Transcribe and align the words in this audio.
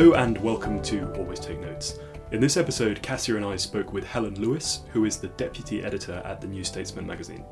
Hello 0.00 0.14
and 0.14 0.38
welcome 0.38 0.80
to 0.84 1.12
Always 1.12 1.40
Take 1.40 1.60
Notes. 1.60 1.98
In 2.32 2.40
this 2.40 2.56
episode, 2.56 3.02
Cassia 3.02 3.36
and 3.36 3.44
I 3.44 3.56
spoke 3.56 3.92
with 3.92 4.02
Helen 4.02 4.34
Lewis, 4.40 4.80
who 4.94 5.04
is 5.04 5.18
the 5.18 5.28
deputy 5.28 5.84
editor 5.84 6.22
at 6.24 6.40
the 6.40 6.46
New 6.46 6.64
Statesman 6.64 7.06
magazine. 7.06 7.44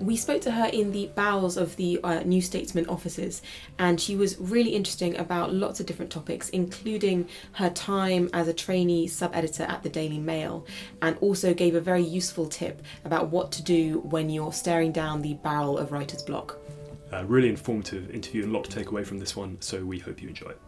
We 0.00 0.16
spoke 0.16 0.40
to 0.40 0.50
her 0.50 0.68
in 0.68 0.92
the 0.92 1.10
bowels 1.14 1.58
of 1.58 1.76
the 1.76 2.00
uh, 2.02 2.20
New 2.20 2.40
Statesman 2.40 2.86
offices, 2.86 3.42
and 3.78 4.00
she 4.00 4.16
was 4.16 4.38
really 4.38 4.70
interesting 4.70 5.18
about 5.18 5.52
lots 5.52 5.78
of 5.78 5.84
different 5.84 6.10
topics, 6.10 6.48
including 6.48 7.28
her 7.52 7.68
time 7.68 8.30
as 8.32 8.48
a 8.48 8.54
trainee 8.54 9.06
sub 9.06 9.34
editor 9.34 9.64
at 9.64 9.82
the 9.82 9.90
Daily 9.90 10.18
Mail, 10.18 10.64
and 11.02 11.18
also 11.18 11.52
gave 11.52 11.74
a 11.74 11.82
very 11.82 12.02
useful 12.02 12.46
tip 12.46 12.80
about 13.04 13.28
what 13.28 13.52
to 13.52 13.62
do 13.62 13.98
when 14.04 14.30
you're 14.30 14.54
staring 14.54 14.90
down 14.90 15.20
the 15.20 15.34
barrel 15.34 15.76
of 15.76 15.92
writer's 15.92 16.22
block. 16.22 16.56
A 17.12 17.26
really 17.26 17.50
informative 17.50 18.10
interview 18.10 18.44
and 18.44 18.52
a 18.52 18.56
lot 18.56 18.64
to 18.64 18.70
take 18.70 18.90
away 18.90 19.04
from 19.04 19.18
this 19.18 19.36
one, 19.36 19.60
so 19.60 19.84
we 19.84 19.98
hope 19.98 20.22
you 20.22 20.30
enjoy 20.30 20.48
it. 20.48 20.58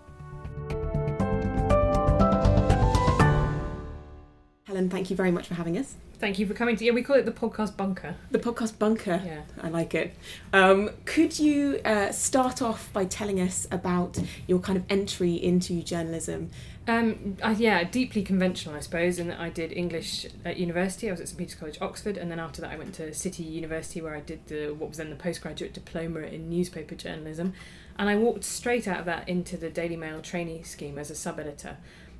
Helen, 4.77 4.91
thank 4.91 5.09
you 5.09 5.17
very 5.17 5.31
much 5.31 5.49
for 5.49 5.55
having 5.55 5.79
us. 5.79 5.95
Thank 6.19 6.39
you 6.39 6.47
for 6.47 6.53
coming 6.53 6.77
to. 6.77 6.85
Yeah, 6.85 6.93
we 6.93 7.03
call 7.03 7.17
it 7.17 7.25
the 7.25 7.33
podcast 7.33 7.79
bunker. 7.79 8.15
The 8.31 8.39
podcast 8.39 8.79
bunker. 8.79 9.23
Yeah. 9.25 9.41
I 9.63 9.71
like 9.71 9.95
it. 9.95 10.15
Um, 10.53 10.91
could 11.07 11.39
you 11.39 11.81
uh, 11.83 12.13
start 12.13 12.61
off 12.61 12.93
by 12.93 13.07
telling 13.07 13.41
us 13.41 13.67
about 13.71 14.19
your 14.47 14.59
kind 14.59 14.77
of 14.77 14.85
entry 14.91 15.33
into 15.33 15.83
journalism? 15.83 16.51
Um, 16.87 17.39
I, 17.43 17.53
yeah, 17.53 17.85
deeply 17.85 18.23
conventional, 18.23 18.75
I 18.75 18.81
suppose, 18.81 19.19
in 19.19 19.29
that 19.29 19.41
I 19.41 19.49
did 19.49 19.73
English 19.73 20.27
at 20.45 20.59
university. 20.59 21.09
I 21.09 21.13
was 21.13 21.23
at 21.23 21.29
St 21.29 21.39
Peter's 21.39 21.55
College, 21.55 21.79
Oxford, 21.81 22.19
and 22.19 22.31
then 22.31 22.39
after 22.39 22.61
that, 22.61 22.71
I 22.71 22.77
went 22.77 22.95
to 22.97 23.15
City 23.15 23.45
University, 23.45 24.03
where 24.03 24.15
I 24.15 24.21
did 24.21 24.47
the 24.47 24.73
what 24.73 24.91
was 24.91 24.99
then 24.99 25.09
the 25.09 25.17
postgraduate 25.17 25.73
diploma 25.73 26.21
in 26.21 26.51
newspaper 26.51 26.95
journalism, 26.95 27.55
and 27.99 28.11
I 28.11 28.17
walked 28.17 28.45
straight 28.45 28.87
out 28.87 29.01
of 29.01 29.07
that 29.07 29.27
into 29.27 29.57
the 29.57 29.71
Daily 29.71 29.97
Mail 29.97 30.21
trainee 30.21 30.63
scheme 30.65 30.99
as 30.99 31.11
a 31.11 31.15
sub 31.15 31.41
editor. 31.41 31.79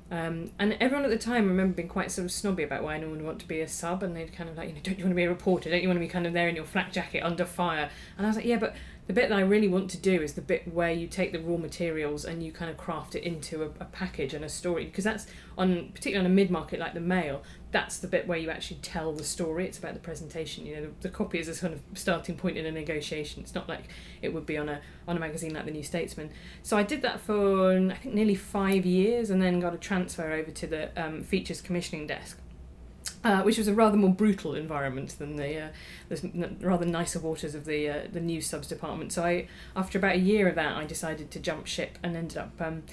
Um, 0.09 0.51
and 0.57 0.77
everyone 0.79 1.03
at 1.03 1.11
the 1.11 1.17
time, 1.17 1.43
I 1.43 1.47
remember 1.47 1.75
being 1.75 1.89
quite 1.89 2.11
sort 2.11 2.25
of 2.25 2.31
snobby 2.31 2.63
about 2.63 2.83
why 2.83 2.97
no 2.97 3.07
one 3.07 3.17
would 3.17 3.25
want 3.25 3.39
to 3.39 3.47
be 3.47 3.59
a 3.59 3.67
sub, 3.67 4.03
and 4.03 4.15
they'd 4.15 4.33
kind 4.33 4.49
of 4.49 4.55
like, 4.55 4.69
you 4.69 4.75
know, 4.75 4.81
don't 4.81 4.97
you 4.97 5.03
want 5.03 5.11
to 5.11 5.15
be 5.15 5.23
a 5.23 5.29
reporter? 5.29 5.69
Don't 5.69 5.81
you 5.81 5.89
want 5.89 5.97
to 5.97 6.05
be 6.05 6.07
kind 6.07 6.25
of 6.25 6.33
there 6.33 6.47
in 6.47 6.55
your 6.55 6.65
flak 6.65 6.93
jacket 6.93 7.21
under 7.21 7.45
fire? 7.45 7.89
And 8.17 8.25
I 8.25 8.29
was 8.29 8.37
like, 8.37 8.45
yeah, 8.45 8.57
but 8.57 8.75
the 9.07 9.13
bit 9.13 9.29
that 9.29 9.37
I 9.37 9.41
really 9.41 9.67
want 9.67 9.89
to 9.91 9.97
do 9.97 10.21
is 10.21 10.33
the 10.33 10.41
bit 10.41 10.73
where 10.73 10.91
you 10.91 11.07
take 11.07 11.31
the 11.31 11.39
raw 11.39 11.57
materials 11.57 12.25
and 12.25 12.43
you 12.43 12.51
kind 12.51 12.69
of 12.69 12.77
craft 12.77 13.15
it 13.15 13.23
into 13.23 13.63
a, 13.63 13.67
a 13.79 13.85
package 13.85 14.33
and 14.33 14.45
a 14.45 14.49
story, 14.49 14.85
because 14.85 15.03
that's 15.03 15.27
on 15.57 15.91
particularly 15.93 16.25
on 16.25 16.31
a 16.31 16.33
mid 16.33 16.51
market 16.51 16.79
like 16.79 16.93
the 16.93 17.01
Mail. 17.01 17.43
That's 17.71 17.97
the 17.97 18.07
bit 18.07 18.27
where 18.27 18.37
you 18.37 18.49
actually 18.49 18.79
tell 18.81 19.11
the 19.11 19.25
story. 19.25 19.65
It's 19.65 19.77
about 19.77 19.93
the 19.93 19.99
presentation. 19.99 20.65
You 20.65 20.75
know, 20.75 20.81
the, 20.83 20.91
the 21.01 21.09
copy 21.09 21.37
is 21.39 21.47
a 21.49 21.55
sort 21.55 21.73
of 21.73 21.81
starting 21.95 22.37
point 22.37 22.57
in 22.57 22.65
a 22.65 22.71
negotiation. 22.71 23.43
It's 23.43 23.53
not 23.53 23.67
like 23.67 23.89
it 24.21 24.33
would 24.33 24.45
be 24.45 24.57
on 24.57 24.69
a 24.69 24.81
on 25.07 25.17
a 25.17 25.19
magazine 25.19 25.53
like 25.53 25.65
the 25.65 25.71
New 25.71 25.83
Statesman. 25.83 26.29
So 26.63 26.77
I 26.77 26.83
did 26.83 27.01
that 27.01 27.19
for 27.19 27.77
I 27.77 27.95
think 27.95 28.15
nearly 28.15 28.35
five 28.35 28.85
years, 28.85 29.29
and 29.29 29.41
then 29.41 29.59
got 29.59 29.73
a 29.73 29.77
transfer 29.77 30.31
over 30.31 30.51
to 30.51 30.67
the 30.67 30.89
um, 31.01 31.23
features 31.23 31.61
commissioning 31.61 32.07
desk. 32.07 32.39
Uh, 33.23 33.41
which 33.41 33.57
was 33.57 33.67
a 33.67 33.73
rather 33.73 33.97
more 33.97 34.13
brutal 34.13 34.53
environment 34.53 35.15
than 35.17 35.37
the, 35.37 35.59
uh, 35.59 35.67
the 36.07 36.55
rather 36.61 36.85
nicer 36.85 37.19
waters 37.19 37.55
of 37.55 37.65
the 37.65 37.89
uh, 37.89 38.01
the 38.11 38.21
news 38.21 38.47
subs 38.47 38.67
department. 38.67 39.11
So 39.11 39.23
I, 39.25 39.47
after 39.75 39.97
about 39.97 40.15
a 40.15 40.19
year 40.19 40.47
of 40.47 40.55
that, 40.55 40.77
I 40.77 40.85
decided 40.85 41.31
to 41.31 41.39
jump 41.39 41.67
ship 41.67 41.97
and 42.03 42.15
ended 42.15 42.37
up 42.37 42.53
um, 42.61 42.83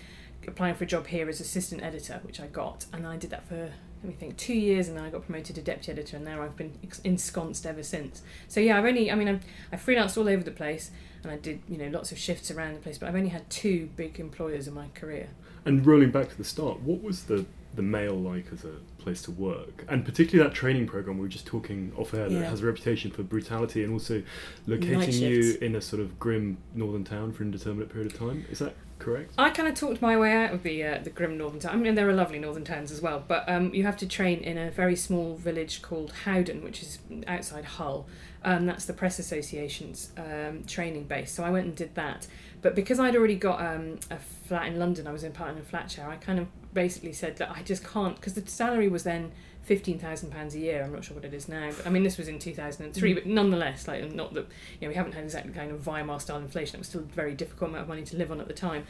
applying 0.49 0.75
for 0.75 0.85
a 0.85 0.87
job 0.87 1.09
here 1.09 1.29
as 1.29 1.41
assistant 1.41 1.83
editor, 1.83 2.21
which 2.23 2.41
I 2.41 2.47
got, 2.47 2.87
and 2.93 3.07
I 3.07 3.17
did 3.17 3.31
that 3.31 3.47
for 3.47 3.73
let 4.05 4.11
me 4.13 4.17
think 4.19 4.37
two 4.37 4.55
years, 4.55 4.87
and 4.89 4.97
then 4.99 5.05
I 5.05 5.09
got 5.09 5.25
promoted 5.25 5.57
to 5.57 5.63
deputy 5.63 5.91
editor, 5.93 6.17
and 6.17 6.27
now 6.27 6.43
I've 6.43 6.57
been 6.57 6.73
ensconced 7.05 7.65
ever 7.65 7.83
since. 7.83 8.23
So 8.49 8.61
yeah, 8.61 8.77
I've 8.79 8.85
only 8.85 9.11
I 9.11 9.15
mean 9.15 9.29
I've, 9.29 9.45
I 9.73 9.77
freelanced 9.77 10.19
all 10.19 10.29
over 10.29 10.43
the 10.43 10.51
place, 10.51 10.91
and 11.23 11.33
I 11.33 11.39
did 11.39 11.63
you 11.67 11.79
know 11.79 11.89
lots 11.89 12.13
of 12.13 12.19
shifts 12.19 12.51
around 12.51 12.75
the 12.75 12.81
place, 12.81 12.99
but 12.99 13.09
I've 13.09 13.15
only 13.15 13.31
had 13.31 13.49
two 13.49 13.89
big 13.97 14.21
employers 14.21 14.69
in 14.69 14.75
my 14.75 14.89
career. 14.95 15.29
And 15.65 15.87
rolling 15.87 16.11
back 16.11 16.29
to 16.29 16.37
the 16.37 16.45
start, 16.45 16.81
what 16.81 17.03
was 17.03 17.25
the 17.25 17.47
the 17.75 17.83
Mail 17.83 18.15
like 18.15 18.47
as 18.53 18.65
a 18.65 18.75
place 18.99 19.23
to 19.23 19.31
work, 19.31 19.85
and 19.89 20.05
particularly 20.05 20.47
that 20.49 20.55
training 20.55 20.87
program 20.87 21.17
we 21.17 21.23
were 21.23 21.29
just 21.29 21.47
talking 21.47 21.91
off 21.97 22.13
air 22.13 22.29
that 22.29 22.35
Yeah. 22.35 22.51
has 22.51 22.61
a 22.61 22.67
reputation 22.67 23.11
for 23.11 23.23
brutality 23.23 23.83
and 23.85 23.93
also 23.95 24.23
locating 24.67 25.15
you 25.15 25.57
in 25.63 25.75
a 25.77 25.81
sort 25.81 26.01
of 26.01 26.19
grim 26.19 26.59
northern 26.75 27.05
town 27.05 27.33
for 27.33 27.43
an 27.43 27.49
indeterminate 27.49 27.89
period 27.89 28.13
of 28.13 28.19
time. 28.19 28.45
Is 28.51 28.59
that 28.59 28.75
correct? 29.05 29.35
I 29.37 29.51
kind 29.51 29.69
of 29.69 29.75
talked 29.75 30.01
my 30.01 30.17
way 30.17 30.33
out 30.33 30.53
of 30.53 30.63
the 30.63 30.83
uh, 30.83 30.99
the 31.03 31.11
grim 31.11 31.37
northern 31.37 31.61
town. 31.61 31.73
I 31.73 31.77
mean, 31.77 31.95
there 31.95 32.09
are 32.09 32.13
lovely 32.13 32.39
northern 32.39 32.65
towns 32.65 32.91
as 32.91 33.01
well, 33.01 33.23
but 33.27 33.49
um, 33.49 33.75
you 33.75 33.85
have 33.85 33.97
to 33.99 34.07
train 34.07 34.41
in 34.41 34.57
a 34.57 34.71
very 34.71 34.97
small 34.97 35.37
village 35.37 35.83
called 35.83 36.13
Howden, 36.25 36.65
which 36.65 36.83
is 36.83 36.99
outside 37.27 37.65
Hull. 37.65 38.07
Um, 38.43 38.67
that's 38.67 38.85
the 38.85 38.93
Press 38.93 39.19
Association's 39.19 40.13
um, 40.17 40.65
training 40.65 41.05
base. 41.05 41.33
So 41.33 41.45
I 41.45 41.51
went 41.51 41.67
and 41.67 41.75
did 41.75 41.95
that. 41.95 42.27
But 42.61 42.75
because 42.75 42.99
I'd 42.99 43.17
already 43.17 43.37
got 43.37 43.61
um, 43.61 43.99
a 44.11 44.19
flat 44.19 44.67
in 44.67 44.79
London, 44.79 45.07
I 45.07 45.13
was 45.13 45.25
in 45.25 45.33
part 45.33 45.53
in 45.53 45.59
a 45.59 45.63
flat. 45.63 45.99
I 45.99 46.17
kind 46.17 46.39
of 46.39 46.49
basically 46.73 47.13
said 47.13 47.37
that 47.37 47.51
I 47.51 47.63
just 47.63 47.85
can't 47.85 48.17
because 48.17 48.35
the 48.35 48.47
salary 48.51 48.89
was 48.89 49.05
then 49.05 49.33
fifteen 49.65 49.99
thousand 49.99 50.31
pounds 50.31 50.55
a 50.55 50.59
year. 50.59 50.83
I'm 50.85 50.93
not 50.93 51.05
sure 51.05 51.15
what 51.15 51.25
it 51.25 51.35
is 51.35 51.49
now. 51.49 51.71
But, 51.77 51.87
I 51.87 51.91
mean, 51.91 52.03
this 52.03 52.19
was 52.19 52.29
in 52.29 52.39
two 52.39 52.55
thousand 52.55 52.85
and 52.87 52.95
three, 52.95 53.15
but 53.15 53.27
nonetheless, 53.27 53.89
like 53.89 54.13
not 54.13 54.35
that 54.35 54.47
you 54.81 54.83
know 54.83 54.89
we 54.89 54.95
haven't 54.95 55.13
had 55.13 55.25
exactly 55.25 55.53
kind 55.53 55.71
of 55.73 55.87
Weimar 55.87 56.21
style 56.21 56.39
inflation. 56.39 56.77
It 56.77 56.79
was 56.81 56.89
still 56.89 57.01
a 57.01 57.05
very 57.05 57.35
difficult 57.35 57.71
amount 57.71 57.83
of 57.83 57.89
money 57.89 58.03
to 58.05 58.17
live 58.17 58.31
on 58.31 58.41
at 58.41 58.49
the 58.49 58.55
time. 58.55 58.87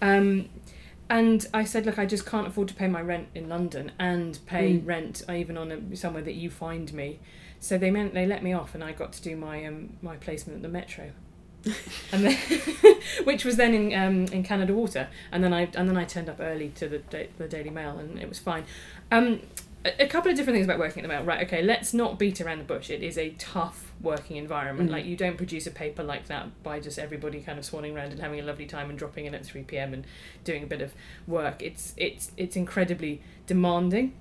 Um, 0.00 0.48
and 1.10 1.46
I 1.54 1.64
said, 1.64 1.86
look, 1.86 1.98
I 1.98 2.04
just 2.04 2.26
can't 2.26 2.46
afford 2.46 2.68
to 2.68 2.74
pay 2.74 2.86
my 2.86 3.00
rent 3.00 3.28
in 3.34 3.48
London 3.48 3.92
and 3.98 4.38
pay 4.44 4.74
Mm. 4.74 4.86
rent 4.86 5.22
even 5.30 5.56
on 5.56 5.72
a, 5.72 5.96
somewhere 5.96 6.22
that 6.22 6.34
you 6.34 6.50
find 6.50 6.92
me. 6.92 7.18
So 7.60 7.78
they 7.78 7.90
meant 7.90 8.12
they 8.12 8.26
let 8.26 8.42
me 8.42 8.52
off, 8.52 8.74
and 8.74 8.84
I 8.84 8.92
got 8.92 9.12
to 9.14 9.22
do 9.22 9.34
my 9.34 9.64
um, 9.64 9.94
my 10.02 10.16
placement 10.16 10.56
at 10.58 10.62
the 10.62 10.68
Metro, 10.68 11.10
and 12.12 12.24
then, 12.24 12.36
which 13.24 13.44
was 13.44 13.56
then 13.56 13.74
in 13.74 13.94
um, 13.94 14.24
in 14.32 14.42
Canada 14.44 14.74
Water, 14.74 15.08
and 15.32 15.42
then 15.42 15.52
I 15.54 15.62
and 15.74 15.88
then 15.88 15.96
I 15.96 16.04
turned 16.04 16.28
up 16.28 16.40
early 16.40 16.68
to 16.76 16.86
the 16.88 16.98
da- 16.98 17.30
the 17.38 17.48
Daily 17.48 17.70
Mail, 17.70 17.98
and 17.98 18.18
it 18.18 18.28
was 18.28 18.38
fine. 18.38 18.64
Um, 19.10 19.40
a, 19.88 20.04
a 20.04 20.06
couple 20.06 20.30
of 20.30 20.36
different 20.36 20.56
things 20.56 20.66
about 20.66 20.78
working 20.78 21.02
at 21.02 21.08
the 21.08 21.08
Mail. 21.08 21.24
Right, 21.24 21.46
okay, 21.46 21.62
let's 21.62 21.94
not 21.94 22.18
beat 22.18 22.40
around 22.40 22.58
the 22.58 22.64
bush. 22.64 22.90
It 22.90 23.02
is 23.02 23.18
a 23.18 23.30
tough 23.30 23.92
working 24.00 24.36
environment. 24.36 24.90
Mm. 24.90 24.92
Like 24.92 25.04
you 25.04 25.16
don't 25.16 25.36
produce 25.36 25.66
a 25.66 25.70
paper 25.70 26.02
like 26.02 26.26
that 26.28 26.62
by 26.62 26.80
just 26.80 26.98
everybody 26.98 27.40
kind 27.40 27.58
of 27.58 27.64
swanning 27.64 27.94
around 27.94 28.12
and 28.12 28.20
having 28.20 28.40
a 28.40 28.42
lovely 28.42 28.66
time 28.66 28.90
and 28.90 28.98
dropping 28.98 29.26
in 29.26 29.34
at 29.34 29.44
three 29.44 29.62
pm 29.62 29.92
and 29.94 30.06
doing 30.44 30.62
a 30.62 30.66
bit 30.66 30.80
of 30.80 30.94
work. 31.26 31.62
It's 31.62 31.94
it's 31.96 32.32
it's 32.36 32.56
incredibly 32.56 33.22
demanding. 33.46 34.14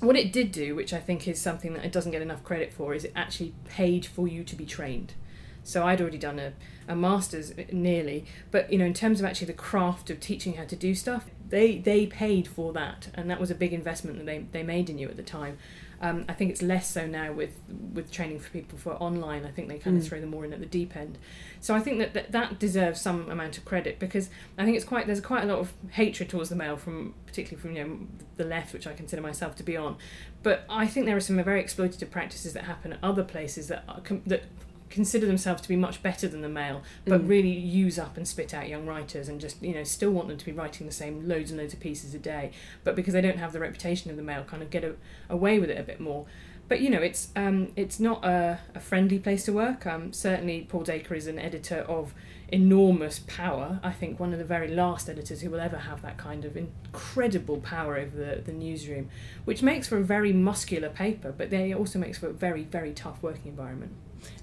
What 0.00 0.16
it 0.16 0.32
did 0.32 0.50
do, 0.52 0.74
which 0.74 0.92
I 0.92 0.98
think 0.98 1.28
is 1.28 1.40
something 1.40 1.72
that 1.74 1.84
it 1.84 1.92
doesn't 1.92 2.12
get 2.12 2.20
enough 2.20 2.42
credit 2.42 2.72
for, 2.72 2.94
is 2.94 3.04
it 3.04 3.12
actually 3.14 3.54
paid 3.64 4.04
for 4.04 4.26
you 4.26 4.42
to 4.44 4.56
be 4.56 4.66
trained. 4.66 5.14
So 5.62 5.86
I'd 5.86 6.00
already 6.00 6.18
done 6.18 6.38
a, 6.38 6.52
a 6.86 6.94
master's 6.94 7.52
uh, 7.52 7.64
nearly, 7.72 8.26
but 8.50 8.70
you 8.70 8.78
know, 8.78 8.84
in 8.84 8.92
terms 8.92 9.20
of 9.20 9.26
actually 9.26 9.46
the 9.46 9.54
craft 9.54 10.10
of 10.10 10.20
teaching 10.20 10.54
how 10.54 10.64
to 10.64 10.76
do 10.76 10.94
stuff, 10.94 11.24
they 11.54 11.78
they 11.78 12.06
paid 12.06 12.48
for 12.48 12.72
that, 12.72 13.08
and 13.14 13.30
that 13.30 13.38
was 13.40 13.50
a 13.50 13.54
big 13.54 13.72
investment 13.72 14.18
that 14.18 14.26
they, 14.26 14.38
they 14.50 14.62
made 14.64 14.90
in 14.90 14.98
you 14.98 15.08
at 15.08 15.16
the 15.16 15.22
time. 15.22 15.56
Um, 16.00 16.24
I 16.28 16.32
think 16.34 16.50
it's 16.50 16.60
less 16.60 16.90
so 16.90 17.06
now 17.06 17.32
with 17.32 17.52
with 17.94 18.10
training 18.10 18.40
for 18.40 18.50
people 18.50 18.76
for 18.76 18.92
online. 18.94 19.46
I 19.46 19.50
think 19.52 19.68
they 19.68 19.78
kind 19.78 19.96
of 19.96 20.02
Mm. 20.02 20.08
throw 20.08 20.20
them 20.20 20.30
more 20.30 20.44
in 20.44 20.52
at 20.52 20.58
the 20.60 20.66
deep 20.66 20.96
end. 20.96 21.16
So 21.60 21.74
I 21.74 21.80
think 21.80 21.98
that, 22.00 22.12
that 22.14 22.32
that 22.32 22.58
deserves 22.58 23.00
some 23.00 23.30
amount 23.30 23.56
of 23.56 23.64
credit 23.64 23.98
because 24.00 24.28
I 24.58 24.64
think 24.64 24.76
it's 24.76 24.84
quite 24.84 25.06
there's 25.06 25.20
quite 25.20 25.44
a 25.44 25.46
lot 25.46 25.60
of 25.60 25.72
hatred 25.90 26.28
towards 26.28 26.48
the 26.50 26.56
Mail 26.56 26.76
from 26.76 27.14
particularly 27.26 27.62
from 27.62 27.76
you 27.76 27.84
know 27.84 27.98
the 28.36 28.44
left, 28.44 28.72
which 28.74 28.86
I 28.86 28.92
consider 28.92 29.22
myself 29.22 29.54
to 29.56 29.62
be 29.62 29.76
on. 29.76 29.96
But 30.42 30.64
I 30.68 30.86
think 30.88 31.06
there 31.06 31.16
are 31.16 31.20
some 31.28 31.42
very 31.42 31.62
exploitative 31.62 32.10
practices 32.10 32.52
that 32.54 32.64
happen 32.64 32.92
at 32.94 32.98
other 33.02 33.22
places 33.24 33.68
that 33.68 33.84
are, 33.88 34.02
that 34.26 34.42
consider 34.90 35.26
themselves 35.26 35.60
to 35.62 35.68
be 35.68 35.76
much 35.76 36.02
better 36.02 36.28
than 36.28 36.40
the 36.42 36.48
Mail, 36.48 36.82
but 37.04 37.22
Mm. 37.22 37.28
really 37.28 37.50
use 37.50 37.98
up 37.98 38.16
and 38.16 38.26
spit 38.28 38.54
out 38.54 38.68
young 38.68 38.86
writers 38.86 39.28
and 39.28 39.40
just 39.40 39.62
you 39.62 39.74
know 39.74 39.84
still 39.84 40.10
want 40.10 40.28
them 40.28 40.36
to 40.38 40.44
be 40.44 40.52
writing 40.52 40.86
the 40.86 40.92
same 40.92 41.26
loads 41.28 41.50
and 41.50 41.58
loads 41.60 41.74
of 41.74 41.80
pieces 41.80 42.14
a 42.14 42.18
day, 42.18 42.50
but 42.84 42.94
because 42.94 43.12
they 43.14 43.20
don't 43.20 43.38
have 43.38 43.52
the 43.52 43.60
reputation 43.60 44.10
of 44.10 44.16
the 44.16 44.22
Mail, 44.22 44.44
kind 44.44 44.62
of 44.62 44.70
get 44.70 44.84
a, 44.84 44.94
away 45.28 45.58
with 45.58 45.70
it 45.70 45.78
a 45.78 45.82
bit 45.82 46.00
more. 46.00 46.26
But 46.66 46.80
you 46.80 46.88
know, 46.88 47.00
it's 47.02 47.28
um, 47.36 47.72
it's 47.76 48.00
not 48.00 48.24
a, 48.24 48.58
a 48.74 48.80
friendly 48.80 49.18
place 49.18 49.44
to 49.44 49.52
work. 49.52 49.86
Um, 49.86 50.12
certainly, 50.14 50.62
Paul 50.68 50.82
Dacre 50.82 51.14
is 51.14 51.26
an 51.26 51.38
editor 51.38 51.80
of 51.80 52.14
enormous 52.48 53.18
power. 53.26 53.80
I 53.82 53.90
think 53.92 54.18
one 54.20 54.32
of 54.32 54.38
the 54.38 54.44
very 54.46 54.68
last 54.68 55.08
editors 55.10 55.40
who 55.42 55.50
will 55.50 55.60
ever 55.60 55.76
have 55.76 56.00
that 56.02 56.16
kind 56.16 56.44
of 56.44 56.56
incredible 56.56 57.58
power 57.58 57.96
over 57.98 58.16
the, 58.16 58.42
the 58.42 58.52
newsroom, 58.52 59.10
which 59.44 59.62
makes 59.62 59.88
for 59.88 59.98
a 59.98 60.02
very 60.04 60.32
muscular 60.32 60.88
paper, 60.88 61.34
but 61.36 61.50
they 61.50 61.74
also 61.74 61.98
makes 61.98 62.16
for 62.18 62.28
a 62.28 62.32
very 62.32 62.62
very 62.64 62.92
tough 62.94 63.22
working 63.22 63.48
environment. 63.48 63.92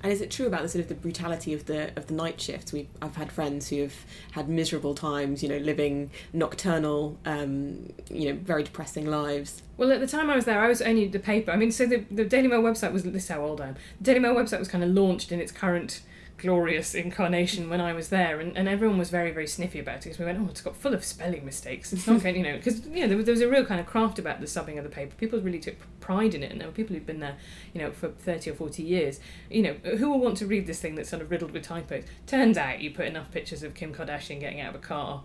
And 0.01 0.11
is 0.11 0.21
it 0.21 0.31
true 0.31 0.47
about 0.47 0.63
the 0.63 0.69
sort 0.69 0.83
of 0.83 0.89
the 0.89 0.95
brutality 0.95 1.53
of 1.53 1.65
the 1.65 1.91
of 1.95 2.07
the 2.07 2.13
night 2.13 2.39
shifts? 2.39 2.71
We 2.73 2.87
I've 3.01 3.15
had 3.15 3.31
friends 3.31 3.69
who 3.69 3.81
have 3.81 3.95
had 4.31 4.49
miserable 4.49 4.95
times, 4.95 5.43
you 5.43 5.49
know, 5.49 5.57
living 5.57 6.11
nocturnal, 6.33 7.17
um, 7.25 7.91
you 8.09 8.31
know, 8.31 8.39
very 8.41 8.63
depressing 8.63 9.05
lives. 9.05 9.61
Well, 9.77 9.91
at 9.91 9.99
the 9.99 10.07
time 10.07 10.29
I 10.29 10.35
was 10.35 10.45
there, 10.45 10.59
I 10.59 10.67
was 10.67 10.81
only 10.81 11.07
the 11.07 11.19
paper. 11.19 11.51
I 11.51 11.55
mean, 11.55 11.71
so 11.71 11.85
the, 11.85 12.05
the 12.11 12.25
Daily 12.25 12.47
Mail 12.47 12.61
website 12.61 12.93
was 12.93 13.03
this 13.03 13.23
is 13.23 13.29
how 13.29 13.41
old 13.41 13.61
I 13.61 13.69
am. 13.69 13.75
The 13.99 14.03
Daily 14.05 14.19
Mail 14.19 14.35
website 14.35 14.59
was 14.59 14.67
kind 14.67 14.83
of 14.83 14.91
launched 14.91 15.31
in 15.31 15.39
its 15.39 15.51
current 15.51 16.01
glorious 16.41 16.95
incarnation 16.95 17.69
when 17.69 17.79
I 17.79 17.93
was 17.93 18.09
there, 18.09 18.39
and, 18.39 18.57
and 18.57 18.67
everyone 18.67 18.97
was 18.97 19.09
very 19.09 19.31
very 19.31 19.47
sniffy 19.47 19.79
about 19.79 19.97
it 19.97 20.03
because 20.05 20.19
we 20.19 20.25
went, 20.25 20.39
oh, 20.39 20.47
it's 20.49 20.61
got 20.61 20.75
full 20.75 20.93
of 20.93 21.05
spelling 21.05 21.45
mistakes. 21.45 21.93
It's 21.93 22.07
not 22.07 22.21
going, 22.23 22.35
you 22.35 22.43
know, 22.43 22.57
because 22.57 22.85
you 22.87 23.01
know 23.01 23.07
there 23.07 23.17
was, 23.17 23.25
there 23.25 23.33
was 23.33 23.41
a 23.41 23.49
real 23.49 23.65
kind 23.65 23.79
of 23.79 23.85
craft 23.85 24.17
about 24.17 24.39
the 24.39 24.47
subbing 24.47 24.77
of 24.77 24.83
the 24.83 24.89
paper. 24.89 25.15
People 25.15 25.39
really 25.39 25.59
took 25.59 25.75
pride 25.99 26.33
in 26.33 26.43
it, 26.43 26.51
and 26.51 26.59
there 26.59 26.67
were 26.67 26.73
people 26.73 26.95
who'd 26.95 27.05
been 27.05 27.19
there, 27.19 27.37
you 27.73 27.81
know, 27.81 27.91
for 27.91 28.09
thirty 28.09 28.49
or 28.49 28.55
forty 28.55 28.83
years. 28.83 29.19
You 29.49 29.61
know, 29.61 29.73
who 29.97 30.09
will 30.09 30.19
want 30.19 30.37
to 30.37 30.47
read 30.47 30.65
this 30.65 30.79
thing 30.79 30.95
that's 30.95 31.09
sort 31.09 31.21
of 31.21 31.29
riddled 31.29 31.51
with 31.51 31.63
typos? 31.63 32.03
Turns 32.25 32.57
out 32.57 32.81
you 32.81 32.91
put 32.91 33.05
enough 33.05 33.31
pictures 33.31 33.63
of 33.63 33.75
Kim 33.75 33.93
Kardashian 33.93 34.39
getting 34.39 34.59
out 34.59 34.75
of 34.75 34.81
a 34.81 34.83
car 34.83 35.23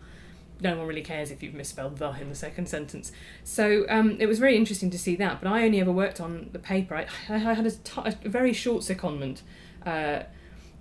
no 0.60 0.76
one 0.76 0.86
really 0.86 1.02
cares 1.02 1.30
if 1.30 1.42
you've 1.42 1.54
misspelled 1.54 1.98
the 1.98 2.10
in 2.12 2.28
the 2.28 2.34
second 2.34 2.66
sentence. 2.66 3.12
So 3.44 3.84
um, 3.88 4.16
it 4.18 4.26
was 4.26 4.38
very 4.38 4.56
interesting 4.56 4.90
to 4.90 4.98
see 4.98 5.14
that. 5.16 5.40
But 5.40 5.50
I 5.50 5.64
only 5.64 5.80
ever 5.80 5.92
worked 5.92 6.20
on 6.20 6.48
the 6.52 6.58
paper. 6.58 6.94
I, 6.94 7.06
I 7.28 7.38
had 7.38 7.66
a, 7.66 7.70
t- 7.70 8.00
a 8.24 8.28
very 8.28 8.52
short 8.52 8.82
secondment. 8.82 9.42
Uh, 9.84 10.22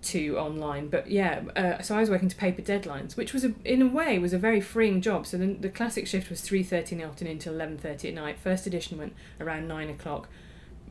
to 0.05 0.37
online. 0.37 0.87
But 0.87 1.09
yeah, 1.09 1.43
uh, 1.55 1.81
so 1.81 1.95
I 1.95 1.99
was 1.99 2.09
working 2.09 2.29
to 2.29 2.35
paper 2.35 2.61
deadlines, 2.61 3.15
which 3.17 3.33
was 3.33 3.43
a, 3.43 3.53
in 3.63 3.81
a 3.81 3.87
way 3.87 4.17
was 4.19 4.33
a 4.33 4.37
very 4.37 4.61
freeing 4.61 5.01
job. 5.01 5.25
So 5.25 5.37
the, 5.37 5.47
the 5.47 5.69
classic 5.69 6.07
shift 6.07 6.29
was 6.29 6.41
three 6.41 6.63
thirty 6.63 6.95
in 6.95 7.01
the 7.01 7.07
afternoon 7.07 7.39
till 7.39 7.53
eleven 7.53 7.77
thirty 7.77 8.07
at 8.09 8.13
night. 8.13 8.37
First 8.39 8.67
edition 8.67 8.97
went 8.97 9.13
around 9.39 9.67
nine 9.67 9.89
o'clock. 9.89 10.27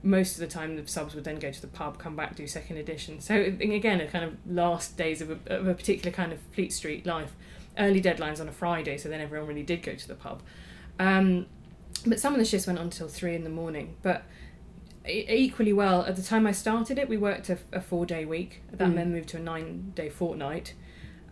Most 0.02 0.34
of 0.34 0.40
the 0.40 0.46
time, 0.46 0.76
the 0.76 0.86
subs 0.86 1.14
would 1.14 1.24
then 1.24 1.38
go 1.38 1.50
to 1.50 1.60
the 1.60 1.66
pub, 1.66 1.98
come 1.98 2.14
back, 2.14 2.36
do 2.36 2.46
second 2.46 2.76
edition. 2.76 3.20
So 3.20 3.34
again, 3.34 4.00
a 4.00 4.06
kind 4.06 4.24
of 4.24 4.34
last 4.46 4.98
days 4.98 5.22
of 5.22 5.30
a, 5.30 5.38
of 5.46 5.66
a 5.66 5.74
particular 5.74 6.12
kind 6.14 6.32
of 6.32 6.38
Fleet 6.52 6.72
Street 6.72 7.06
life. 7.06 7.34
Early 7.76 8.00
deadlines 8.00 8.40
on 8.40 8.48
a 8.48 8.52
Friday, 8.52 8.98
so 8.98 9.08
then 9.08 9.20
everyone 9.20 9.48
really 9.48 9.62
did 9.62 9.82
go 9.82 9.94
to 9.94 10.08
the 10.08 10.14
pub. 10.14 10.42
Um, 10.98 11.46
but 12.06 12.20
some 12.20 12.32
of 12.34 12.38
the 12.38 12.44
shifts 12.44 12.66
went 12.66 12.78
on 12.78 12.84
until 12.84 13.08
three 13.08 13.34
in 13.34 13.44
the 13.44 13.50
morning. 13.50 13.96
But 14.02 14.24
equally 15.06 15.72
well 15.72 16.02
at 16.02 16.16
the 16.16 16.22
time 16.22 16.46
I 16.46 16.52
started 16.52 16.98
it 16.98 17.08
we 17.08 17.16
worked 17.16 17.50
a, 17.50 17.58
a 17.72 17.80
four 17.80 18.06
day 18.06 18.24
week. 18.24 18.62
That 18.72 18.88
mm. 18.88 18.94
then 18.94 19.12
moved 19.12 19.28
to 19.30 19.36
a 19.36 19.40
nine 19.40 19.92
day 19.94 20.08
fortnight. 20.08 20.74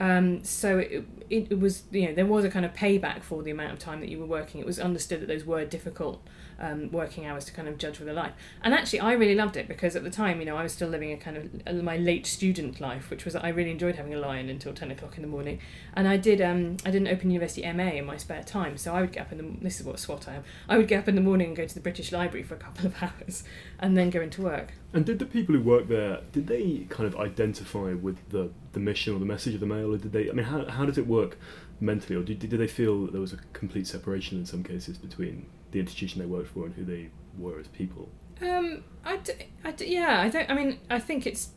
Um, 0.00 0.42
so 0.42 0.78
it, 0.78 1.04
it, 1.30 1.46
it, 1.50 1.60
was 1.60 1.84
you 1.92 2.08
know 2.08 2.14
there 2.14 2.26
was 2.26 2.44
a 2.44 2.50
kind 2.50 2.64
of 2.64 2.74
payback 2.74 3.22
for 3.22 3.42
the 3.42 3.50
amount 3.50 3.72
of 3.72 3.78
time 3.78 4.00
that 4.00 4.08
you 4.08 4.18
were 4.18 4.26
working. 4.26 4.60
It 4.60 4.66
was 4.66 4.78
understood 4.78 5.20
that 5.20 5.28
those 5.28 5.44
were 5.44 5.64
difficult 5.64 6.26
um, 6.62 6.90
working 6.90 7.26
hours 7.26 7.44
to 7.46 7.52
kind 7.52 7.68
of 7.68 7.76
judge 7.76 7.98
with 7.98 8.08
a 8.08 8.12
life. 8.12 8.32
And 8.62 8.72
actually, 8.72 9.00
I 9.00 9.12
really 9.12 9.34
loved 9.34 9.56
it 9.56 9.68
because 9.68 9.96
at 9.96 10.04
the 10.04 10.10
time, 10.10 10.38
you 10.40 10.46
know, 10.46 10.56
I 10.56 10.62
was 10.62 10.72
still 10.72 10.88
living 10.88 11.12
a 11.12 11.16
kind 11.16 11.36
of 11.66 11.84
my 11.84 11.96
late 11.96 12.26
student 12.26 12.80
life, 12.80 13.10
which 13.10 13.24
was 13.24 13.36
I 13.36 13.48
really 13.48 13.72
enjoyed 13.72 13.96
having 13.96 14.14
a 14.14 14.18
lie-in 14.18 14.48
until 14.48 14.72
ten 14.72 14.90
o'clock 14.90 15.16
in 15.16 15.22
the 15.22 15.28
morning. 15.28 15.58
And 15.94 16.08
I 16.08 16.16
did 16.16 16.40
um, 16.40 16.76
I 16.86 16.90
did 16.90 17.02
an 17.02 17.08
Open 17.08 17.30
University 17.30 17.70
MA 17.72 17.90
in 17.90 18.06
my 18.06 18.16
spare 18.16 18.42
time, 18.42 18.78
so 18.78 18.94
I 18.94 19.00
would 19.00 19.12
get 19.12 19.26
up 19.26 19.32
in 19.32 19.38
the 19.38 19.64
this 19.64 19.80
is 19.80 19.86
what 19.86 19.98
SWAT 19.98 20.28
I 20.28 20.34
am. 20.34 20.44
I 20.68 20.78
would 20.78 20.88
get 20.88 21.00
up 21.00 21.08
in 21.08 21.16
the 21.16 21.20
morning 21.20 21.48
and 21.48 21.56
go 21.56 21.66
to 21.66 21.74
the 21.74 21.80
British 21.80 22.12
Library 22.12 22.44
for 22.44 22.54
a 22.54 22.58
couple 22.58 22.86
of 22.86 22.94
hours, 23.02 23.44
and 23.78 23.96
then 23.96 24.10
go 24.10 24.20
into 24.20 24.42
work. 24.42 24.72
And 24.94 25.04
did 25.04 25.18
the 25.18 25.26
people 25.26 25.54
who 25.54 25.62
worked 25.62 25.88
there 25.88 26.20
did 26.32 26.46
they 26.46 26.86
kind 26.88 27.06
of 27.06 27.18
identify 27.18 27.92
with 27.94 28.16
the 28.30 28.50
the 28.72 28.80
mission 28.80 29.14
or 29.14 29.18
the 29.18 29.26
message 29.26 29.54
of 29.54 29.60
the 29.60 29.66
Mail, 29.66 29.92
or 29.92 29.98
did 29.98 30.12
they? 30.12 30.30
I 30.30 30.32
mean, 30.32 30.46
how 30.46 30.66
how 30.66 30.86
does 30.86 30.98
it 30.98 31.06
work? 31.06 31.36
mentally, 31.82 32.14
or 32.14 32.22
did, 32.22 32.38
did 32.38 32.50
they 32.50 32.68
feel 32.68 33.02
that 33.02 33.12
there 33.12 33.20
was 33.20 33.32
a 33.32 33.38
complete 33.52 33.86
separation 33.86 34.38
in 34.38 34.46
some 34.46 34.62
cases 34.62 34.96
between 34.96 35.46
the 35.72 35.80
institution 35.80 36.20
they 36.20 36.26
worked 36.26 36.48
for 36.48 36.66
and 36.66 36.74
who 36.74 36.84
they 36.84 37.10
were 37.36 37.58
as 37.58 37.66
people? 37.68 38.08
Um, 38.40 38.84
I, 39.04 39.16
d- 39.18 39.32
I 39.64 39.72
d- 39.72 39.92
yeah, 39.92 40.20
I 40.20 40.28
don't. 40.28 40.48
I 40.50 40.54
mean, 40.54 40.78
I 40.88 40.98
think 40.98 41.26
it's. 41.26 41.50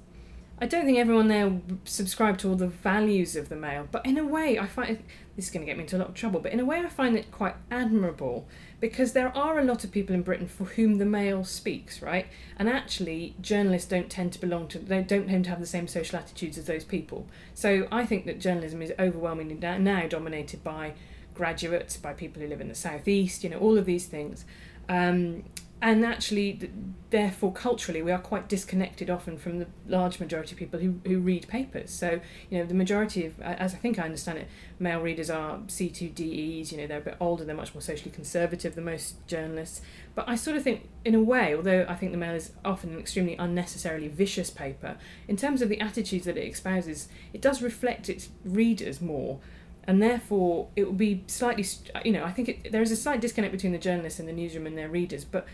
I 0.57 0.67
don't 0.67 0.85
think 0.85 0.97
everyone 0.97 1.27
there 1.27 1.59
subscribed 1.83 2.39
to 2.39 2.49
all 2.49 2.55
the 2.55 2.67
values 2.67 3.35
of 3.35 3.49
the 3.49 3.57
Mail, 3.57 3.89
but 3.91 4.05
in 4.05 4.17
a 4.17 4.25
way, 4.25 4.57
I 4.57 4.67
find 4.67 5.03
this 5.35 5.45
is 5.45 5.51
going 5.51 5.65
to 5.65 5.69
get 5.69 5.75
me 5.77 5.83
into 5.83 5.97
a 5.97 5.99
lot 5.99 6.09
of 6.09 6.15
trouble. 6.15 6.39
But 6.39 6.53
in 6.53 6.61
a 6.61 6.65
way, 6.65 6.79
I 6.79 6.87
find 6.87 7.17
it 7.17 7.29
quite 7.29 7.55
admirable 7.69 8.47
because 8.79 9.11
there 9.11 9.35
are 9.35 9.59
a 9.59 9.65
lot 9.65 9.83
of 9.83 9.91
people 9.91 10.15
in 10.15 10.21
Britain 10.21 10.47
for 10.47 10.63
whom 10.63 10.97
the 10.97 11.05
Mail 11.05 11.43
speaks, 11.43 12.01
right? 12.01 12.27
And 12.57 12.69
actually, 12.69 13.35
journalists 13.41 13.89
don't 13.89 14.09
tend 14.09 14.31
to 14.33 14.39
belong 14.39 14.69
to, 14.69 14.79
they 14.79 15.01
don't 15.01 15.27
tend 15.27 15.43
to 15.45 15.49
have 15.49 15.59
the 15.59 15.65
same 15.65 15.87
social 15.87 16.19
attitudes 16.19 16.57
as 16.57 16.67
those 16.67 16.85
people. 16.85 17.27
So 17.53 17.87
I 17.91 18.05
think 18.05 18.25
that 18.25 18.39
journalism 18.39 18.81
is 18.81 18.93
overwhelmingly 18.97 19.55
now 19.55 20.07
dominated 20.07 20.63
by 20.63 20.93
graduates, 21.35 21.97
by 21.97 22.13
people 22.13 22.41
who 22.41 22.47
live 22.47 22.61
in 22.61 22.69
the 22.69 22.75
southeast, 22.75 23.43
you 23.43 23.49
know, 23.49 23.59
all 23.59 23.77
of 23.77 23.85
these 23.85 24.05
things. 24.07 24.45
Um, 24.89 25.43
and 25.81 26.05
actually, 26.05 26.71
therefore, 27.09 27.51
culturally, 27.51 28.01
we 28.01 28.11
are 28.11 28.19
quite 28.19 28.47
disconnected 28.47 29.09
often 29.09 29.37
from 29.37 29.59
the 29.59 29.67
large 29.87 30.19
majority 30.19 30.53
of 30.53 30.57
people 30.57 30.79
who, 30.79 30.99
who 31.05 31.19
read 31.19 31.47
papers. 31.47 31.91
So, 31.91 32.21
you 32.49 32.57
know, 32.57 32.65
the 32.65 32.73
majority 32.73 33.25
of, 33.25 33.39
as 33.41 33.73
I 33.73 33.77
think 33.77 33.99
I 33.99 34.03
understand 34.03 34.39
it, 34.39 34.47
Mail 34.79 35.01
readers 35.01 35.29
are 35.29 35.57
C2DEs, 35.59 36.71
you 36.71 36.77
know, 36.77 36.87
they're 36.87 36.99
a 36.99 37.01
bit 37.01 37.17
older, 37.19 37.43
they're 37.43 37.55
much 37.55 37.75
more 37.75 37.81
socially 37.81 38.09
conservative 38.09 38.73
than 38.73 38.85
most 38.85 39.27
journalists. 39.27 39.81
But 40.15 40.27
I 40.27 40.35
sort 40.35 40.55
of 40.57 40.63
think, 40.63 40.87
in 41.03 41.13
a 41.13 41.21
way, 41.21 41.53
although 41.53 41.85
I 41.87 41.95
think 41.95 42.13
the 42.13 42.17
Mail 42.17 42.33
is 42.33 42.53
often 42.63 42.93
an 42.93 42.99
extremely 42.99 43.35
unnecessarily 43.35 44.07
vicious 44.07 44.49
paper, 44.49 44.95
in 45.27 45.35
terms 45.35 45.61
of 45.61 45.67
the 45.69 45.81
attitudes 45.81 46.25
that 46.25 46.37
it 46.37 46.51
espouses, 46.51 47.09
it 47.33 47.41
does 47.41 47.61
reflect 47.61 48.09
its 48.09 48.29
readers 48.43 49.01
more 49.01 49.39
and 49.87 50.01
therefore 50.01 50.67
it 50.75 50.85
will 50.85 50.93
be 50.93 51.23
slightly 51.27 51.65
you 52.03 52.11
know 52.11 52.23
i 52.23 52.31
think 52.31 52.49
it, 52.49 52.71
there 52.71 52.81
is 52.81 52.91
a 52.91 52.95
slight 52.95 53.21
disconnect 53.21 53.51
between 53.51 53.71
the 53.71 53.79
journalists 53.79 54.19
in 54.19 54.25
the 54.25 54.33
newsroom 54.33 54.65
and 54.65 54.77
their 54.77 54.89
readers 54.89 55.23
but 55.23 55.45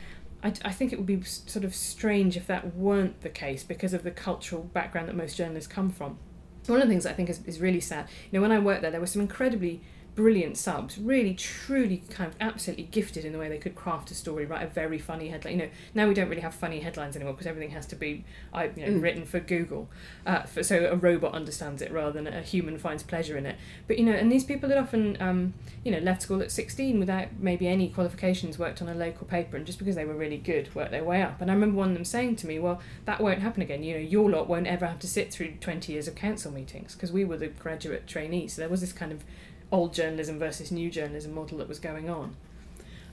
I, 0.44 0.54
I 0.66 0.72
think 0.72 0.92
it 0.92 0.98
would 0.98 1.06
be 1.06 1.22
sort 1.24 1.64
of 1.64 1.76
strange 1.76 2.36
if 2.36 2.48
that 2.48 2.76
weren't 2.76 3.22
the 3.22 3.30
case 3.30 3.64
because 3.64 3.94
of 3.94 4.04
the 4.04 4.12
cultural 4.12 4.64
background 4.64 5.08
that 5.08 5.16
most 5.16 5.38
journalists 5.38 5.72
come 5.72 5.92
from. 5.92 6.18
One 6.66 6.82
of 6.82 6.88
the 6.88 6.92
things 6.92 7.06
i 7.06 7.14
think 7.14 7.30
is, 7.30 7.46
is 7.46 7.60
really 7.60 7.82
sad 7.82 8.08
you 8.32 8.38
know 8.38 8.42
when 8.42 8.52
i 8.52 8.60
worked 8.60 8.82
there 8.82 8.92
there 8.92 9.00
were 9.00 9.08
some 9.08 9.22
incredibly 9.22 9.82
brilliant 10.16 10.58
subs, 10.58 10.98
really 10.98 11.34
truly 11.34 12.04
kind 12.10 12.30
of 12.30 12.36
absolutely 12.42 12.84
gifted 12.86 13.24
in 13.24 13.32
the 13.32 13.40
way 13.40 13.48
they 13.48 13.58
could 13.58 13.76
craft 13.76 14.12
a 14.12 14.14
story, 14.14 14.46
write 14.46 14.64
a 14.64 14.68
very 14.68 14.98
funny 14.98 15.30
headline. 15.30 15.54
You 15.54 15.66
know, 15.66 15.72
now 15.94 16.08
we 16.08 16.14
don't 16.14 16.30
really 16.30 16.42
have 16.42 16.54
funny 16.54 16.82
headlines 16.82 17.16
anymore 17.16 17.34
because 17.34 17.48
everything 17.48 17.72
has 17.72 17.86
to 17.88 17.96
be, 17.96 18.26
I 18.54 18.66
you 18.76 18.86
know, 18.86 18.92
mm. 18.94 19.02
written 19.02 19.26
for 19.26 19.40
Google, 19.40 19.90
uh, 20.26 20.44
for, 20.44 20.64
so 20.64 20.90
a 20.92 20.96
robot 20.96 21.34
understands 21.34 21.82
it 21.82 21.92
rather 21.92 22.12
than 22.12 22.28
a 22.28 22.42
human 22.42 22.78
finds 22.78 23.04
pleasure 23.04 23.38
in 23.38 23.46
it. 23.46 23.56
But 23.88 24.00
you 24.00 24.06
know, 24.06 24.12
and 24.12 24.32
these 24.32 24.44
people 24.44 24.70
had 24.70 24.78
often, 24.78 25.18
um, 25.22 25.54
you 25.84 25.92
know, 25.92 26.00
left 26.00 26.22
school 26.22 26.42
at 26.42 26.52
sixteen 26.52 27.00
without 27.00 27.28
maybe 27.40 27.68
any 27.68 27.88
qualifications, 27.90 28.60
worked 28.60 28.82
on 28.82 28.90
a 28.90 28.96
local 28.96 29.26
paper, 29.26 29.56
and 29.56 29.66
just 29.66 29.80
because 29.80 29.96
they 29.96 30.06
were 30.06 30.16
really 30.16 30.38
good, 30.38 30.74
worked 30.76 30.92
their 30.92 31.04
way 31.04 31.22
up. 31.22 31.42
And 31.42 31.50
I 31.50 31.54
remember 31.54 31.78
one 31.78 31.90
of 31.90 31.96
them 31.96 32.06
saying 32.06 32.36
to 32.38 32.48
me, 32.48 32.60
"Well, 32.60 32.82
that 33.06 33.22
won't 33.22 33.40
happen 33.40 33.62
again. 33.62 33.84
You 33.84 33.94
know, 33.94 34.02
your 34.02 34.30
lot 34.30 34.48
won't 34.48 34.68
ever 34.68 34.86
have 34.86 35.00
to 35.00 35.08
sit 35.08 35.32
through 35.32 35.54
twenty 35.62 35.94
years 35.94 36.08
of 36.08 36.16
council 36.16 36.52
meetings 36.52 36.96
because 36.96 37.12
we 37.12 37.24
were 37.24 37.38
the 37.38 37.48
graduate 37.48 38.08
trainees. 38.08 38.54
So 38.54 38.62
there 38.62 38.70
was 38.70 38.82
this 38.82 38.94
kind 38.94 39.12
of 39.12 39.24
old 39.72 39.94
journalism 39.94 40.40
versus 40.40 40.72
new 40.72 40.90
journalism 40.90 41.34
model 41.34 41.58
that 41.60 41.68
was 41.68 41.80
going 41.80 42.10
on. 42.10 42.36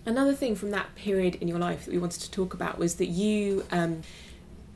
Another 0.05 0.35
thing 0.35 0.55
from 0.55 0.71
that 0.71 0.95
period 0.95 1.37
in 1.37 1.49
your 1.49 1.59
life 1.59 1.85
that 1.85 1.93
we 1.93 1.99
wanted 1.99 2.21
to 2.23 2.31
talk 2.31 2.55
about 2.55 2.79
was 2.79 2.97
that 2.97 3.07
you 3.07 3.65
um, 3.71 4.03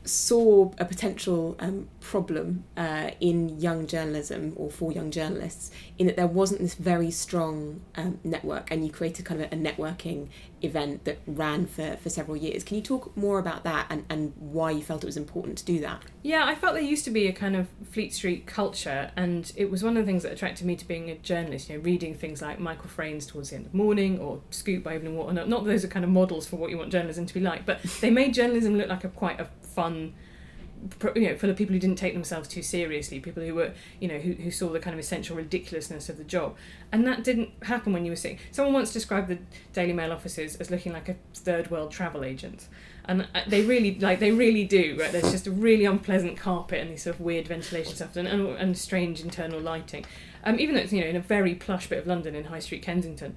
saw 0.05 0.71
a 0.77 0.85
potential 0.85 1.55
um, 1.59 1.87
problem 2.01 2.65
uh, 2.75 3.11
in 3.19 3.59
young 3.59 3.87
journalism 3.87 4.53
or 4.55 4.69
for 4.69 4.91
young 4.91 5.11
journalists 5.11 5.71
in 5.97 6.07
that 6.07 6.17
there 6.17 6.27
wasn't 6.27 6.59
this 6.59 6.75
very 6.75 7.09
strong 7.09 7.81
um, 7.95 8.19
network 8.23 8.69
and 8.69 8.85
you 8.85 8.91
created 8.91 9.25
kind 9.25 9.41
of 9.41 9.51
a, 9.51 9.55
networking 9.55 10.27
event 10.63 11.03
that 11.05 11.19
ran 11.27 11.65
for, 11.65 11.97
for 11.97 12.09
several 12.09 12.37
years. 12.37 12.63
Can 12.63 12.77
you 12.77 12.83
talk 12.83 13.15
more 13.15 13.37
about 13.37 13.63
that 13.63 13.87
and, 13.89 14.05
and 14.09 14.33
why 14.37 14.71
you 14.71 14.81
felt 14.81 15.03
it 15.03 15.05
was 15.05 15.17
important 15.17 15.57
to 15.59 15.65
do 15.65 15.79
that? 15.81 16.01
Yeah, 16.23 16.45
I 16.45 16.55
felt 16.55 16.73
there 16.73 16.81
used 16.81 17.05
to 17.05 17.11
be 17.11 17.27
a 17.27 17.33
kind 17.33 17.55
of 17.55 17.67
Fleet 17.91 18.13
Street 18.13 18.45
culture 18.45 19.11
and 19.15 19.51
it 19.55 19.69
was 19.69 19.83
one 19.83 19.97
of 19.97 20.05
the 20.05 20.07
things 20.09 20.23
that 20.23 20.31
attracted 20.31 20.65
me 20.65 20.75
to 20.75 20.87
being 20.87 21.09
a 21.09 21.15
journalist, 21.15 21.69
you 21.69 21.77
know, 21.77 21.83
reading 21.83 22.15
things 22.15 22.41
like 22.41 22.59
Michael 22.59 22.89
Frayn's 22.89 23.25
Towards 23.25 23.49
the 23.49 23.57
End 23.57 23.65
of 23.65 23.73
Morning 23.73 24.19
or 24.19 24.41
Scoop 24.49 24.83
by 24.83 24.95
Evelyn 24.95 25.15
Waugh. 25.15 25.31
Not 25.31 25.47
that 25.47 25.69
those 25.69 25.83
are 25.83 25.89
kind 25.89 26.05
of 26.05 26.11
models 26.11 26.47
for 26.47 26.55
what 26.55 26.69
you 26.69 26.77
want 26.77 26.91
journalism 26.91 27.25
to 27.25 27.33
be 27.33 27.41
like, 27.41 27.65
but 27.65 27.81
they 28.01 28.09
made 28.09 28.33
journalism 28.33 28.77
look 28.77 28.87
like 28.87 29.03
a 29.03 29.09
quite 29.09 29.39
a 29.39 29.45
fun 29.61 30.13
you 31.15 31.29
know, 31.29 31.35
full 31.35 31.49
of 31.49 31.55
people 31.55 31.73
who 31.73 31.79
didn't 31.79 31.97
take 31.97 32.13
themselves 32.13 32.47
too 32.47 32.61
seriously, 32.61 33.19
people 33.19 33.43
who 33.43 33.55
were, 33.55 33.73
you 33.99 34.07
know, 34.07 34.19
who, 34.19 34.33
who 34.33 34.51
saw 34.51 34.69
the 34.69 34.79
kind 34.79 34.93
of 34.93 34.99
essential 34.99 35.35
ridiculousness 35.35 36.09
of 36.09 36.17
the 36.17 36.23
job. 36.23 36.55
And 36.91 37.05
that 37.07 37.23
didn't 37.23 37.49
happen 37.63 37.93
when 37.93 38.05
you 38.05 38.11
were 38.11 38.17
sitting. 38.17 38.39
Someone 38.51 38.73
once 38.73 38.93
described 38.93 39.27
the 39.27 39.39
Daily 39.73 39.93
Mail 39.93 40.11
offices 40.11 40.55
as 40.57 40.71
looking 40.71 40.93
like 40.93 41.09
a 41.09 41.15
third 41.33 41.71
world 41.71 41.91
travel 41.91 42.23
agent. 42.23 42.67
And 43.05 43.27
uh, 43.33 43.41
they 43.47 43.63
really, 43.63 43.99
like, 43.99 44.19
they 44.19 44.31
really 44.31 44.63
do, 44.63 44.97
right? 44.99 45.11
There's 45.11 45.31
just 45.31 45.47
a 45.47 45.51
really 45.51 45.85
unpleasant 45.85 46.37
carpet 46.37 46.79
and 46.79 46.89
these 46.89 47.03
sort 47.03 47.15
of 47.15 47.21
weird 47.21 47.47
ventilation 47.47 47.95
stuff 47.95 48.15
and, 48.15 48.27
and, 48.27 48.47
and 48.57 48.77
strange 48.77 49.21
internal 49.21 49.59
lighting. 49.59 50.05
Um, 50.45 50.59
even 50.59 50.75
though 50.75 50.81
it's, 50.81 50.93
you 50.93 51.01
know, 51.01 51.07
in 51.07 51.15
a 51.15 51.21
very 51.21 51.55
plush 51.55 51.87
bit 51.87 51.99
of 51.99 52.07
London 52.07 52.35
in 52.35 52.45
High 52.45 52.59
Street, 52.59 52.81
Kensington. 52.81 53.35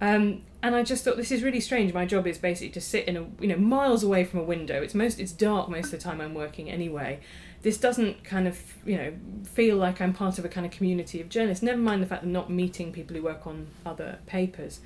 Um, 0.00 0.42
and 0.62 0.74
I 0.74 0.82
just 0.82 1.04
thought 1.04 1.16
this 1.16 1.30
is 1.30 1.42
really 1.42 1.60
strange. 1.60 1.92
My 1.92 2.04
job 2.04 2.26
is 2.26 2.38
basically 2.38 2.70
to 2.70 2.80
sit 2.80 3.06
in 3.06 3.16
a 3.16 3.26
you 3.40 3.48
know 3.48 3.56
miles 3.56 4.02
away 4.02 4.24
from 4.24 4.40
a 4.40 4.42
window. 4.44 4.82
It's 4.82 4.94
most 4.94 5.20
it's 5.20 5.32
dark 5.32 5.68
most 5.68 5.86
of 5.86 5.90
the 5.92 5.98
time 5.98 6.20
I'm 6.20 6.34
working 6.34 6.70
anyway. 6.70 7.20
This 7.62 7.78
doesn't 7.78 8.24
kind 8.24 8.48
of 8.48 8.60
you 8.84 8.96
know 8.96 9.12
feel 9.44 9.76
like 9.76 10.00
I'm 10.00 10.12
part 10.12 10.38
of 10.38 10.44
a 10.44 10.48
kind 10.48 10.66
of 10.66 10.72
community 10.72 11.20
of 11.20 11.28
journalists. 11.28 11.62
Never 11.62 11.78
mind 11.78 12.02
the 12.02 12.06
fact 12.06 12.22
that 12.22 12.26
I'm 12.26 12.32
not 12.32 12.50
meeting 12.50 12.92
people 12.92 13.16
who 13.16 13.22
work 13.22 13.46
on 13.46 13.68
other 13.86 14.18
papers. 14.26 14.80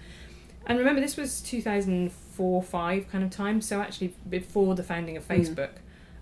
And 0.67 0.79
remember, 0.79 1.01
this 1.01 1.17
was 1.17 1.41
2004 1.41 2.63
5 2.63 3.09
kind 3.11 3.25
of 3.25 3.31
time, 3.31 3.61
so 3.61 3.81
actually 3.81 4.15
before 4.29 4.75
the 4.75 4.85
founding 4.85 5.17
of 5.17 5.27
hmm. 5.27 5.33
Facebook 5.33 5.71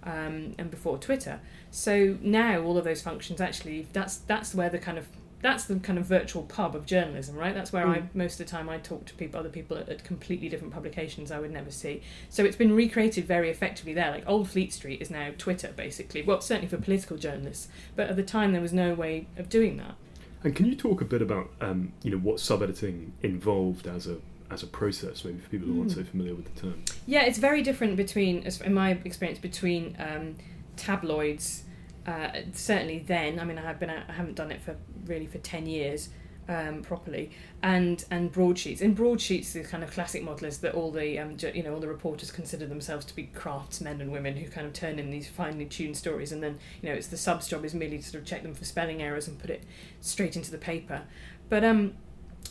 mm. 0.05 0.27
um, 0.27 0.55
and 0.59 0.71
before 0.71 0.97
Twitter. 0.97 1.41
So 1.71 2.17
now 2.21 2.63
all 2.63 2.79
of 2.79 2.85
those 2.85 3.03
functions 3.03 3.41
actually 3.41 3.89
that's 3.93 4.17
that's 4.17 4.55
where 4.55 4.71
the 4.71 4.79
kind 4.79 4.97
of 4.97 5.07
that's 5.43 5.65
the 5.65 5.79
kind 5.79 5.99
of 5.99 6.05
virtual 6.05 6.43
pub 6.43 6.77
of 6.77 6.87
journalism, 6.87 7.37
right? 7.37 7.55
That's 7.55 7.73
where 7.73 7.87
mm. 7.87 7.97
I 7.97 8.03
most 8.15 8.39
of 8.41 8.47
the 8.47 8.51
time 8.51 8.69
I 8.69 8.79
talk 8.79 9.07
to 9.07 9.15
people, 9.15 9.41
other 9.41 9.49
people 9.49 9.77
at, 9.79 9.89
at, 9.89 10.05
completely 10.05 10.49
different 10.49 10.73
publications 10.73 11.31
I 11.31 11.39
would 11.39 11.51
never 11.51 11.71
see. 11.71 12.03
So 12.29 12.45
it's 12.45 12.57
been 12.57 12.75
recreated 12.75 13.27
very 13.27 13.51
effectively 13.51 13.95
there. 13.95 14.11
Like 14.11 14.25
Old 14.29 14.49
Fleet 14.49 14.73
Street 14.73 15.01
is 15.01 15.11
now 15.11 15.31
Twitter, 15.39 15.73
basically. 15.77 16.23
Well, 16.23 16.41
certainly 16.41 16.69
for 16.69 16.77
political 16.77 17.17
journalists, 17.17 17.69
but 17.97 18.09
at 18.09 18.17
the 18.17 18.23
time 18.23 18.53
there 18.53 18.61
was 18.61 18.73
no 18.73 18.95
way 18.95 19.27
of 19.37 19.49
doing 19.49 19.77
that. 19.79 19.95
And 20.43 20.55
can 20.55 20.67
you 20.67 20.75
talk 20.75 21.01
a 21.01 21.05
bit 21.05 21.23
about 21.23 21.51
um, 21.61 21.93
you 22.03 22.11
know 22.11 22.19
what 22.19 22.41
sub 22.41 22.63
editing 22.63 23.13
involved 23.23 23.87
as 23.87 24.07
a 24.07 24.19
as 24.51 24.63
a 24.63 24.67
process, 24.67 25.25
maybe 25.25 25.39
for 25.39 25.49
people 25.49 25.69
who 25.69 25.81
aren't 25.81 25.93
so 25.93 26.01
mm. 26.01 26.09
familiar 26.09 26.35
with 26.35 26.55
the 26.55 26.61
term? 26.61 26.83
Yeah, 27.07 27.23
it's 27.23 27.39
very 27.39 27.63
different 27.63 27.97
between, 27.97 28.45
in 28.65 28.75
my 28.75 28.99
experience, 29.05 29.39
between 29.39 29.97
um, 29.99 30.37
tabloids 30.77 31.65
uh, 32.07 32.31
certainly 32.53 33.01
then, 33.01 33.39
I 33.39 33.45
mean, 33.45 33.59
I 33.59 33.63
have 33.63 33.79
been 33.79 33.91
I 33.91 34.13
haven't 34.13 34.37
done 34.37 34.51
it 34.51 34.63
for 34.63 34.77
really 35.07 35.27
for 35.27 35.39
ten 35.39 35.67
years, 35.67 36.09
um, 36.49 36.83
properly, 36.83 37.31
and 37.63 38.05
and 38.11 38.33
broadsheets. 38.33 38.81
In 38.81 38.95
broadsheets, 38.95 39.53
the 39.53 39.63
kind 39.63 39.85
of 39.85 39.91
classic 39.91 40.23
model 40.23 40.47
is 40.47 40.59
that 40.59 40.75
all 40.75 40.91
the 40.91 41.19
um, 41.19 41.37
you 41.55 41.63
know 41.63 41.75
all 41.75 41.81
the 41.81 41.89
reporters 41.89 42.31
consider 42.31 42.67
themselves 42.67 43.05
to 43.07 43.15
be 43.15 43.25
craftsmen 43.25 44.01
and 44.01 44.11
women 44.11 44.37
who 44.37 44.49
kind 44.49 44.67
of 44.67 44.73
turn 44.73 44.99
in 44.99 45.11
these 45.11 45.29
finely 45.29 45.67
tuned 45.67 45.97
stories, 45.97 46.33
and 46.33 46.43
then 46.43 46.59
you 46.83 46.89
know 46.89 46.95
it's 46.95 47.09
the 47.09 47.17
sub's 47.17 47.49
job 47.49 47.65
is 47.65 47.75
merely 47.75 47.99
to 47.99 48.05
sort 48.05 48.23
of 48.23 48.29
check 48.29 48.43
them 48.43 48.55
for 48.55 48.65
spelling 48.65 49.03
errors 49.03 49.29
and 49.29 49.39
put 49.39 49.51
it 49.51 49.65
straight 50.01 50.37
into 50.37 50.51
the 50.51 50.59
paper. 50.59 51.03
But 51.49 51.65
um, 51.65 51.95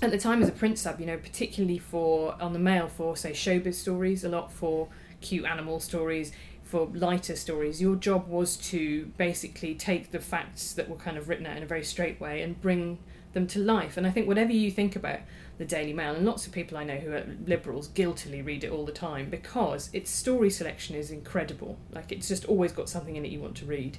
at 0.02 0.12
the 0.12 0.18
time 0.18 0.42
as 0.42 0.48
a 0.48 0.54
print 0.54 0.80
sub, 0.80 1.00
you 1.00 1.06
know, 1.06 1.18
particularly 1.18 1.78
for 1.78 2.36
on 2.42 2.54
the 2.54 2.60
mail 2.60 2.88
for 2.88 3.18
say 3.18 3.32
showbiz 3.32 3.76
stories, 3.76 4.24
a 4.24 4.30
lot 4.30 4.52
for 4.52 4.88
cute 5.22 5.46
animal 5.46 5.80
stories, 5.80 6.32
for 6.70 6.88
lighter 6.94 7.36
stories, 7.36 7.82
your 7.82 7.96
job 7.96 8.28
was 8.28 8.56
to 8.56 9.08
basically 9.18 9.74
take 9.74 10.12
the 10.12 10.20
facts 10.20 10.74
that 10.74 10.88
were 10.88 10.96
kind 10.98 11.18
of 11.18 11.28
written 11.28 11.48
out 11.48 11.58
in 11.58 11.64
a 11.64 11.66
very 11.66 11.84
straight 11.84 12.22
way 12.22 12.44
and 12.44 12.62
bring 12.62 13.00
them 13.34 13.48
to 13.48 13.58
life. 13.58 13.98
And 13.98 14.06
I 14.06 14.12
think 14.12 14.28
whatever 14.28 14.52
you 14.52 14.70
think 14.70 14.96
about 14.96 15.22
the 15.58 15.66
Daily 15.66 15.94
Mail, 15.94 16.14
and 16.14 16.28
lots 16.28 16.46
of 16.46 16.54
people 16.54 16.78
I 16.78 16.84
know 16.84 16.98
who 16.98 17.12
are 17.12 17.26
liberals 17.48 17.88
guiltily 17.88 18.44
read 18.44 18.64
it 18.64 18.72
all 18.72 18.86
the 18.86 18.92
time 18.92 19.32
because 19.32 19.90
its 19.94 20.12
story 20.12 20.52
selection 20.52 20.96
is 20.96 21.10
incredible. 21.10 21.80
Like 21.92 22.12
it's 22.12 22.28
just 22.28 22.46
always 22.46 22.72
got 22.72 22.88
something 22.88 23.16
in 23.16 23.26
it 23.26 23.32
you 23.32 23.40
want 23.40 23.56
to 23.58 23.66
read. 23.66 23.98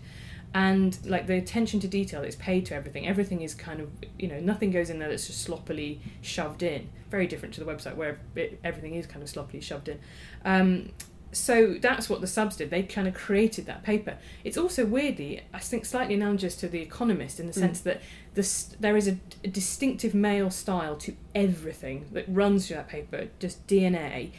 And 0.55 0.97
like 1.05 1.27
the 1.27 1.39
attention 1.39 1.81
to 1.81 1.89
detail 1.89 2.23
is 2.23 2.37
paid 2.37 2.67
to 2.67 2.77
everything. 2.77 3.09
Everything 3.09 3.43
is 3.43 3.53
kind 3.53 3.81
of, 3.81 3.91
you 4.17 4.29
know, 4.29 4.39
nothing 4.39 4.71
goes 4.71 4.91
in 4.91 5.01
there 5.01 5.09
that's 5.09 5.27
just 5.27 5.43
sloppily 5.43 6.01
shoved 6.23 6.63
in. 6.63 6.89
Very 7.11 7.27
different 7.27 7.53
to 7.55 7.65
the 7.65 7.67
website 7.67 7.97
where 7.97 8.21
it, 8.37 8.61
everything 8.63 8.95
is 8.95 9.07
kind 9.07 9.25
of 9.25 9.29
sloppily 9.29 9.61
shoved 9.61 9.89
in. 9.89 9.99
Um, 10.45 10.91
so 11.33 11.75
that's 11.81 12.09
what 12.11 12.21
the 12.21 12.27
subs 12.27 12.57
did. 12.57 12.71
They 12.71 12.83
kind 12.83 13.07
of 13.07 13.15
created 13.15 13.67
that 13.67 13.83
paper. 13.83 14.17
It's 14.43 14.57
also 14.59 14.85
weirdly, 14.85 15.43
I 15.55 15.61
think, 15.61 15.85
slightly 15.85 16.15
analogous 16.15 16.57
to 16.57 16.69
The 16.69 16.81
Economist 16.81 17.39
in 17.39 17.47
the 17.47 17.53
Mm. 17.53 17.61
sense 17.61 17.81
that 17.83 18.01
this, 18.35 18.75
there 18.81 18.97
is 18.97 19.07
a, 19.07 19.17
a 19.45 19.49
distinctive 19.49 20.15
Mail 20.15 20.51
style 20.51 20.97
to 20.97 21.15
everything 21.35 22.07
that 22.13 22.25
runs 22.29 22.67
through 22.67 22.77
that 22.77 22.89
paper, 22.89 23.29
just 23.39 23.65
DNA, 23.67 24.31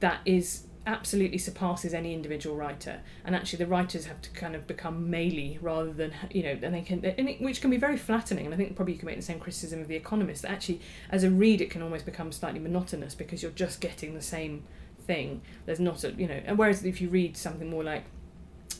that 0.00 0.20
is 0.26 0.66
absolutely 0.86 1.38
surpasses 1.38 1.94
any 1.94 2.12
individual 2.12 2.54
writer. 2.54 3.00
And 3.24 3.34
actually, 3.34 3.60
the 3.60 3.66
writers 3.66 4.04
have 4.04 4.20
to 4.20 4.30
kind 4.32 4.54
of 4.54 4.66
become 4.66 5.08
maley 5.10 5.56
rather 5.62 5.94
than 5.94 6.12
you 6.30 6.42
know, 6.42 6.58
and 6.62 6.74
they 6.74 6.82
can, 6.82 7.02
and 7.02 7.26
it, 7.30 7.40
which 7.40 7.62
can 7.62 7.70
be 7.70 7.78
very 7.78 7.96
flattening. 7.96 8.44
And 8.44 8.54
I 8.54 8.58
think 8.58 8.76
probably 8.76 8.92
you 8.92 8.98
can 8.98 9.06
make 9.06 9.16
the 9.16 9.22
same 9.22 9.40
criticism 9.40 9.80
of 9.80 9.88
The 9.88 9.96
Economist. 9.96 10.42
That 10.42 10.50
actually, 10.50 10.82
as 11.10 11.24
a 11.24 11.30
read, 11.30 11.62
it 11.62 11.70
can 11.70 11.80
almost 11.80 12.04
become 12.04 12.32
slightly 12.32 12.60
monotonous 12.60 13.14
because 13.14 13.42
you're 13.42 13.52
just 13.52 13.80
getting 13.80 14.12
the 14.12 14.20
same 14.20 14.64
thing. 15.06 15.40
There's 15.66 15.80
not 15.80 16.02
a 16.04 16.12
you 16.12 16.26
know, 16.28 16.40
and 16.44 16.58
whereas 16.58 16.84
if 16.84 17.00
you 17.00 17.08
read 17.08 17.36
something 17.36 17.68
more 17.70 17.84
like 17.84 18.04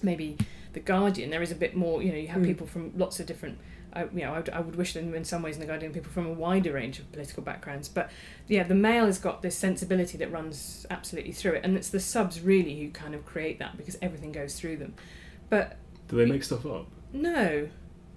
maybe 0.03 0.37
The 0.73 0.81
Guardian, 0.81 1.31
there 1.31 1.43
is 1.43 1.53
a 1.53 1.55
bit 1.55 1.77
more. 1.77 2.03
You 2.03 2.13
know, 2.13 2.19
you 2.19 2.29
have 2.29 2.43
Mm. 2.43 2.47
people 2.47 2.67
from 2.67 2.93
lots 2.97 3.21
of 3.21 3.27
different. 3.27 3.59
I, 3.93 4.03
you 4.07 4.23
know, 4.25 4.33
I 4.35 4.39
would, 4.39 4.49
I 4.51 4.61
would 4.61 4.75
wish 4.75 4.93
them 4.95 5.15
in 5.15 5.25
some 5.25 5.41
ways 5.41 5.55
in 5.55 5.61
the 5.61 5.67
Guardian 5.69 5.93
people 5.93 6.11
from 6.11 6.27
a 6.27 6.33
wider 6.33 6.73
range 6.73 6.99
of 6.99 7.11
political 7.13 7.45
backgrounds. 7.45 7.89
But 7.89 8.11
yeah, 8.49 8.65
the 8.65 8.75
Mail 8.75 9.07
has 9.07 9.19
got 9.21 9.41
this 9.43 9.57
sensibility 9.57 10.19
that 10.19 10.33
runs 10.33 10.85
absolutely 10.91 11.31
through 11.31 11.53
it, 11.53 11.65
and 11.65 11.77
it's 11.77 11.91
the 11.91 12.01
subs 12.01 12.41
really 12.41 12.75
who 12.81 12.91
kind 12.91 13.15
of 13.15 13.25
create 13.25 13.61
that 13.61 13.77
because 13.77 13.97
everything 14.03 14.33
goes 14.33 14.59
through 14.59 14.79
them. 14.79 14.95
But 15.49 15.77
Do 16.09 16.17
they 16.17 16.27
make 16.27 16.43
stuff 16.43 16.67
up? 16.67 16.87
no, 17.13 17.69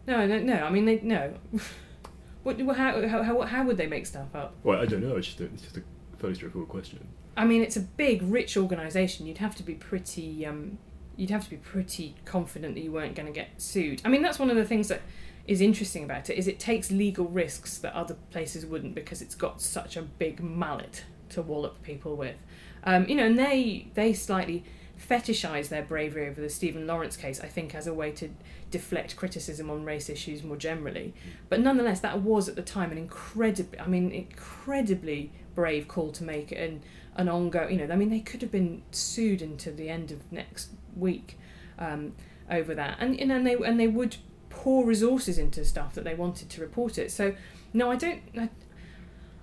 no, 0.07 0.25
no, 0.25 0.39
no. 0.39 0.63
I 0.63 0.69
mean, 0.71 0.85
they 0.85 0.99
no. 1.01 1.35
what, 2.43 2.59
how, 2.59 3.07
how, 3.07 3.21
how, 3.21 3.41
how 3.41 3.63
would 3.65 3.77
they 3.77 3.85
make 3.87 4.07
stuff 4.07 4.33
up? 4.33 4.55
Well, 4.63 4.79
I 4.81 4.85
don't 4.87 5.03
know. 5.03 5.15
It's 5.17 5.27
just 5.27 5.41
a, 5.41 5.45
it's 5.45 5.61
just 5.61 5.77
a 5.77 5.83
fairly 6.17 6.35
straightforward 6.35 6.69
question. 6.69 7.05
I 7.37 7.45
mean, 7.45 7.61
it's 7.61 7.77
a 7.77 7.81
big, 7.81 8.23
rich 8.23 8.57
organisation. 8.57 9.27
You'd 9.27 9.37
have 9.37 9.55
to 9.55 9.63
be 9.63 9.75
pretty, 9.75 10.45
um, 10.45 10.79
you'd 11.15 11.29
have 11.29 11.43
to 11.43 11.49
be 11.49 11.57
pretty 11.57 12.15
confident 12.25 12.75
that 12.75 12.81
you 12.81 12.91
weren't 12.91 13.15
going 13.15 13.27
to 13.27 13.31
get 13.31 13.61
sued. 13.61 14.01
I 14.03 14.09
mean, 14.09 14.23
that's 14.23 14.39
one 14.39 14.49
of 14.49 14.55
the 14.55 14.65
things 14.65 14.87
that 14.87 15.01
is 15.45 15.61
interesting 15.61 16.03
about 16.03 16.29
it 16.29 16.37
is 16.37 16.47
it 16.47 16.59
takes 16.59 16.91
legal 16.91 17.25
risks 17.25 17.77
that 17.77 17.93
other 17.93 18.15
places 18.31 18.65
wouldn't 18.65 18.95
because 18.95 19.21
it's 19.21 19.35
got 19.35 19.61
such 19.61 19.95
a 19.95 20.01
big 20.01 20.41
mallet 20.41 21.03
to 21.29 21.41
wallop 21.41 21.81
people 21.83 22.15
with. 22.15 22.35
Um, 22.83 23.07
you 23.07 23.15
know, 23.15 23.25
and 23.25 23.37
they 23.37 23.87
they 23.93 24.13
slightly 24.13 24.63
fetishize 24.97 25.69
their 25.69 25.83
bravery 25.83 26.27
over 26.27 26.41
the 26.41 26.49
Stephen 26.49 26.87
Lawrence 26.87 27.15
case. 27.15 27.39
I 27.39 27.47
think 27.47 27.75
as 27.75 27.87
a 27.87 27.93
way 27.93 28.11
to 28.13 28.29
deflect 28.71 29.15
criticism 29.15 29.69
on 29.69 29.85
race 29.85 30.09
issues 30.09 30.43
more 30.43 30.57
generally. 30.57 31.13
But 31.49 31.59
nonetheless, 31.59 31.99
that 32.01 32.21
was 32.21 32.49
at 32.49 32.55
the 32.55 32.61
time 32.61 32.91
an 32.91 32.97
incredibly, 32.97 33.79
I 33.79 33.87
mean, 33.87 34.11
incredibly 34.11 35.31
brave 35.55 35.87
call 35.87 36.11
to 36.13 36.23
make 36.23 36.51
and 36.51 36.81
an 37.17 37.27
ongoing. 37.27 37.79
You 37.79 37.87
know, 37.87 37.93
I 37.93 37.97
mean, 37.97 38.09
they 38.09 38.19
could 38.19 38.41
have 38.41 38.51
been 38.51 38.83
sued 38.91 39.41
into 39.41 39.71
the 39.71 39.89
end 39.89 40.11
of 40.11 40.31
next 40.31 40.69
week 40.95 41.37
um, 41.77 42.13
over 42.49 42.73
that, 42.75 42.97
and 42.99 43.19
you 43.19 43.25
know, 43.25 43.35
and 43.35 43.45
they 43.45 43.55
and 43.55 43.79
they 43.79 43.87
would 43.87 44.17
pour 44.49 44.85
resources 44.85 45.37
into 45.37 45.65
stuff 45.65 45.93
that 45.95 46.03
they 46.03 46.15
wanted 46.15 46.49
to 46.49 46.61
report 46.61 46.97
it. 46.97 47.11
So 47.11 47.35
no, 47.73 47.91
I 47.91 47.95
don't. 47.95 48.21
I, 48.37 48.49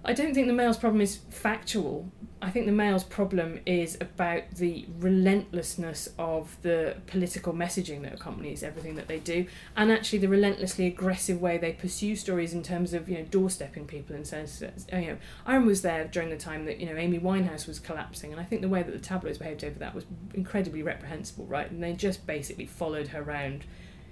I 0.04 0.12
don't 0.12 0.34
think 0.34 0.46
the 0.46 0.52
Mail's 0.52 0.76
problem 0.76 1.00
is 1.00 1.20
factual. 1.30 2.10
I 2.42 2.50
think 2.50 2.66
the 2.66 2.72
Mail's 2.72 3.04
problem 3.04 3.60
is 3.64 3.96
about 4.02 4.42
the 4.56 4.84
relentlessness 4.98 6.10
of 6.18 6.58
the 6.60 6.96
political 7.06 7.54
messaging 7.54 8.02
that 8.02 8.12
accompanies 8.12 8.62
everything 8.62 8.96
that 8.96 9.08
they 9.08 9.18
do, 9.18 9.46
and 9.74 9.90
actually 9.90 10.18
the 10.18 10.28
relentlessly 10.28 10.86
aggressive 10.86 11.40
way 11.40 11.56
they 11.56 11.72
pursue 11.72 12.16
stories 12.16 12.52
in 12.52 12.62
terms 12.62 12.92
of 12.92 13.08
you 13.08 13.16
know 13.16 13.24
doorstepping 13.24 13.86
people 13.86 14.14
and 14.14 14.26
sense 14.26 14.62
you 14.92 15.00
know 15.06 15.16
I 15.46 15.56
was 15.56 15.80
there 15.80 16.06
during 16.06 16.28
the 16.28 16.36
time 16.36 16.66
that 16.66 16.80
you 16.80 16.86
know 16.86 16.96
Amy 16.96 17.18
Winehouse 17.18 17.66
was 17.66 17.80
collapsing, 17.80 18.30
and 18.30 18.38
I 18.38 18.44
think 18.44 18.60
the 18.60 18.68
way 18.68 18.82
that 18.82 18.92
the 18.92 18.98
tabloids 18.98 19.38
behaved 19.38 19.64
over 19.64 19.78
that 19.78 19.94
was 19.94 20.04
incredibly 20.34 20.82
reprehensible, 20.82 21.46
right? 21.46 21.70
And 21.70 21.82
they 21.82 21.94
just 21.94 22.26
basically 22.26 22.66
followed 22.66 23.08
her 23.08 23.22
around, 23.22 23.64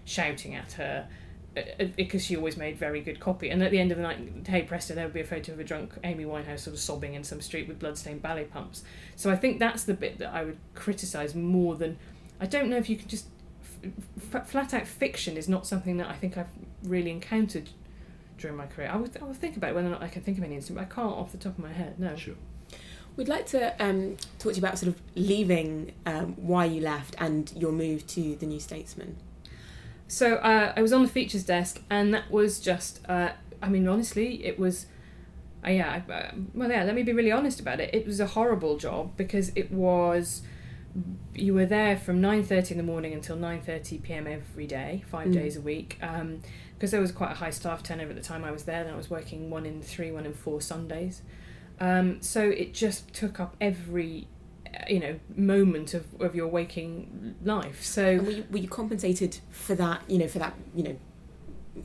shouting 0.07 0.55
at 0.55 0.73
her 0.73 1.07
because 1.97 2.25
she 2.25 2.37
always 2.37 2.57
made 2.57 2.79
very 2.79 3.01
good 3.01 3.21
copy. 3.21 3.51
And 3.51 3.63
at 3.63 3.71
the 3.71 3.79
end 3.79 3.93
of 3.93 3.99
the 3.99 4.03
night, 4.03 4.19
hey 4.47 4.63
presto, 4.63 4.95
there 4.95 5.05
would 5.05 5.15
be 5.15 5.21
a 5.21 5.25
photo 5.25 5.53
of 5.53 5.61
a 5.61 5.65
drunk 5.65 5.93
Amy 6.05 6.25
Winehouse 6.25 6.61
sort 6.61 6.75
of 6.75 6.81
sobbing 6.81 7.15
in 7.15 7.25
some 7.25 7.41
street 7.41 7.69
with 7.69 7.79
bloodstained 7.79 8.23
ballet 8.23 8.45
pumps. 8.45 8.83
So 9.17 9.31
I 9.31 9.37
think 9.37 9.59
that's 9.59 9.85
the 9.85 9.95
bit 9.95 10.19
that 10.19 10.33
I 10.33 10.45
would 10.45 10.59
criticise 10.75 11.35
more 11.35 11.77
than. 11.77 11.99
I 12.41 12.47
don't 12.47 12.69
know 12.69 12.77
if 12.77 12.89
you 12.89 12.97
can 12.97 13.09
just. 13.09 13.27
F- 14.33 14.49
flat 14.49 14.73
out 14.73 14.87
fiction 14.87 15.37
is 15.37 15.49
not 15.49 15.67
something 15.67 15.97
that 15.97 16.09
I 16.09 16.15
think 16.15 16.39
I've 16.39 16.47
really 16.85 17.11
encountered 17.11 17.71
during 18.39 18.57
my 18.57 18.67
career. 18.67 18.89
I 18.93 18.97
would, 18.97 19.17
I 19.21 19.25
would 19.25 19.37
think 19.37 19.57
about 19.57 19.75
whether 19.75 19.89
or 19.89 19.91
not 19.91 20.03
I 20.03 20.09
can 20.09 20.23
think 20.23 20.39
of 20.39 20.45
any 20.45 20.55
instance, 20.55 20.77
but 20.77 20.83
I 20.83 20.95
can't 20.95 21.13
off 21.13 21.33
the 21.33 21.39
top 21.39 21.59
of 21.59 21.65
my 21.65 21.73
head, 21.73 21.99
no. 21.99 22.15
Sure. 22.17 22.35
We'd 23.17 23.29
like 23.29 23.47
to 23.47 23.75
um, 23.83 24.17
talk 24.39 24.53
to 24.53 24.61
you 24.61 24.65
about 24.65 24.79
sort 24.79 24.89
of 24.89 25.03
leaving, 25.15 25.93
um, 26.07 26.35
why 26.37 26.65
you 26.65 26.81
left, 26.81 27.15
and 27.19 27.53
your 27.57 27.73
move 27.73 28.07
to 28.09 28.37
the 28.37 28.47
New 28.47 28.61
Statesman. 28.61 29.17
So 30.13 30.35
uh, 30.37 30.75
I 30.77 30.83
was 30.83 30.93
on 30.93 31.03
the 31.03 31.09
features 31.09 31.43
desk, 31.43 31.81
and 31.89 32.13
that 32.13 32.31
was 32.31 32.61
just. 32.61 33.01
Uh, 33.09 33.31
I 33.63 33.69
mean, 33.71 33.89
honestly, 33.89 34.45
it 34.45 34.59
was. 34.59 34.87
Uh, 35.67 35.71
yeah, 35.71 36.03
uh, 36.11 36.37
well, 36.53 36.71
yeah. 36.71 36.85
Let 36.85 36.95
me 36.95 37.03
be 37.03 37.15
really 37.15 37.33
honest 37.33 37.61
about 37.61 37.81
it. 37.81 37.95
It 37.95 38.07
was 38.07 38.21
a 38.21 38.27
horrible 38.27 38.77
job 38.77 39.17
because 39.17 39.53
it 39.55 39.73
was. 39.73 40.43
You 41.35 41.55
were 41.55 41.65
there 41.65 41.97
from 41.97 42.21
nine 42.21 42.43
thirty 42.45 42.73
in 42.75 42.77
the 42.77 42.83
morning 42.85 43.15
until 43.15 43.37
nine 43.37 43.63
thirty 43.63 43.97
p.m. 43.97 44.27
every 44.27 44.67
day, 44.67 45.03
five 45.11 45.29
Mm. 45.29 45.33
days 45.33 45.57
a 45.57 45.63
week. 45.63 45.99
Um, 46.03 46.41
because 46.75 46.91
there 46.91 47.01
was 47.01 47.13
quite 47.13 47.31
a 47.31 47.37
high 47.37 47.51
staff 47.51 47.83
turnover 47.83 48.11
at 48.11 48.17
the 48.17 48.23
time 48.23 48.45
I 48.45 48.51
was 48.51 48.65
there, 48.65 48.83
and 48.83 48.91
I 48.91 48.97
was 48.97 49.09
working 49.09 49.49
one 49.49 49.65
in 49.65 49.81
three, 49.81 50.11
one 50.11 50.27
in 50.27 50.35
four 50.35 50.61
Sundays. 50.61 51.23
Um, 51.81 52.21
so 52.21 52.43
it 52.51 52.75
just 52.75 53.15
took 53.15 53.41
up 53.41 53.57
every, 53.61 54.27
you 54.89 55.01
know, 55.01 55.19
moment 55.37 55.95
of, 55.95 56.05
of 56.21 56.35
your 56.35 56.49
waking 56.49 57.35
life. 57.45 57.83
So 57.85 58.07
And 58.07 58.27
were 58.27 58.33
you, 58.33 58.45
were 58.51 58.59
you 58.59 58.69
compensated 58.69 59.39
for 59.51 59.75
that, 59.75 60.03
you 60.09 60.19
know, 60.19 60.29
for 60.29 60.39
that, 60.39 60.55
you 60.75 60.83
know, 60.83 60.97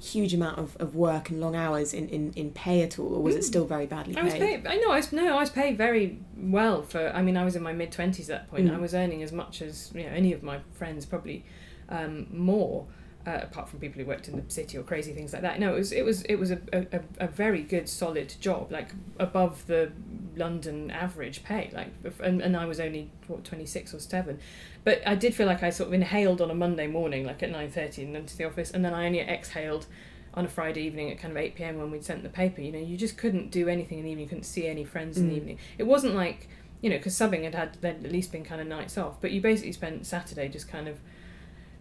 huge 0.01 0.33
amount 0.33 0.57
of, 0.59 0.75
of 0.77 0.95
work 0.95 1.29
and 1.29 1.39
long 1.39 1.55
hours 1.55 1.93
in, 1.93 2.09
in, 2.09 2.33
in 2.33 2.51
pay 2.51 2.81
at 2.81 2.99
all, 2.99 3.15
or 3.15 3.21
was 3.23 3.35
it 3.35 3.39
Mm. 3.39 3.43
still 3.43 3.65
very 3.65 3.85
badly 3.85 4.17
I 4.17 4.23
was 4.23 4.33
paid? 4.33 4.63
paid. 4.63 4.67
I 4.67 4.75
know. 4.77 4.91
I 4.91 4.97
was 4.97 5.11
no. 5.13 5.37
I 5.37 5.39
was 5.39 5.49
paid 5.49 5.77
very 5.77 6.19
well 6.35 6.81
for. 6.81 7.09
I 7.09 7.21
mean, 7.21 7.37
I 7.37 7.45
was 7.45 7.55
in 7.55 7.63
my 7.63 7.71
mid 7.73 7.91
twenties 7.91 8.29
at 8.29 8.41
that 8.41 8.49
point. 8.51 8.67
Mm. 8.67 8.75
I 8.75 8.79
was 8.79 8.93
earning 8.93 9.23
as 9.23 9.31
much 9.31 9.61
as 9.61 9.91
you 9.95 10.03
know 10.03 10.09
any 10.09 10.33
of 10.33 10.43
my 10.43 10.59
friends, 10.73 11.05
probably 11.05 11.45
um, 11.89 12.27
more. 12.31 12.85
Uh, 13.25 13.41
apart 13.43 13.67
from 13.67 13.77
people 13.77 14.01
who 14.01 14.07
worked 14.07 14.29
in 14.29 14.37
the 14.37 14.43
city 14.49 14.77
or 14.77 14.83
crazy 14.83 15.11
things 15.11 15.33
like 15.33 15.41
that. 15.41 15.59
No, 15.59 15.73
it 15.75 15.77
was 15.79 15.91
it 15.91 16.05
was 16.05 16.21
it 16.23 16.35
was 16.35 16.49
a, 16.51 16.59
a, 16.71 17.01
a 17.19 17.27
very 17.27 17.61
good 17.61 17.89
solid 17.89 18.33
job, 18.39 18.71
like 18.71 18.91
above 19.19 19.67
the 19.67 19.91
London 20.37 20.91
average 20.91 21.43
pay. 21.43 21.69
Like, 21.73 21.89
and, 22.21 22.41
and 22.41 22.55
I 22.55 22.65
was 22.65 22.79
only 22.79 23.09
what 23.27 23.43
twenty 23.43 23.65
six 23.65 23.93
or 23.93 23.99
seven, 23.99 24.39
but 24.83 25.01
I 25.05 25.15
did 25.15 25.33
feel 25.35 25.47
like 25.47 25.63
I 25.63 25.69
sort 25.69 25.87
of 25.87 25.93
inhaled 25.93 26.41
on 26.41 26.51
a 26.51 26.55
Monday 26.55 26.87
morning, 26.87 27.25
like 27.25 27.41
at 27.43 27.51
nine 27.51 27.69
thirty, 27.71 28.03
and 28.03 28.15
into 28.15 28.37
the 28.37 28.45
office, 28.45 28.71
and 28.71 28.83
then 28.85 28.93
I 28.93 29.05
only 29.05 29.19
exhaled 29.19 29.85
on 30.33 30.45
a 30.45 30.47
Friday 30.49 30.81
evening 30.81 31.09
at 31.11 31.17
kind 31.17 31.31
of 31.31 31.37
8 31.37 31.55
pm 31.55 31.77
when 31.79 31.89
we'd 31.89 32.05
sent 32.05 32.21
the 32.21 32.29
paper. 32.29 32.61
You 32.61 32.71
know, 32.71 32.77
you 32.77 32.95
just 32.95 33.17
couldn't 33.17 33.49
do 33.49 33.67
anything 33.67 33.97
in 33.97 34.03
the 34.05 34.11
evening, 34.11 34.25
you 34.25 34.29
couldn't 34.29 34.43
see 34.43 34.67
any 34.67 34.83
friends 34.85 35.17
in 35.17 35.29
the 35.29 35.33
Mm. 35.33 35.37
evening. 35.37 35.59
It 35.79 35.83
wasn't 35.87 36.13
like, 36.13 36.47
you 36.81 36.91
know, 36.91 36.97
because 36.97 37.15
subbing 37.15 37.43
had 37.43 37.55
had 37.55 37.77
at 37.83 38.03
least 38.03 38.31
been 38.31 38.43
kind 38.43 38.61
of 38.61 38.67
nights 38.67 38.99
off, 38.99 39.19
but 39.19 39.31
you 39.31 39.41
basically 39.41 39.71
spent 39.71 40.05
Saturday 40.05 40.47
just 40.47 40.67
kind 40.67 40.87
of, 40.87 40.99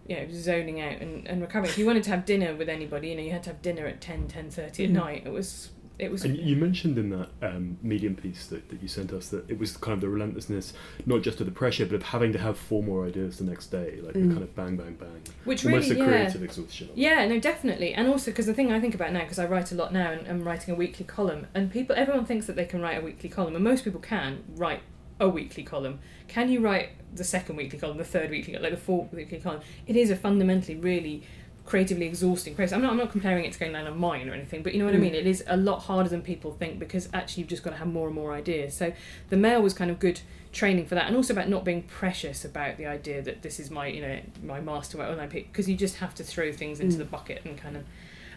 you 0.07 0.15
know, 0.15 0.25
zoning 0.31 0.81
out 0.81 0.99
and, 1.01 1.27
and 1.27 1.39
recovering. 1.39 1.69
If 1.69 1.77
you 1.77 1.85
wanted 1.85 2.01
to 2.05 2.09
have 2.09 2.25
dinner 2.25 2.55
with 2.55 2.67
anybody, 2.67 3.09
you 3.09 3.15
know, 3.15 3.21
you 3.21 3.31
had 3.31 3.43
to 3.43 3.51
have 3.51 3.61
dinner 3.61 3.85
at 3.85 4.01
10, 4.01 4.27
10.30 4.27 4.85
at 4.85 4.89
Mhm. 4.89 4.89
night. 4.91 5.23
It 5.25 5.31
was 5.31 5.69
it 5.99 6.11
was. 6.11 6.23
And 6.23 6.37
you 6.37 6.55
mentioned 6.55 6.97
in 6.97 7.09
that 7.09 7.29
um, 7.41 7.77
medium 7.81 8.15
piece 8.15 8.47
that, 8.47 8.69
that 8.69 8.81
you 8.81 8.87
sent 8.87 9.11
us 9.13 9.29
that 9.29 9.49
it 9.49 9.57
was 9.57 9.75
kind 9.77 9.93
of 9.93 10.01
the 10.01 10.09
relentlessness, 10.09 10.73
not 11.05 11.21
just 11.21 11.39
of 11.39 11.45
the 11.47 11.51
pressure, 11.51 11.85
but 11.85 11.95
of 11.95 12.03
having 12.03 12.31
to 12.33 12.39
have 12.39 12.57
four 12.57 12.83
more 12.83 13.05
ideas 13.05 13.37
the 13.39 13.43
next 13.45 13.67
day, 13.67 13.99
like 14.03 14.13
Mm. 14.15 14.27
the 14.29 14.33
kind 14.35 14.43
of 14.43 14.55
bang, 14.55 14.77
bang, 14.77 14.93
bang. 14.99 15.21
which 15.45 15.65
Almost 15.65 15.89
really, 15.89 16.01
a 16.01 16.03
yeah. 16.03 16.09
creative 16.09 16.43
exhaustion. 16.43 16.89
Yeah, 16.95 17.27
no, 17.27 17.39
definitely, 17.39 17.93
and 17.93 18.07
also 18.07 18.31
because 18.31 18.45
the 18.45 18.53
thing 18.53 18.71
I 18.71 18.79
think 18.79 18.93
about 18.95 19.11
now, 19.11 19.21
because 19.21 19.39
I 19.39 19.45
write 19.45 19.71
a 19.71 19.75
lot 19.75 19.91
now, 19.91 20.11
and 20.11 20.27
I'm 20.27 20.43
writing 20.43 20.73
a 20.73 20.77
weekly 20.77 21.05
column, 21.05 21.47
and 21.53 21.71
people, 21.71 21.95
everyone 21.95 22.25
thinks 22.25 22.45
that 22.47 22.55
they 22.55 22.65
can 22.65 22.81
write 22.81 22.97
a 22.97 23.01
weekly 23.01 23.29
column, 23.29 23.55
and 23.55 23.63
most 23.63 23.83
people 23.83 23.99
can 23.99 24.43
write 24.55 24.81
a 25.19 25.27
weekly 25.27 25.63
column. 25.63 25.99
Can 26.27 26.49
you 26.51 26.59
write 26.59 26.89
the 27.15 27.23
second 27.23 27.55
weekly 27.55 27.79
column, 27.79 27.97
the 27.97 28.03
third 28.03 28.29
weekly, 28.29 28.53
column, 28.53 28.63
like 28.63 28.71
the 28.79 28.85
fourth 28.85 29.11
weekly 29.11 29.39
column? 29.39 29.61
It 29.87 29.95
is 29.95 30.11
a 30.11 30.15
fundamentally 30.15 30.77
really 30.77 31.23
creatively 31.67 32.05
exhausting 32.07 32.55
process. 32.55 32.73
I'm 32.73 32.81
not, 32.81 32.91
I'm 32.91 32.97
not 32.97 33.11
comparing 33.11 33.45
it 33.45 33.51
to 33.53 33.59
going 33.59 33.73
down 33.73 33.85
a 33.85 33.93
mine 33.93 34.27
or 34.29 34.33
anything, 34.33 34.63
but 34.63 34.73
you 34.73 34.79
know 34.79 34.85
what 34.85 34.95
I 34.95 34.97
Mm. 34.97 35.01
mean. 35.01 35.15
It 35.15 35.27
is 35.27 35.43
a 35.47 35.57
lot 35.57 35.79
harder 35.83 36.09
than 36.09 36.21
people 36.23 36.51
think 36.53 36.79
because 36.79 37.07
actually 37.13 37.41
you've 37.41 37.49
just 37.49 37.61
got 37.61 37.71
to 37.71 37.75
have 37.77 37.87
more 37.87 38.07
and 38.07 38.15
more 38.15 38.33
ideas. 38.33 38.73
So 38.73 38.93
the 39.29 39.37
mail 39.37 39.61
was 39.61 39.73
kind 39.75 39.91
of 39.91 39.99
good 39.99 40.21
training 40.53 40.85
for 40.87 40.95
that, 40.95 41.05
and 41.07 41.15
also 41.15 41.33
about 41.33 41.49
not 41.49 41.63
being 41.65 41.83
precious 41.83 42.43
about 42.45 42.77
the 42.77 42.85
idea 42.87 43.21
that 43.21 43.41
this 43.43 43.59
is 43.59 43.69
my 43.69 43.85
you 43.87 44.01
know 44.01 44.19
my 44.43 44.59
masterwork 44.61 45.09
when 45.09 45.19
I 45.19 45.27
pick 45.27 45.51
because 45.51 45.69
you 45.69 45.75
just 45.75 45.97
have 45.97 46.15
to 46.15 46.23
throw 46.23 46.51
things 46.51 46.79
into 46.79 46.95
Mm. 46.95 46.99
the 46.99 47.05
bucket 47.05 47.41
and 47.45 47.57
kind 47.57 47.77
of 47.77 47.83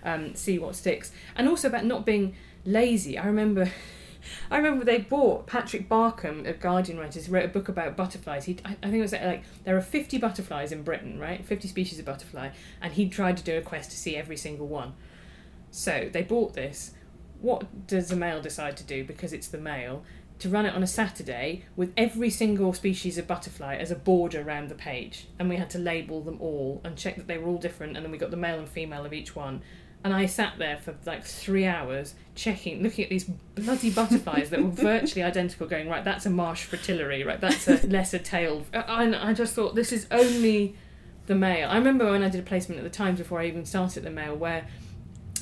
um, 0.05 0.35
see 0.35 0.59
what 0.59 0.75
sticks, 0.77 1.13
and 1.37 1.49
also 1.49 1.69
about 1.69 1.85
not 1.85 2.05
being 2.05 2.35
lazy. 2.67 3.17
I 3.17 3.27
remember. 3.27 3.71
I 4.51 4.57
remember 4.57 4.85
they 4.85 4.99
bought 4.99 5.47
Patrick 5.47 5.89
Barkham, 5.89 6.47
a 6.47 6.53
Guardian 6.53 6.99
writer, 6.99 7.21
who 7.21 7.33
wrote 7.33 7.45
a 7.45 7.49
book 7.49 7.69
about 7.69 7.97
butterflies. 7.97 8.45
He, 8.45 8.59
I 8.65 8.77
I 8.83 8.91
think 8.91 8.97
it 8.97 9.01
was 9.01 9.13
like 9.13 9.45
there 9.65 9.77
are 9.77 9.83
fifty 9.83 10.19
butterflies 10.19 10.73
in 10.73 10.83
Britain, 10.83 11.19
right? 11.19 11.45
Fifty 11.45 11.69
species 11.69 11.99
of 11.99 12.05
butterfly, 12.05 12.51
and 12.81 12.93
he 12.93 13.09
tried 13.09 13.37
to 13.39 13.43
do 13.43 13.57
a 13.57 13.63
quest 13.63 13.91
to 13.91 13.97
see 13.97 14.17
every 14.17 14.37
single 14.37 14.67
one. 14.67 14.95
So 15.71 16.09
they 16.13 16.23
bought 16.23 16.55
this. 16.55 16.93
What 17.41 17.87
does 17.87 18.09
the 18.09 18.17
Mail 18.17 18.43
decide 18.43 18.77
to 18.79 18.85
do 18.85 19.05
because 19.05 19.33
it's 19.33 19.49
the 19.49 19.59
Mail? 19.59 20.05
To 20.41 20.49
run 20.49 20.65
it 20.65 20.75
on 20.75 20.83
a 20.83 20.87
Saturday 20.87 21.67
with 21.77 21.93
every 21.99 22.31
single 22.31 22.73
species 22.73 23.19
of 23.19 23.27
butterfly 23.27 23.77
as 23.77 23.91
a 23.91 23.95
border 23.95 24.41
around 24.41 24.71
the 24.71 24.75
page, 24.75 25.27
and 25.39 25.49
we 25.49 25.57
had 25.57 25.69
to 25.71 25.79
label 25.79 26.23
them 26.23 26.41
all 26.41 26.81
and 26.83 26.97
check 26.97 27.17
that 27.17 27.27
they 27.27 27.37
were 27.37 27.49
all 27.49 27.59
different, 27.59 27.97
and 27.97 28.05
then 28.05 28.11
we 28.11 28.17
got 28.17 28.31
the 28.31 28.39
male 28.39 28.59
and 28.59 28.69
female 28.69 29.05
of 29.05 29.13
each 29.13 29.37
one. 29.37 29.61
And 30.03 30.15
I 30.15 30.27
sat 30.27 30.55
there 30.57 30.79
for 30.79 30.95
like 31.05 31.25
three 31.25 31.67
hours 31.67 32.15
checking, 32.35 32.83
looking 32.83 33.05
at 33.05 33.11
these 33.11 33.25
bloody 33.25 33.91
butterflies 33.91 34.49
that 34.49 34.63
were 34.63 34.71
virtually 34.71 35.23
identical, 35.23 35.67
going, 35.67 35.91
right, 35.91 36.05
that's 36.05 36.25
a 36.25 36.31
marsh 36.31 36.65
fritillary, 36.65 37.23
right, 37.23 37.41
that's 37.41 37.69
a 37.69 37.87
lesser 37.87 38.19
tailed. 38.19 38.65
And 38.73 39.15
I 39.15 39.35
just 39.35 39.55
thought, 39.55 39.75
this 39.75 39.93
is 39.93 40.07
only 40.11 40.75
the 41.27 41.35
Mail. 41.35 41.69
I 41.69 41.77
remember 41.77 42.11
when 42.11 42.23
I 42.23 42.31
did 42.31 42.41
a 42.41 42.45
placement 42.45 42.79
at 42.79 42.85
the 42.85 42.91
Times 42.91 43.19
before 43.19 43.41
I 43.41 43.47
even 43.47 43.67
started 43.67 44.03
the 44.03 44.11
Mail, 44.11 44.35
where 44.35 44.67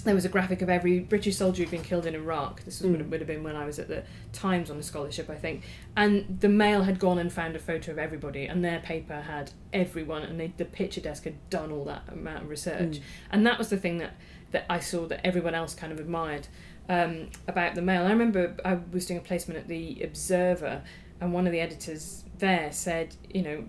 there 0.04 0.14
was 0.14 0.24
a 0.24 0.28
graphic 0.28 0.60
of 0.62 0.68
every 0.68 1.00
British 1.00 1.36
soldier 1.36 1.62
who'd 1.62 1.70
been 1.70 1.82
killed 1.82 2.06
in 2.06 2.14
Iraq. 2.14 2.64
This 2.64 2.80
was, 2.80 2.90
would, 2.90 3.00
have, 3.00 3.10
would 3.10 3.20
have 3.20 3.26
been 3.26 3.42
when 3.42 3.56
I 3.56 3.64
was 3.64 3.78
at 3.78 3.88
the 3.88 4.02
Times 4.32 4.70
on 4.70 4.76
a 4.76 4.82
scholarship, 4.82 5.30
I 5.30 5.34
think. 5.36 5.62
And 5.96 6.38
the 6.40 6.48
Mail 6.48 6.82
had 6.82 6.98
gone 6.98 7.18
and 7.18 7.32
found 7.32 7.54
a 7.54 7.58
photo 7.58 7.92
of 7.92 7.98
everybody, 7.98 8.46
and 8.46 8.64
their 8.64 8.80
paper 8.80 9.20
had 9.20 9.52
everyone, 9.72 10.22
and 10.22 10.38
they, 10.38 10.52
the 10.56 10.64
picture 10.64 11.00
desk 11.00 11.24
had 11.24 11.48
done 11.48 11.70
all 11.70 11.84
that 11.84 12.02
amount 12.10 12.42
of 12.42 12.48
research. 12.48 12.96
Mm. 12.96 13.02
And 13.30 13.46
that 13.46 13.56
was 13.56 13.70
the 13.70 13.76
thing 13.76 13.98
that, 13.98 14.14
that 14.52 14.66
I 14.68 14.80
saw 14.80 15.06
that 15.06 15.26
everyone 15.26 15.54
else 15.54 15.74
kind 15.74 15.92
of 15.92 16.00
admired 16.00 16.48
um, 16.88 17.28
about 17.46 17.74
the 17.74 17.82
Mail. 17.82 18.04
I 18.04 18.10
remember 18.10 18.56
I 18.64 18.78
was 18.92 19.06
doing 19.06 19.18
a 19.18 19.22
placement 19.22 19.58
at 19.60 19.68
the 19.68 20.02
Observer, 20.02 20.82
and 21.20 21.32
one 21.32 21.46
of 21.46 21.52
the 21.52 21.60
editors 21.60 22.24
there 22.38 22.72
said, 22.72 23.16
you 23.28 23.42
know, 23.42 23.64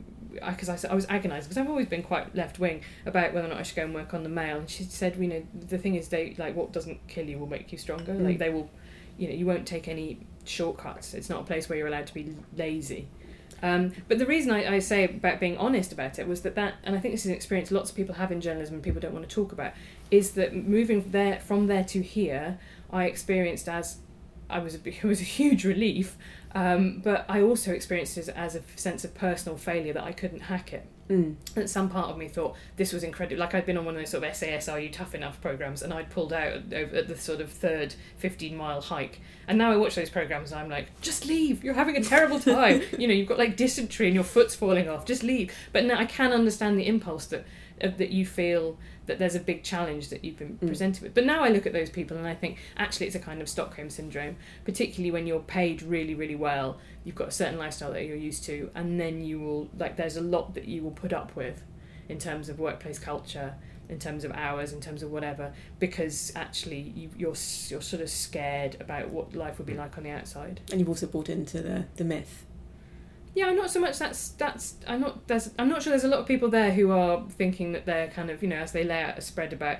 because 0.47 0.69
I, 0.69 0.89
I 0.89 0.93
was 0.93 1.05
agonised 1.09 1.47
because 1.47 1.57
I've 1.57 1.69
always 1.69 1.87
been 1.87 2.03
quite 2.03 2.35
left 2.35 2.59
wing 2.59 2.81
about 3.05 3.33
whether 3.33 3.47
or 3.47 3.49
not 3.49 3.57
I 3.57 3.63
should 3.63 3.75
go 3.75 3.83
and 3.83 3.93
work 3.93 4.13
on 4.13 4.23
the 4.23 4.29
Mail. 4.29 4.57
And 4.57 4.69
she 4.69 4.83
said, 4.83 5.15
you 5.17 5.27
know, 5.27 5.43
the 5.67 5.77
thing 5.77 5.95
is, 5.95 6.09
they 6.09 6.35
like 6.37 6.55
what 6.55 6.71
doesn't 6.71 7.07
kill 7.07 7.25
you 7.25 7.39
will 7.39 7.47
make 7.47 7.71
you 7.71 7.77
stronger. 7.77 8.13
Mm. 8.13 8.25
Like 8.25 8.37
they 8.37 8.49
will, 8.49 8.69
you 9.17 9.27
know, 9.27 9.33
you 9.33 9.45
won't 9.45 9.65
take 9.65 9.87
any 9.87 10.19
shortcuts. 10.45 11.13
It's 11.13 11.29
not 11.29 11.41
a 11.41 11.43
place 11.43 11.67
where 11.67 11.77
you're 11.77 11.87
allowed 11.87 12.07
to 12.07 12.13
be 12.13 12.35
lazy. 12.55 13.07
Um, 13.61 13.91
but 14.07 14.19
the 14.19 14.25
reason 14.25 14.51
I, 14.51 14.75
I 14.75 14.79
say 14.79 15.03
about 15.03 15.39
being 15.39 15.57
honest 15.57 15.91
about 15.91 16.17
it 16.17 16.27
was 16.27 16.41
that 16.41 16.55
that, 16.55 16.75
and 16.83 16.95
I 16.95 16.99
think 16.99 17.13
this 17.13 17.21
is 17.21 17.27
an 17.27 17.35
experience 17.35 17.71
lots 17.71 17.89
of 17.89 17.95
people 17.95 18.15
have 18.15 18.31
in 18.31 18.39
journalism 18.39 18.75
and 18.75 18.83
people 18.83 19.01
don't 19.01 19.13
want 19.13 19.27
to 19.27 19.33
talk 19.33 19.51
about, 19.51 19.73
is 20.11 20.31
that 20.31 20.55
moving 20.55 21.11
there 21.11 21.39
from 21.39 21.67
there 21.67 21.83
to 21.85 22.01
here, 22.01 22.59
I 22.91 23.05
experienced 23.05 23.69
as 23.69 23.97
I 24.49 24.59
was 24.59 24.75
a, 24.75 24.87
it 24.87 25.03
was 25.03 25.21
a 25.21 25.25
huge 25.25 25.63
relief, 25.63 26.17
um, 26.55 27.01
but 27.03 27.25
I 27.29 27.41
also 27.41 27.71
experienced 27.71 28.17
it 28.17 28.29
as 28.29 28.55
a 28.55 28.61
sense 28.75 29.03
of 29.03 29.13
personal 29.13 29.57
failure 29.57 29.93
that 29.93 30.03
I 30.03 30.11
couldn't 30.11 30.41
hack 30.41 30.73
it. 30.73 30.87
Mm. 31.09 31.35
And 31.55 31.67
some 31.67 31.89
part 31.89 32.09
of 32.09 32.17
me 32.19 32.27
thought 32.27 32.55
this 32.75 32.93
was 32.93 33.03
incredible. 33.03 33.39
Like 33.39 33.55
I'd 33.55 33.65
been 33.65 33.77
on 33.77 33.85
one 33.85 33.95
of 33.95 33.99
those 33.99 34.11
sort 34.11 34.23
of 34.23 34.35
SAS 34.35 34.69
Are 34.69 34.79
You 34.79 34.89
Tough 34.89 35.15
Enough 35.15 35.41
programs, 35.41 35.81
and 35.81 35.91
I'd 35.91 36.11
pulled 36.11 36.31
out 36.31 36.71
over 36.71 36.95
at 36.95 37.07
the 37.07 37.17
sort 37.17 37.41
of 37.41 37.51
third 37.51 37.95
15 38.17 38.55
mile 38.55 38.79
hike. 38.79 39.19
And 39.47 39.57
now 39.57 39.71
I 39.71 39.75
watch 39.77 39.95
those 39.95 40.11
programs, 40.11 40.51
and 40.51 40.61
I'm 40.61 40.69
like, 40.69 41.01
just 41.01 41.25
leave. 41.25 41.63
You're 41.63 41.73
having 41.73 41.97
a 41.97 42.03
terrible 42.03 42.39
time. 42.39 42.83
you 42.99 43.07
know, 43.07 43.13
you've 43.13 43.27
got 43.27 43.39
like 43.39 43.57
dysentery 43.57 44.05
and 44.05 44.13
your 44.13 44.23
foot's 44.23 44.53
falling 44.53 44.87
off. 44.87 45.05
Just 45.05 45.23
leave. 45.23 45.51
But 45.73 45.85
now 45.85 45.97
I 45.97 46.05
can 46.05 46.31
understand 46.31 46.77
the 46.77 46.85
impulse 46.85 47.25
that 47.27 47.43
uh, 47.83 47.89
that 47.97 48.09
you 48.09 48.25
feel 48.25 48.77
that 49.09 49.19
there's 49.19 49.35
a 49.35 49.39
big 49.39 49.63
challenge 49.63 50.09
that 50.09 50.23
you've 50.23 50.37
been 50.37 50.57
Mm. 50.61 50.67
presented 50.67 51.03
with. 51.03 51.13
But 51.13 51.25
now 51.25 51.43
I 51.43 51.49
look 51.49 51.65
at 51.67 51.73
those 51.73 51.89
people 51.89 52.15
and 52.17 52.25
I 52.25 52.33
think 52.35 52.57
actually 52.77 53.07
it's 53.07 53.15
a 53.15 53.19
kind 53.19 53.41
of 53.41 53.49
Stockholm 53.49 53.89
syndrome, 53.89 54.37
particularly 54.65 55.11
when 55.11 55.27
you're 55.27 55.41
paid 55.41 55.81
really, 55.81 56.15
really 56.15 56.35
well, 56.35 56.79
you've 57.03 57.15
got 57.15 57.27
a 57.27 57.31
certain 57.31 57.59
lifestyle 57.59 57.91
that 57.93 58.05
you're 58.05 58.15
used 58.15 58.43
to, 58.45 58.69
and 58.75 58.99
then 58.99 59.21
you 59.21 59.39
will, 59.39 59.69
like, 59.77 59.97
there's 59.97 60.15
a 60.17 60.21
lot 60.21 60.53
that 60.53 60.65
you 60.65 60.81
will 60.83 60.91
put 60.91 61.11
up 61.11 61.35
with 61.35 61.63
in 62.07 62.17
terms 62.17 62.49
of 62.49 62.59
workplace 62.59 62.97
culture, 62.99 63.55
in 63.89 63.97
terms 63.99 64.23
of 64.23 64.31
hours, 64.33 64.71
in 64.71 64.79
terms 64.79 65.01
of 65.01 65.11
whatever, 65.11 65.51
because 65.79 66.31
actually 66.35 66.79
you, 66.95 67.09
you're, 67.17 67.35
you're 67.69 67.81
sort 67.81 68.01
of 68.01 68.09
scared 68.09 68.77
about 68.79 69.09
what 69.09 69.33
life 69.35 69.57
would 69.57 69.65
be 69.67 69.73
like 69.73 69.97
on 69.97 70.03
the 70.03 70.11
outside. 70.11 70.61
And 70.71 70.79
you've 70.79 70.89
also 70.89 71.07
bought 71.07 71.29
into 71.29 71.61
the, 71.61 71.85
the 71.95 72.03
myth. 72.03 72.45
Yeah, 73.35 73.51
not 73.53 73.69
so 73.71 73.79
much. 73.79 73.97
That's 73.99 74.29
that's. 74.29 74.75
I'm 74.87 75.01
not. 75.01 75.27
There's. 75.27 75.49
I'm 75.59 75.69
not 75.69 75.83
sure. 75.83 75.91
There's 75.91 76.03
a 76.03 76.07
lot 76.07 76.19
of 76.19 76.25
people 76.25 76.49
there 76.49 76.71
who 76.71 76.91
are 76.91 77.23
thinking 77.29 77.71
that 77.73 77.85
they're 77.85 78.07
kind 78.07 78.29
of, 78.29 78.41
you 78.41 78.49
know, 78.49 78.57
as 78.57 78.71
they 78.71 78.83
lay 78.83 79.01
out 79.01 79.17
a 79.17 79.21
spread 79.21 79.53
about 79.53 79.77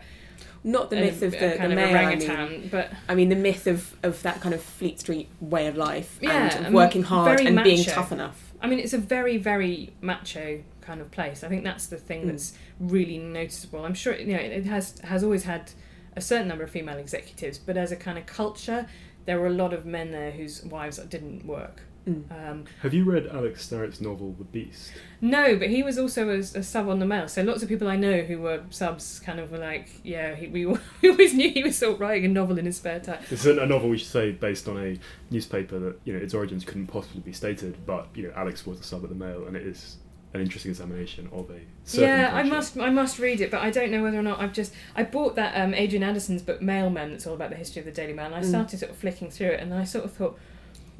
Not 0.64 0.90
the 0.90 0.98
myth 0.98 1.22
of 1.24 1.34
a 1.34 1.40
the, 1.40 1.48
the 1.50 1.56
kind 1.58 1.72
of 1.74 1.76
mail, 1.78 1.96
I 1.98 2.16
mean. 2.16 2.70
but 2.70 2.92
I 3.08 3.16
mean 3.16 3.30
the 3.30 3.36
myth 3.36 3.66
of, 3.68 3.96
of 4.04 4.22
that 4.24 4.42
kind 4.42 4.54
of 4.54 4.62
Fleet 4.62 5.00
Street 5.00 5.30
way 5.40 5.68
of 5.68 5.78
life 5.78 6.18
Yeah, 6.22 6.56
and 6.58 6.66
I 6.66 6.70
mean, 6.70 6.74
working 6.74 7.04
hard 7.04 7.40
and 7.42 7.64
being 7.64 7.84
tough 7.84 8.12
enough. 8.12 8.54
I 8.62 8.68
mean, 8.68 8.80
it's 8.80 8.94
a 8.94 8.98
very, 8.98 9.38
very 9.38 9.94
macho 10.02 10.62
kind 10.82 11.00
of 11.02 11.10
place. 11.12 11.44
I 11.44 11.48
think 11.50 11.64
that's 11.64 11.88
the 11.88 11.98
thing 11.98 12.24
Mm. 12.24 12.28
that's 12.28 12.54
really 12.80 13.18
noticeable. 13.18 13.86
I'm 13.86 13.94
sure, 13.94 14.16
you 14.16 14.34
know, 14.34 14.40
it 14.40 14.66
has 14.66 15.00
has 15.00 15.24
always 15.24 15.44
had 15.44 15.72
a 16.16 16.22
certain 16.22 16.48
number 16.48 16.64
of 16.66 16.72
female 16.72 16.98
executives, 16.98 17.58
but 17.58 17.78
as 17.78 17.92
a 17.92 17.96
kind 17.96 18.18
of 18.18 18.26
culture, 18.26 18.88
there 19.26 19.40
were 19.40 19.48
a 19.48 19.54
lot 19.54 19.74
of 19.74 19.86
men 19.86 20.12
there 20.12 20.32
whose 20.32 20.64
wives 20.66 20.98
didn't 20.98 21.46
work. 21.46 21.82
Mm. 22.08 22.32
Um, 22.52 22.64
Have 22.82 22.94
you 22.94 23.04
read 23.04 23.28
Alex 23.28 23.68
Starritt's 23.68 24.00
novel 24.02 24.34
The 24.38 24.46
Beast? 24.46 24.92
no, 25.22 25.58
but 25.58 25.70
he 25.70 25.84
was 25.84 25.98
also 26.00 26.30
a, 26.30 26.38
a 26.40 26.64
sub 26.64 26.88
on 26.88 27.00
the 27.00 27.06
mail. 27.06 27.28
So 27.28 27.42
lots 27.44 27.62
of 27.62 27.70
people 27.70 27.88
I 27.88 27.98
know 27.98 28.22
who 28.22 28.40
were 28.40 28.64
subs 28.70 29.20
kind 29.20 29.40
of 29.40 29.52
were 29.52 29.58
like, 29.58 29.90
yeah, 30.04 30.34
he, 30.36 30.48
we, 30.48 30.66
we 31.02 31.10
always 31.10 31.34
knew 31.34 31.50
he 31.50 31.62
was 31.64 31.78
sort 31.78 31.96
of 31.96 32.00
writing 32.00 32.26
a 32.26 32.30
novel 32.30 32.58
in 32.58 32.66
his 32.66 32.78
spare 32.78 33.00
time. 33.00 33.20
This 33.30 33.46
is 33.46 33.58
a 33.58 33.66
novel 33.66 33.90
we 33.90 33.98
should 33.98 34.08
say 34.08 34.32
based 34.32 34.68
on 34.68 34.78
a 34.78 34.98
newspaper 35.30 35.78
that 35.80 36.00
you 36.06 36.14
know 36.14 36.20
its 36.20 36.34
origins 36.34 36.64
couldn't 36.66 36.88
possibly 36.88 37.22
be 37.22 37.34
stated, 37.34 37.78
but 37.86 38.08
you 38.16 38.24
know 38.28 38.34
Alex 38.36 38.66
was 38.66 38.80
a 38.80 38.84
sub 38.84 39.04
at 39.04 39.10
the 39.10 39.16
Mail, 39.16 39.46
and 39.46 39.56
it 39.56 39.68
is 39.68 39.98
an 40.34 40.42
interesting 40.42 40.70
examination 40.70 41.28
of 41.34 41.50
a 41.50 41.60
certain 41.84 42.08
Yeah, 42.20 42.30
I 42.34 42.44
must 42.44 42.78
I 42.78 42.90
must 42.92 43.18
read 43.20 43.42
it, 43.42 43.50
but 43.52 43.62
I 43.62 43.72
don't 43.72 43.92
know 43.92 44.04
whether 44.04 44.20
or 44.20 44.22
not 44.24 44.40
I've 44.40 44.54
just 44.54 44.74
I 44.96 45.04
bought 45.04 45.36
that 45.36 45.60
um, 45.60 45.74
Adrian 45.74 46.04
Addison's 46.04 46.44
book 46.44 46.62
Mailmen 46.62 47.10
that's 47.12 47.26
all 47.28 47.34
about 47.34 47.50
the 47.50 47.56
history 47.56 47.80
of 47.80 47.86
the 47.86 47.92
Daily 47.92 48.14
Mail. 48.14 48.28
And 48.28 48.36
I 48.36 48.42
Mm. 48.42 48.50
started 48.50 48.80
sort 48.80 48.92
of 48.92 48.98
flicking 48.98 49.30
through 49.32 49.48
it, 49.48 49.60
and 49.60 49.72
then 49.72 49.80
I 49.80 49.84
sort 49.86 50.06
of 50.06 50.14
thought, 50.14 50.38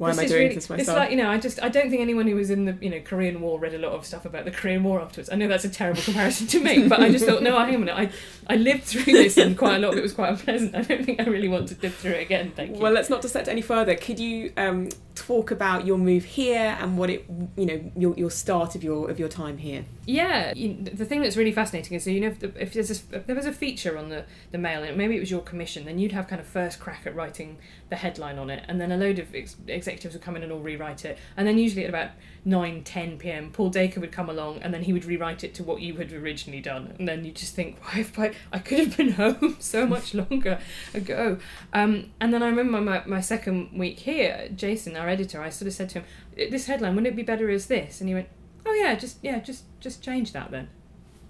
Why 0.00 0.12
this 0.12 0.18
am 0.18 0.24
I 0.24 0.28
doing 0.28 0.42
really, 0.44 0.54
this 0.54 0.70
It's 0.70 0.88
like 0.88 1.10
you 1.10 1.18
know, 1.18 1.28
I 1.28 1.36
just 1.36 1.62
I 1.62 1.68
don't 1.68 1.90
think 1.90 2.00
anyone 2.00 2.26
who 2.26 2.34
was 2.34 2.48
in 2.48 2.64
the 2.64 2.74
you 2.80 2.88
know 2.88 3.00
Korean 3.00 3.42
War 3.42 3.60
read 3.60 3.74
a 3.74 3.78
lot 3.78 3.92
of 3.92 4.06
stuff 4.06 4.24
about 4.24 4.46
the 4.46 4.50
Korean 4.50 4.82
War 4.82 4.98
afterwards. 4.98 5.28
I 5.30 5.34
know 5.34 5.46
that's 5.46 5.66
a 5.66 5.68
terrible 5.68 6.00
comparison 6.00 6.46
to 6.46 6.60
make, 6.60 6.88
but 6.88 7.00
I 7.00 7.10
just 7.10 7.26
thought, 7.26 7.42
no, 7.42 7.58
hang 7.58 7.68
on 7.68 7.74
a 7.74 7.78
minute, 7.80 7.96
I 7.98 8.10
I 8.54 8.56
lived 8.56 8.84
through 8.84 9.12
this, 9.12 9.36
and 9.36 9.58
quite 9.58 9.76
a 9.76 9.78
lot 9.78 9.92
of 9.92 9.98
it 9.98 10.02
was 10.02 10.14
quite 10.14 10.30
unpleasant. 10.30 10.74
I 10.74 10.80
don't 10.80 11.04
think 11.04 11.20
I 11.20 11.24
really 11.24 11.48
want 11.48 11.68
to 11.68 11.76
live 11.82 11.94
through 11.94 12.12
it 12.12 12.22
again. 12.22 12.52
Thank 12.56 12.76
you. 12.76 12.82
Well, 12.82 12.92
let's 12.92 13.10
not 13.10 13.20
dissect 13.20 13.46
any 13.46 13.60
further. 13.60 13.94
Could 13.94 14.18
you 14.18 14.54
um, 14.56 14.88
talk 15.14 15.50
about 15.50 15.84
your 15.84 15.98
move 15.98 16.24
here 16.24 16.78
and 16.80 16.96
what 16.96 17.10
it, 17.10 17.26
you 17.58 17.66
know, 17.66 17.92
your, 17.94 18.14
your 18.16 18.30
start 18.30 18.74
of 18.74 18.82
your 18.82 19.10
of 19.10 19.18
your 19.18 19.28
time 19.28 19.58
here? 19.58 19.84
Yeah, 20.06 20.52
you, 20.56 20.76
the 20.82 21.04
thing 21.04 21.20
that's 21.20 21.36
really 21.36 21.52
fascinating 21.52 21.96
is, 21.96 22.04
so, 22.04 22.10
you 22.10 22.20
know, 22.20 22.34
if, 22.40 22.56
if, 22.56 22.72
there's 22.72 22.90
a, 22.90 23.16
if 23.16 23.26
there 23.26 23.36
was 23.36 23.46
a 23.46 23.52
feature 23.52 23.96
on 23.96 24.08
the, 24.08 24.24
the 24.50 24.58
mail, 24.58 24.82
and 24.82 24.96
maybe 24.96 25.16
it 25.16 25.20
was 25.20 25.30
your 25.30 25.42
commission, 25.42 25.84
then 25.84 25.98
you'd 25.98 26.12
have 26.12 26.26
kind 26.26 26.40
of 26.40 26.46
first 26.46 26.80
crack 26.80 27.06
at 27.06 27.14
writing 27.14 27.58
the 27.90 27.96
headline 27.96 28.38
on 28.38 28.50
it, 28.50 28.64
and 28.66 28.80
then 28.80 28.90
a 28.90 28.96
load 28.96 29.20
of 29.20 29.32
ex- 29.34 29.56
executives 29.90 30.14
would 30.14 30.22
come 30.22 30.36
in 30.36 30.42
and 30.42 30.52
all 30.52 30.60
rewrite 30.60 31.04
it, 31.04 31.18
and 31.36 31.46
then 31.46 31.58
usually 31.58 31.84
at 31.84 31.88
about 31.88 32.10
9, 32.44 32.84
10 32.84 33.18
p.m., 33.18 33.50
Paul 33.50 33.70
Dacre 33.70 34.00
would 34.00 34.12
come 34.12 34.30
along, 34.30 34.62
and 34.62 34.72
then 34.72 34.82
he 34.82 34.92
would 34.92 35.04
rewrite 35.04 35.44
it 35.44 35.54
to 35.54 35.64
what 35.64 35.80
you 35.80 35.96
had 35.96 36.12
originally 36.12 36.60
done, 36.60 36.94
and 36.98 37.06
then 37.08 37.24
you 37.24 37.32
just 37.32 37.54
think, 37.54 37.78
why 37.84 37.90
have 37.90 38.18
I, 38.18 38.32
I 38.52 38.58
could 38.58 38.78
have 38.78 38.96
been 38.96 39.12
home 39.12 39.56
so 39.58 39.86
much 39.86 40.14
longer 40.14 40.58
ago. 40.94 41.38
Um, 41.72 42.10
and 42.20 42.32
then 42.32 42.42
I 42.42 42.48
remember 42.48 42.80
my, 42.80 43.02
my 43.06 43.20
second 43.20 43.78
week 43.78 44.00
here, 44.00 44.48
Jason, 44.54 44.96
our 44.96 45.08
editor, 45.08 45.42
I 45.42 45.50
sort 45.50 45.66
of 45.68 45.74
said 45.74 45.90
to 45.90 46.00
him, 46.00 46.04
this 46.50 46.66
headline, 46.66 46.94
wouldn't 46.94 47.12
it 47.12 47.16
be 47.16 47.22
better 47.22 47.50
as 47.50 47.66
this? 47.66 48.00
And 48.00 48.08
he 48.08 48.14
went, 48.14 48.28
oh 48.66 48.74
yeah, 48.74 48.94
just 48.94 49.18
yeah, 49.22 49.38
just 49.40 49.64
just 49.80 50.02
change 50.02 50.32
that 50.32 50.50
then. 50.50 50.68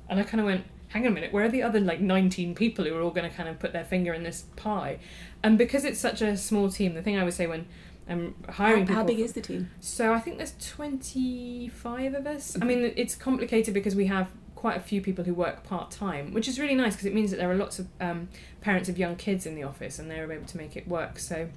And 0.09 0.19
I 0.19 0.25
kind 0.25 0.41
of 0.41 0.47
went, 0.47 0.65
hang 0.89 1.07
on 1.07 1.13
a 1.13 1.15
minute, 1.15 1.33
where 1.33 1.45
are 1.45 1.49
the 1.49 1.63
other 1.63 1.81
like 1.81 2.01
19 2.01 2.55
people 2.55 2.85
who 2.85 2.95
are 2.97 3.01
all 3.01 3.11
going 3.11 3.29
to 3.29 3.35
kind 3.35 3.49
of 3.49 3.59
put 3.59 3.73
their 3.73 3.85
finger 3.85 4.13
in 4.13 4.23
this 4.23 4.45
pie? 4.57 4.99
And 5.43 5.57
because 5.57 5.85
it's 5.85 6.01
such 6.01 6.21
a 6.21 6.37
small 6.37 6.69
team, 6.69 6.95
the 6.95 7.03
thing 7.03 7.17
I 7.17 7.25
would 7.25 7.35
say 7.35 7.47
when 7.47 7.67
I'm 8.11 8.35
hiring 8.49 8.87
How, 8.87 8.97
how 8.97 9.05
big 9.05 9.21
is 9.21 9.33
the 9.35 9.41
team? 9.41 9.71
so 9.81 10.13
I 10.13 10.19
think 10.21 10.37
there's 10.39 10.55
25 10.59 12.15
of 12.15 12.27
us. 12.27 12.57
I 12.57 12.61
Mhm. 12.61 12.67
mean, 12.67 12.93
it's 12.97 13.15
complicated 13.15 13.73
because 13.75 13.95
we 13.95 14.07
have 14.07 14.29
quite 14.55 14.77
a 14.77 14.81
few 14.81 15.01
people 15.01 15.25
who 15.25 15.33
work 15.33 15.63
part 15.65 15.91
time, 15.91 16.35
which 16.35 16.47
is 16.49 16.59
really 16.61 16.75
nice 16.75 16.95
because 16.95 17.07
it 17.07 17.15
means 17.15 17.31
that 17.31 17.39
there 17.39 17.51
are 17.51 17.55
lots 17.57 17.79
of 17.79 17.87
um, 18.01 18.29
parents 18.61 18.89
of 18.89 18.99
young 18.99 19.17
kids 19.17 19.47
in 19.47 19.55
the 19.55 19.63
office 19.63 19.99
and 19.99 20.11
they're 20.11 20.31
able 20.31 20.45
to 20.47 20.57
make 20.59 20.77
it 20.77 20.87
work. 20.87 21.19
So 21.19 21.49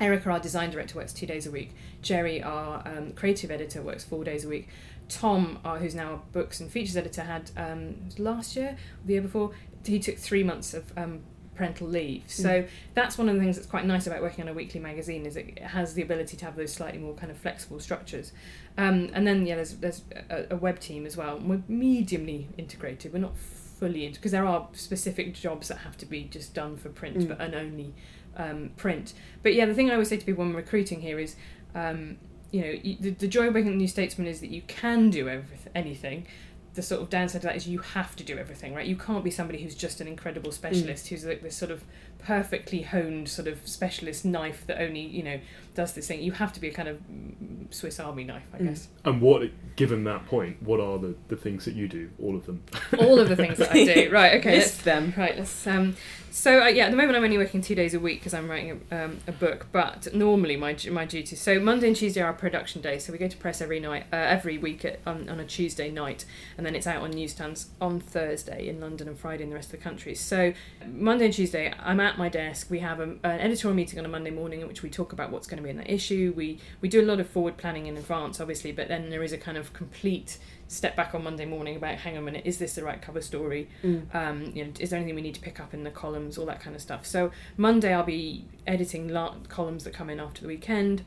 Erica, 0.00 0.30
our 0.30 0.40
design 0.40 0.70
director, 0.70 0.96
works 0.96 1.12
two 1.12 1.26
days 1.26 1.46
a 1.46 1.50
week. 1.50 1.72
Jerry, 2.00 2.42
our 2.42 2.82
um, 2.88 3.12
creative 3.12 3.50
editor, 3.50 3.82
works 3.82 4.04
four 4.04 4.24
days 4.24 4.44
a 4.44 4.48
week. 4.48 4.68
Tom, 5.10 5.58
uh, 5.64 5.76
who's 5.76 5.94
now 5.94 6.14
a 6.14 6.32
books 6.32 6.60
and 6.60 6.70
features 6.70 6.96
editor, 6.96 7.22
had 7.24 7.50
um, 7.56 8.08
last 8.16 8.56
year, 8.56 8.76
the 9.04 9.14
year 9.14 9.22
before, 9.22 9.50
he 9.84 9.98
took 9.98 10.16
three 10.16 10.42
months 10.44 10.72
of 10.72 10.96
um, 10.96 11.20
parental 11.60 11.86
leave. 11.86 12.22
So 12.26 12.64
that's 12.94 13.18
one 13.18 13.28
of 13.28 13.34
the 13.34 13.40
things 13.42 13.56
that's 13.56 13.68
quite 13.68 13.84
nice 13.84 14.06
about 14.06 14.22
working 14.22 14.42
on 14.44 14.48
a 14.48 14.54
weekly 14.54 14.80
magazine 14.80 15.26
is 15.26 15.36
it 15.36 15.58
has 15.58 15.92
the 15.92 16.00
ability 16.00 16.38
to 16.38 16.44
have 16.46 16.56
those 16.56 16.72
slightly 16.72 16.98
more 16.98 17.12
kind 17.14 17.30
of 17.30 17.36
flexible 17.36 17.78
structures. 17.80 18.32
Um, 18.78 19.10
and 19.12 19.26
then 19.26 19.44
yeah, 19.46 19.56
there's 19.56 19.74
there's 19.74 20.00
a, 20.30 20.54
a 20.54 20.56
web 20.56 20.80
team 20.80 21.04
as 21.04 21.18
well. 21.18 21.38
We're 21.38 21.58
mediumly 21.68 22.46
integrated. 22.56 23.12
We're 23.12 23.18
not 23.18 23.36
fully 23.36 24.06
into 24.06 24.18
because 24.18 24.32
there 24.32 24.46
are 24.46 24.68
specific 24.72 25.34
jobs 25.34 25.68
that 25.68 25.78
have 25.78 25.98
to 25.98 26.06
be 26.06 26.24
just 26.24 26.54
done 26.54 26.78
for 26.78 26.88
print, 26.88 27.18
Mm. 27.18 27.28
but 27.28 27.40
and 27.42 27.54
only 27.54 27.92
um, 28.38 28.70
print. 28.78 29.12
But 29.42 29.52
yeah, 29.52 29.66
the 29.66 29.74
thing 29.74 29.90
I 29.90 29.92
always 29.92 30.08
say 30.08 30.16
to 30.16 30.24
people 30.24 30.44
when 30.44 30.54
recruiting 30.54 31.02
here 31.02 31.18
is. 31.18 31.36
Um, 31.74 32.16
you 32.52 32.62
know, 32.62 32.74
you, 32.82 32.96
the, 32.98 33.10
the 33.10 33.28
joy 33.28 33.46
of 33.46 33.54
working 33.54 33.68
at 33.68 33.74
the 33.74 33.76
New 33.76 33.86
Statesman 33.86 34.26
is 34.26 34.40
that 34.40 34.50
you 34.50 34.62
can 34.62 35.08
do 35.08 35.28
everything, 35.28 35.70
anything. 35.72 36.26
The 36.74 36.82
sort 36.82 37.02
of 37.02 37.10
downside 37.10 37.40
to 37.42 37.48
that 37.48 37.56
is 37.56 37.66
you 37.66 37.80
have 37.80 38.14
to 38.16 38.24
do 38.24 38.38
everything, 38.38 38.74
right? 38.74 38.86
You 38.86 38.96
can't 38.96 39.24
be 39.24 39.30
somebody 39.30 39.62
who's 39.62 39.74
just 39.74 40.00
an 40.00 40.06
incredible 40.06 40.52
specialist, 40.52 41.06
mm. 41.06 41.08
who's 41.08 41.24
like 41.24 41.42
this 41.42 41.56
sort 41.56 41.70
of 41.70 41.82
perfectly 42.22 42.82
honed 42.82 43.28
sort 43.28 43.48
of 43.48 43.66
specialist 43.66 44.24
knife 44.24 44.66
that 44.66 44.80
only 44.80 45.00
you 45.00 45.22
know 45.22 45.40
does 45.74 45.92
this 45.94 46.08
thing. 46.08 46.20
You 46.22 46.32
have 46.32 46.52
to 46.54 46.60
be 46.60 46.68
a 46.68 46.72
kind 46.72 46.88
of 46.88 46.98
mm, 47.10 47.72
Swiss 47.72 48.00
Army 48.00 48.24
knife, 48.24 48.42
I 48.52 48.58
Mm. 48.58 48.64
guess. 48.66 48.88
And 49.04 49.20
what, 49.20 49.42
given 49.76 50.02
that 50.04 50.26
point, 50.26 50.60
what 50.62 50.80
are 50.80 50.98
the, 50.98 51.14
the 51.28 51.36
things 51.36 51.64
that 51.64 51.74
you 51.76 51.86
do? 51.86 52.10
All 52.20 52.34
of 52.34 52.44
them. 52.46 52.64
All 52.98 53.20
of 53.20 53.28
the 53.28 53.36
things 53.36 53.58
that 53.58 53.70
I 53.70 53.84
do, 53.84 54.10
right? 54.12 54.34
Okay, 54.40 54.56
let's 54.56 54.72
List 54.72 54.84
them. 54.84 55.14
Right, 55.16 55.36
let's. 55.38 55.66
Um, 55.68 55.94
so 56.32 56.62
uh, 56.62 56.66
yeah, 56.66 56.86
at 56.86 56.90
the 56.90 56.96
moment 56.96 57.16
I'm 57.16 57.24
only 57.24 57.38
working 57.38 57.60
two 57.60 57.74
days 57.76 57.94
a 57.94 58.00
week 58.00 58.18
because 58.20 58.34
I'm 58.34 58.48
writing 58.50 58.80
a, 58.90 59.04
um, 59.04 59.18
a 59.28 59.32
book. 59.32 59.66
But 59.72 60.12
normally 60.12 60.56
my 60.56 60.76
my 60.90 61.04
duties. 61.04 61.40
So 61.40 61.60
Monday 61.60 61.86
and 61.88 61.96
Tuesday 61.96 62.20
are 62.20 62.26
our 62.26 62.32
production 62.32 62.82
days. 62.82 63.04
So 63.04 63.12
we 63.12 63.18
go 63.18 63.28
to 63.28 63.36
press 63.36 63.60
every 63.60 63.78
night, 63.80 64.06
uh, 64.12 64.16
every 64.16 64.58
week 64.58 64.84
at, 64.84 64.98
on, 65.06 65.28
on 65.28 65.38
a 65.40 65.44
Tuesday 65.44 65.90
night, 65.90 66.24
and 66.58 66.66
then 66.66 66.74
it's 66.74 66.86
out 66.88 67.02
on 67.02 67.10
newsstands 67.12 67.68
on 67.80 68.00
Thursday 68.00 68.68
in 68.68 68.80
London 68.80 69.06
and 69.08 69.18
Friday 69.18 69.44
in 69.44 69.50
the 69.50 69.54
rest 69.56 69.72
of 69.72 69.78
the 69.78 69.84
country. 69.84 70.14
So 70.16 70.52
Monday 70.86 71.26
and 71.26 71.34
Tuesday 71.34 71.72
I'm 71.80 72.00
at 72.00 72.09
my 72.18 72.28
desk. 72.28 72.68
We 72.70 72.80
have 72.80 73.00
a, 73.00 73.16
an 73.24 73.40
editorial 73.40 73.76
meeting 73.76 73.98
on 73.98 74.04
a 74.04 74.08
Monday 74.08 74.30
morning 74.30 74.60
in 74.60 74.68
which 74.68 74.82
we 74.82 74.90
talk 74.90 75.12
about 75.12 75.30
what's 75.30 75.46
going 75.46 75.58
to 75.58 75.62
be 75.62 75.70
in 75.70 75.76
that 75.76 75.90
issue. 75.90 76.32
We 76.36 76.58
we 76.80 76.88
do 76.88 77.00
a 77.00 77.06
lot 77.06 77.20
of 77.20 77.28
forward 77.28 77.56
planning 77.56 77.86
in 77.86 77.96
advance, 77.96 78.40
obviously, 78.40 78.72
but 78.72 78.88
then 78.88 79.10
there 79.10 79.22
is 79.22 79.32
a 79.32 79.38
kind 79.38 79.56
of 79.56 79.72
complete 79.72 80.38
step 80.68 80.94
back 80.94 81.14
on 81.14 81.24
Monday 81.24 81.44
morning 81.44 81.76
about 81.76 81.96
hang 81.96 82.16
on 82.16 82.22
a 82.22 82.24
minute, 82.24 82.42
is 82.44 82.58
this 82.58 82.74
the 82.74 82.84
right 82.84 83.02
cover 83.02 83.20
story? 83.20 83.68
Mm. 83.82 84.14
um, 84.14 84.52
you 84.54 84.64
know, 84.64 84.70
is 84.78 84.90
there 84.90 84.98
anything 84.98 85.16
we 85.16 85.22
need 85.22 85.34
to 85.34 85.40
pick 85.40 85.58
up 85.58 85.74
in 85.74 85.82
the 85.82 85.90
columns, 85.90 86.38
all 86.38 86.46
that 86.46 86.60
kind 86.60 86.76
of 86.76 86.82
stuff. 86.82 87.04
So 87.04 87.32
Monday 87.56 87.92
I'll 87.92 88.04
be 88.04 88.44
editing 88.66 89.08
la- 89.08 89.34
columns 89.48 89.84
that 89.84 89.92
come 89.92 90.08
in 90.08 90.20
after 90.20 90.42
the 90.42 90.46
weekend, 90.48 91.04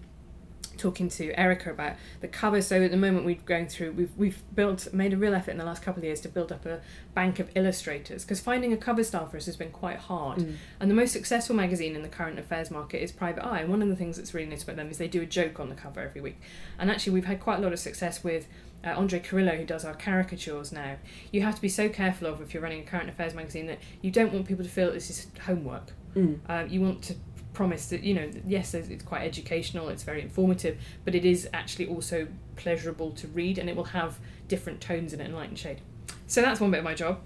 talking 0.78 1.10
to 1.10 1.38
Erica 1.40 1.72
about 1.72 1.96
the 2.22 2.28
cover. 2.28 2.62
So 2.62 2.82
at 2.82 2.92
the 2.92 2.98
moment 2.98 3.26
we're 3.26 3.36
going 3.36 3.68
through, 3.68 3.94
we've 3.94 4.16
we've 4.18 4.44
built 4.56 4.94
made 4.94 5.14
a 5.14 5.18
real 5.18 5.34
effort 5.34 5.52
in 5.52 5.58
the 5.58 5.66
last 5.66 5.82
couple 5.82 6.00
of 6.00 6.06
years 6.06 6.22
to 6.22 6.30
build 6.30 6.52
up 6.52 6.66
a 6.66 6.82
bank 7.14 7.40
of 7.40 7.50
illustrators 7.56 8.24
because 8.24 8.40
finding 8.40 8.74
a 8.74 8.78
cover 8.78 9.04
style 9.04 9.28
for 9.28 9.38
us 9.38 9.46
has 9.46 9.56
been 9.56 9.72
quite 9.72 9.98
hard. 9.98 10.40
Mm. 10.40 10.56
And 10.80 10.92
the 10.92 10.96
most 10.96 11.12
successful 11.14 11.56
magazine 11.56 11.96
in 11.96 12.02
the 12.02 12.10
current 12.10 12.40
affairs 12.40 12.72
market 12.72 13.02
is 13.02 13.12
Private 13.12 13.46
Eye. 13.46 13.60
And 13.60 13.70
one 13.70 13.82
of 13.82 13.90
the 13.90 13.96
things 13.96 14.18
that's 14.18 14.34
really 14.34 14.50
nice 14.50 14.64
about 14.64 14.76
them 14.76 14.90
is 14.90 14.98
they 14.98 15.08
do 15.08 15.22
a 15.22 15.26
joke 15.26 15.60
on 15.60 15.70
the 15.70 15.76
cover 15.76 16.02
every 16.02 16.22
week. 16.22 16.40
And 16.80 16.90
actually, 16.90 17.14
we've 17.14 17.26
had 17.26 17.40
quite 17.40 17.60
a 17.60 17.62
lot 17.62 17.74
of 17.74 17.80
success 17.80 18.24
with 18.24 18.48
uh, 18.84 18.94
Andre 18.98 19.20
Carrilho, 19.20 19.56
who 19.56 19.66
does 19.66 19.86
our 19.86 19.94
caricatures 19.94 20.72
now. 20.72 20.98
You 21.32 21.42
have 21.42 21.56
to 21.56 21.62
be 21.62 21.70
so 21.70 21.90
careful 21.90 22.28
of 22.28 22.42
if 22.42 22.54
you're 22.54 22.64
running 22.64 22.82
a 22.82 22.86
current 22.86 23.10
affairs 23.10 23.34
magazine 23.34 23.68
that 23.68 23.80
you 24.02 24.12
don't 24.12 24.34
want 24.34 24.48
people 24.48 24.64
to 24.64 24.70
feel 24.70 24.92
this 24.92 25.10
is 25.10 25.28
homework. 25.46 25.94
Mm. 26.16 26.40
Uh, 26.48 26.66
you 26.68 26.82
want 26.82 27.02
to 27.04 27.16
promise 27.54 27.88
that 27.88 28.04
you 28.04 28.14
know 28.14 28.30
yes 28.48 28.74
it's 28.74 29.04
quite 29.04 29.22
educational 29.24 29.90
it's 29.90 30.04
very 30.04 30.22
informative 30.22 30.78
but 31.06 31.14
it 31.14 31.24
is 31.24 31.48
actually 31.54 31.88
also 31.88 32.28
pleasurable 32.56 33.12
to 33.12 33.28
read 33.28 33.58
and 33.58 33.70
it 33.70 33.76
will 33.76 33.84
have 33.84 34.18
different 34.48 34.82
tones 34.82 35.14
in 35.14 35.22
it 35.22 35.26
and 35.26 35.36
light 35.36 35.50
and 35.50 35.58
shade. 35.58 35.80
So 36.28 36.42
that's 36.42 36.60
one 36.60 36.72
bit 36.72 36.80
of 36.80 36.84
my 36.84 36.94
job. 36.96 37.20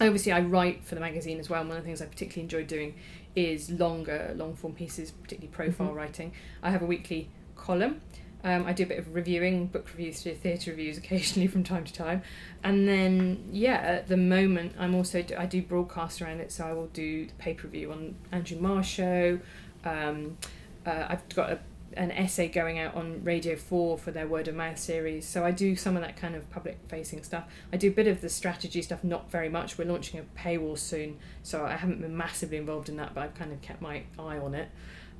Obviously 0.00 0.32
i 0.32 0.40
write 0.40 0.84
for 0.84 0.94
the 0.94 1.00
magazine 1.00 1.38
as 1.38 1.48
well. 1.48 1.60
And 1.60 1.68
one 1.68 1.78
of 1.78 1.84
the 1.84 1.86
things 1.86 2.02
i 2.02 2.06
particularly 2.06 2.42
enjoy 2.42 2.64
doing 2.64 2.94
is 3.34 3.70
longer 3.70 4.32
long 4.36 4.54
form 4.54 4.74
pieces 4.74 5.10
particularly 5.10 5.52
profile 5.52 5.88
Mhm. 5.92 5.94
writing. 5.96 6.32
I 6.62 6.70
have 6.70 6.82
a 6.82 6.86
weekly 6.86 7.28
column 7.56 8.00
um, 8.44 8.66
I 8.66 8.72
do 8.72 8.82
a 8.82 8.86
bit 8.86 8.98
of 8.98 9.14
reviewing, 9.14 9.66
book 9.66 9.88
reviews, 9.88 10.22
to 10.22 10.34
theatre 10.34 10.72
reviews 10.72 10.98
occasionally 10.98 11.46
from 11.48 11.62
time 11.62 11.84
to 11.84 11.92
time, 11.92 12.22
and 12.64 12.88
then 12.88 13.44
yeah, 13.52 13.74
at 13.74 14.08
the 14.08 14.16
moment 14.16 14.74
I'm 14.78 14.94
also 14.94 15.24
I 15.38 15.46
do 15.46 15.62
broadcast 15.62 16.20
around 16.20 16.40
it, 16.40 16.50
so 16.50 16.66
I 16.66 16.72
will 16.72 16.88
do 16.88 17.26
the 17.26 17.32
pay 17.34 17.54
per 17.54 17.68
view 17.68 17.92
on 17.92 18.16
Andrew 18.32 18.58
Marr 18.58 18.82
show. 18.82 19.38
Um, 19.84 20.36
uh, 20.84 21.06
I've 21.08 21.28
got 21.34 21.50
a, 21.50 21.58
an 21.96 22.10
essay 22.10 22.48
going 22.48 22.80
out 22.80 22.96
on 22.96 23.22
Radio 23.22 23.54
Four 23.54 23.96
for 23.96 24.10
their 24.10 24.26
word 24.26 24.48
of 24.48 24.56
mouth 24.56 24.78
series, 24.78 25.26
so 25.26 25.44
I 25.44 25.52
do 25.52 25.76
some 25.76 25.96
of 25.96 26.02
that 26.02 26.16
kind 26.16 26.34
of 26.34 26.50
public 26.50 26.78
facing 26.88 27.22
stuff. 27.22 27.44
I 27.72 27.76
do 27.76 27.88
a 27.88 27.92
bit 27.92 28.08
of 28.08 28.22
the 28.22 28.28
strategy 28.28 28.82
stuff, 28.82 29.04
not 29.04 29.30
very 29.30 29.48
much. 29.48 29.78
We're 29.78 29.84
launching 29.84 30.18
a 30.18 30.24
paywall 30.38 30.76
soon, 30.76 31.18
so 31.44 31.64
I 31.64 31.76
haven't 31.76 32.00
been 32.00 32.16
massively 32.16 32.56
involved 32.56 32.88
in 32.88 32.96
that, 32.96 33.14
but 33.14 33.22
I've 33.22 33.34
kind 33.34 33.52
of 33.52 33.62
kept 33.62 33.80
my 33.80 34.02
eye 34.18 34.38
on 34.38 34.56
it. 34.56 34.68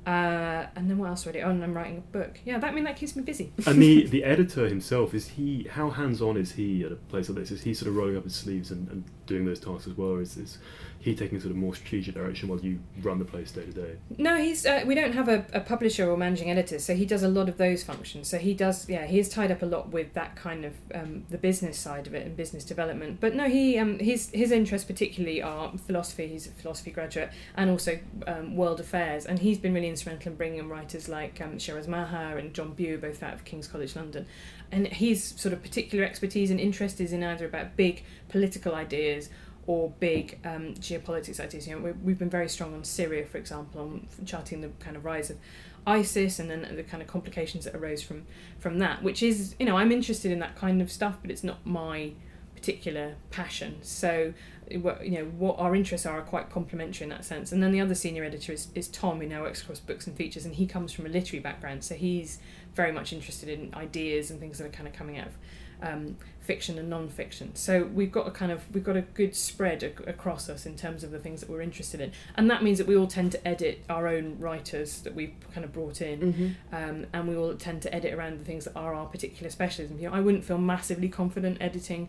Uh, 0.05 0.65
and 0.75 0.89
then 0.89 0.97
what 0.97 1.09
else 1.09 1.25
already? 1.25 1.41
Oh, 1.41 1.49
and 1.49 1.63
I'm 1.63 1.73
writing 1.73 1.97
a 1.97 2.01
book. 2.01 2.39
Yeah, 2.45 2.57
that 2.59 2.71
I 2.71 2.73
mean 2.73 2.83
that 2.83 2.97
keeps 2.97 3.15
me 3.15 3.23
busy. 3.23 3.53
and 3.65 3.81
the, 3.81 4.05
the 4.07 4.23
editor 4.23 4.67
himself, 4.67 5.13
is 5.13 5.29
he, 5.29 5.67
how 5.71 5.89
hands 5.89 6.21
on 6.21 6.37
is 6.37 6.53
he 6.53 6.83
at 6.83 6.91
a 6.91 6.95
place 6.95 7.29
like 7.29 7.39
this? 7.39 7.51
Is 7.51 7.63
he 7.63 7.73
sort 7.73 7.89
of 7.89 7.95
rolling 7.95 8.17
up 8.17 8.23
his 8.23 8.35
sleeves 8.35 8.71
and, 8.71 8.89
and 8.89 9.03
doing 9.25 9.45
those 9.45 9.59
tasks 9.59 9.87
as 9.87 9.97
well? 9.97 10.17
Is, 10.17 10.37
is 10.37 10.57
he 10.99 11.15
taking 11.15 11.39
sort 11.39 11.51
of 11.51 11.57
more 11.57 11.75
strategic 11.75 12.15
direction 12.15 12.47
while 12.47 12.59
you 12.59 12.79
run 13.01 13.19
the 13.19 13.25
place 13.25 13.51
day 13.51 13.65
to 13.65 13.71
day? 13.71 13.95
No, 14.17 14.37
he's. 14.37 14.65
Uh, 14.65 14.83
we 14.85 14.95
don't 14.95 15.13
have 15.13 15.27
a, 15.27 15.45
a 15.53 15.59
publisher 15.59 16.09
or 16.09 16.15
managing 16.15 16.49
editor, 16.49 16.79
so 16.79 16.95
he 16.95 17.05
does 17.05 17.23
a 17.23 17.27
lot 17.27 17.49
of 17.49 17.57
those 17.57 17.83
functions. 17.83 18.27
So 18.29 18.37
he 18.37 18.53
does. 18.53 18.87
Yeah, 18.87 19.05
he 19.05 19.19
is 19.19 19.29
tied 19.29 19.51
up 19.51 19.61
a 19.61 19.65
lot 19.65 19.89
with 19.89 20.13
that 20.13 20.35
kind 20.35 20.65
of 20.65 20.73
um, 20.93 21.25
the 21.29 21.37
business 21.37 21.77
side 21.77 22.07
of 22.07 22.13
it 22.13 22.25
and 22.25 22.37
business 22.37 22.63
development. 22.63 23.19
But 23.19 23.35
no, 23.35 23.49
he 23.49 23.77
um, 23.77 23.99
his 23.99 24.29
his 24.33 24.51
interests 24.51 24.87
particularly 24.87 25.41
are 25.41 25.71
philosophy. 25.77 26.27
He's 26.27 26.47
a 26.47 26.51
philosophy 26.51 26.91
graduate 26.91 27.31
and 27.55 27.69
also 27.69 27.99
um, 28.27 28.55
world 28.55 28.79
affairs. 28.79 29.25
And 29.25 29.39
he's 29.39 29.57
been 29.57 29.73
really 29.73 29.89
instrumental 29.89 30.31
in 30.31 30.37
bringing 30.37 30.59
in 30.59 30.69
writers 30.69 31.09
like 31.09 31.41
um, 31.41 31.59
Shiraz 31.59 31.87
Maher 31.87 32.37
and 32.37 32.53
John 32.53 32.73
Bew, 32.73 32.97
both 32.97 33.21
out 33.23 33.33
of 33.33 33.43
King's 33.43 33.67
College 33.67 33.95
London. 33.95 34.25
And 34.73 34.87
his 34.87 35.23
sort 35.23 35.53
of 35.53 35.61
particular 35.61 36.03
expertise 36.03 36.49
and 36.51 36.59
interest 36.59 36.99
is 36.99 37.13
in 37.13 37.23
either 37.23 37.45
about 37.45 37.75
big 37.75 38.03
political 38.29 38.73
ideas 38.73 39.29
or 39.67 39.91
big 39.99 40.39
um, 40.43 40.73
geopolitics 40.75 41.39
ideas. 41.39 41.67
You 41.67 41.75
know, 41.75 41.81
we 41.81 41.91
we've 41.91 42.19
been 42.19 42.29
very 42.29 42.49
strong 42.49 42.73
on 42.73 42.83
Syria, 42.83 43.25
for 43.25 43.37
example, 43.37 43.81
on 43.81 44.07
charting 44.25 44.61
the 44.61 44.69
kind 44.79 44.95
of 44.97 45.05
rise 45.05 45.29
of 45.29 45.37
ISIS 45.85 46.39
and 46.39 46.49
then 46.49 46.75
the 46.75 46.83
kind 46.83 47.01
of 47.03 47.07
complications 47.07 47.65
that 47.65 47.75
arose 47.75 48.01
from 48.01 48.25
from 48.59 48.79
that. 48.79 49.03
Which 49.03 49.21
is, 49.21 49.55
you 49.59 49.65
know, 49.65 49.77
I'm 49.77 49.91
interested 49.91 50.31
in 50.31 50.39
that 50.39 50.55
kind 50.55 50.81
of 50.81 50.91
stuff, 50.91 51.17
but 51.21 51.29
it's 51.31 51.43
not 51.43 51.65
my 51.65 52.13
particular 52.55 53.15
passion. 53.29 53.77
So, 53.81 54.33
you 54.71 54.79
know, 54.79 55.25
what 55.37 55.59
our 55.59 55.75
interests 55.75 56.05
are 56.05 56.19
are 56.19 56.23
quite 56.23 56.49
complementary 56.49 57.03
in 57.03 57.09
that 57.09 57.25
sense. 57.25 57.51
And 57.51 57.61
then 57.61 57.73
the 57.73 57.81
other 57.81 57.93
senior 57.95 58.23
editor 58.23 58.53
is, 58.53 58.69
is 58.73 58.87
Tom, 58.87 59.19
who 59.19 59.27
now 59.27 59.41
works 59.41 59.61
across 59.61 59.81
books 59.81 60.07
and 60.07 60.15
features, 60.15 60.45
and 60.45 60.55
he 60.55 60.65
comes 60.65 60.93
from 60.93 61.05
a 61.05 61.09
literary 61.09 61.41
background, 61.41 61.83
so 61.83 61.95
he's 61.95 62.39
very 62.75 62.91
much 62.91 63.13
interested 63.13 63.49
in 63.49 63.73
ideas 63.75 64.31
and 64.31 64.39
things 64.39 64.57
that 64.57 64.65
are 64.65 64.69
kind 64.69 64.87
of 64.87 64.93
coming 64.93 65.17
out 65.17 65.27
of 65.27 65.33
um, 65.81 66.15
fiction 66.39 66.77
and 66.79 66.89
non-fiction. 66.89 67.55
So 67.55 67.83
we've 67.83 68.11
got 68.11 68.25
a 68.27 68.31
kind 68.31 68.51
of 68.51 68.63
we've 68.73 68.83
got 68.85 68.95
a 68.95 69.01
good 69.01 69.35
spread 69.35 69.83
ac- 69.83 70.03
across 70.07 70.49
us 70.49 70.65
in 70.65 70.75
terms 70.77 71.03
of 71.03 71.11
the 71.11 71.19
things 71.19 71.41
that 71.41 71.49
we're 71.49 71.61
interested 71.61 71.99
in, 71.99 72.11
and 72.35 72.49
that 72.49 72.63
means 72.63 72.77
that 72.77 72.87
we 72.87 72.95
all 72.95 73.07
tend 73.07 73.31
to 73.33 73.47
edit 73.47 73.83
our 73.89 74.07
own 74.07 74.39
writers 74.39 75.01
that 75.01 75.13
we've 75.13 75.33
kind 75.53 75.65
of 75.65 75.73
brought 75.73 76.01
in, 76.01 76.19
Mm-hmm. 76.21 76.75
um, 76.75 77.05
and 77.11 77.27
we 77.27 77.35
all 77.35 77.53
tend 77.55 77.81
to 77.81 77.93
edit 77.93 78.13
around 78.13 78.39
the 78.39 78.45
things 78.45 78.63
that 78.65 78.75
are 78.77 78.93
our 78.93 79.07
particular 79.07 79.49
specialism. 79.49 79.99
You 79.99 80.09
know, 80.09 80.15
I 80.15 80.21
wouldn't 80.21 80.45
feel 80.45 80.57
massively 80.57 81.09
confident 81.09 81.57
editing 81.59 82.07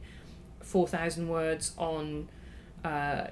four 0.61 0.87
thousand 0.87 1.29
words 1.29 1.73
on. 1.77 2.29
Uh, 2.85 3.29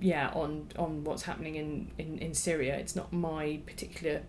yeah, 0.00 0.30
on 0.32 0.68
on 0.78 1.02
what's 1.02 1.24
happening 1.24 1.56
in, 1.56 1.90
in, 1.98 2.18
in 2.18 2.32
Syria, 2.34 2.76
it's 2.76 2.94
not 2.94 3.12
my 3.12 3.58
particular 3.66 4.22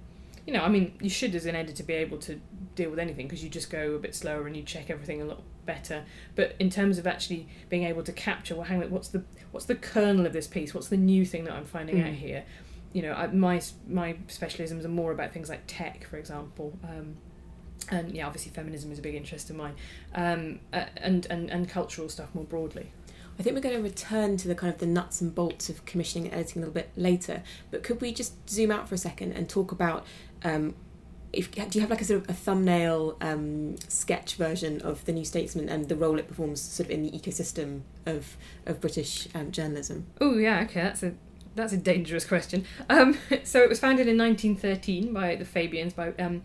you 0.46 0.54
know, 0.54 0.62
I 0.62 0.70
mean, 0.70 0.98
you 1.02 1.10
should 1.10 1.36
as 1.36 1.46
an 1.46 1.56
editor 1.56 1.84
be 1.84 1.94
able 1.94 2.18
to 2.20 2.40
deal 2.76 2.90
with 2.90 3.00
anything 3.00 3.28
because 3.28 3.44
you 3.44 3.50
just 3.50 3.70
go 3.70 3.94
a 3.94 4.00
bit 4.00 4.14
slower 4.16 4.46
and 4.48 4.58
you 4.58 4.64
check 4.64 4.90
everything 4.90 5.22
a 5.22 5.26
lot 5.26 5.42
better. 5.66 6.04
But 6.36 6.56
in 6.60 6.70
terms 6.70 6.98
of 6.98 7.08
actually 7.08 7.48
being 7.70 7.84
able 7.84 8.04
to 8.04 8.12
capture, 8.12 8.56
well, 8.56 8.66
hang 8.66 8.84
on, 8.84 8.92
what's 8.92 9.08
the 9.08 9.24
what's 9.52 9.66
the 9.68 9.76
kernel 9.76 10.26
of 10.26 10.34
this 10.34 10.48
piece? 10.48 10.74
What's 10.74 10.90
the 10.90 10.98
new 10.98 11.26
thing 11.26 11.46
that 11.46 11.54
I'm 11.54 11.66
finding 11.66 11.98
Mm. 11.98 12.08
out 12.10 12.14
here? 12.16 12.44
You 12.92 13.04
know, 13.04 13.14
I, 13.14 13.28
my 13.28 13.62
my 13.88 14.16
specialisms 14.28 14.84
are 14.86 14.90
more 14.90 15.12
about 15.12 15.32
things 15.34 15.50
like 15.50 15.62
tech, 15.68 16.06
for 16.08 16.18
example. 16.18 16.78
Um, 16.84 17.16
and 17.90 18.12
yeah, 18.14 18.28
obviously 18.28 18.52
feminism 18.52 18.92
is 18.92 19.00
a 19.00 19.02
big 19.02 19.16
interest 19.16 19.50
of 19.50 19.56
mine, 19.56 19.76
um, 20.16 20.60
and, 20.72 21.26
and 21.30 21.50
and 21.50 21.70
cultural 21.70 22.08
stuff 22.10 22.34
more 22.34 22.46
broadly. 22.46 22.92
I 23.40 23.44
think 23.44 23.56
we're 23.56 23.62
going 23.62 23.76
to 23.76 23.82
return 23.82 24.38
to 24.38 24.48
the 24.48 24.56
kind 24.56 24.72
of 24.72 24.80
the 24.80 24.86
nuts 24.86 25.22
and 25.22 25.34
bolts 25.34 25.70
of 25.70 25.86
commissioning 25.86 26.28
and 26.28 26.36
editing 26.36 26.62
a 26.62 26.66
little 26.66 26.74
bit 26.74 26.92
later. 26.96 27.44
But 27.72 27.84
could 27.84 28.00
we 28.00 28.14
just 28.14 28.50
zoom 28.50 28.72
out 28.72 28.88
for 28.88 28.96
a 28.96 28.98
second 28.98 29.34
and 29.34 29.50
talk 29.50 29.72
about 29.72 30.06
um, 30.44 30.76
if 31.34 31.52
do 31.52 31.64
you 31.74 31.82
have 31.82 31.90
like 31.90 32.02
a 32.02 32.06
sort 32.06 32.22
of 32.22 32.30
a 32.30 32.34
thumbnail 32.34 33.18
um, 33.20 33.76
sketch 33.88 34.36
version 34.36 34.80
of 34.82 35.04
the 35.06 35.12
New 35.12 35.26
Statesman 35.26 35.68
and 35.68 35.90
the 35.90 35.96
role 35.96 36.20
it 36.20 36.28
performs 36.28 36.62
sort 36.62 36.88
of 36.88 36.92
in 36.92 37.02
the 37.02 37.10
ecosystem 37.10 37.82
of 38.06 38.38
of 38.68 38.80
British 38.80 39.28
um, 39.34 39.52
journalism? 39.52 40.06
Oh 40.22 40.38
yeah, 40.38 40.62
okay, 40.62 40.82
that's 40.82 41.02
a 41.02 41.14
that's 41.56 41.74
a 41.74 41.78
dangerous 41.78 42.26
question. 42.26 42.66
Um, 42.88 43.18
so 43.44 43.62
it 43.62 43.70
was 43.70 43.80
founded 43.80 44.08
in 44.08 44.18
1913 44.18 45.12
by 45.12 45.36
the 45.36 45.46
Fabians 45.46 45.94
by 45.94 46.14
um, 46.20 46.44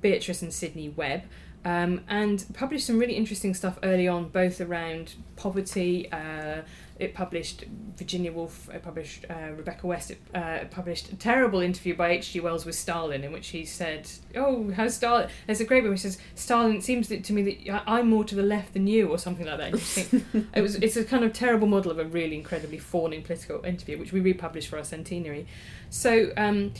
Beatrice 0.00 0.40
and 0.40 0.52
Sidney 0.52 0.88
Webb. 0.88 1.22
Um, 1.64 2.02
and 2.08 2.44
published 2.54 2.86
some 2.86 2.98
really 2.98 3.16
interesting 3.16 3.52
stuff 3.52 3.78
early 3.82 4.08
on, 4.08 4.28
both 4.28 4.60
around 4.60 5.14
poverty, 5.36 6.10
uh, 6.10 6.62
it 6.98 7.14
published 7.14 7.64
Virginia 7.96 8.32
Woolf, 8.32 8.68
it 8.72 8.82
published 8.82 9.24
uh, 9.28 9.52
Rebecca 9.56 9.86
West, 9.86 10.10
it 10.10 10.20
uh, 10.34 10.60
published 10.70 11.12
a 11.12 11.16
terrible 11.16 11.60
interview 11.60 11.96
by 11.96 12.10
H.G. 12.10 12.40
Wells 12.40 12.64
with 12.64 12.74
Stalin 12.74 13.24
in 13.24 13.32
which 13.32 13.48
he 13.48 13.64
said, 13.64 14.08
"Oh, 14.36 14.70
how's 14.70 14.94
Stalin?" 14.96 15.28
There's 15.46 15.60
a 15.60 15.64
great 15.64 15.82
one 15.82 15.92
which 15.92 16.00
says, 16.00 16.18
"Stalin, 16.34 16.76
it 16.76 16.82
seems 16.82 17.08
to 17.08 17.32
me 17.32 17.42
that 17.42 17.82
I'm 17.86 18.08
more 18.08 18.24
to 18.24 18.34
the 18.34 18.42
left 18.42 18.74
than 18.74 18.86
you," 18.86 19.08
or 19.08 19.18
something 19.18 19.46
like 19.46 19.58
that. 19.58 19.78
Think, 19.78 20.24
it 20.54 20.60
was 20.60 20.76
it's 20.76 20.96
a 20.96 21.04
kind 21.04 21.24
of 21.24 21.32
terrible 21.32 21.66
model 21.66 21.90
of 21.90 21.98
a 21.98 22.04
really 22.04 22.36
incredibly 22.36 22.78
fawning 22.78 23.22
political 23.22 23.64
interview, 23.64 23.98
which 23.98 24.12
we 24.12 24.20
republished 24.20 24.68
for 24.68 24.78
our 24.78 24.84
centenary. 24.84 25.46
So. 25.90 26.32
Um, 26.36 26.72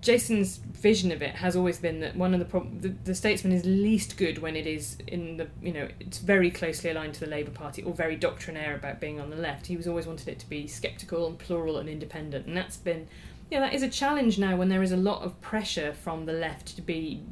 Jason's 0.00 0.58
vision 0.58 1.10
of 1.10 1.22
it 1.22 1.34
has 1.36 1.56
always 1.56 1.78
been 1.78 2.00
that 2.00 2.14
one 2.14 2.32
of 2.32 2.38
the 2.38 2.46
problem 2.46 2.80
the, 2.80 2.94
the, 3.04 3.14
statesman 3.14 3.52
is 3.52 3.64
least 3.64 4.16
good 4.16 4.38
when 4.38 4.54
it 4.54 4.66
is 4.66 4.96
in 5.08 5.38
the 5.38 5.48
you 5.60 5.72
know 5.72 5.88
it's 5.98 6.18
very 6.18 6.50
closely 6.50 6.90
aligned 6.90 7.14
to 7.14 7.20
the 7.20 7.26
Labour 7.26 7.50
Party 7.50 7.82
or 7.82 7.92
very 7.92 8.14
doctrinaire 8.14 8.76
about 8.76 9.00
being 9.00 9.20
on 9.20 9.30
the 9.30 9.36
left. 9.36 9.66
He 9.66 9.76
was 9.76 9.88
always 9.88 10.06
wanted 10.06 10.28
it 10.28 10.38
to 10.38 10.48
be 10.48 10.66
sceptical 10.66 11.26
and 11.26 11.38
plural 11.38 11.78
and 11.78 11.88
independent, 11.88 12.46
and 12.46 12.56
that's 12.56 12.76
been 12.76 13.08
yeah 13.50 13.60
that 13.60 13.74
is 13.74 13.82
a 13.82 13.88
challenge 13.88 14.38
now 14.38 14.56
when 14.56 14.68
there 14.68 14.82
is 14.82 14.92
a 14.92 14.96
lot 14.96 15.22
of 15.22 15.40
pressure 15.40 15.92
from 15.92 16.26
the 16.26 16.32
left 16.32 16.76
to 16.76 16.82
be 16.82 17.22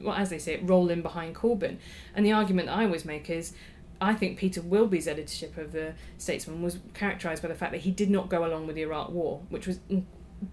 well 0.00 0.14
as 0.14 0.28
they 0.28 0.38
say 0.38 0.54
it 0.54 0.60
roll 0.64 0.90
in 0.90 1.00
behind 1.00 1.34
Corbyn. 1.34 1.78
And 2.14 2.26
the 2.26 2.32
argument 2.32 2.68
I 2.68 2.84
always 2.84 3.04
make 3.04 3.30
is 3.30 3.54
I 4.00 4.14
think 4.14 4.38
Peter 4.38 4.62
Wilby's 4.62 5.06
editorship 5.06 5.56
of 5.56 5.72
the 5.72 5.94
Statesman 6.18 6.62
was 6.62 6.78
characterised 6.94 7.42
by 7.42 7.48
the 7.48 7.54
fact 7.54 7.72
that 7.72 7.82
he 7.82 7.90
did 7.90 8.10
not 8.10 8.28
go 8.28 8.44
along 8.44 8.66
with 8.66 8.76
the 8.76 8.82
Iraq 8.82 9.10
War, 9.10 9.42
which 9.50 9.66
was 9.66 9.78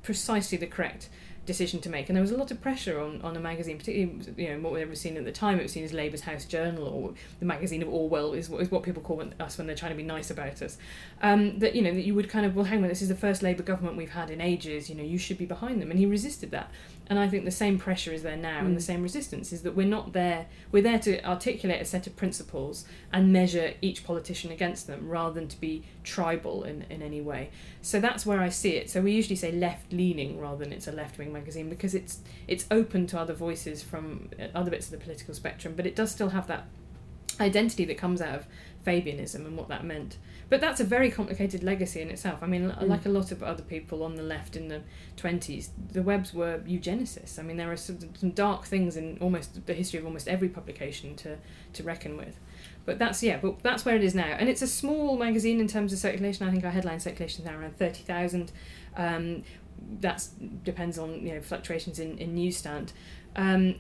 precisely 0.03 0.57
the 0.57 0.67
correct 0.67 1.09
decision 1.47 1.81
to 1.81 1.89
make. 1.89 2.09
And 2.09 2.15
there 2.15 2.21
was 2.21 2.31
a 2.31 2.37
lot 2.37 2.51
of 2.51 2.61
pressure 2.61 2.99
on, 2.99 3.21
on 3.23 3.35
a 3.35 3.39
magazine, 3.39 3.79
particularly 3.79 4.21
you 4.37 4.49
know 4.49 4.59
what 4.59 4.73
we 4.73 4.81
ever 4.81 4.93
seen 4.93 5.17
at 5.17 5.25
the 5.25 5.31
time. 5.31 5.57
It 5.59 5.63
was 5.63 5.71
seen 5.71 5.83
as 5.83 5.93
Labour's 5.93 6.21
House 6.21 6.45
Journal 6.45 6.83
or 6.83 7.13
the 7.39 7.45
magazine 7.45 7.81
of 7.81 7.89
Orwell 7.89 8.33
is, 8.33 8.51
is 8.51 8.69
what 8.69 8.83
people 8.83 9.01
call 9.01 9.23
us 9.39 9.57
when 9.57 9.65
they're 9.65 9.75
trying 9.75 9.93
to 9.93 9.97
be 9.97 10.03
nice 10.03 10.29
about 10.29 10.61
us. 10.61 10.77
Um, 11.23 11.57
that 11.57 11.73
you 11.73 11.81
know 11.81 11.93
that 11.93 12.01
you 12.01 12.13
would 12.13 12.29
kind 12.29 12.45
of 12.45 12.55
well, 12.55 12.65
hang 12.65 12.83
on, 12.83 12.89
this 12.89 13.01
is 13.01 13.09
the 13.09 13.15
first 13.15 13.41
Labour 13.41 13.63
government 13.63 13.97
we've 13.97 14.11
had 14.11 14.29
in 14.29 14.41
ages. 14.41 14.89
You 14.89 14.95
know, 14.95 15.03
you 15.03 15.17
should 15.17 15.39
be 15.39 15.45
behind 15.45 15.81
them, 15.81 15.89
and 15.89 15.99
he 15.99 16.05
resisted 16.05 16.51
that. 16.51 16.69
And 17.09 17.17
I 17.17 17.27
think 17.29 17.45
the 17.45 17.51
same 17.51 17.79
pressure 17.79 18.11
is 18.11 18.23
there 18.23 18.35
now, 18.35 18.59
mm. 18.59 18.65
and 18.65 18.75
the 18.75 18.81
mm. 18.81 18.85
same 18.85 19.01
resistance 19.01 19.53
is 19.53 19.61
that 19.61 19.75
we're 19.75 19.87
not 19.87 20.13
there. 20.13 20.47
We're 20.71 20.83
there 20.83 20.99
to 20.99 21.23
articulate 21.25 21.81
a 21.81 21.85
set 21.85 22.05
of 22.05 22.15
principles 22.15 22.85
and 23.13 23.31
measure 23.31 23.73
each 23.81 24.03
politician 24.03 24.51
against 24.51 24.87
them, 24.87 25.07
rather 25.07 25.33
than 25.33 25.47
to 25.47 25.59
be 25.59 25.83
tribal 26.03 26.63
in, 26.63 26.85
in 26.89 27.01
any 27.01 27.21
way. 27.21 27.49
So 27.81 27.99
that's 27.99 28.25
where 28.25 28.41
I 28.41 28.49
see 28.49 28.71
it. 28.71 28.89
So 28.89 29.01
we 29.01 29.13
usually 29.13 29.37
say 29.37 29.51
left 29.51 29.91
leaning 29.93 30.39
rather 30.39 30.63
than 30.63 30.73
it's 30.73 30.87
a 30.87 30.91
left 30.91 31.17
wing 31.17 31.31
magazine 31.31 31.69
because 31.69 31.95
it's 31.95 32.19
it's 32.47 32.65
open 32.71 33.07
to 33.07 33.19
other 33.19 33.33
voices 33.33 33.81
from 33.81 34.29
uh, 34.39 34.47
other 34.53 34.71
bits 34.71 34.87
of 34.87 34.91
the 34.91 34.97
political 34.97 35.33
spectrum, 35.33 35.73
but 35.75 35.85
it 35.85 35.95
does 35.95 36.11
still 36.11 36.29
have 36.29 36.47
that 36.47 36.65
identity 37.39 37.85
that 37.85 37.97
comes 37.97 38.21
out 38.21 38.35
of 38.35 38.47
Fabianism 38.85 39.45
and 39.45 39.57
what 39.57 39.67
that 39.67 39.83
meant. 39.83 40.17
But 40.49 40.61
that's 40.61 40.79
a 40.79 40.85
very 40.85 41.11
complicated 41.11 41.61
legacy 41.63 42.01
in 42.01 42.09
itself. 42.09 42.39
I 42.41 42.45
mean, 42.45 42.69
mm. 42.69 42.87
like 42.87 43.05
a 43.05 43.09
lot 43.09 43.31
of 43.31 43.43
other 43.43 43.63
people 43.63 44.03
on 44.03 44.15
the 44.15 44.23
left 44.23 44.55
in 44.55 44.69
the 44.69 44.81
20s, 45.17 45.69
the 45.91 46.01
Webbs 46.01 46.33
were 46.33 46.59
eugenicists. 46.59 47.37
I 47.37 47.41
mean, 47.41 47.57
there 47.57 47.71
are 47.71 47.75
some, 47.75 47.99
some 48.15 48.31
dark 48.31 48.65
things 48.65 48.95
in 48.95 49.17
almost 49.19 49.65
the 49.65 49.73
history 49.73 49.99
of 49.99 50.05
almost 50.05 50.27
every 50.27 50.47
publication 50.47 51.15
to, 51.17 51.37
to 51.73 51.83
reckon 51.83 52.15
with. 52.15 52.39
But 52.85 52.99
that's 52.99 53.21
yeah, 53.21 53.37
but 53.41 53.61
that's 53.63 53.83
where 53.83 53.97
it 53.97 54.03
is 54.03 54.15
now, 54.15 54.37
and 54.39 54.47
it's 54.47 54.61
a 54.61 54.67
small 54.67 55.17
magazine 55.17 55.59
in 55.59 55.67
terms 55.67 55.91
of 55.91 55.99
circulation. 55.99 56.47
I 56.47 56.51
think 56.51 56.63
our 56.63 56.71
headline 56.71 57.01
circulation 57.01 57.43
is 57.43 57.51
now 57.51 57.59
around 57.59 57.77
thirty 57.77 58.01
thousand. 58.01 58.53
Um, 58.95 59.43
that 59.99 60.25
depends 60.63 60.97
on 60.97 61.25
you 61.25 61.35
know 61.35 61.41
fluctuations 61.41 61.99
in 61.99 62.17
in 62.17 62.33
newsstand. 62.33 62.93
Um, 63.35 63.75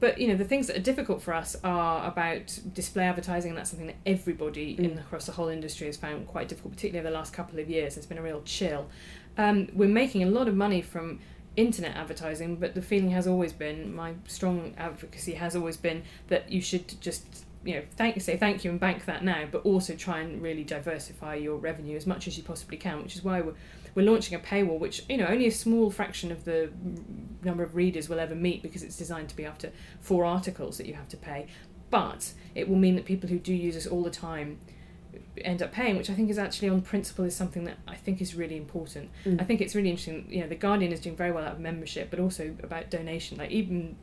but 0.00 0.18
you 0.18 0.28
know 0.28 0.36
the 0.36 0.44
things 0.44 0.66
that 0.66 0.76
are 0.76 0.80
difficult 0.82 1.22
for 1.22 1.34
us 1.34 1.56
are 1.64 2.06
about 2.06 2.58
display 2.72 3.04
advertising 3.04 3.50
and 3.50 3.58
that's 3.58 3.70
something 3.70 3.86
that 3.86 3.96
everybody 4.06 4.76
mm. 4.76 4.78
in 4.80 4.98
across 4.98 5.26
the 5.26 5.32
whole 5.32 5.48
industry 5.48 5.86
has 5.86 5.96
found 5.96 6.26
quite 6.26 6.48
difficult 6.48 6.74
particularly 6.74 7.00
over 7.00 7.12
the 7.12 7.16
last 7.16 7.32
couple 7.32 7.58
of 7.58 7.68
years 7.68 7.96
it's 7.96 8.06
been 8.06 8.18
a 8.18 8.22
real 8.22 8.42
chill 8.44 8.88
um, 9.36 9.68
we're 9.72 9.88
making 9.88 10.22
a 10.22 10.26
lot 10.26 10.48
of 10.48 10.54
money 10.54 10.80
from 10.80 11.20
internet 11.56 11.96
advertising 11.96 12.56
but 12.56 12.74
the 12.74 12.82
feeling 12.82 13.10
has 13.10 13.26
always 13.26 13.52
been 13.52 13.94
my 13.94 14.14
strong 14.26 14.74
advocacy 14.76 15.34
has 15.34 15.54
always 15.54 15.76
been 15.76 16.02
that 16.28 16.50
you 16.50 16.60
should 16.60 17.00
just 17.00 17.44
you 17.64 17.74
know 17.74 17.82
thank 17.96 18.20
say 18.20 18.36
thank 18.36 18.64
you 18.64 18.70
and 18.70 18.80
bank 18.80 19.04
that 19.04 19.24
now 19.24 19.44
but 19.50 19.64
also 19.64 19.94
try 19.94 20.20
and 20.20 20.42
really 20.42 20.64
diversify 20.64 21.34
your 21.34 21.56
revenue 21.56 21.96
as 21.96 22.06
much 22.06 22.26
as 22.26 22.36
you 22.36 22.42
possibly 22.42 22.76
can 22.76 23.02
which 23.02 23.14
is 23.14 23.24
why 23.24 23.40
we're 23.40 23.54
we're 23.94 24.10
launching 24.10 24.34
a 24.34 24.40
paywall, 24.40 24.78
which 24.78 25.04
you 25.08 25.16
know 25.16 25.26
only 25.26 25.46
a 25.46 25.52
small 25.52 25.90
fraction 25.90 26.32
of 26.32 26.44
the 26.44 26.70
number 27.42 27.62
of 27.62 27.74
readers 27.74 28.08
will 28.08 28.18
ever 28.18 28.34
meet 28.34 28.62
because 28.62 28.82
it's 28.82 28.96
designed 28.96 29.28
to 29.28 29.36
be 29.36 29.44
after 29.44 29.70
four 30.00 30.24
articles 30.24 30.78
that 30.78 30.86
you 30.86 30.94
have 30.94 31.08
to 31.08 31.16
pay. 31.16 31.46
But 31.90 32.32
it 32.54 32.68
will 32.68 32.76
mean 32.76 32.96
that 32.96 33.04
people 33.04 33.28
who 33.28 33.38
do 33.38 33.54
use 33.54 33.76
us 33.76 33.86
all 33.86 34.02
the 34.02 34.10
time 34.10 34.58
end 35.38 35.62
up 35.62 35.72
paying, 35.72 35.96
which 35.96 36.10
I 36.10 36.14
think 36.14 36.30
is 36.30 36.38
actually 36.38 36.68
on 36.68 36.80
principle 36.80 37.24
is 37.24 37.36
something 37.36 37.64
that 37.64 37.78
I 37.86 37.94
think 37.94 38.20
is 38.20 38.34
really 38.34 38.56
important. 38.56 39.10
Mm. 39.24 39.40
I 39.40 39.44
think 39.44 39.60
it's 39.60 39.74
really 39.74 39.90
interesting. 39.90 40.26
You 40.28 40.40
know, 40.40 40.48
the 40.48 40.56
Guardian 40.56 40.92
is 40.92 41.00
doing 41.00 41.16
very 41.16 41.30
well 41.30 41.44
out 41.44 41.52
of 41.52 41.60
membership, 41.60 42.10
but 42.10 42.18
also 42.18 42.56
about 42.62 42.90
donation. 42.90 43.38
Like 43.38 43.50
even 43.50 43.96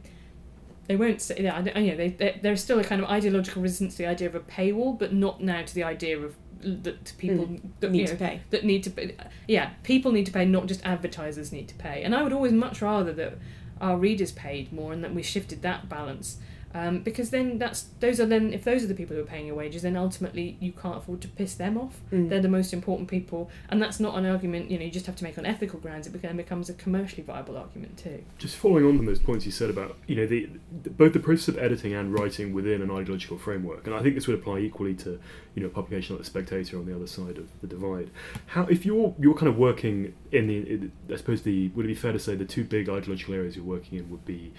they 0.88 0.96
won't 0.96 1.22
say, 1.22 1.38
yeah, 1.40 1.60
you 1.78 1.92
know, 1.92 1.98
they, 1.98 2.10
they, 2.10 2.40
there's 2.42 2.62
still 2.62 2.80
a 2.80 2.84
kind 2.84 3.02
of 3.02 3.10
ideological 3.10 3.62
resistance 3.62 3.96
to 3.96 4.00
the 4.00 4.10
idea 4.10 4.28
of 4.28 4.36
a 4.36 4.40
paywall, 4.40 4.98
but 4.98 5.14
not 5.14 5.42
now 5.42 5.62
to 5.62 5.74
the 5.74 5.84
idea 5.84 6.20
of 6.20 6.36
that 6.62 7.14
people 7.18 7.46
mm, 7.46 7.62
that, 7.80 7.92
need 7.92 8.08
know, 8.08 8.12
to 8.12 8.16
pay. 8.16 8.42
That 8.50 8.64
need 8.64 8.84
to 8.84 8.90
pay. 8.90 9.16
Yeah, 9.48 9.72
people 9.84 10.12
need 10.12 10.26
to 10.26 10.32
pay, 10.32 10.46
not 10.46 10.68
just 10.68 10.86
advertisers 10.86 11.52
need 11.52 11.68
to 11.70 11.76
pay. 11.76 12.04
And 12.04 12.16
I 12.16 12.24
would 12.24 12.34
always 12.34 12.54
much 12.54 12.82
rather 12.82 13.14
that 13.14 13.38
our 13.80 13.98
readers 13.98 14.32
paid 14.32 14.72
more 14.72 14.94
and 14.94 15.04
that 15.04 15.14
we 15.14 15.24
shifted 15.24 15.62
that 15.64 15.90
balance 15.90 16.38
um, 16.74 17.00
because 17.00 17.32
then 17.32 17.58
that's 17.58 17.84
those 18.00 18.20
are 18.20 18.26
then 18.26 18.54
if 18.54 18.64
those 18.64 18.84
are 18.84 18.88
the 18.88 18.94
people 18.94 19.16
who 19.16 19.22
are 19.22 19.26
paying 19.26 19.46
your 19.46 19.56
wages, 19.56 19.82
then 19.82 19.98
ultimately 19.98 20.58
you 20.60 20.72
can't 20.72 20.98
afford 20.98 21.22
to 21.22 21.28
piss 21.28 21.56
them 21.56 21.78
off. 21.78 22.00
Mm. 22.12 22.30
They're 22.30 22.42
the 22.42 22.48
most 22.48 22.72
important 22.72 23.10
people, 23.10 23.50
and 23.70 23.82
that's 23.82 24.00
not 24.00 24.18
an 24.18 24.26
argument 24.26 24.72
you 24.72 24.78
know 24.78 24.86
you 24.86 24.92
just 24.92 25.06
have 25.06 25.16
to 25.18 25.24
make 25.24 25.38
on 25.38 25.46
ethical 25.46 25.80
grounds. 25.80 26.08
It 26.08 26.22
then 26.22 26.38
becomes 26.38 26.70
a 26.70 26.74
commercially 26.74 27.24
viable 27.24 27.58
argument 27.58 27.98
too. 27.98 28.24
Just 28.38 28.56
following 28.56 28.86
on 28.86 28.98
from 28.98 29.06
those 29.06 29.20
points 29.20 29.46
you 29.46 29.52
said 29.52 29.70
about 29.70 29.98
you 30.08 30.16
know 30.16 30.26
the, 30.26 30.50
the 30.84 30.90
both 30.90 31.14
the 31.14 31.20
process 31.20 31.50
of 31.50 31.58
editing 31.58 31.94
and 31.94 32.14
writing 32.14 32.54
within 32.54 32.82
an 32.82 32.90
ideological 32.90 33.38
framework, 33.38 33.86
and 33.86 33.96
I 33.96 34.02
think 34.02 34.16
this 34.16 34.28
would 34.28 34.40
apply 34.40 34.60
equally 34.60 34.94
to 34.96 35.20
you 35.56 35.62
know 35.64 35.70
publication 35.70 36.16
like 36.16 36.24
the 36.24 36.30
Spectator 36.30 36.78
on 36.78 36.86
the 36.86 36.96
other 36.96 37.08
side 37.08 37.38
of 37.38 37.48
the 37.62 37.68
divide. 37.68 38.10
How 38.48 38.64
if 38.64 38.86
you're 38.86 39.14
you're 39.20 39.34
kind 39.34 39.48
of 39.48 39.58
working 39.58 40.14
in 40.32 40.48
the 40.48 40.58
in, 40.58 40.92
I 41.12 41.18
suppose 41.18 41.42
the 41.42 41.70
would 41.70 41.86
it 41.86 41.90
be 41.90 41.96
fair 41.96 42.14
to 42.14 42.20
say 42.20 42.36
the 42.36 42.46
two 42.46 42.64
big 42.64 42.90
ideological 42.90 43.34
areas 43.34 43.56
you're 43.56 43.66
working 43.66 43.98
in 44.00 44.10
would 44.10 44.26
be 44.26 44.54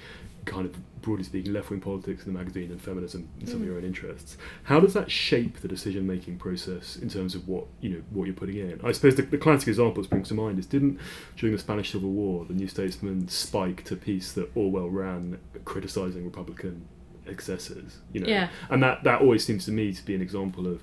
kind 0.44 0.66
of 0.66 0.74
broadly 1.02 1.24
speaking 1.24 1.52
left 1.52 1.70
wing 1.70 1.81
politics 1.81 2.26
in 2.26 2.33
the 2.33 2.38
magazine 2.38 2.70
and 2.70 2.81
feminism 2.81 3.28
and 3.38 3.48
some 3.48 3.59
mm. 3.59 3.62
of 3.62 3.68
your 3.68 3.76
own 3.76 3.85
interests. 3.85 4.37
How 4.64 4.81
does 4.81 4.92
that 4.94 5.11
shape 5.11 5.61
the 5.61 5.68
decision 5.68 6.07
making 6.07 6.38
process 6.38 6.96
in 6.96 7.09
terms 7.09 7.35
of 7.35 7.46
what 7.46 7.66
you 7.81 7.90
know 7.90 8.02
what 8.11 8.24
you're 8.24 8.35
putting 8.35 8.57
in? 8.57 8.81
I 8.85 8.92
suppose 8.92 9.16
the, 9.16 9.22
the 9.22 9.38
classic 9.38 9.68
example 9.68 10.02
that 10.02 10.09
springs 10.09 10.28
to 10.28 10.35
mind 10.35 10.59
is 10.59 10.66
didn't 10.66 10.98
during 11.37 11.55
the 11.55 11.61
Spanish 11.61 11.92
Civil 11.92 12.11
War 12.11 12.44
the 12.44 12.55
New 12.55 12.68
Statesman 12.68 13.28
spiked 13.28 13.90
a 13.90 13.96
piece 13.96 14.33
that 14.33 14.50
Orwell 14.55 14.90
ran 14.90 15.38
criticising 15.64 16.24
Republican 16.24 16.87
excesses, 17.26 17.98
you 18.12 18.20
know, 18.20 18.28
yeah. 18.28 18.48
and 18.70 18.82
that 18.82 19.04
that 19.04 19.20
always 19.20 19.44
seems 19.44 19.64
to 19.66 19.72
me 19.72 19.92
to 19.92 20.04
be 20.04 20.14
an 20.14 20.22
example 20.22 20.66
of 20.66 20.82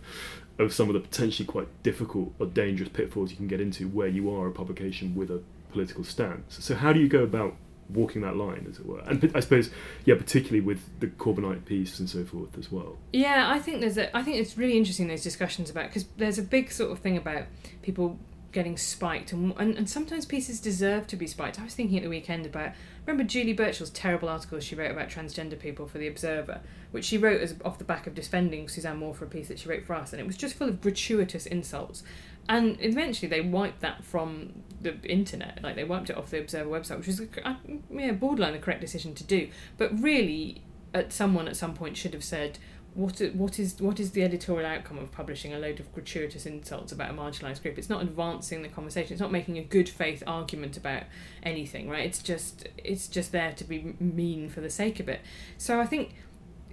of 0.57 0.73
some 0.73 0.89
of 0.89 0.93
the 0.93 0.99
potentially 0.99 1.45
quite 1.45 1.67
difficult 1.83 2.33
or 2.39 2.45
dangerous 2.45 2.89
pitfalls 2.89 3.31
you 3.31 3.37
can 3.37 3.47
get 3.47 3.61
into 3.61 3.87
where 3.87 4.07
you 4.07 4.29
are 4.29 4.47
a 4.47 4.51
publication 4.51 5.15
with 5.15 5.31
a 5.31 5.41
political 5.71 6.03
stance. 6.03 6.57
So 6.63 6.75
how 6.75 6.91
do 6.91 6.99
you 6.99 7.07
go 7.07 7.23
about 7.23 7.55
walking 7.89 8.21
that 8.21 8.37
line, 8.37 8.67
as 8.69 8.79
it 8.79 8.85
were. 8.85 8.99
And 8.99 9.31
I 9.35 9.39
suppose, 9.39 9.69
yeah, 10.05 10.15
particularly 10.15 10.61
with 10.61 10.99
the 10.99 11.07
Corbynite 11.07 11.65
piece 11.65 11.99
and 11.99 12.09
so 12.09 12.23
forth 12.23 12.57
as 12.57 12.71
well. 12.71 12.97
Yeah, 13.13 13.49
I 13.51 13.59
think 13.59 13.81
there's 13.81 13.97
a. 13.97 14.15
I 14.15 14.23
think 14.23 14.37
it's 14.37 14.57
really 14.57 14.77
interesting 14.77 15.07
those 15.07 15.23
discussions 15.23 15.69
about 15.69 15.87
because 15.87 16.05
there's 16.17 16.37
a 16.37 16.43
big 16.43 16.71
sort 16.71 16.91
of 16.91 16.99
thing 16.99 17.17
about 17.17 17.45
people 17.81 18.19
getting 18.51 18.75
spiked 18.77 19.31
and, 19.31 19.53
and 19.57 19.77
and 19.77 19.87
sometimes 19.87 20.25
pieces 20.25 20.59
deserve 20.59 21.07
to 21.07 21.15
be 21.15 21.27
spiked. 21.27 21.59
I 21.59 21.63
was 21.63 21.75
thinking 21.75 21.97
at 21.97 22.03
the 22.03 22.09
weekend 22.09 22.45
about 22.45 22.71
remember 23.09 23.27
Julie 23.27 23.53
Burchill's 23.53 23.89
terrible 23.89 24.29
article 24.29 24.59
she 24.59 24.75
wrote 24.75 24.91
about 24.91 25.09
transgender 25.09 25.57
people 25.57 25.87
for 25.87 25.97
the 25.97 26.07
Observer, 26.07 26.61
which 26.91 27.05
she 27.05 27.17
wrote 27.17 27.41
as 27.41 27.55
off 27.65 27.77
the 27.77 27.83
back 27.83 28.07
of 28.07 28.13
defending 28.13 28.67
Suzanne 28.67 28.97
Moore 28.97 29.13
for 29.13 29.25
a 29.25 29.27
piece 29.27 29.47
that 29.47 29.59
she 29.59 29.67
wrote 29.67 29.85
for 29.85 29.95
us, 29.95 30.13
and 30.13 30.21
it 30.21 30.27
was 30.27 30.37
just 30.37 30.55
full 30.55 30.69
of 30.69 30.79
gratuitous 30.79 31.45
insults. 31.45 32.03
And 32.47 32.77
eventually 32.79 33.27
they 33.27 33.41
wiped 33.41 33.81
that 33.81 34.03
from 34.03 34.63
the 34.81 34.99
internet, 35.03 35.59
like 35.63 35.75
they 35.75 35.83
wiped 35.83 36.09
it 36.09 36.17
off 36.17 36.29
the 36.29 36.39
Observer 36.39 36.69
website, 36.69 36.97
which 36.97 37.07
was 37.07 37.21
uh, 37.21 37.55
yeah 37.91 38.11
borderline 38.11 38.53
the 38.53 38.59
correct 38.59 38.81
decision 38.81 39.15
to 39.15 39.23
do. 39.23 39.49
But 39.77 39.99
really, 39.99 40.61
at 40.93 41.11
someone 41.11 41.47
at 41.47 41.55
some 41.55 41.73
point 41.73 41.97
should 41.97 42.13
have 42.13 42.23
said, 42.23 42.59
what 42.93 43.21
what 43.33 43.59
is 43.59 43.79
what 43.79 43.99
is 43.99 44.11
the 44.11 44.23
editorial 44.23 44.65
outcome 44.65 44.97
of 44.97 45.11
publishing 45.11 45.53
a 45.53 45.59
load 45.59 45.79
of 45.79 45.93
gratuitous 45.93 46.45
insults 46.45 46.91
about 46.91 47.11
a 47.11 47.13
marginalised 47.13 47.61
group? 47.61 47.77
It's 47.77 47.89
not 47.89 48.01
advancing 48.01 48.61
the 48.61 48.69
conversation. 48.69 49.13
It's 49.13 49.21
not 49.21 49.31
making 49.31 49.57
a 49.57 49.63
good 49.63 49.87
faith 49.87 50.23
argument 50.25 50.75
about 50.77 51.03
anything, 51.43 51.89
right? 51.89 52.05
It's 52.05 52.21
just 52.21 52.67
it's 52.77 53.07
just 53.07 53.31
there 53.31 53.53
to 53.53 53.63
be 53.63 53.95
mean 53.99 54.49
for 54.49 54.61
the 54.61 54.69
sake 54.69 54.99
of 54.99 55.07
it. 55.07 55.21
So 55.57 55.79
I 55.79 55.85
think 55.85 56.15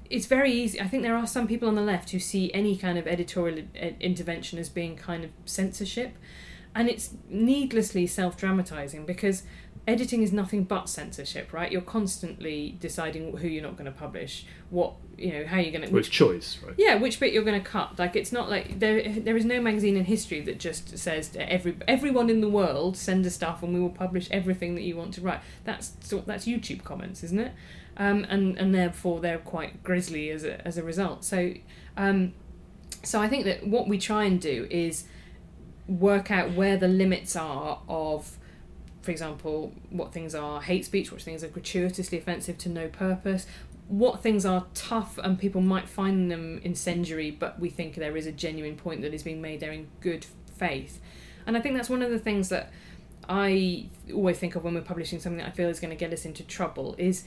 it's 0.08 0.26
very 0.26 0.52
easy. 0.52 0.80
I 0.80 0.88
think 0.88 1.02
there 1.02 1.16
are 1.16 1.26
some 1.26 1.46
people 1.46 1.68
on 1.68 1.74
the 1.74 1.82
left 1.82 2.10
who 2.10 2.18
see 2.18 2.52
any 2.52 2.76
kind 2.76 2.96
of 2.98 3.06
editorial 3.06 3.64
i- 3.74 3.96
intervention 4.00 4.58
as 4.58 4.68
being 4.68 4.96
kind 4.96 5.24
of 5.24 5.30
censorship, 5.44 6.16
and 6.74 6.88
it's 6.88 7.14
needlessly 7.28 8.06
self-dramatizing 8.06 9.04
because 9.04 9.42
editing 9.86 10.22
is 10.22 10.32
nothing 10.32 10.64
but 10.64 10.88
censorship, 10.88 11.52
right? 11.52 11.70
You're 11.70 11.80
constantly 11.80 12.76
deciding 12.80 13.36
who 13.36 13.46
you're 13.46 13.62
not 13.62 13.76
going 13.76 13.86
to 13.86 13.96
publish, 13.96 14.44
what 14.70 14.94
you 15.16 15.32
know, 15.32 15.46
how 15.46 15.58
you're 15.58 15.72
going 15.72 15.86
to 15.86 15.92
which, 15.92 16.08
it's 16.08 16.14
choice, 16.14 16.58
right? 16.64 16.74
yeah, 16.76 16.96
which 16.96 17.20
bit 17.20 17.32
you're 17.32 17.44
going 17.44 17.60
to 17.60 17.66
cut. 17.66 17.98
Like 17.98 18.16
it's 18.16 18.32
not 18.32 18.50
like 18.50 18.80
there 18.80 19.08
there 19.08 19.36
is 19.36 19.44
no 19.44 19.60
magazine 19.60 19.96
in 19.96 20.04
history 20.04 20.40
that 20.42 20.58
just 20.58 20.98
says 20.98 21.28
to 21.30 21.50
every 21.50 21.76
everyone 21.86 22.28
in 22.28 22.40
the 22.40 22.48
world 22.48 22.96
send 22.96 23.24
us 23.26 23.34
stuff 23.34 23.62
and 23.62 23.72
we 23.72 23.80
will 23.80 23.90
publish 23.90 24.28
everything 24.30 24.74
that 24.74 24.82
you 24.82 24.96
want 24.96 25.14
to 25.14 25.20
write. 25.20 25.40
That's 25.64 25.92
so 26.00 26.18
that's 26.26 26.46
YouTube 26.46 26.84
comments, 26.84 27.22
isn't 27.22 27.38
it? 27.38 27.52
Um, 27.96 28.26
and 28.28 28.58
and 28.58 28.74
therefore 28.74 29.20
they're 29.20 29.38
quite 29.38 29.82
grisly 29.82 30.30
as 30.30 30.44
a 30.44 30.66
as 30.66 30.76
a 30.76 30.82
result. 30.82 31.24
So 31.24 31.54
um, 31.96 32.34
so 33.02 33.20
I 33.20 33.28
think 33.28 33.44
that 33.44 33.66
what 33.66 33.88
we 33.88 33.98
try 33.98 34.24
and 34.24 34.40
do 34.40 34.66
is 34.70 35.04
work 35.86 36.30
out 36.30 36.52
where 36.52 36.76
the 36.76 36.88
limits 36.88 37.36
are 37.36 37.80
of 37.88 38.36
for 39.06 39.12
example, 39.12 39.72
what 39.90 40.12
things 40.12 40.34
are 40.34 40.60
hate 40.60 40.84
speech, 40.84 41.12
what 41.12 41.22
things 41.22 41.44
are 41.44 41.48
gratuitously 41.48 42.18
offensive 42.18 42.58
to 42.58 42.68
no 42.68 42.88
purpose, 42.88 43.46
what 43.86 44.20
things 44.20 44.44
are 44.44 44.66
tough 44.74 45.16
and 45.18 45.38
people 45.38 45.60
might 45.60 45.88
find 45.88 46.28
them 46.28 46.60
incendiary, 46.64 47.30
but 47.30 47.60
we 47.60 47.70
think 47.70 47.94
there 47.94 48.16
is 48.16 48.26
a 48.26 48.32
genuine 48.32 48.76
point 48.76 49.02
that 49.02 49.14
is 49.14 49.22
being 49.22 49.40
made 49.40 49.60
there 49.60 49.70
in 49.70 49.86
good 50.00 50.26
faith. 50.58 51.00
And 51.46 51.56
I 51.56 51.60
think 51.60 51.76
that's 51.76 51.88
one 51.88 52.02
of 52.02 52.10
the 52.10 52.18
things 52.18 52.48
that 52.48 52.72
I 53.28 53.86
always 54.12 54.38
think 54.38 54.56
of 54.56 54.64
when 54.64 54.74
we're 54.74 54.80
publishing 54.80 55.20
something 55.20 55.38
that 55.38 55.46
I 55.46 55.52
feel 55.52 55.68
is 55.68 55.78
going 55.78 55.90
to 55.90 55.96
get 55.96 56.12
us 56.12 56.24
into 56.24 56.42
trouble 56.42 56.96
is 56.98 57.22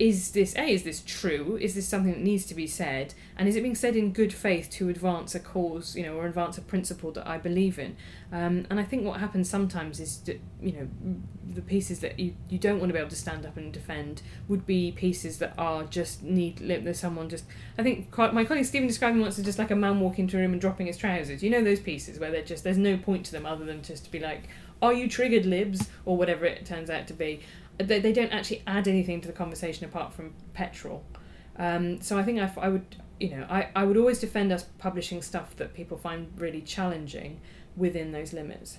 is 0.00 0.30
this 0.30 0.56
a 0.56 0.62
is 0.62 0.82
this 0.82 1.02
true? 1.04 1.58
Is 1.60 1.74
this 1.74 1.86
something 1.86 2.12
that 2.12 2.22
needs 2.22 2.46
to 2.46 2.54
be 2.54 2.66
said? 2.66 3.12
And 3.36 3.46
is 3.46 3.54
it 3.54 3.60
being 3.60 3.74
said 3.74 3.96
in 3.96 4.14
good 4.14 4.32
faith 4.32 4.70
to 4.70 4.88
advance 4.88 5.34
a 5.34 5.40
cause 5.40 5.94
you 5.94 6.02
know 6.02 6.14
or 6.14 6.26
advance 6.26 6.56
a 6.56 6.62
principle 6.62 7.12
that 7.12 7.28
i 7.28 7.36
believe 7.36 7.78
in? 7.78 7.96
Um, 8.32 8.64
and 8.70 8.80
i 8.80 8.82
think 8.82 9.04
what 9.04 9.20
happens 9.20 9.50
sometimes 9.50 10.00
is 10.00 10.16
that 10.22 10.40
you 10.62 10.72
know 10.72 10.88
the 11.52 11.60
pieces 11.60 12.00
that 12.00 12.18
you, 12.18 12.34
you 12.48 12.58
don't 12.58 12.78
want 12.78 12.88
to 12.88 12.94
be 12.94 12.98
able 12.98 13.10
to 13.10 13.16
stand 13.16 13.44
up 13.44 13.58
and 13.58 13.72
defend 13.72 14.22
would 14.48 14.64
be 14.64 14.90
pieces 14.92 15.38
that 15.38 15.52
are 15.58 15.84
just 15.84 16.22
need 16.22 16.58
there's 16.58 17.00
someone 17.00 17.28
just 17.28 17.44
i 17.76 17.82
think 17.82 18.16
my 18.16 18.44
colleague 18.44 18.64
stephen 18.64 18.86
described 18.88 19.16
them 19.16 19.20
once 19.20 19.38
as 19.38 19.44
just 19.44 19.58
like 19.58 19.70
a 19.70 19.76
man 19.76 20.00
walking 20.00 20.24
into 20.24 20.38
a 20.38 20.40
room 20.40 20.52
and 20.52 20.60
dropping 20.60 20.86
his 20.86 20.96
trousers. 20.96 21.42
You 21.42 21.50
know 21.50 21.62
those 21.62 21.80
pieces 21.80 22.18
where 22.18 22.30
they're 22.30 22.42
just 22.42 22.64
there's 22.64 22.78
no 22.78 22.96
point 22.96 23.26
to 23.26 23.32
them 23.32 23.44
other 23.44 23.66
than 23.66 23.82
just 23.82 24.04
to 24.04 24.10
be 24.10 24.18
like 24.18 24.48
are 24.82 24.94
you 24.94 25.08
triggered 25.10 25.44
libs? 25.44 25.88
or 26.06 26.16
whatever 26.16 26.46
it 26.46 26.64
turns 26.64 26.88
out 26.88 27.06
to 27.06 27.12
be 27.12 27.40
they, 27.82 28.00
they 28.00 28.12
don't 28.12 28.32
actually 28.32 28.62
add 28.66 28.88
anything 28.88 29.20
to 29.20 29.26
the 29.26 29.32
conversation 29.32 29.84
apart 29.84 30.12
from 30.12 30.34
petrol. 30.54 31.04
Um, 31.56 32.00
so 32.00 32.18
I 32.18 32.22
think 32.22 32.40
I, 32.40 32.50
I 32.60 32.68
would, 32.68 32.96
you 33.18 33.30
know, 33.30 33.46
I, 33.48 33.68
I 33.76 33.84
would 33.84 33.96
always 33.96 34.18
defend 34.18 34.52
us 34.52 34.64
publishing 34.78 35.22
stuff 35.22 35.56
that 35.56 35.74
people 35.74 35.96
find 35.96 36.28
really 36.36 36.62
challenging 36.62 37.40
within 37.76 38.12
those 38.12 38.32
limits. 38.32 38.78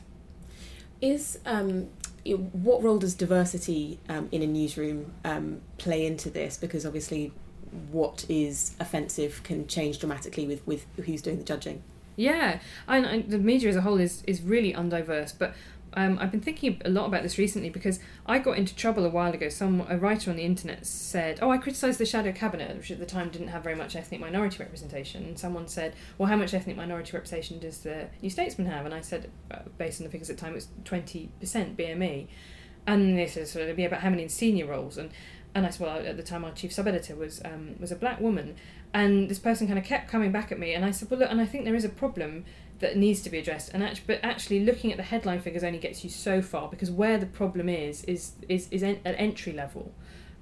Is 0.99 1.39
um, 1.45 1.89
what 2.25 2.83
role 2.83 2.99
does 2.99 3.15
diversity 3.15 3.99
um, 4.09 4.29
in 4.31 4.41
a 4.41 4.47
newsroom 4.47 5.13
um, 5.25 5.61
play 5.77 6.05
into 6.05 6.29
this? 6.29 6.57
Because 6.57 6.85
obviously, 6.85 7.33
what 7.91 8.25
is 8.29 8.75
offensive 8.79 9.41
can 9.43 9.67
change 9.67 9.99
dramatically 9.99 10.45
with, 10.45 10.65
with 10.67 10.85
who's 11.05 11.21
doing 11.21 11.37
the 11.37 11.43
judging. 11.43 11.83
Yeah, 12.15 12.59
and, 12.87 13.05
and 13.05 13.31
the 13.31 13.39
media 13.39 13.69
as 13.69 13.75
a 13.75 13.81
whole 13.81 13.99
is, 13.99 14.21
is 14.27 14.41
really 14.41 14.73
undiverse. 14.73 15.33
But 15.37 15.55
um, 15.93 16.17
I've 16.19 16.32
been 16.32 16.41
thinking 16.41 16.82
a 16.86 16.89
lot 16.89 17.08
about 17.08 17.23
this 17.23 17.38
recently 17.38 17.69
because 17.69 17.99
I 18.25 18.39
got 18.39 18.58
into 18.58 18.73
trouble 18.75 19.06
a 19.06 19.10
while 19.10 19.34
ago. 19.34 19.49
Some 19.49 19.86
a 19.89 19.97
writer 19.97 20.32
on 20.32 20.38
the 20.38 20.43
internet 20.43 20.86
said, 20.86 21.39
"Oh, 21.41 21.51
I 21.51 21.58
criticised 21.58 21.99
the 21.99 22.06
shadow 22.06 22.32
cabinet, 22.32 22.77
which 22.77 22.91
at 22.91 22.99
the 22.99 23.06
time 23.06 23.30
didn't 23.30 23.49
have 23.49 23.63
very 23.63 23.75
much 23.75 23.95
ethnic 23.95 24.21
minority 24.21 24.58
representation." 24.60 25.23
And 25.23 25.38
someone 25.38 25.67
said, 25.67 25.93
"Well, 26.17 26.30
how 26.30 26.38
much 26.38 26.54
ethnic 26.54 26.77
minority 26.77 27.12
representation 27.12 27.60
does 27.60 27.80
the 27.80 28.08
New 28.21 28.30
Statesman 28.30 28.67
have?" 28.67 28.86
And 28.86 28.93
I 28.93 29.01
said, 29.01 29.30
uh, 29.51 29.60
based 29.77 29.99
on 29.99 30.06
the 30.06 30.12
figures 30.12 30.30
at 30.30 30.38
the 30.38 30.41
time, 30.41 30.56
it's 30.56 30.69
twenty 30.86 31.30
percent 31.39 31.75
BME. 31.75 32.27
And 32.88 33.17
they 33.17 33.27
said, 33.27 33.47
"So 33.47 33.60
it'd 33.60 33.75
be 33.75 33.86
about 33.86 34.01
how 34.01 34.10
many 34.10 34.23
in 34.23 34.30
senior 34.30 34.67
roles?" 34.67 34.97
And 34.97 35.12
and 35.54 35.65
I 35.65 35.69
said, 35.71 35.82
"Well, 35.82 35.97
at 35.97 36.15
the 36.15 36.23
time, 36.23 36.45
our 36.45 36.51
chief 36.51 36.71
sub 36.71 36.88
editor 36.88 37.15
was 37.15 37.41
um, 37.43 37.75
was 37.80 37.91
a 37.91 37.97
black 37.97 38.21
woman." 38.21 38.56
And 38.93 39.30
this 39.30 39.39
person 39.39 39.67
kind 39.67 39.80
of 39.80 39.86
kept 39.86 40.10
coming 40.10 40.32
back 40.32 40.51
at 40.51 40.60
me, 40.60 40.73
and 40.73 40.86
I 40.86 40.91
said, 40.91 41.10
"Well, 41.10 41.19
look, 41.19 41.32
and 41.32 41.41
I 41.41 41.45
think 41.45 41.65
there 41.65 41.75
is 41.75 41.86
a 41.86 41.89
problem." 41.89 42.45
That 42.82 42.98
needs 42.98 43.22
to 43.22 43.30
be 43.30 43.38
addressed. 43.39 43.70
And 43.74 43.84
actually, 43.84 44.04
but 44.08 44.20
actually 44.24 44.60
looking 44.65 44.91
at 44.91 44.98
the 44.98 45.04
headline 45.04 45.39
figures 45.39 45.63
only 45.63 45.80
gets 45.80 46.04
you 46.04 46.10
so 46.10 46.41
far 46.41 46.67
because 46.70 46.91
where 46.91 47.17
the 47.17 47.26
problem 47.26 47.70
is 47.70 48.04
is 48.06 48.34
is, 48.50 48.67
is 48.72 48.84
en- 48.84 49.00
at 49.06 49.15
entry 49.17 49.54
level. 49.54 49.94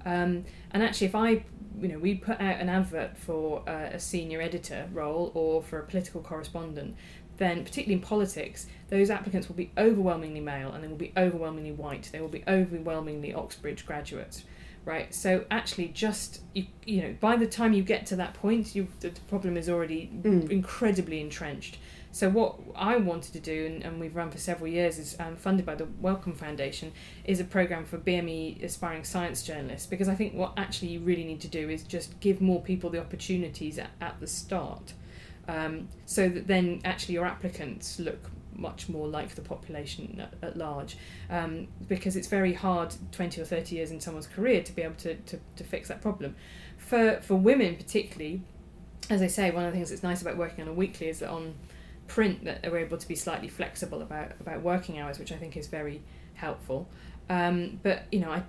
Um, 0.04 0.44
and 0.70 0.82
actually 0.82 1.08
if 1.08 1.14
i 1.14 1.44
you 1.78 1.88
know 1.88 1.98
we 1.98 2.14
put 2.14 2.40
out 2.40 2.58
an 2.58 2.70
advert 2.70 3.18
for 3.18 3.62
uh, 3.68 3.90
a 3.92 4.00
senior 4.00 4.40
editor 4.40 4.88
role 4.94 5.30
or 5.34 5.62
for 5.62 5.78
a 5.78 5.82
political 5.84 6.22
correspondent 6.22 6.96
then 7.36 7.64
particularly 7.64 7.94
in 7.94 8.00
politics 8.00 8.66
those 8.88 9.10
applicants 9.10 9.46
will 9.48 9.56
be 9.56 9.70
overwhelmingly 9.76 10.40
male 10.40 10.72
and 10.72 10.82
they 10.82 10.88
will 10.88 10.96
be 10.96 11.12
overwhelmingly 11.18 11.72
white. 11.72 12.08
They 12.12 12.20
will 12.22 12.28
be 12.28 12.42
overwhelmingly 12.48 13.34
oxbridge 13.34 13.84
graduates 13.84 14.44
right? 14.86 15.14
So 15.14 15.44
actually 15.50 15.88
just 15.88 16.40
you, 16.54 16.64
you 16.86 17.02
know 17.02 17.14
by 17.20 17.36
the 17.36 17.46
time 17.46 17.74
you 17.74 17.82
get 17.82 18.06
to 18.06 18.16
that 18.16 18.32
point 18.32 18.74
you 18.74 18.88
the 19.00 19.10
problem 19.28 19.58
is 19.58 19.68
already 19.68 20.10
Mm. 20.22 20.50
incredibly 20.50 21.20
entrenched 21.20 21.76
so 22.12 22.28
what 22.28 22.56
I 22.74 22.96
wanted 22.96 23.32
to 23.34 23.40
do, 23.40 23.66
and, 23.66 23.82
and 23.84 24.00
we've 24.00 24.16
run 24.16 24.30
for 24.30 24.38
several 24.38 24.68
years, 24.68 24.98
is 24.98 25.16
um, 25.20 25.36
funded 25.36 25.64
by 25.64 25.76
the 25.76 25.86
Wellcome 26.00 26.34
Foundation, 26.34 26.92
is 27.24 27.38
a 27.38 27.44
program 27.44 27.84
for 27.84 27.98
BME 27.98 28.62
aspiring 28.64 29.04
science 29.04 29.42
journalists. 29.42 29.86
Because 29.86 30.08
I 30.08 30.14
think 30.14 30.34
what 30.34 30.52
actually 30.56 30.88
you 30.88 31.00
really 31.00 31.24
need 31.24 31.40
to 31.42 31.48
do 31.48 31.70
is 31.70 31.82
just 31.82 32.18
give 32.20 32.40
more 32.40 32.60
people 32.60 32.90
the 32.90 33.00
opportunities 33.00 33.78
at, 33.78 33.90
at 34.00 34.18
the 34.18 34.26
start, 34.26 34.94
um, 35.46 35.88
so 36.04 36.28
that 36.28 36.46
then 36.46 36.80
actually 36.84 37.14
your 37.14 37.26
applicants 37.26 38.00
look 38.00 38.30
much 38.56 38.88
more 38.88 39.08
like 39.08 39.36
the 39.36 39.40
population 39.40 40.20
at, 40.20 40.34
at 40.42 40.56
large. 40.56 40.96
Um, 41.30 41.68
because 41.88 42.16
it's 42.16 42.28
very 42.28 42.52
hard, 42.52 42.94
twenty 43.12 43.40
or 43.40 43.44
thirty 43.44 43.76
years 43.76 43.90
in 43.90 44.00
someone's 44.00 44.26
career, 44.26 44.62
to 44.62 44.72
be 44.72 44.82
able 44.82 44.96
to, 44.96 45.14
to, 45.14 45.38
to 45.56 45.64
fix 45.64 45.88
that 45.88 46.02
problem. 46.02 46.34
For 46.76 47.20
for 47.22 47.36
women 47.36 47.76
particularly, 47.76 48.42
as 49.08 49.22
I 49.22 49.28
say, 49.28 49.50
one 49.50 49.64
of 49.64 49.72
the 49.72 49.76
things 49.76 49.90
that's 49.90 50.02
nice 50.02 50.20
about 50.22 50.36
working 50.36 50.62
on 50.62 50.68
a 50.68 50.72
weekly 50.72 51.08
is 51.08 51.20
that 51.20 51.30
on 51.30 51.54
print 52.14 52.44
that 52.44 52.64
we're 52.70 52.78
able 52.78 52.98
to 52.98 53.08
be 53.08 53.14
slightly 53.14 53.48
flexible 53.48 54.02
about 54.02 54.32
about 54.40 54.62
working 54.62 54.98
hours, 54.98 55.18
which 55.18 55.32
I 55.32 55.36
think 55.36 55.56
is 55.56 55.68
very 55.68 56.02
helpful. 56.34 56.88
Um, 57.28 57.78
but 57.84 58.06
you 58.10 58.18
know, 58.18 58.32
I 58.32 58.42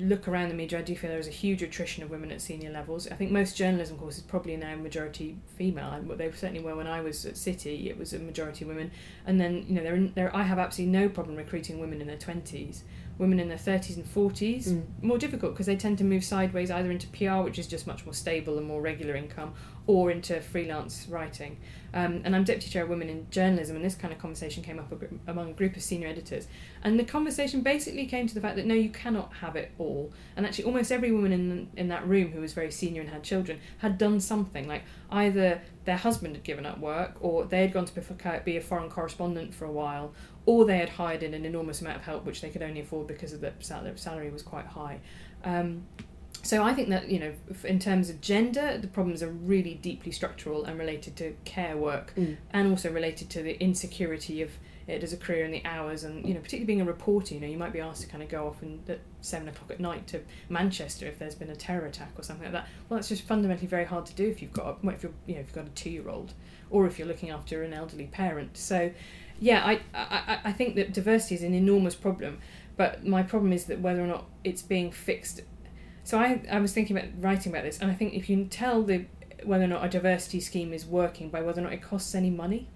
look 0.00 0.26
around 0.26 0.48
the 0.48 0.56
media. 0.56 0.80
I 0.80 0.82
do 0.82 0.96
feel 0.96 1.08
there 1.10 1.20
is 1.20 1.28
a 1.28 1.40
huge 1.44 1.62
attrition 1.62 2.02
of 2.02 2.10
women 2.10 2.32
at 2.32 2.40
senior 2.40 2.70
levels. 2.72 3.06
I 3.08 3.14
think 3.14 3.30
most 3.30 3.56
journalism 3.56 3.96
courses 3.96 4.24
probably 4.24 4.56
now 4.56 4.74
majority 4.74 5.36
female. 5.56 6.02
They 6.16 6.28
certainly 6.32 6.60
were 6.60 6.74
when 6.74 6.88
I 6.88 7.00
was 7.00 7.24
at 7.26 7.36
City. 7.36 7.88
It 7.88 7.96
was 7.96 8.12
a 8.12 8.18
majority 8.18 8.64
women. 8.64 8.90
And 9.24 9.40
then 9.40 9.64
you 9.68 9.74
know, 9.76 9.84
there, 9.84 10.00
there 10.16 10.36
I 10.36 10.42
have 10.42 10.58
absolutely 10.58 10.98
no 10.98 11.08
problem 11.08 11.36
recruiting 11.36 11.78
women 11.78 12.00
in 12.00 12.08
their 12.08 12.18
twenties. 12.18 12.82
Women 13.18 13.38
in 13.38 13.48
their 13.48 13.58
thirties 13.68 13.96
and 13.96 14.04
forties 14.04 14.72
Mm. 14.72 14.82
more 15.00 15.18
difficult 15.18 15.52
because 15.52 15.66
they 15.66 15.76
tend 15.76 15.98
to 15.98 16.04
move 16.04 16.24
sideways 16.24 16.68
either 16.72 16.90
into 16.90 17.06
PR, 17.16 17.38
which 17.46 17.60
is 17.60 17.68
just 17.68 17.86
much 17.86 18.04
more 18.04 18.14
stable 18.14 18.58
and 18.58 18.66
more 18.66 18.82
regular 18.82 19.14
income, 19.14 19.54
or 19.86 20.10
into 20.10 20.40
freelance 20.40 21.06
writing. 21.08 21.58
Um, 21.92 22.22
and 22.24 22.34
I'm 22.34 22.42
deputy 22.42 22.70
chair 22.70 22.82
of 22.82 22.88
women 22.88 23.08
in 23.08 23.30
journalism, 23.30 23.76
and 23.76 23.84
this 23.84 23.94
kind 23.94 24.12
of 24.12 24.18
conversation 24.18 24.64
came 24.64 24.80
up 24.80 24.90
a 24.90 24.96
gr- 24.96 25.14
among 25.28 25.50
a 25.50 25.52
group 25.52 25.76
of 25.76 25.82
senior 25.82 26.08
editors. 26.08 26.48
And 26.82 26.98
the 26.98 27.04
conversation 27.04 27.60
basically 27.60 28.06
came 28.06 28.26
to 28.26 28.34
the 28.34 28.40
fact 28.40 28.56
that 28.56 28.66
no, 28.66 28.74
you 28.74 28.88
cannot 28.88 29.32
have 29.34 29.54
it 29.54 29.70
all. 29.78 30.12
And 30.36 30.44
actually, 30.44 30.64
almost 30.64 30.90
every 30.90 31.12
woman 31.12 31.32
in 31.32 31.68
in 31.76 31.88
that 31.88 32.06
room 32.08 32.32
who 32.32 32.40
was 32.40 32.52
very 32.52 32.72
senior 32.72 33.00
and 33.00 33.10
had 33.10 33.22
children 33.22 33.60
had 33.78 33.96
done 33.96 34.18
something. 34.18 34.66
Like 34.66 34.82
either 35.10 35.60
their 35.84 35.98
husband 35.98 36.34
had 36.34 36.44
given 36.44 36.66
up 36.66 36.80
work, 36.80 37.16
or 37.20 37.44
they 37.44 37.60
had 37.60 37.72
gone 37.72 37.84
to 37.84 38.40
be- 38.44 38.56
a 38.56 38.60
foreign 38.60 38.90
correspondent 38.90 39.54
for 39.54 39.66
a 39.66 39.72
while, 39.72 40.12
or 40.46 40.64
they 40.64 40.78
had 40.78 40.88
hired 40.88 41.22
in 41.22 41.34
an 41.34 41.44
enormous 41.44 41.80
amount 41.80 41.96
of 41.98 42.02
help 42.02 42.24
which 42.24 42.40
they 42.40 42.50
could 42.50 42.62
only 42.62 42.80
afford 42.80 43.06
because 43.06 43.32
of 43.32 43.40
the 43.40 43.52
salary, 43.60 43.92
salary 43.96 44.30
was 44.30 44.42
quite 44.42 44.66
high. 44.66 44.98
Um, 45.44 45.84
so 46.44 46.62
I 46.62 46.72
think 46.74 46.88
that 46.90 47.08
you 47.08 47.18
know, 47.18 47.32
in 47.64 47.78
terms 47.78 48.10
of 48.10 48.20
gender, 48.20 48.78
the 48.78 48.86
problems 48.88 49.22
are 49.22 49.30
really 49.30 49.74
deeply 49.74 50.12
structural 50.12 50.64
and 50.64 50.78
related 50.78 51.16
to 51.16 51.34
care 51.44 51.76
work, 51.76 52.12
Mm. 52.16 52.36
and 52.52 52.68
also 52.70 52.92
related 52.92 53.30
to 53.30 53.42
the 53.42 53.60
insecurity 53.62 54.42
of 54.42 54.50
it 54.86 55.02
as 55.02 55.14
a 55.14 55.16
career 55.16 55.44
and 55.46 55.54
the 55.54 55.64
hours, 55.64 56.04
and 56.04 56.26
you 56.28 56.34
know, 56.34 56.40
particularly 56.40 56.66
being 56.66 56.80
a 56.82 56.84
reporter, 56.84 57.32
you 57.34 57.40
know, 57.40 57.46
you 57.46 57.56
might 57.56 57.72
be 57.72 57.80
asked 57.80 58.02
to 58.02 58.06
kind 58.08 58.22
of 58.22 58.28
go 58.28 58.46
off 58.46 58.60
and 58.60 58.88
at 58.90 59.00
seven 59.22 59.48
o'clock 59.48 59.70
at 59.70 59.80
night 59.80 60.06
to 60.08 60.20
Manchester 60.50 61.06
if 61.06 61.18
there's 61.18 61.34
been 61.34 61.48
a 61.48 61.56
terror 61.56 61.86
attack 61.86 62.12
or 62.18 62.22
something 62.22 62.44
like 62.44 62.52
that. 62.52 62.68
Well, 62.88 62.98
that's 62.98 63.08
just 63.08 63.22
fundamentally 63.22 63.66
very 63.66 63.86
hard 63.86 64.04
to 64.06 64.14
do 64.14 64.28
if 64.28 64.42
you've 64.42 64.52
got 64.52 64.66
a, 64.66 64.76
well, 64.86 64.94
if 64.94 65.02
you're 65.02 65.12
you 65.26 65.34
know 65.36 65.40
if 65.40 65.46
you've 65.46 65.54
got 65.54 65.66
a 65.66 65.70
two 65.70 65.90
year 65.90 66.08
old, 66.10 66.34
or 66.70 66.86
if 66.86 66.98
you're 66.98 67.08
looking 67.08 67.30
after 67.30 67.62
an 67.62 67.72
elderly 67.72 68.06
parent. 68.06 68.56
So, 68.58 68.90
yeah, 69.40 69.64
I 69.64 69.80
I- 69.94 70.40
I 70.44 70.52
think 70.52 70.74
that 70.76 70.92
diversity 70.92 71.34
is 71.36 71.42
an 71.42 71.54
enormous 71.54 71.94
problem, 71.94 72.38
but 72.76 73.06
my 73.06 73.22
problem 73.22 73.52
is 73.54 73.64
that 73.66 73.80
whether 73.80 74.02
or 74.02 74.06
not 74.06 74.26
it's 74.44 74.60
being 74.62 74.90
fixed 74.92 75.40
so 76.04 76.18
I, 76.18 76.42
I 76.50 76.60
was 76.60 76.72
thinking 76.72 76.96
about 76.96 77.10
writing 77.18 77.50
about 77.50 77.64
this, 77.64 77.78
and 77.78 77.90
I 77.90 77.94
think 77.94 78.14
if 78.14 78.28
you 78.28 78.44
tell 78.44 78.82
the 78.82 79.06
whether 79.42 79.64
or 79.64 79.68
not 79.68 79.84
a 79.84 79.88
diversity 79.88 80.40
scheme 80.40 80.72
is 80.72 80.86
working 80.86 81.28
by 81.28 81.42
whether 81.42 81.60
or 81.60 81.64
not 81.64 81.72
it 81.72 81.82
costs 81.82 82.14
any 82.14 82.30
money. 82.30 82.68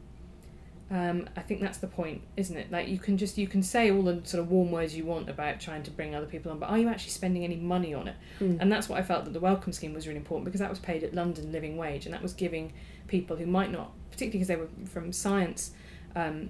Um, 0.91 1.29
I 1.37 1.43
think 1.43 1.61
that's 1.61 1.79
the 1.79 1.87
point, 1.87 2.23
isn't 2.39 2.57
it? 2.57 2.71
Like 2.73 2.89
you 2.89 2.99
can 2.99 3.19
just 3.19 3.37
you 3.37 3.47
can 3.47 3.63
say 3.63 3.91
all 3.91 4.03
the 4.03 4.23
sort 4.25 4.43
of 4.43 4.51
warm 4.51 4.71
words 4.71 4.97
you 4.97 5.05
want 5.05 5.29
about 5.29 5.61
trying 5.61 5.83
to 5.83 5.91
bring 5.91 6.15
other 6.15 6.25
people 6.25 6.51
on, 6.51 6.59
but 6.59 6.71
are 6.71 6.79
you 6.79 6.89
actually 6.89 7.11
spending 7.11 7.45
any 7.45 7.57
money 7.57 7.93
on 7.93 8.09
it? 8.09 8.17
Mm. 8.41 8.57
And 8.61 8.73
that's 8.73 8.89
what 8.89 8.99
I 8.99 9.03
felt 9.03 9.25
that 9.27 9.35
the 9.35 9.41
Wellcome 9.41 9.75
scheme 9.75 9.93
was 9.93 10.07
really 10.07 10.17
important 10.17 10.47
because 10.47 10.61
that 10.61 10.71
was 10.71 10.79
paid 10.79 11.05
at 11.05 11.15
London 11.15 11.53
living 11.53 11.77
wage, 11.77 12.07
and 12.07 12.15
that 12.15 12.23
was 12.23 12.33
giving 12.33 12.73
people 13.07 13.37
who 13.37 13.45
might 13.45 13.71
not, 13.71 13.93
particularly 14.11 14.39
because 14.39 14.49
they 14.49 14.57
were 14.57 14.89
from 14.89 15.13
science 15.13 15.73
um, 16.17 16.49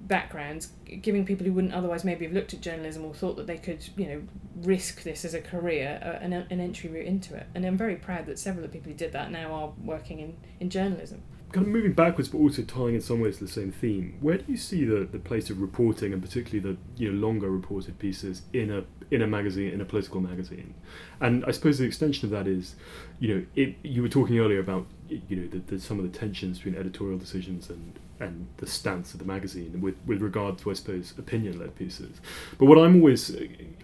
backgrounds, 0.00 0.72
giving 1.00 1.24
people 1.24 1.46
who 1.46 1.52
wouldn't 1.52 1.72
otherwise 1.72 2.02
maybe 2.02 2.24
have 2.24 2.34
looked 2.34 2.54
at 2.54 2.60
journalism 2.60 3.04
or 3.04 3.14
thought 3.14 3.36
that 3.36 3.46
they 3.46 3.58
could, 3.58 3.88
you 3.96 4.06
know, 4.06 4.22
risk 4.62 5.02
this 5.02 5.24
as 5.24 5.34
a 5.34 5.40
career, 5.40 6.00
uh, 6.02 6.24
an, 6.24 6.32
an 6.32 6.60
entry 6.60 6.88
route 6.90 7.06
into 7.06 7.34
it. 7.34 7.46
And 7.54 7.64
I'm 7.64 7.76
very 7.76 7.96
proud 7.96 8.26
that 8.26 8.38
several 8.38 8.64
of 8.64 8.70
the 8.70 8.78
people 8.78 8.92
who 8.92 8.98
did 8.98 9.12
that 9.12 9.30
now 9.30 9.52
are 9.52 9.72
working 9.82 10.20
in, 10.20 10.36
in 10.60 10.70
journalism. 10.70 11.22
Kind 11.52 11.66
of 11.66 11.72
moving 11.72 11.92
backwards, 11.92 12.28
but 12.28 12.38
also 12.38 12.62
tying 12.62 12.94
in 12.94 13.00
some 13.00 13.20
ways 13.20 13.38
to 13.38 13.44
the 13.44 13.50
same 13.50 13.72
theme. 13.72 14.16
Where 14.20 14.38
do 14.38 14.44
you 14.48 14.56
see 14.56 14.84
the, 14.84 15.04
the 15.04 15.18
place 15.18 15.48
of 15.50 15.60
reporting, 15.60 16.12
and 16.12 16.20
particularly 16.22 16.60
the 16.60 16.76
you 17.02 17.12
know 17.12 17.26
longer 17.26 17.50
reported 17.50 17.98
pieces 17.98 18.42
in 18.52 18.70
a 18.70 18.84
in 19.10 19.22
a 19.22 19.26
magazine, 19.26 19.72
in 19.72 19.80
a 19.80 19.84
political 19.84 20.20
magazine? 20.20 20.74
And 21.20 21.44
I 21.46 21.52
suppose 21.52 21.78
the 21.78 21.84
extension 21.84 22.26
of 22.26 22.30
that 22.32 22.50
is, 22.50 22.74
you 23.20 23.34
know, 23.34 23.46
it, 23.54 23.76
you 23.82 24.02
were 24.02 24.08
talking 24.08 24.38
earlier 24.38 24.58
about 24.58 24.86
you 25.08 25.36
know 25.36 25.46
the, 25.46 25.58
the, 25.58 25.80
some 25.80 25.98
of 25.98 26.10
the 26.10 26.18
tensions 26.18 26.58
between 26.58 26.76
editorial 26.76 27.18
decisions 27.18 27.70
and 27.70 27.98
and 28.18 28.46
the 28.56 28.66
stance 28.66 29.12
of 29.12 29.18
the 29.18 29.26
magazine 29.26 29.80
with 29.80 29.94
with 30.06 30.22
regard 30.22 30.58
to 30.58 30.70
I 30.70 30.74
suppose 30.74 31.14
opinion 31.16 31.58
led 31.58 31.76
pieces. 31.76 32.20
But 32.58 32.66
what 32.66 32.78
I'm 32.78 32.96
always 32.96 33.34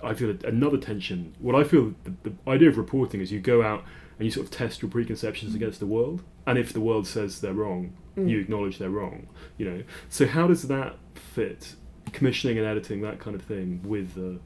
I 0.02 0.14
feel 0.14 0.36
another 0.44 0.78
tension. 0.78 1.34
What 1.38 1.54
I 1.54 1.64
feel 1.64 1.94
the, 2.04 2.30
the 2.30 2.50
idea 2.50 2.68
of 2.70 2.76
reporting 2.76 3.20
is 3.20 3.30
you 3.30 3.40
go 3.40 3.62
out 3.62 3.84
and 4.18 4.24
you 4.26 4.30
sort 4.30 4.46
of 4.46 4.52
test 4.52 4.82
your 4.82 4.90
preconceptions 4.90 5.54
against 5.54 5.80
the 5.80 5.86
world. 5.86 6.22
And 6.46 6.58
if 6.58 6.72
the 6.72 6.80
world 6.80 7.06
says 7.06 7.40
they're 7.40 7.52
wrong, 7.54 7.92
Mm. 8.16 8.28
you 8.28 8.40
acknowledge 8.40 8.76
they're 8.78 8.90
wrong. 8.90 9.26
You 9.56 9.70
know. 9.70 9.82
So 10.10 10.26
how 10.26 10.46
does 10.46 10.68
that 10.68 10.96
fit? 11.14 11.74
Commissioning 12.12 12.58
and 12.58 12.66
editing 12.66 13.00
that 13.02 13.18
kind 13.20 13.34
of 13.34 13.42
thing 13.42 13.80
with 13.84 14.14
the 14.14 14.38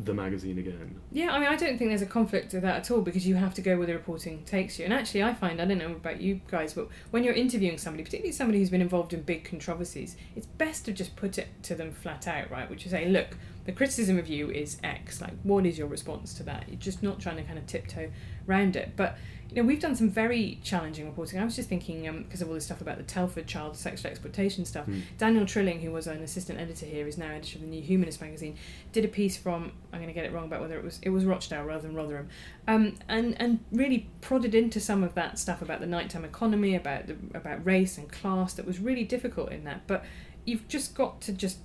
the 0.00 0.14
magazine 0.14 0.58
again. 0.58 0.94
Yeah, 1.10 1.32
I 1.32 1.40
mean, 1.40 1.48
I 1.48 1.56
don't 1.56 1.76
think 1.76 1.90
there's 1.90 2.02
a 2.02 2.06
conflict 2.06 2.52
with 2.52 2.62
that 2.62 2.76
at 2.76 2.90
all 2.92 3.00
because 3.00 3.26
you 3.26 3.34
have 3.34 3.52
to 3.54 3.62
go 3.62 3.76
where 3.76 3.86
the 3.86 3.94
reporting 3.94 4.44
takes 4.44 4.78
you. 4.78 4.84
And 4.84 4.94
actually, 4.94 5.24
I 5.24 5.34
find, 5.34 5.60
I 5.60 5.64
don't 5.64 5.78
know 5.78 5.90
about 5.90 6.20
you 6.20 6.40
guys, 6.48 6.72
but 6.72 6.88
when 7.10 7.24
you're 7.24 7.34
interviewing 7.34 7.78
somebody, 7.78 8.04
particularly 8.04 8.30
somebody 8.30 8.60
who's 8.60 8.70
been 8.70 8.80
involved 8.80 9.12
in 9.12 9.22
big 9.22 9.42
controversies, 9.44 10.16
it's 10.36 10.46
best 10.46 10.84
to 10.84 10.92
just 10.92 11.16
put 11.16 11.36
it 11.36 11.48
to 11.64 11.74
them 11.74 11.90
flat 11.90 12.28
out, 12.28 12.48
right? 12.48 12.70
Which 12.70 12.84
is 12.86 12.92
say, 12.92 13.08
look, 13.08 13.36
the 13.68 13.74
criticism 13.74 14.18
of 14.18 14.28
you 14.28 14.50
is 14.50 14.78
X. 14.82 15.20
Like, 15.20 15.34
what 15.42 15.66
is 15.66 15.76
your 15.76 15.88
response 15.88 16.32
to 16.38 16.42
that? 16.44 16.64
You're 16.68 16.78
just 16.78 17.02
not 17.02 17.20
trying 17.20 17.36
to 17.36 17.42
kind 17.42 17.58
of 17.58 17.66
tiptoe 17.66 18.10
around 18.48 18.76
it. 18.76 18.94
But 18.96 19.18
you 19.50 19.56
know, 19.56 19.68
we've 19.68 19.78
done 19.78 19.94
some 19.94 20.08
very 20.08 20.58
challenging 20.64 21.04
reporting. 21.04 21.38
I 21.38 21.44
was 21.44 21.54
just 21.54 21.68
thinking, 21.68 22.04
because 22.22 22.40
um, 22.40 22.46
of 22.46 22.48
all 22.48 22.54
this 22.54 22.64
stuff 22.64 22.80
about 22.80 22.96
the 22.96 23.02
Telford 23.02 23.46
child 23.46 23.76
sexual 23.76 24.10
exploitation 24.10 24.64
stuff, 24.64 24.86
Mm. 24.86 25.02
Daniel 25.18 25.44
Trilling, 25.44 25.80
who 25.80 25.90
was 25.90 26.06
an 26.06 26.22
assistant 26.22 26.58
editor 26.58 26.86
here, 26.86 27.06
is 27.06 27.18
now 27.18 27.26
editor 27.26 27.58
of 27.58 27.60
the 27.60 27.68
New 27.68 27.82
Humanist 27.82 28.22
magazine, 28.22 28.56
did 28.92 29.04
a 29.04 29.08
piece 29.08 29.36
from 29.36 29.72
I'm 29.92 29.98
going 29.98 30.08
to 30.08 30.14
get 30.14 30.24
it 30.24 30.32
wrong 30.32 30.46
about 30.46 30.62
whether 30.62 30.78
it 30.78 30.82
was 30.82 30.98
it 31.02 31.10
was 31.10 31.26
Rochdale 31.26 31.64
rather 31.64 31.82
than 31.82 31.94
Rotherham, 31.94 32.30
um, 32.66 32.94
and 33.06 33.38
and 33.38 33.60
really 33.70 34.08
prodded 34.22 34.54
into 34.54 34.80
some 34.80 35.04
of 35.04 35.12
that 35.14 35.38
stuff 35.38 35.60
about 35.60 35.80
the 35.80 35.86
nighttime 35.86 36.24
economy, 36.24 36.74
about 36.74 37.06
the, 37.06 37.16
about 37.34 37.66
race 37.66 37.98
and 37.98 38.10
class 38.10 38.54
that 38.54 38.64
was 38.64 38.78
really 38.78 39.04
difficult 39.04 39.52
in 39.52 39.64
that. 39.64 39.86
But 39.86 40.06
you've 40.46 40.66
just 40.68 40.94
got 40.94 41.20
to 41.20 41.34
just 41.34 41.58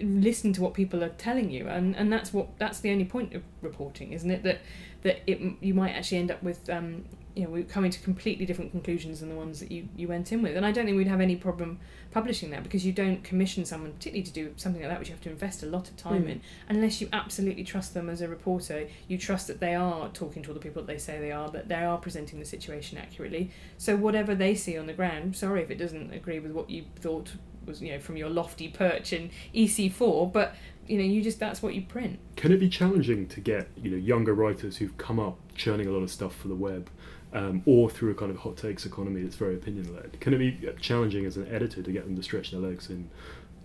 listen 0.00 0.52
to 0.54 0.60
what 0.60 0.74
people 0.74 1.02
are 1.02 1.10
telling 1.10 1.50
you, 1.50 1.68
and, 1.68 1.96
and 1.96 2.12
that's 2.12 2.32
what 2.32 2.58
that's 2.58 2.80
the 2.80 2.90
only 2.90 3.04
point 3.04 3.34
of 3.34 3.42
reporting, 3.62 4.12
isn't 4.12 4.30
it? 4.30 4.42
That 4.42 4.60
that 5.02 5.20
it 5.26 5.40
you 5.60 5.74
might 5.74 5.92
actually 5.92 6.18
end 6.18 6.30
up 6.30 6.42
with 6.42 6.68
um, 6.68 7.04
you 7.38 7.44
know, 7.44 7.50
we're 7.50 7.62
coming 7.62 7.88
to 7.88 8.00
completely 8.00 8.44
different 8.44 8.72
conclusions 8.72 9.20
than 9.20 9.28
the 9.28 9.34
ones 9.36 9.60
that 9.60 9.70
you, 9.70 9.88
you 9.96 10.08
went 10.08 10.32
in 10.32 10.42
with. 10.42 10.56
And 10.56 10.66
I 10.66 10.72
don't 10.72 10.86
think 10.86 10.96
we'd 10.96 11.06
have 11.06 11.20
any 11.20 11.36
problem 11.36 11.78
publishing 12.10 12.50
that 12.50 12.64
because 12.64 12.84
you 12.84 12.92
don't 12.92 13.22
commission 13.22 13.64
someone, 13.64 13.92
particularly 13.92 14.24
to 14.24 14.32
do 14.32 14.52
something 14.56 14.82
like 14.82 14.90
that, 14.90 14.98
which 14.98 15.08
you 15.08 15.14
have 15.14 15.22
to 15.22 15.30
invest 15.30 15.62
a 15.62 15.66
lot 15.66 15.88
of 15.88 15.96
time 15.96 16.24
Mm. 16.24 16.30
in, 16.30 16.40
unless 16.68 17.00
you 17.00 17.08
absolutely 17.12 17.62
trust 17.62 17.94
them 17.94 18.10
as 18.10 18.20
a 18.20 18.26
reporter. 18.28 18.88
You 19.06 19.18
trust 19.18 19.46
that 19.46 19.60
they 19.60 19.76
are 19.76 20.08
talking 20.08 20.42
to 20.42 20.48
all 20.48 20.54
the 20.54 20.60
people 20.60 20.82
that 20.82 20.92
they 20.92 20.98
say 20.98 21.20
they 21.20 21.30
are, 21.30 21.48
that 21.50 21.68
they 21.68 21.76
are 21.76 21.98
presenting 21.98 22.40
the 22.40 22.44
situation 22.44 22.98
accurately. 22.98 23.52
So 23.76 23.94
whatever 23.94 24.34
they 24.34 24.56
see 24.56 24.76
on 24.76 24.88
the 24.88 24.92
ground, 24.92 25.36
sorry 25.36 25.62
if 25.62 25.70
it 25.70 25.78
doesn't 25.78 26.12
agree 26.12 26.40
with 26.40 26.50
what 26.50 26.68
you 26.68 26.86
thought 26.98 27.34
was, 27.68 27.80
you 27.80 27.92
know, 27.92 28.00
from 28.00 28.16
your 28.16 28.30
lofty 28.30 28.68
perch 28.68 29.12
in 29.12 29.30
EC4, 29.54 30.32
but 30.32 30.54
you 30.88 30.98
know, 30.98 31.04
you 31.04 31.22
just 31.22 31.38
that's 31.38 31.62
what 31.62 31.74
you 31.74 31.82
print. 31.82 32.18
Can 32.36 32.50
it 32.50 32.58
be 32.58 32.68
challenging 32.68 33.28
to 33.28 33.40
get 33.40 33.68
you 33.76 33.90
know 33.90 33.96
younger 33.96 34.34
writers 34.34 34.78
who've 34.78 34.96
come 34.96 35.20
up 35.20 35.38
churning 35.54 35.86
a 35.86 35.90
lot 35.90 36.02
of 36.02 36.10
stuff 36.10 36.34
for 36.34 36.48
the 36.48 36.54
web, 36.54 36.90
um, 37.32 37.62
or 37.66 37.90
through 37.90 38.10
a 38.10 38.14
kind 38.14 38.30
of 38.30 38.38
hot 38.38 38.56
takes 38.56 38.86
economy 38.86 39.22
that's 39.22 39.36
very 39.36 39.54
opinion 39.54 39.94
led? 39.94 40.18
Can 40.20 40.34
it 40.34 40.38
be 40.38 40.68
challenging 40.80 41.26
as 41.26 41.36
an 41.36 41.46
editor 41.52 41.82
to 41.82 41.92
get 41.92 42.04
them 42.04 42.16
to 42.16 42.22
stretch 42.22 42.50
their 42.50 42.60
legs 42.60 42.90
in 42.90 43.10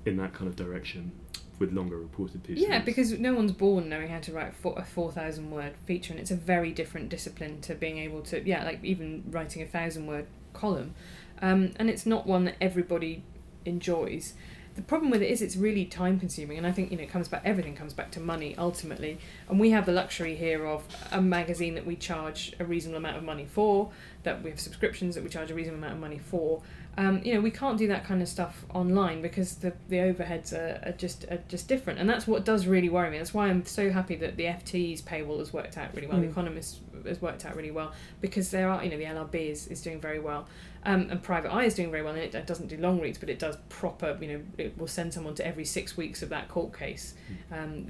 in 0.05 0.17
that 0.17 0.33
kind 0.33 0.49
of 0.49 0.55
direction 0.55 1.11
with 1.59 1.71
longer 1.71 1.97
reported 1.97 2.43
pieces? 2.43 2.65
Yeah, 2.67 2.79
because 2.79 3.17
no 3.17 3.33
one's 3.33 3.53
born 3.53 3.87
knowing 3.87 4.09
how 4.09 4.19
to 4.19 4.33
write 4.33 4.53
four, 4.53 4.75
a 4.77 4.83
four 4.83 5.11
thousand 5.11 5.49
word 5.49 5.73
feature, 5.85 6.11
and 6.11 6.19
it's 6.19 6.31
a 6.31 6.35
very 6.35 6.71
different 6.71 7.09
discipline 7.09 7.61
to 7.61 7.75
being 7.75 7.97
able 7.97 8.21
to 8.23 8.45
yeah, 8.45 8.65
like 8.65 8.83
even 8.83 9.23
writing 9.29 9.61
a 9.61 9.67
thousand 9.67 10.07
word 10.07 10.27
column, 10.53 10.93
um, 11.41 11.71
and 11.77 11.89
it's 11.89 12.05
not 12.05 12.27
one 12.27 12.43
that 12.45 12.55
everybody 12.59 13.23
enjoys. 13.65 14.33
The 14.75 14.81
problem 14.81 15.11
with 15.11 15.21
it 15.21 15.29
is 15.29 15.43
it's 15.43 15.55
really 15.55 15.85
time 15.85 16.19
consuming, 16.19 16.57
and 16.57 16.65
I 16.65 16.71
think 16.71 16.89
you 16.89 16.97
know 16.97 17.03
it 17.03 17.09
comes 17.09 17.27
back. 17.27 17.43
Everything 17.45 17.75
comes 17.75 17.93
back 17.93 18.09
to 18.11 18.19
money 18.19 18.55
ultimately, 18.57 19.19
and 19.47 19.59
we 19.59 19.69
have 19.69 19.85
the 19.85 19.91
luxury 19.91 20.35
here 20.35 20.65
of 20.65 20.83
a 21.11 21.21
magazine 21.21 21.75
that 21.75 21.85
we 21.85 21.95
charge 21.95 22.53
a 22.59 22.65
reasonable 22.65 22.97
amount 22.97 23.17
of 23.17 23.23
money 23.23 23.45
for, 23.45 23.91
that 24.23 24.41
we 24.41 24.49
have 24.49 24.59
subscriptions 24.59 25.13
that 25.13 25.23
we 25.23 25.29
charge 25.29 25.51
a 25.51 25.53
reasonable 25.53 25.77
amount 25.77 25.93
of 25.93 25.99
money 25.99 26.17
for. 26.17 26.63
Um, 26.97 27.21
you 27.23 27.33
know, 27.33 27.41
we 27.41 27.49
can't 27.51 27.77
do 27.77 27.87
that 27.87 28.03
kind 28.03 28.21
of 28.21 28.27
stuff 28.27 28.65
online 28.73 29.21
because 29.21 29.55
the, 29.55 29.73
the 29.89 29.97
overheads 29.97 30.53
are, 30.53 30.79
are 30.87 30.91
just 30.91 31.25
are 31.25 31.39
just 31.47 31.67
different, 31.67 31.99
and 31.99 32.09
that's 32.09 32.25
what 32.25 32.43
does 32.43 32.65
really 32.65 32.89
worry 32.89 33.11
me. 33.11 33.19
That's 33.19 33.33
why 33.33 33.49
I'm 33.49 33.65
so 33.67 33.91
happy 33.91 34.15
that 34.17 34.37
the 34.37 34.45
FT's 34.45 35.03
paywall 35.03 35.37
has 35.37 35.53
worked 35.53 35.77
out 35.77 35.93
really 35.93 36.07
well. 36.07 36.19
The 36.19 36.27
Mm. 36.27 36.31
Economist 36.31 36.79
has 37.05 37.21
worked 37.21 37.45
out 37.45 37.55
really 37.55 37.71
well 37.71 37.91
because 38.21 38.49
there 38.49 38.69
are, 38.69 38.83
you 38.83 38.89
know, 38.89 38.97
the 38.97 39.03
LRB 39.05 39.51
is, 39.51 39.67
is 39.67 39.81
doing 39.81 39.99
very 39.99 40.19
well, 40.19 40.47
um, 40.85 41.07
and 41.09 41.21
Private 41.21 41.51
Eye 41.53 41.65
is 41.65 41.75
doing 41.75 41.91
very 41.91 42.03
well. 42.03 42.13
And 42.13 42.21
it, 42.21 42.35
it 42.35 42.47
doesn't 42.47 42.67
do 42.67 42.77
long 42.77 42.99
reads, 42.99 43.17
but 43.17 43.29
it 43.29 43.39
does 43.39 43.57
proper. 43.69 44.17
You 44.19 44.27
know, 44.27 44.41
it 44.57 44.77
will 44.77 44.87
send 44.87 45.13
someone 45.13 45.35
to 45.35 45.45
every 45.45 45.65
six 45.65 45.97
weeks 45.97 46.21
of 46.21 46.29
that 46.29 46.49
court 46.49 46.77
case, 46.77 47.15
um, 47.51 47.87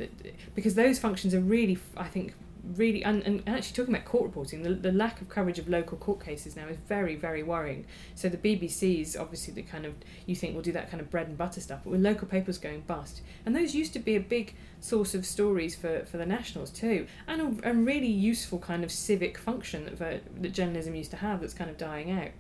because 0.56 0.76
those 0.76 1.00
functions 1.00 1.34
are 1.34 1.42
really, 1.42 1.78
I 1.98 2.08
think, 2.08 2.34
really 2.76 3.04
and, 3.04 3.22
and 3.24 3.44
actually 3.48 3.76
talking 3.76 3.94
about 3.94 4.06
court 4.06 4.24
reporting 4.24 4.64
the, 4.64 4.74
the 4.74 4.92
lack 4.92 5.20
of 5.22 5.28
coverage 5.28 5.60
of 5.60 5.68
local 5.68 5.98
court 5.98 6.24
cases 6.24 6.56
now 6.56 6.66
is 6.68 6.78
very 6.88 7.14
very 7.16 7.44
worrying 7.44 7.86
so 8.16 8.30
the 8.30 8.38
bbc's 8.38 9.18
obviously 9.18 9.54
the 9.54 9.62
kind 9.62 9.86
of 9.86 9.94
you 10.26 10.34
think 10.34 10.56
will 10.56 10.62
do 10.62 10.72
that 10.72 10.90
kind 10.90 11.02
of 11.02 11.10
bread 11.10 11.28
and 11.28 11.38
butter 11.38 11.60
stuff 11.60 11.82
but 11.84 11.90
with 11.90 12.02
local 12.02 12.26
papers 12.26 12.58
going 12.58 12.80
bust 12.82 13.22
and 13.46 13.54
those 13.54 13.76
used 13.76 13.92
to 13.92 14.00
be 14.00 14.16
a 14.16 14.20
big 14.20 14.56
source 14.80 15.14
of 15.14 15.26
stories 15.26 15.76
for, 15.76 16.06
for 16.06 16.18
the 16.18 16.26
nationals 16.26 16.70
too 16.70 17.06
and 17.28 17.62
a, 17.64 17.70
a 17.72 17.74
really 17.74 18.08
useful 18.08 18.60
kind 18.60 18.84
of 18.84 18.92
civic 18.92 19.38
function 19.38 19.84
that, 19.84 20.24
that 20.42 20.52
journalism 20.54 20.96
used 20.96 21.12
to 21.12 21.18
have 21.18 21.42
that's 21.42 21.54
kind 21.54 21.70
of 21.70 21.78
dying 21.78 22.12
out 22.12 22.32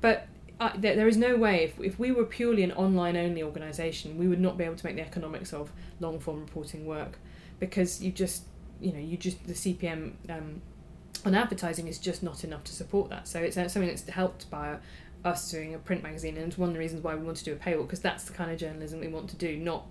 but 0.00 0.26
uh, 0.58 0.72
there, 0.76 0.94
there 0.94 1.08
is 1.08 1.16
no 1.16 1.36
way 1.36 1.64
if, 1.64 1.80
if 1.80 1.98
we 1.98 2.12
were 2.12 2.24
purely 2.24 2.62
an 2.62 2.72
online 2.72 3.16
only 3.16 3.42
organisation 3.42 4.18
we 4.18 4.28
would 4.28 4.40
not 4.40 4.58
be 4.58 4.64
able 4.64 4.76
to 4.76 4.84
make 4.84 4.96
the 4.96 5.02
economics 5.02 5.52
of 5.52 5.72
long 6.00 6.18
form 6.20 6.40
reporting 6.40 6.86
work 6.86 7.18
because 7.58 8.02
you 8.02 8.12
just 8.12 8.44
you 8.80 8.92
know 8.92 8.98
you 8.98 9.16
just 9.16 9.46
the 9.46 9.54
CPM 9.54 10.12
um, 10.28 10.60
on 11.24 11.34
advertising 11.34 11.86
is 11.86 11.98
just 11.98 12.22
not 12.22 12.44
enough 12.44 12.64
to 12.64 12.72
support 12.72 13.10
that. 13.10 13.28
So 13.28 13.40
it's 13.40 13.56
uh, 13.56 13.68
something 13.68 13.88
that's 13.88 14.08
helped 14.08 14.50
by 14.50 14.78
us 15.24 15.50
doing 15.50 15.74
a 15.74 15.78
print 15.78 16.02
magazine, 16.02 16.36
and 16.36 16.46
it's 16.46 16.58
one 16.58 16.70
of 16.70 16.74
the 16.74 16.78
reasons 16.78 17.02
why 17.02 17.14
we 17.14 17.24
want 17.24 17.36
to 17.38 17.44
do 17.44 17.52
a 17.52 17.56
paywall 17.56 17.82
because 17.82 18.00
that's 18.00 18.24
the 18.24 18.32
kind 18.32 18.50
of 18.50 18.58
journalism 18.58 19.00
we 19.00 19.08
want 19.08 19.28
to 19.30 19.36
do. 19.36 19.56
Not, 19.56 19.86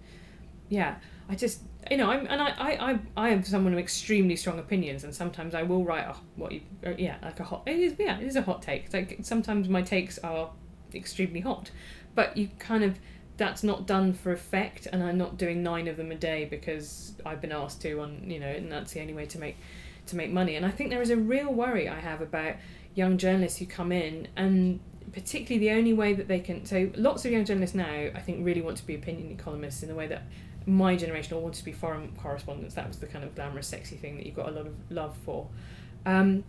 yeah, 0.70 0.96
I 1.30 1.36
just 1.36 1.62
you 1.92 1.98
know 1.98 2.10
I'm 2.10 2.26
and 2.28 2.42
I 2.42 2.50
I 2.50 2.92
I, 2.92 3.00
I 3.16 3.30
am 3.30 3.44
someone 3.44 3.76
with 3.76 3.84
extremely 3.84 4.36
strong 4.36 4.60
opinions, 4.60 5.04
and 5.04 5.14
sometimes 5.14 5.54
I 5.54 5.64
will 5.64 5.86
write 5.86 6.06
a, 6.06 6.16
what 6.36 6.52
you 6.52 6.62
uh, 6.86 6.94
yeah 6.98 7.18
like 7.22 7.40
a 7.40 7.44
hot 7.44 7.64
it 7.68 7.78
is 7.78 7.96
yeah 8.00 8.20
it 8.20 8.26
is 8.26 8.36
a 8.36 8.42
hot 8.42 8.62
take. 8.62 8.86
It's 8.86 8.94
like 8.94 9.20
sometimes 9.22 9.70
my 9.70 9.84
takes 9.84 10.18
are 10.20 10.50
extremely 10.94 11.42
hot, 11.42 11.70
but 12.16 12.36
you 12.36 12.50
kind 12.58 12.84
of 12.84 13.00
that's 13.38 13.64
not 13.64 13.88
done 13.88 14.12
for 14.12 14.34
effect 14.34 14.86
and 14.92 15.02
I'm 15.02 15.18
not 15.18 15.38
doing 15.38 15.64
nine 15.64 15.88
of 15.88 15.96
them 15.96 16.12
a 16.12 16.16
day 16.16 16.46
because 16.46 17.14
I've 17.26 17.40
been 17.40 17.54
asked 17.54 17.82
to 17.84 18.02
on 18.02 18.30
you 18.30 18.40
know 18.40 18.50
and 18.50 18.70
that's 18.70 18.92
the 18.92 19.00
only 19.00 19.14
way 19.14 19.26
to 19.28 19.40
make 19.40 19.56
to 20.08 20.18
make 20.18 20.30
money 20.30 20.56
and 20.56 20.66
I 20.66 20.72
think 20.72 20.90
there 20.90 21.02
is 21.02 21.10
a 21.10 21.16
real 21.16 21.52
worry 21.54 21.88
I 21.88 22.02
have 22.02 22.20
about 22.20 22.56
young 22.96 23.18
journalists 23.18 23.58
who 23.58 23.66
come 23.66 23.94
in 23.94 24.28
and 24.36 24.82
particularly 25.14 25.66
the 25.66 25.72
only 25.72 25.94
way 25.94 26.14
that 26.14 26.28
they 26.28 26.42
can 26.42 26.66
so 26.66 26.92
lots 26.96 27.24
of 27.24 27.32
young 27.32 27.46
journalists 27.46 27.76
now 27.76 28.10
I 28.14 28.20
think 28.20 28.46
really 28.46 28.62
want 28.62 28.76
to 28.78 28.86
be 28.86 28.94
opinion 28.94 29.32
economists 29.32 29.84
in 29.84 29.90
the 29.90 29.96
way 29.96 30.08
that 30.08 30.24
my 30.66 30.96
generation 30.96 31.34
all 31.34 31.42
wanted 31.42 31.60
to 31.60 31.66
be 31.66 31.72
foreign 31.72 32.12
correspondents. 32.18 32.76
That 32.76 32.88
was 32.88 32.98
the 32.98 33.08
kind 33.08 33.24
of 33.24 33.36
glamorous 33.36 33.68
sexy 33.68 33.96
thing 33.96 34.18
that 34.18 34.26
you 34.26 34.32
got 34.32 34.50
a 34.50 34.52
lot 34.52 34.68
of 34.68 34.76
love 34.90 35.16
for. 35.26 35.48
Um, 36.06 36.44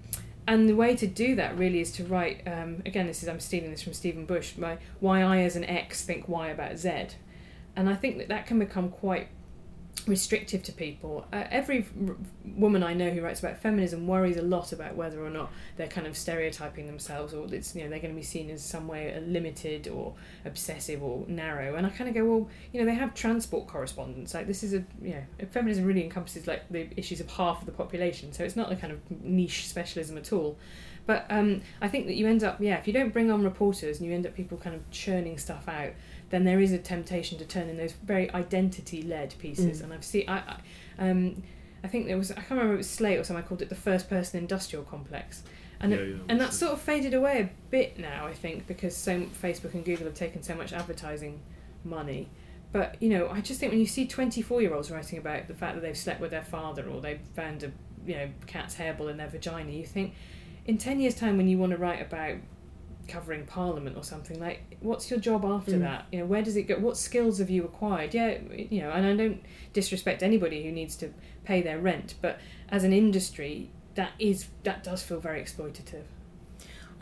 and 0.46 0.68
the 0.68 0.74
way 0.74 0.96
to 0.96 1.06
do 1.06 1.36
that 1.36 1.56
really 1.56 1.80
is 1.80 1.92
to 1.92 2.04
write 2.04 2.42
um, 2.46 2.82
again 2.84 3.06
this 3.06 3.22
is 3.22 3.28
i'm 3.28 3.40
stealing 3.40 3.70
this 3.70 3.82
from 3.82 3.92
stephen 3.92 4.24
bush 4.24 4.56
my 4.56 4.78
why 4.98 5.22
i 5.22 5.38
as 5.42 5.54
an 5.54 5.64
x 5.64 6.04
think 6.04 6.28
y 6.28 6.48
about 6.48 6.78
z. 6.78 7.08
And 7.76 7.88
i 7.88 7.94
think 7.94 8.18
that 8.18 8.28
that 8.28 8.46
can 8.46 8.58
become 8.58 8.88
quite 8.88 9.28
restrictive 10.06 10.62
to 10.64 10.72
people. 10.72 11.26
Uh, 11.32 11.44
every 11.50 11.86
r- 12.06 12.16
woman 12.44 12.82
I 12.82 12.94
know 12.94 13.10
who 13.10 13.22
writes 13.22 13.40
about 13.40 13.58
feminism 13.58 14.06
worries 14.06 14.36
a 14.36 14.42
lot 14.42 14.72
about 14.72 14.96
whether 14.96 15.24
or 15.24 15.30
not 15.30 15.50
they're 15.76 15.88
kind 15.88 16.06
of 16.06 16.16
stereotyping 16.16 16.86
themselves, 16.86 17.34
or 17.34 17.46
it's 17.52 17.74
you 17.74 17.82
know 17.82 17.90
they're 17.90 17.98
going 17.98 18.14
to 18.14 18.16
be 18.16 18.24
seen 18.24 18.50
as 18.50 18.64
some 18.64 18.88
way 18.88 19.20
limited 19.26 19.88
or 19.88 20.14
obsessive 20.44 21.02
or 21.02 21.24
narrow. 21.28 21.74
And 21.74 21.86
I 21.86 21.90
kind 21.90 22.08
of 22.08 22.14
go, 22.14 22.24
well, 22.24 22.48
you 22.72 22.80
know, 22.80 22.86
they 22.86 22.94
have 22.94 23.14
transport 23.14 23.66
correspondence. 23.66 24.34
Like 24.34 24.46
this 24.46 24.62
is 24.62 24.74
a 24.74 24.84
you 25.02 25.14
know, 25.14 25.46
feminism 25.50 25.84
really 25.84 26.04
encompasses 26.04 26.46
like 26.46 26.68
the 26.70 26.88
issues 26.96 27.20
of 27.20 27.30
half 27.30 27.60
of 27.60 27.66
the 27.66 27.72
population, 27.72 28.32
so 28.32 28.44
it's 28.44 28.56
not 28.56 28.70
a 28.72 28.76
kind 28.76 28.92
of 28.92 28.98
niche 29.22 29.68
specialism 29.68 30.16
at 30.16 30.32
all. 30.32 30.56
But 31.06 31.26
um, 31.28 31.62
I 31.80 31.88
think 31.88 32.06
that 32.06 32.14
you 32.14 32.28
end 32.28 32.44
up, 32.44 32.60
yeah, 32.60 32.76
if 32.76 32.86
you 32.86 32.92
don't 32.92 33.12
bring 33.12 33.30
on 33.30 33.42
reporters 33.42 33.98
and 33.98 34.08
you 34.08 34.14
end 34.14 34.26
up 34.26 34.34
people 34.34 34.58
kind 34.58 34.76
of 34.76 34.88
churning 34.90 35.38
stuff 35.38 35.68
out, 35.68 35.90
then 36.30 36.44
there 36.44 36.60
is 36.60 36.72
a 36.72 36.78
temptation 36.78 37.38
to 37.38 37.44
turn 37.44 37.68
in 37.68 37.76
those 37.76 37.92
very 37.92 38.32
identity-led 38.32 39.34
pieces. 39.38 39.80
Mm. 39.80 39.84
And 39.84 39.92
I've 39.92 40.04
seen, 40.04 40.28
I, 40.28 40.38
I, 40.98 41.10
um, 41.10 41.42
I 41.84 41.88
think 41.88 42.06
there 42.06 42.16
was, 42.16 42.30
I 42.30 42.36
can't 42.36 42.50
remember 42.50 42.74
it 42.74 42.78
was 42.78 42.90
Slate 42.90 43.18
or 43.18 43.24
something. 43.24 43.44
I 43.44 43.46
called 43.46 43.62
it 43.62 43.68
the 43.68 43.74
first-person 43.74 44.38
industrial 44.38 44.84
complex, 44.84 45.42
and 45.80 45.92
Yeah, 45.92 45.98
it, 45.98 46.08
yeah, 46.08 46.16
and 46.28 46.40
that's 46.40 46.58
sort 46.58 46.72
of 46.72 46.80
faded 46.80 47.14
away 47.14 47.40
a 47.40 47.70
bit 47.70 47.98
now. 47.98 48.26
I 48.26 48.34
think 48.34 48.66
because 48.66 48.96
so 48.96 49.20
Facebook 49.42 49.74
and 49.74 49.84
Google 49.84 50.06
have 50.06 50.14
taken 50.14 50.42
so 50.42 50.54
much 50.54 50.72
advertising 50.72 51.40
money. 51.84 52.28
But 52.72 52.96
you 53.00 53.08
know, 53.08 53.28
I 53.30 53.40
just 53.40 53.58
think 53.58 53.72
when 53.72 53.80
you 53.80 53.86
see 53.86 54.06
twenty-four-year-olds 54.06 54.90
writing 54.90 55.18
about 55.18 55.48
the 55.48 55.54
fact 55.54 55.74
that 55.74 55.80
they've 55.80 55.96
slept 55.96 56.20
with 56.20 56.32
their 56.32 56.44
father 56.44 56.86
or 56.86 57.00
they've 57.00 57.20
found 57.34 57.62
a 57.62 57.72
you 58.06 58.14
know 58.14 58.28
cat's 58.46 58.76
hairball 58.76 59.10
in 59.10 59.16
their 59.16 59.28
vagina, 59.28 59.72
you 59.72 59.86
think 59.86 60.14
in 60.66 60.78
10 60.78 61.00
years 61.00 61.14
time 61.14 61.36
when 61.36 61.48
you 61.48 61.58
want 61.58 61.72
to 61.72 61.78
write 61.78 62.00
about 62.00 62.36
covering 63.10 63.44
parliament 63.46 63.96
or 63.96 64.04
something 64.04 64.38
like 64.40 64.76
what's 64.80 65.10
your 65.10 65.18
job 65.20 65.44
after 65.44 65.72
Mm. 65.72 65.80
that 65.80 66.06
you 66.12 66.18
know 66.20 66.26
where 66.26 66.42
does 66.42 66.56
it 66.56 66.64
go 66.64 66.76
what 66.78 66.96
skills 66.96 67.38
have 67.38 67.50
you 67.50 67.64
acquired 67.64 68.14
yeah 68.14 68.38
you 68.74 68.80
know 68.82 68.90
and 68.90 69.04
i 69.06 69.14
don't 69.14 69.40
disrespect 69.72 70.22
anybody 70.22 70.62
who 70.64 70.70
needs 70.72 70.94
to 70.96 71.12
pay 71.44 71.60
their 71.62 71.78
rent 71.78 72.14
but 72.22 72.38
as 72.70 72.84
an 72.84 72.92
industry 72.92 73.70
that 73.94 74.12
is 74.18 74.46
that 74.64 74.84
does 74.84 75.02
feel 75.02 75.20
very 75.20 75.42
exploitative 75.42 76.04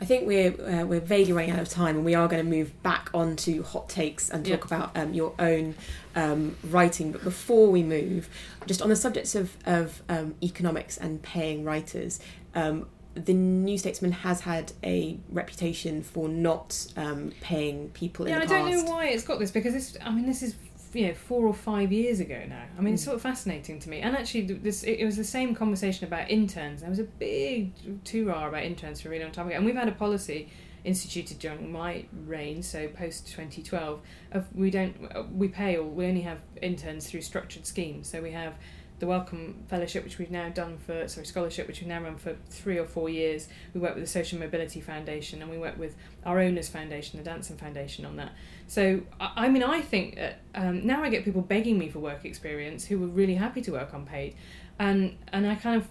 I 0.01 0.05
think 0.05 0.25
we're 0.27 0.51
uh, 0.51 0.85
we're 0.85 1.01
vaguely 1.01 1.33
running 1.33 1.51
out 1.51 1.59
of 1.59 1.67
time, 1.67 1.97
and 1.97 2.05
we 2.05 2.15
are 2.15 2.29
going 2.29 2.41
to 2.41 2.49
move 2.49 2.71
back 2.83 3.09
onto 3.13 3.61
hot 3.63 3.89
takes 3.89 4.29
and 4.29 4.45
talk 4.45 4.61
Yeah. 4.71 4.77
about 4.77 4.97
um, 4.97 5.13
your 5.13 5.33
own 5.37 5.75
um, 6.15 6.55
writing. 6.63 7.11
But 7.11 7.21
before 7.25 7.69
we 7.69 7.83
move, 7.83 8.29
just 8.65 8.81
on 8.81 8.87
the 8.87 8.95
subjects 8.95 9.35
of 9.35 9.57
of 9.65 10.01
um, 10.07 10.35
economics 10.41 10.95
and 10.97 11.21
paying 11.21 11.65
writers, 11.65 12.21
um, 12.55 12.87
the 13.15 13.33
New 13.33 13.77
Statesman 13.77 14.11
has 14.11 14.41
had 14.41 14.71
a 14.83 15.17
reputation 15.29 16.03
for 16.03 16.29
not 16.29 16.87
um, 16.95 17.31
paying 17.41 17.89
people 17.89 18.27
yeah 18.27 18.35
in 18.37 18.41
i 18.43 18.45
the 18.45 18.53
past. 18.53 18.65
I 18.67 18.71
don't 18.71 18.85
know 18.85 18.91
why 18.91 19.07
it's 19.07 19.23
got 19.23 19.39
this 19.39 19.51
because 19.51 19.73
this 19.73 19.97
i 20.03 20.09
mean 20.11 20.25
this 20.25 20.41
is 20.43 20.55
you 20.93 21.07
know 21.07 21.13
four 21.13 21.45
or 21.45 21.53
five 21.53 21.91
years 21.91 22.19
ago 22.19 22.41
now. 22.47 22.63
I 22.77 22.81
mean 22.81 22.93
it's 22.95 23.03
Mm. 23.03 23.05
sort 23.05 23.15
of 23.17 23.21
fascinating 23.21 23.79
to 23.79 23.89
me. 23.89 23.99
And 23.99 24.15
actually 24.15 24.41
this 24.41 24.83
it, 24.83 24.99
it 24.99 25.05
was 25.05 25.17
the 25.17 25.23
same 25.23 25.53
conversation 25.53 26.07
about 26.07 26.29
interns. 26.31 26.81
There 26.81 26.89
was 26.89 26.99
a 26.99 27.03
big 27.03 27.73
tour 28.05 28.31
about 28.31 28.63
interns 28.63 29.01
for 29.01 29.09
a 29.09 29.11
really 29.11 29.23
long 29.23 29.31
time 29.33 29.47
ago. 29.47 29.55
And 29.55 29.65
we've 29.65 29.75
had 29.75 29.87
a 29.87 29.91
policy 29.93 30.49
instituted 30.85 31.37
during 31.39 31.71
my 31.71 32.05
reign 32.25 32.63
so 32.63 32.87
post 32.87 33.27
2012 33.27 33.99
of 34.31 34.47
we 34.55 34.71
don't 34.71 34.95
we 35.35 35.47
pay 35.47 35.75
or 35.77 35.83
we 35.83 36.05
only 36.07 36.21
have 36.21 36.39
interns 36.61 37.07
through 37.07 37.21
structured 37.21 37.65
schemes. 37.67 38.09
So 38.09 38.21
we 38.21 38.31
have 38.31 38.53
the 38.99 39.07
Wellcome 39.07 39.63
Fellowship, 39.67 40.03
which 40.03 40.17
we've 40.17 40.31
now 40.31 40.49
done 40.49 40.77
for, 40.77 41.07
sorry, 41.07 41.25
scholarship, 41.25 41.67
which 41.67 41.79
we've 41.79 41.87
now 41.87 42.01
run 42.01 42.17
for 42.17 42.35
three 42.49 42.77
or 42.77 42.85
four 42.85 43.09
years. 43.09 43.47
We 43.73 43.79
work 43.79 43.95
with 43.95 44.03
the 44.03 44.09
Social 44.09 44.39
Mobility 44.39 44.81
Foundation 44.81 45.41
and 45.41 45.49
we 45.49 45.57
work 45.57 45.77
with 45.77 45.95
our 46.25 46.39
owners 46.39 46.69
foundation, 46.69 47.17
the 47.17 47.23
Danson 47.23 47.57
Foundation, 47.57 48.05
on 48.05 48.17
that. 48.17 48.33
So, 48.67 49.01
I, 49.19 49.45
I 49.45 49.49
mean, 49.49 49.63
I 49.63 49.81
think 49.81 50.19
um, 50.53 50.85
now 50.85 51.01
I 51.03 51.09
get 51.09 51.23
people 51.23 51.41
begging 51.41 51.77
me 51.77 51.89
for 51.89 51.99
work 51.99 52.25
experience 52.25 52.85
who 52.85 52.99
were 52.99 53.07
really 53.07 53.35
happy 53.35 53.61
to 53.61 53.71
work 53.71 53.93
unpaid. 53.93 54.35
And, 54.77 55.17
and 55.33 55.45
I 55.45 55.55
kind 55.55 55.81
of 55.81 55.87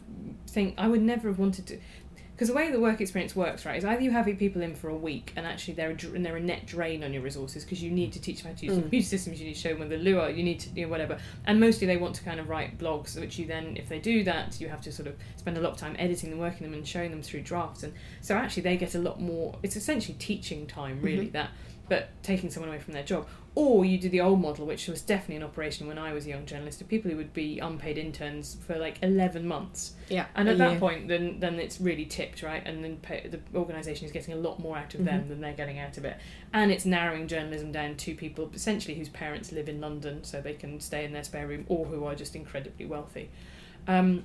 think 0.46 0.74
I 0.78 0.88
would 0.88 1.02
never 1.02 1.28
have 1.28 1.38
wanted 1.38 1.66
to. 1.66 1.78
Because 2.38 2.50
the 2.50 2.54
way 2.54 2.70
the 2.70 2.78
work 2.78 3.00
experience 3.00 3.34
works, 3.34 3.66
right, 3.66 3.76
is 3.76 3.84
either 3.84 4.00
you 4.00 4.12
have 4.12 4.26
people 4.38 4.62
in 4.62 4.72
for 4.72 4.88
a 4.90 4.94
week 4.96 5.32
and 5.34 5.44
actually 5.44 5.74
they're 5.74 5.90
a, 5.90 5.94
dr- 5.94 6.14
and 6.14 6.24
they're 6.24 6.36
a 6.36 6.40
net 6.40 6.66
drain 6.66 7.02
on 7.02 7.12
your 7.12 7.20
resources 7.20 7.64
because 7.64 7.82
you 7.82 7.90
need 7.90 8.12
to 8.12 8.20
teach 8.20 8.44
them 8.44 8.52
how 8.52 8.56
to 8.60 8.64
use 8.66 8.76
Mm. 8.76 8.82
computer 8.82 9.06
systems, 9.08 9.40
you 9.40 9.48
need 9.48 9.54
to 9.54 9.60
show 9.60 9.74
them 9.74 9.88
the 9.88 9.96
lure, 9.96 10.30
you 10.30 10.44
need 10.44 10.60
to, 10.60 10.70
you 10.70 10.84
know, 10.84 10.88
whatever. 10.88 11.18
And 11.46 11.58
mostly 11.58 11.88
they 11.88 11.96
want 11.96 12.14
to 12.14 12.22
kind 12.22 12.38
of 12.38 12.48
write 12.48 12.78
blogs, 12.78 13.18
which 13.18 13.40
you 13.40 13.46
then, 13.46 13.76
if 13.76 13.88
they 13.88 13.98
do 13.98 14.22
that, 14.22 14.60
you 14.60 14.68
have 14.68 14.80
to 14.82 14.92
sort 14.92 15.08
of 15.08 15.16
spend 15.34 15.58
a 15.58 15.60
lot 15.60 15.72
of 15.72 15.78
time 15.78 15.96
editing 15.98 16.30
and 16.30 16.38
working 16.38 16.62
them, 16.64 16.74
and 16.74 16.86
showing 16.86 17.10
them 17.10 17.22
through 17.22 17.40
drafts. 17.40 17.82
And 17.82 17.92
so 18.20 18.36
actually 18.36 18.62
they 18.62 18.76
get 18.76 18.94
a 18.94 19.00
lot 19.00 19.20
more. 19.20 19.58
It's 19.64 19.74
essentially 19.74 20.16
teaching 20.20 20.68
time, 20.68 21.02
really. 21.02 21.26
Mhm. 21.26 21.32
That, 21.32 21.50
but 21.88 22.08
taking 22.22 22.50
someone 22.50 22.70
away 22.70 22.78
from 22.80 22.94
their 22.94 23.02
job. 23.02 23.26
Or 23.54 23.84
you 23.84 23.98
do 23.98 24.08
the 24.08 24.20
old 24.20 24.40
model, 24.40 24.66
which 24.66 24.86
was 24.86 25.02
definitely 25.02 25.36
an 25.36 25.42
operation 25.42 25.88
when 25.88 25.98
I 25.98 26.12
was 26.12 26.26
a 26.26 26.28
young 26.28 26.46
journalist, 26.46 26.80
of 26.80 26.86
people 26.86 27.10
who 27.10 27.16
would 27.16 27.32
be 27.32 27.58
unpaid 27.58 27.98
interns 27.98 28.56
for 28.64 28.78
like 28.78 28.98
eleven 29.02 29.48
months. 29.48 29.94
Yeah, 30.08 30.26
And 30.36 30.48
at 30.48 30.58
that 30.58 30.70
year. 30.72 30.78
point, 30.78 31.08
then 31.08 31.40
then 31.40 31.56
it's 31.56 31.80
really 31.80 32.04
tipped, 32.04 32.42
right? 32.44 32.62
And 32.64 32.84
then 32.84 32.98
pay, 32.98 33.26
the 33.26 33.40
organisation 33.58 34.06
is 34.06 34.12
getting 34.12 34.34
a 34.34 34.36
lot 34.36 34.60
more 34.60 34.76
out 34.76 34.94
of 34.94 35.04
them 35.04 35.24
Mhm. 35.24 35.28
than 35.28 35.40
they're 35.40 35.54
getting 35.54 35.80
out 35.80 35.98
of 35.98 36.04
it, 36.04 36.18
and 36.52 36.70
it's 36.70 36.84
narrowing 36.84 37.26
journalism 37.26 37.72
down 37.72 37.96
to 37.96 38.14
people 38.14 38.48
essentially 38.54 38.94
whose 38.96 39.08
parents 39.08 39.50
live 39.50 39.68
in 39.68 39.80
London, 39.80 40.22
so 40.22 40.40
they 40.40 40.54
can 40.54 40.78
stay 40.78 41.04
in 41.04 41.12
their 41.12 41.24
spare 41.24 41.48
room, 41.48 41.64
or 41.68 41.86
who 41.86 42.04
are 42.04 42.14
just 42.14 42.36
incredibly 42.36 42.86
wealthy. 42.86 43.28
Um, 43.88 44.24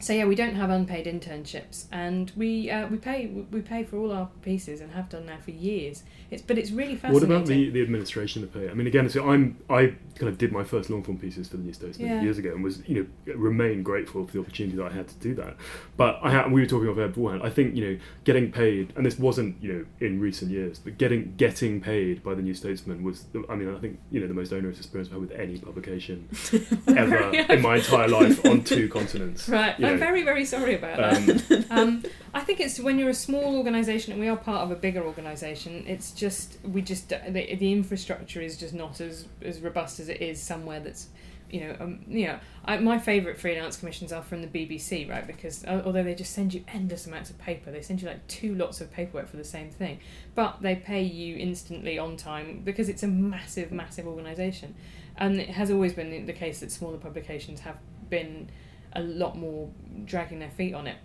so 0.00 0.12
yeah, 0.12 0.24
we 0.24 0.34
don't 0.34 0.54
have 0.54 0.70
unpaid 0.70 1.06
internships, 1.06 1.86
and 1.90 2.30
we 2.36 2.70
uh, 2.70 2.86
we 2.88 2.96
pay 2.98 3.26
we 3.50 3.60
pay 3.60 3.84
for 3.84 3.96
all 3.96 4.12
our 4.12 4.28
pieces 4.42 4.80
and 4.80 4.92
have 4.92 5.08
done 5.08 5.26
now 5.26 5.38
for 5.44 5.50
years. 5.50 6.02
It's 6.30 6.42
but 6.42 6.58
it's 6.58 6.70
really 6.70 6.94
fascinating. 6.94 7.28
What 7.28 7.36
about 7.36 7.46
the, 7.48 7.70
the 7.70 7.82
administration 7.82 8.42
of 8.42 8.52
pay? 8.52 8.68
I 8.68 8.74
mean, 8.74 8.86
again, 8.86 9.08
so 9.08 9.28
I'm 9.28 9.56
I 9.70 9.94
kind 10.14 10.28
of 10.28 10.38
did 10.38 10.52
my 10.52 10.64
first 10.64 10.90
long 10.90 11.02
form 11.02 11.18
pieces 11.18 11.48
for 11.48 11.56
the 11.56 11.62
New 11.62 11.72
Statesman 11.72 12.08
Yeah. 12.08 12.22
years 12.22 12.38
ago 12.38 12.50
and 12.52 12.62
was 12.62 12.86
you 12.88 13.08
know 13.26 13.34
remain 13.34 13.82
grateful 13.82 14.26
for 14.26 14.32
the 14.32 14.40
opportunity 14.40 14.76
that 14.76 14.86
I 14.86 14.94
had 14.94 15.08
to 15.08 15.14
do 15.16 15.34
that. 15.36 15.56
But 15.96 16.18
I 16.22 16.30
had, 16.30 16.52
we 16.52 16.60
were 16.60 16.66
talking 16.66 16.88
off 16.88 16.98
air 16.98 17.08
beforehand. 17.08 17.42
I 17.42 17.50
think 17.50 17.74
you 17.74 17.84
know 17.86 17.98
getting 18.24 18.52
paid, 18.52 18.92
and 18.96 19.06
this 19.06 19.18
wasn't 19.18 19.62
you 19.62 19.72
know 19.72 19.84
in 20.06 20.20
recent 20.20 20.50
years, 20.50 20.78
but 20.78 20.98
getting 20.98 21.34
getting 21.36 21.80
paid 21.80 22.22
by 22.22 22.34
the 22.34 22.42
New 22.42 22.54
Statesman 22.54 23.02
was 23.02 23.24
I 23.48 23.54
mean 23.54 23.74
I 23.74 23.78
think 23.78 23.98
you 24.10 24.20
know 24.20 24.26
the 24.28 24.34
most 24.34 24.52
onerous 24.52 24.78
experience 24.78 25.08
I've 25.08 25.14
had 25.14 25.22
with 25.22 25.32
any 25.32 25.58
publication 25.58 26.28
ever 26.88 27.30
in 27.34 27.62
my 27.62 27.76
entire 27.76 28.08
life 28.08 28.44
on 28.44 28.64
two 28.64 28.88
continents. 28.88 29.48
Right, 29.48 29.77
you 29.78 29.86
I'm 29.86 29.98
very 29.98 30.22
very 30.22 30.44
sorry 30.44 30.74
about 30.74 30.96
that. 30.98 31.70
Um, 31.70 31.78
um, 31.78 32.04
I 32.34 32.40
think 32.40 32.60
it's 32.60 32.78
when 32.78 32.98
you're 32.98 33.10
a 33.10 33.14
small 33.14 33.56
organisation 33.56 34.12
and 34.12 34.20
we 34.20 34.28
are 34.28 34.36
part 34.36 34.62
of 34.62 34.70
a 34.70 34.76
bigger 34.76 35.02
organisation. 35.02 35.84
It's 35.86 36.12
just 36.12 36.58
we 36.64 36.82
just 36.82 37.08
the, 37.08 37.56
the 37.58 37.72
infrastructure 37.72 38.40
is 38.40 38.56
just 38.56 38.74
not 38.74 39.00
as 39.00 39.26
as 39.42 39.60
robust 39.60 40.00
as 40.00 40.08
it 40.08 40.20
is 40.20 40.42
somewhere 40.42 40.80
that's 40.80 41.08
you 41.50 41.60
know 41.60 41.76
um, 41.80 42.00
you 42.06 42.26
know 42.26 42.38
I, 42.64 42.78
my 42.78 42.98
favourite 42.98 43.38
freelance 43.38 43.76
commissions 43.76 44.12
are 44.12 44.22
from 44.22 44.42
the 44.42 44.48
BBC 44.48 45.08
right 45.08 45.26
because 45.26 45.64
uh, 45.64 45.82
although 45.84 46.02
they 46.02 46.14
just 46.14 46.32
send 46.32 46.52
you 46.52 46.64
endless 46.68 47.06
amounts 47.06 47.30
of 47.30 47.38
paper 47.38 47.70
they 47.70 47.82
send 47.82 48.02
you 48.02 48.08
like 48.08 48.26
two 48.28 48.54
lots 48.54 48.80
of 48.80 48.90
paperwork 48.90 49.28
for 49.28 49.36
the 49.36 49.44
same 49.44 49.70
thing 49.70 50.00
but 50.34 50.60
they 50.60 50.76
pay 50.76 51.02
you 51.02 51.36
instantly 51.36 51.98
on 51.98 52.16
time 52.16 52.60
because 52.64 52.88
it's 52.88 53.02
a 53.02 53.08
massive 53.08 53.72
massive 53.72 54.06
organisation 54.06 54.74
and 55.16 55.40
it 55.40 55.50
has 55.50 55.70
always 55.70 55.92
been 55.92 56.10
the, 56.10 56.20
the 56.20 56.32
case 56.32 56.60
that 56.60 56.70
smaller 56.70 56.98
publications 56.98 57.60
have 57.60 57.76
been 58.10 58.50
a 58.92 59.02
lot 59.02 59.36
more 59.36 59.70
dragging 60.04 60.38
their 60.38 60.50
feet 60.50 60.74
on 60.74 60.86
it. 60.86 60.96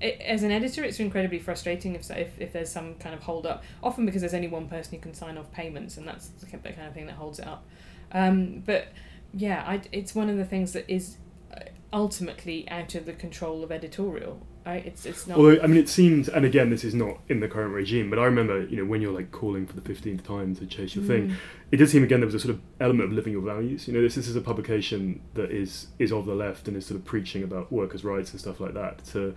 it 0.00 0.20
as 0.20 0.42
an 0.42 0.50
editor, 0.50 0.84
it's 0.84 1.00
incredibly 1.00 1.38
frustrating 1.38 1.94
if, 1.94 2.10
if 2.10 2.40
if 2.40 2.52
there's 2.52 2.70
some 2.70 2.94
kind 2.96 3.14
of 3.14 3.22
hold 3.22 3.46
up. 3.46 3.64
Often 3.82 4.06
because 4.06 4.22
there's 4.22 4.34
only 4.34 4.48
one 4.48 4.68
person 4.68 4.94
who 4.94 5.00
can 5.00 5.14
sign 5.14 5.38
off 5.38 5.50
payments, 5.52 5.96
and 5.96 6.06
that's 6.06 6.28
the 6.28 6.46
kind 6.46 6.86
of 6.86 6.94
thing 6.94 7.06
that 7.06 7.16
holds 7.16 7.38
it 7.38 7.46
up. 7.46 7.64
Um, 8.12 8.62
but 8.64 8.88
yeah, 9.32 9.64
I, 9.66 9.82
it's 9.92 10.14
one 10.14 10.30
of 10.30 10.36
the 10.36 10.44
things 10.44 10.72
that 10.72 10.88
is 10.88 11.16
uh, 11.54 11.60
ultimately 11.92 12.68
out 12.68 12.94
of 12.94 13.06
the 13.06 13.12
control 13.12 13.62
of 13.64 13.70
editorial. 13.72 14.40
Right? 14.66 14.84
It's 14.84 15.06
it's 15.06 15.28
not. 15.28 15.38
Although 15.38 15.60
I 15.62 15.68
mean, 15.68 15.76
it 15.76 15.88
seems, 15.88 16.28
and 16.28 16.44
again, 16.44 16.70
this 16.70 16.82
is 16.82 16.92
not 16.92 17.18
in 17.28 17.38
the 17.38 17.46
current 17.46 17.72
regime, 17.72 18.10
but 18.10 18.18
I 18.18 18.24
remember, 18.24 18.64
you 18.66 18.76
know, 18.76 18.84
when 18.84 19.00
you're 19.00 19.12
like 19.12 19.30
calling 19.30 19.64
for 19.64 19.74
the 19.74 19.80
fifteenth 19.80 20.24
time 20.24 20.56
to 20.56 20.66
chase 20.66 20.96
your 20.96 21.04
thing, 21.04 21.28
Mm. 21.28 21.34
it 21.70 21.76
did 21.76 21.88
seem 21.88 22.02
again 22.02 22.18
there 22.18 22.26
was 22.26 22.34
a 22.34 22.40
sort 22.40 22.54
of 22.54 22.60
element 22.80 23.04
of 23.08 23.12
living 23.12 23.32
your 23.32 23.42
values. 23.42 23.86
You 23.86 23.94
know, 23.94 24.02
this, 24.02 24.16
this 24.16 24.26
is 24.26 24.34
a 24.34 24.40
publication 24.40 25.20
that 25.34 25.52
is 25.52 25.86
is 26.00 26.12
of 26.12 26.26
the 26.26 26.34
left 26.34 26.66
and 26.66 26.76
is 26.76 26.84
sort 26.86 26.98
of 26.98 27.04
preaching 27.06 27.44
about 27.44 27.70
workers' 27.70 28.04
rights 28.04 28.32
and 28.32 28.40
stuff 28.40 28.58
like 28.58 28.74
that. 28.74 29.04
To 29.12 29.34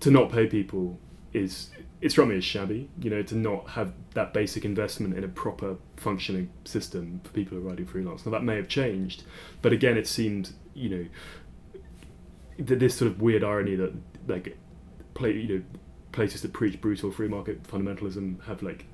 to 0.00 0.10
not 0.10 0.32
pay 0.32 0.46
people 0.46 0.98
is 1.34 1.68
it 2.00 2.10
struck 2.12 2.28
me 2.28 2.36
as 2.38 2.44
shabby. 2.44 2.88
You 3.02 3.10
know, 3.10 3.22
to 3.22 3.34
not 3.36 3.68
have 3.70 3.92
that 4.14 4.32
basic 4.32 4.64
investment 4.64 5.14
in 5.14 5.24
a 5.24 5.28
proper 5.28 5.76
functioning 5.98 6.48
system 6.64 7.20
for 7.22 7.30
people 7.32 7.58
who 7.58 7.66
are 7.66 7.68
writing 7.68 7.84
freelance. 7.84 8.24
Now 8.24 8.32
that 8.32 8.44
may 8.44 8.56
have 8.56 8.68
changed, 8.68 9.24
but 9.60 9.74
again, 9.74 9.98
it 9.98 10.06
seemed 10.06 10.52
you 10.74 10.88
know 10.88 11.04
th- 12.66 12.78
this 12.80 12.94
sort 12.94 13.10
of 13.10 13.20
weird 13.20 13.44
irony 13.44 13.76
that 13.76 13.92
like 14.26 14.56
play 15.14 15.32
you 15.32 15.58
know 15.58 15.64
places 16.12 16.42
that 16.42 16.52
preach 16.52 16.80
brutal 16.80 17.10
free 17.10 17.28
market 17.28 17.62
fundamentalism 17.64 18.42
have 18.44 18.62
like 18.62 18.84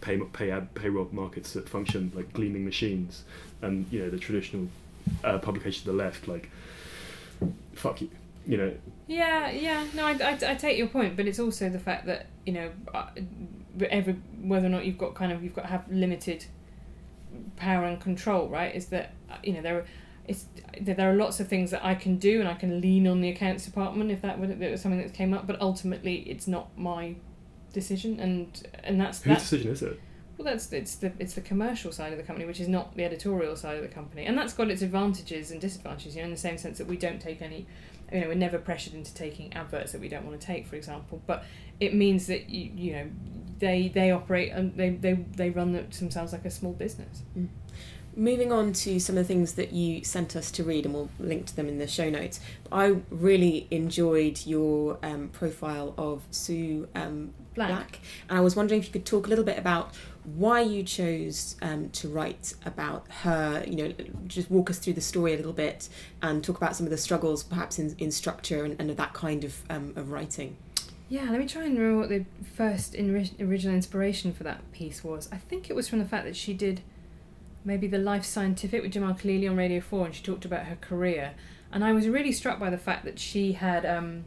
pay 0.00 0.18
pay 0.32 0.50
ad, 0.50 0.74
payroll 0.74 1.08
markets 1.12 1.52
that 1.54 1.68
function 1.68 2.12
like 2.14 2.32
gleaming 2.32 2.64
machines, 2.64 3.24
and 3.62 3.86
you 3.90 4.00
know 4.00 4.10
the 4.10 4.18
traditional 4.18 4.68
uh, 5.24 5.38
publications 5.38 5.86
of 5.88 5.96
the 5.96 6.02
left 6.02 6.28
like 6.28 6.50
fuck 7.74 8.00
you, 8.00 8.10
you 8.46 8.56
know. 8.56 8.72
Yeah, 9.06 9.50
yeah. 9.50 9.84
No, 9.94 10.06
I, 10.06 10.12
I, 10.12 10.38
I 10.52 10.54
take 10.54 10.78
your 10.78 10.86
point, 10.86 11.16
but 11.16 11.26
it's 11.26 11.38
also 11.38 11.68
the 11.68 11.78
fact 11.78 12.06
that 12.06 12.26
you 12.46 12.52
know, 12.52 12.70
uh, 12.92 13.06
every 13.90 14.14
whether 14.42 14.66
or 14.66 14.70
not 14.70 14.84
you've 14.84 14.98
got 14.98 15.14
kind 15.14 15.32
of 15.32 15.42
you've 15.42 15.54
got 15.54 15.62
to 15.62 15.68
have 15.68 15.90
limited 15.90 16.44
power 17.56 17.84
and 17.84 18.00
control, 18.00 18.48
right? 18.48 18.74
Is 18.74 18.86
that 18.86 19.12
uh, 19.30 19.36
you 19.42 19.54
know 19.54 19.62
there 19.62 19.78
are 19.78 19.86
it's 20.26 20.46
there 20.80 21.10
are 21.10 21.14
lots 21.14 21.40
of 21.40 21.48
things 21.48 21.70
that 21.70 21.84
I 21.84 21.94
can 21.94 22.16
do 22.16 22.40
and 22.40 22.48
I 22.48 22.54
can 22.54 22.80
lean 22.80 23.06
on 23.06 23.20
the 23.20 23.28
accounts 23.28 23.64
department 23.64 24.10
if 24.10 24.22
that, 24.22 24.38
would, 24.38 24.50
if 24.50 24.60
it 24.60 24.70
was 24.70 24.80
something 24.80 25.00
that 25.00 25.12
came 25.12 25.34
up 25.34 25.46
but 25.46 25.60
ultimately 25.60 26.16
it's 26.22 26.46
not 26.46 26.76
my 26.76 27.16
decision 27.72 28.20
and 28.20 28.66
and 28.82 29.00
that's 29.00 29.22
Whose 29.22 29.34
that 29.34 29.40
decision 29.40 29.72
is 29.72 29.82
it? 29.82 30.00
well 30.38 30.46
that's 30.46 30.72
it's 30.72 30.96
the 30.96 31.12
it's 31.18 31.34
the 31.34 31.40
commercial 31.40 31.92
side 31.92 32.12
of 32.12 32.18
the 32.18 32.24
company 32.24 32.46
which 32.46 32.60
is 32.60 32.68
not 32.68 32.96
the 32.96 33.04
editorial 33.04 33.56
side 33.56 33.76
of 33.76 33.82
the 33.82 33.88
company 33.88 34.24
and 34.24 34.36
that's 34.38 34.52
got 34.52 34.70
its 34.70 34.82
advantages 34.82 35.50
and 35.50 35.60
disadvantages 35.60 36.16
you 36.16 36.22
know 36.22 36.26
in 36.26 36.30
the 36.30 36.36
same 36.36 36.56
sense 36.56 36.78
that 36.78 36.86
we 36.86 36.96
don't 36.96 37.20
take 37.20 37.42
any 37.42 37.66
you 38.12 38.20
know 38.20 38.28
we're 38.28 38.34
never 38.34 38.58
pressured 38.58 38.94
into 38.94 39.12
taking 39.14 39.52
adverts 39.52 39.92
that 39.92 40.00
we 40.00 40.08
don't 40.08 40.24
want 40.24 40.40
to 40.40 40.46
take 40.46 40.66
for 40.66 40.76
example 40.76 41.22
but 41.26 41.44
it 41.80 41.94
means 41.94 42.26
that 42.26 42.48
you 42.48 42.70
you 42.74 42.92
know 42.92 43.06
they 43.58 43.88
they 43.88 44.10
operate 44.10 44.50
and 44.52 44.76
they 44.76 44.90
they, 44.90 45.12
they 45.12 45.50
run 45.50 45.72
themselves 45.72 46.32
like 46.32 46.44
a 46.44 46.50
small 46.50 46.72
business 46.72 47.22
mm. 47.36 47.48
Moving 48.16 48.52
on 48.52 48.72
to 48.74 49.00
some 49.00 49.18
of 49.18 49.24
the 49.24 49.28
things 49.28 49.54
that 49.54 49.72
you 49.72 50.04
sent 50.04 50.36
us 50.36 50.50
to 50.52 50.62
read, 50.62 50.84
and 50.84 50.94
we'll 50.94 51.10
link 51.18 51.46
to 51.46 51.56
them 51.56 51.68
in 51.68 51.78
the 51.78 51.88
show 51.88 52.08
notes. 52.08 52.38
I 52.70 52.96
really 53.10 53.66
enjoyed 53.70 54.46
your 54.46 54.98
um, 55.02 55.30
profile 55.30 55.94
of 55.98 56.22
Sue 56.30 56.88
um, 56.94 57.34
Black. 57.54 57.68
Black, 57.68 58.00
and 58.28 58.38
I 58.38 58.40
was 58.40 58.54
wondering 58.54 58.80
if 58.80 58.86
you 58.86 58.92
could 58.92 59.04
talk 59.04 59.26
a 59.26 59.30
little 59.30 59.44
bit 59.44 59.58
about 59.58 59.94
why 60.36 60.60
you 60.60 60.82
chose 60.84 61.56
um, 61.60 61.90
to 61.90 62.08
write 62.08 62.54
about 62.64 63.06
her. 63.22 63.64
You 63.66 63.76
know, 63.76 63.94
just 64.26 64.50
walk 64.50 64.70
us 64.70 64.78
through 64.78 64.92
the 64.94 65.00
story 65.00 65.34
a 65.34 65.36
little 65.36 65.52
bit, 65.52 65.88
and 66.22 66.44
talk 66.44 66.56
about 66.56 66.76
some 66.76 66.86
of 66.86 66.90
the 66.90 66.98
struggles, 66.98 67.42
perhaps 67.42 67.80
in, 67.80 67.96
in 67.98 68.12
structure 68.12 68.64
and, 68.64 68.80
and 68.80 68.90
that 68.90 69.12
kind 69.12 69.42
of 69.42 69.62
um, 69.68 69.92
of 69.96 70.12
writing. 70.12 70.56
Yeah, 71.08 71.30
let 71.30 71.38
me 71.38 71.46
try 71.46 71.64
and 71.64 71.78
remember 71.78 72.00
what 72.00 72.08
the 72.08 72.24
first 72.56 72.94
in- 72.94 73.10
original 73.40 73.74
inspiration 73.74 74.32
for 74.32 74.44
that 74.44 74.72
piece 74.72 75.04
was. 75.04 75.28
I 75.30 75.36
think 75.36 75.68
it 75.68 75.76
was 75.76 75.88
from 75.88 75.98
the 75.98 76.04
fact 76.04 76.24
that 76.24 76.36
she 76.36 76.54
did 76.54 76.80
maybe 77.64 77.86
the 77.86 77.98
Life 77.98 78.24
Scientific 78.24 78.82
with 78.82 78.92
Jim 78.92 79.04
Al-Khalili 79.04 79.48
on 79.48 79.56
Radio 79.56 79.80
4 79.80 80.06
and 80.06 80.14
she 80.14 80.22
talked 80.22 80.44
about 80.44 80.66
her 80.66 80.76
career. 80.76 81.34
And 81.72 81.84
I 81.84 81.92
was 81.92 82.06
really 82.08 82.32
struck 82.32 82.58
by 82.60 82.70
the 82.70 82.78
fact 82.78 83.04
that 83.04 83.18
she 83.18 83.52
had, 83.52 83.84
um, 83.84 84.24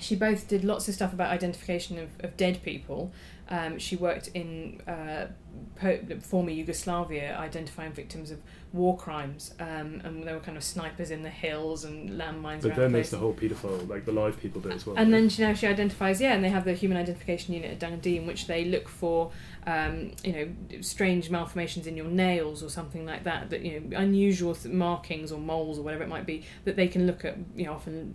she 0.00 0.16
both 0.16 0.48
did 0.48 0.64
lots 0.64 0.88
of 0.88 0.94
stuff 0.94 1.12
about 1.12 1.30
identification 1.30 1.98
of, 1.98 2.08
of 2.20 2.36
dead 2.36 2.62
people. 2.62 3.12
Um, 3.50 3.78
she 3.78 3.96
worked 3.96 4.28
in 4.34 4.82
uh, 4.86 5.28
po- 5.76 6.00
former 6.20 6.50
Yugoslavia 6.50 7.34
identifying 7.38 7.92
victims 7.92 8.30
of 8.30 8.40
war 8.74 8.94
crimes, 8.98 9.54
um, 9.58 10.02
and 10.04 10.22
there 10.24 10.34
were 10.34 10.40
kind 10.40 10.58
of 10.58 10.62
snipers 10.62 11.10
in 11.10 11.22
the 11.22 11.30
hills 11.30 11.84
and 11.84 12.10
landmines 12.10 12.60
But 12.60 12.76
then 12.76 12.92
the 12.92 12.98
there's 12.98 13.10
the 13.10 13.16
whole 13.16 13.32
paedophile, 13.32 13.88
like 13.88 14.04
the 14.04 14.12
live 14.12 14.38
people 14.38 14.60
bit 14.60 14.74
as 14.74 14.84
well. 14.84 14.96
And 14.98 15.10
right? 15.10 15.20
then 15.20 15.28
she, 15.30 15.40
now 15.40 15.54
she 15.54 15.66
identifies, 15.66 16.20
yeah, 16.20 16.34
and 16.34 16.44
they 16.44 16.50
have 16.50 16.66
the 16.66 16.74
human 16.74 16.98
identification 16.98 17.54
unit 17.54 17.70
at 17.70 17.78
Dundee 17.78 18.18
in 18.18 18.26
which 18.26 18.46
they 18.46 18.66
look 18.66 18.86
for, 18.86 19.32
um, 19.66 20.12
you 20.22 20.32
know, 20.32 20.82
strange 20.82 21.30
malformations 21.30 21.86
in 21.86 21.96
your 21.96 22.08
nails 22.08 22.62
or 22.62 22.68
something 22.68 23.06
like 23.06 23.24
that, 23.24 23.48
that 23.48 23.62
you 23.62 23.80
know, 23.80 23.96
unusual 23.96 24.54
th- 24.54 24.74
markings 24.74 25.32
or 25.32 25.40
moles 25.40 25.78
or 25.78 25.82
whatever 25.82 26.02
it 26.02 26.08
might 26.10 26.26
be 26.26 26.44
that 26.66 26.76
they 26.76 26.88
can 26.88 27.06
look 27.06 27.24
at, 27.24 27.38
you 27.56 27.64
know, 27.64 27.72
often 27.72 28.14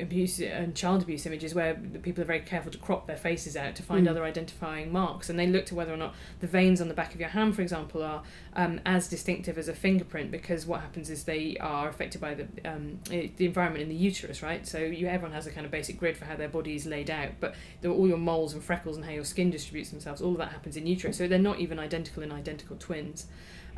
abuse 0.00 0.40
and 0.40 0.74
child 0.76 1.02
abuse 1.02 1.26
images 1.26 1.54
where 1.54 1.74
people 1.74 2.22
are 2.22 2.26
very 2.26 2.40
careful 2.40 2.70
to 2.70 2.78
crop 2.78 3.06
their 3.08 3.16
faces 3.16 3.56
out 3.56 3.74
to 3.74 3.82
find 3.82 4.06
Mm. 4.06 4.10
other 4.10 4.24
identifying 4.24 4.92
marks. 4.92 5.28
And 5.28 5.38
they 5.38 5.46
look 5.46 5.66
to 5.66 5.74
whether 5.74 5.92
or 5.92 5.96
not 5.96 6.14
the 6.40 6.46
veins 6.46 6.80
on 6.80 6.88
the 6.88 6.94
back 6.94 7.12
of 7.14 7.20
your 7.20 7.30
hand 7.30 7.56
for 7.56 7.62
example 7.62 8.02
are 8.02 8.22
um, 8.54 8.80
as 8.86 9.08
distinctive 9.08 9.58
as 9.58 9.66
a 9.68 9.74
fingerprint 9.74 10.30
because 10.30 10.66
what 10.66 10.80
happens 10.80 11.10
is 11.10 11.24
they 11.24 11.56
are 11.60 11.88
affected 11.88 12.20
by 12.20 12.34
the 12.34 12.46
um, 12.64 13.00
eh, 13.10 13.28
the 13.36 13.46
environment 13.46 13.82
in 13.82 13.88
the 13.88 13.96
uterus 13.96 14.42
right? 14.42 14.66
So 14.66 14.78
you 14.78 15.08
everyone 15.08 15.32
has 15.34 15.46
a 15.46 15.50
kind 15.50 15.66
of 15.66 15.72
basic 15.72 15.98
grid 15.98 16.16
for 16.16 16.24
how 16.26 16.36
their 16.36 16.48
body 16.48 16.76
is 16.76 16.86
laid 16.86 17.10
out 17.10 17.32
but 17.40 17.54
the, 17.80 17.88
all 17.88 18.06
your 18.06 18.18
moles 18.18 18.54
and 18.54 18.62
freckles 18.62 18.96
and 18.96 19.04
how 19.04 19.12
your 19.12 19.24
skin 19.24 19.50
distributes 19.50 19.90
themselves 19.90 20.22
all 20.22 20.32
of 20.32 20.38
that 20.38 20.52
happens 20.52 20.76
in 20.76 20.86
utero. 20.86 21.12
So 21.12 21.26
they're 21.26 21.38
not 21.38 21.58
even 21.58 21.78
identical 21.78 22.22
in 22.22 22.30
identical 22.30 22.76
twins. 22.76 23.26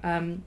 Um, 0.04 0.44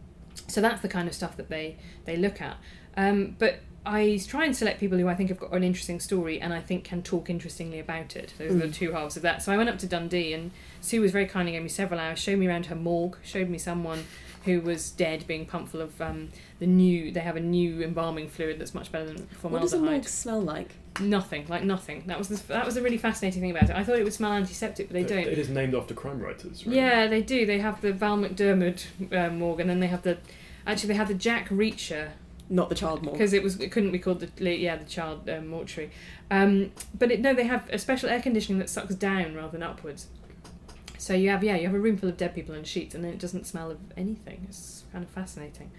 so 0.48 0.62
that's 0.62 0.82
the 0.82 0.88
kind 0.88 1.08
of 1.08 1.16
stuff 1.16 1.36
that 1.38 1.50
they 1.50 1.78
they 2.06 2.16
look 2.18 2.40
at. 2.42 2.58
Um, 2.96 3.36
but 3.40 3.62
I 3.86 4.20
try 4.28 4.46
and 4.46 4.56
select 4.56 4.80
people 4.80 4.98
who 5.00 5.08
I 5.08 5.16
think 5.16 5.30
have 5.30 5.40
got 5.40 5.52
an 5.54 5.64
interesting 5.64 6.00
story 6.00 6.40
and 6.40 6.54
I 6.54 6.62
think 6.62 6.84
can 6.84 7.02
talk 7.02 7.30
interestingly 7.30 7.80
about 7.80 8.16
it. 8.16 8.34
Those 8.38 8.52
are 8.52 8.60
the 8.60 8.68
Mm. 8.68 8.74
two 8.74 8.92
halves 8.92 9.16
of 9.18 9.24
that. 9.24 9.42
So 9.42 9.52
I 9.52 9.58
went 9.58 9.70
up 9.70 9.80
to 9.80 9.88
Dundee 9.88 10.34
and 10.34 10.52
Sue 10.82 11.02
was 11.02 11.12
very 11.12 11.26
kind 11.26 11.48
and 11.48 11.56
gave 11.56 11.64
me 11.64 11.70
several 11.70 12.00
hours, 12.00 12.20
showed 12.20 12.38
me 12.38 12.48
around 12.48 12.68
her 12.68 12.76
morgue, 12.76 13.18
showed 13.24 13.50
me 13.50 13.58
someone 13.58 14.06
who 14.46 14.60
was 14.62 14.90
dead 14.92 15.26
being 15.28 15.46
pumped 15.46 15.72
full 15.72 15.82
of 15.82 16.00
um, 16.02 16.30
the 16.60 16.68
new, 16.68 17.12
they 17.12 17.20
have 17.22 17.36
a 17.36 17.40
new 17.40 17.82
embalming 17.84 18.28
fluid 18.28 18.60
that's 18.60 18.74
much 18.74 18.92
better 18.92 19.06
than 19.06 19.18
formaldehyde. 19.28 19.52
What 19.52 19.62
does 19.62 19.74
a 19.74 19.80
morgue 19.80 20.08
smell 20.08 20.42
like? 20.42 20.76
Nothing, 21.00 21.46
like 21.48 21.64
nothing. 21.64 22.04
That 22.08 22.18
was 22.20 22.28
the, 22.28 22.48
that 22.48 22.66
was 22.66 22.76
a 22.78 22.82
really 22.82 22.98
fascinating 22.98 23.42
thing 23.42 23.52
about 23.52 23.70
it. 23.70 23.76
I 23.76 23.84
thought 23.84 23.98
it 23.98 24.04
would 24.04 24.14
smell 24.14 24.34
antiseptic, 24.34 24.90
but 24.90 24.94
they 24.94 25.04
don't. 25.04 25.26
It 25.28 25.38
is 25.40 25.48
named 25.50 25.74
after 25.74 25.94
crime 25.94 26.20
writers, 26.20 26.66
right? 26.68 26.76
Yeah, 26.76 27.08
they 27.08 27.22
do. 27.22 27.46
They 27.46 27.60
have 27.60 27.82
the 27.82 27.94
Val 27.94 28.18
McDermid 28.18 28.84
uh, 29.16 29.32
morgue, 29.32 29.62
and 29.62 29.70
then 29.70 29.80
they 29.80 29.88
have 29.88 30.02
the 30.04 30.18
actually 30.68 30.90
they 30.90 30.96
have 30.96 31.08
the 31.08 31.14
Jack 31.14 31.48
Reacher 31.50 32.10
Not 32.52 32.68
the 32.68 32.76
child 32.76 33.02
morgue. 33.02 33.18
because 33.18 33.32
it 33.32 33.44
was 33.44 33.62
it 33.62 33.72
couldn't 33.72 33.92
be 33.92 34.00
called 34.00 34.20
the 34.20 34.58
yeah 34.58 34.76
the 34.76 34.84
child 34.84 35.30
um, 35.30 35.48
mortuary. 35.48 35.90
Um, 36.30 36.72
but 36.94 37.10
it, 37.10 37.22
no, 37.22 37.34
they 37.34 37.46
have 37.46 37.70
a 37.70 37.78
special 37.78 38.10
air 38.10 38.22
conditioning 38.22 38.60
that 38.60 38.70
sucks 38.70 38.94
down 38.94 39.36
rather 39.36 39.54
than 39.54 39.64
upwards. 39.64 40.08
So 40.98 41.14
you 41.14 41.30
have 41.30 41.46
yeah 41.46 41.56
you 41.56 41.66
have 41.66 41.74
a 41.74 41.80
room 41.80 41.96
full 41.98 42.10
of 42.10 42.18
dead 42.18 42.36
people 42.36 42.54
and 42.54 42.68
sheets, 42.68 42.94
and 42.94 43.06
then 43.06 43.14
it 43.14 43.20
doesn't 43.20 43.48
smell 43.48 43.72
of 43.72 43.80
anything. 43.96 44.46
It's 44.50 44.84
kind 44.92 45.02
of 45.02 45.10
fascinating. 45.10 45.72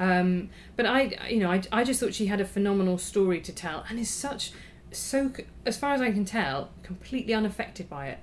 Um, 0.00 0.48
but 0.74 0.86
I 0.86 1.28
you 1.28 1.38
know 1.38 1.50
I, 1.50 1.62
I 1.70 1.84
just 1.84 2.00
thought 2.00 2.14
she 2.14 2.26
had 2.26 2.40
a 2.40 2.46
phenomenal 2.46 2.96
story 2.96 3.42
to 3.42 3.52
tell 3.52 3.84
and 3.90 3.98
is 3.98 4.08
such 4.08 4.52
so 4.92 5.30
as 5.66 5.76
far 5.76 5.92
as 5.92 6.00
I 6.00 6.12
can 6.12 6.24
tell 6.24 6.70
completely 6.82 7.34
unaffected 7.34 7.90
by 7.90 8.08
it. 8.08 8.20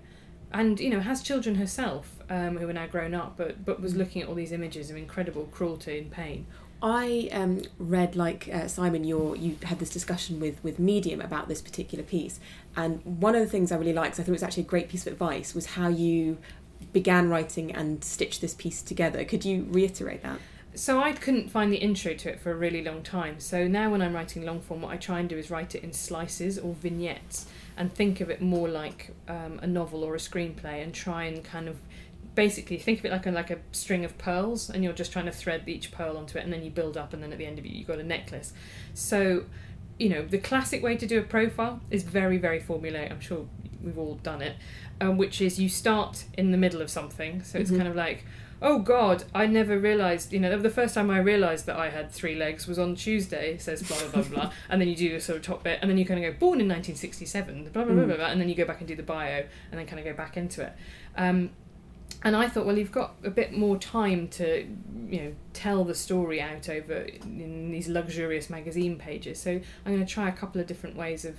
And 0.51 0.79
you 0.79 0.89
know 0.89 0.99
has 0.99 1.21
children 1.21 1.55
herself 1.55 2.19
um, 2.29 2.57
who 2.57 2.67
are 2.67 2.73
now 2.73 2.87
grown 2.87 3.13
up, 3.13 3.37
but 3.37 3.63
but 3.63 3.79
was 3.79 3.95
looking 3.95 4.23
at 4.23 4.27
all 4.27 4.35
these 4.35 4.51
images 4.51 4.89
of 4.89 4.97
incredible 4.97 5.45
cruelty 5.51 5.99
and 5.99 6.09
pain. 6.11 6.47
I 6.83 7.29
um, 7.31 7.61
read, 7.79 8.17
like 8.17 8.49
uh, 8.53 8.67
Simon, 8.67 9.05
you 9.05 9.57
had 9.63 9.79
this 9.79 9.89
discussion 9.89 10.41
with 10.41 10.61
with 10.63 10.79
Medium 10.79 11.21
about 11.21 11.47
this 11.47 11.61
particular 11.61 12.03
piece, 12.03 12.41
and 12.75 13.01
one 13.05 13.35
of 13.35 13.41
the 13.41 13.47
things 13.47 13.71
I 13.71 13.77
really 13.77 13.93
liked, 13.93 14.19
I 14.19 14.23
thought 14.23 14.29
it 14.29 14.31
was 14.31 14.43
actually 14.43 14.63
a 14.63 14.67
great 14.67 14.89
piece 14.89 15.07
of 15.07 15.13
advice, 15.13 15.55
was 15.55 15.65
how 15.67 15.87
you 15.87 16.37
began 16.91 17.29
writing 17.29 17.73
and 17.73 18.03
stitched 18.03 18.41
this 18.41 18.53
piece 18.53 18.81
together. 18.81 19.23
Could 19.23 19.45
you 19.45 19.65
reiterate 19.69 20.23
that? 20.23 20.39
So 20.75 21.01
I 21.01 21.13
couldn't 21.13 21.49
find 21.49 21.71
the 21.71 21.77
intro 21.77 22.15
to 22.15 22.29
it 22.29 22.39
for 22.39 22.51
a 22.51 22.55
really 22.55 22.83
long 22.83 23.01
time. 23.03 23.39
So 23.39 23.67
now 23.67 23.91
when 23.91 24.01
I'm 24.01 24.13
writing 24.13 24.43
long 24.43 24.59
form, 24.59 24.81
what 24.81 24.91
I 24.91 24.97
try 24.97 25.19
and 25.19 25.29
do 25.29 25.37
is 25.37 25.51
write 25.51 25.75
it 25.75 25.83
in 25.83 25.93
slices 25.93 26.57
or 26.57 26.73
vignettes 26.73 27.45
and 27.77 27.93
think 27.93 28.21
of 28.21 28.29
it 28.29 28.41
more 28.41 28.67
like 28.67 29.11
um, 29.27 29.59
a 29.61 29.67
novel 29.67 30.03
or 30.03 30.15
a 30.15 30.17
screenplay 30.17 30.83
and 30.83 30.93
try 30.93 31.25
and 31.25 31.43
kind 31.43 31.69
of 31.69 31.77
basically 32.35 32.77
think 32.77 32.99
of 32.99 33.05
it 33.05 33.11
like 33.11 33.25
a 33.25 33.31
like 33.31 33.51
a 33.51 33.57
string 33.71 34.03
of 34.05 34.17
pearls 34.17 34.69
and 34.69 34.83
you're 34.83 34.93
just 34.93 35.11
trying 35.11 35.25
to 35.25 35.31
thread 35.31 35.63
each 35.67 35.91
pearl 35.91 36.17
onto 36.17 36.37
it 36.37 36.43
and 36.43 36.51
then 36.51 36.63
you 36.63 36.71
build 36.71 36.97
up 36.97 37.13
and 37.13 37.21
then 37.21 37.31
at 37.31 37.37
the 37.37 37.45
end 37.45 37.59
of 37.59 37.65
it 37.65 37.71
you've 37.71 37.87
got 37.87 37.99
a 37.99 38.03
necklace. 38.03 38.53
So 38.93 39.45
you 39.99 40.09
know 40.09 40.25
the 40.25 40.39
classic 40.39 40.81
way 40.81 40.97
to 40.97 41.05
do 41.05 41.19
a 41.19 41.23
profile 41.23 41.81
is 41.91 42.03
very 42.03 42.37
very 42.37 42.59
formulaic. 42.59 43.11
I'm 43.11 43.19
sure 43.21 43.47
we've 43.83 43.97
all 43.97 44.15
done 44.15 44.41
it, 44.41 44.55
um, 45.01 45.17
which 45.17 45.41
is 45.41 45.59
you 45.59 45.69
start 45.69 46.25
in 46.37 46.51
the 46.51 46.57
middle 46.57 46.81
of 46.81 46.89
something. 46.89 47.43
So 47.43 47.59
it's 47.59 47.69
Mhm. 47.71 47.77
kind 47.77 47.87
of 47.89 47.95
like 47.95 48.25
oh 48.65 48.79
god 48.79 49.25
i 49.35 49.45
never 49.45 49.77
realized 49.77 50.31
you 50.31 50.39
know 50.39 50.57
the 50.57 50.69
first 50.69 50.95
time 50.95 51.09
i 51.09 51.17
realized 51.17 51.65
that 51.65 51.75
i 51.75 51.89
had 51.89 52.09
three 52.09 52.33
legs 52.33 52.65
was 52.65 52.79
on 52.79 52.95
tuesday 52.95 53.57
says 53.57 53.83
blah 53.83 53.97
blah 53.99 54.21
blah 54.21 54.21
blah 54.21 54.51
and 54.69 54.79
then 54.79 54.87
you 54.87 54.95
do 54.95 55.03
your 55.03 55.19
sort 55.19 55.35
of 55.37 55.43
top 55.43 55.63
bit 55.65 55.77
and 55.81 55.89
then 55.91 55.97
you 55.97 56.05
kind 56.05 56.23
of 56.23 56.31
go 56.33 56.39
born 56.39 56.61
in 56.61 56.67
1967 56.69 57.63
blah 57.73 57.83
blah 57.83 57.93
blah, 57.93 58.03
Mm. 58.03 58.07
blah, 58.07 58.15
blah 58.15 58.27
and 58.27 58.39
then 58.39 58.47
you 58.47 58.55
go 58.55 58.63
back 58.63 58.79
and 58.79 58.87
do 58.87 58.95
the 58.95 59.03
bio 59.03 59.43
and 59.69 59.77
then 59.79 59.85
kind 59.85 59.99
of 59.99 60.05
go 60.05 60.13
back 60.13 60.37
into 60.37 60.61
it 60.63 60.71
um, 61.17 61.49
and 62.23 62.35
i 62.35 62.47
thought 62.47 62.65
well 62.65 62.77
you've 62.77 62.91
got 62.91 63.13
a 63.23 63.29
bit 63.29 63.53
more 63.53 63.77
time 63.77 64.27
to 64.27 64.65
you 65.09 65.21
know 65.21 65.33
tell 65.53 65.83
the 65.83 65.95
story 65.95 66.41
out 66.41 66.69
over 66.69 67.05
in 67.23 67.69
these 67.71 67.87
luxurious 67.87 68.49
magazine 68.49 68.97
pages 68.97 69.39
so 69.41 69.51
i'm 69.85 69.93
going 69.93 70.05
to 70.05 70.11
try 70.11 70.27
a 70.29 70.31
couple 70.31 70.59
of 70.61 70.67
different 70.67 70.95
ways 70.95 71.25
of 71.25 71.35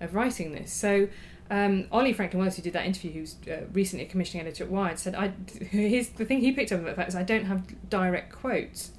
of 0.00 0.14
writing 0.14 0.52
this 0.52 0.72
so 0.72 1.08
um, 1.52 1.88
Ollie 1.90 2.12
Franklin-Wallis, 2.12 2.54
who 2.54 2.62
did 2.62 2.74
that 2.74 2.86
interview, 2.86 3.10
who's 3.10 3.34
uh, 3.48 3.62
recently 3.72 4.06
a 4.06 4.08
commissioning 4.08 4.46
editor 4.46 4.62
at 4.62 4.70
Wired, 4.70 5.00
said, 5.00 5.16
"I 5.16 5.32
his 5.64 6.10
the 6.10 6.24
thing 6.24 6.42
he 6.42 6.52
picked 6.52 6.70
up 6.70 6.78
about 6.80 6.94
that 6.94 7.08
is 7.08 7.16
I 7.16 7.24
don't 7.24 7.46
have 7.46 7.64
direct 7.90 8.30
quotes." 8.32 8.92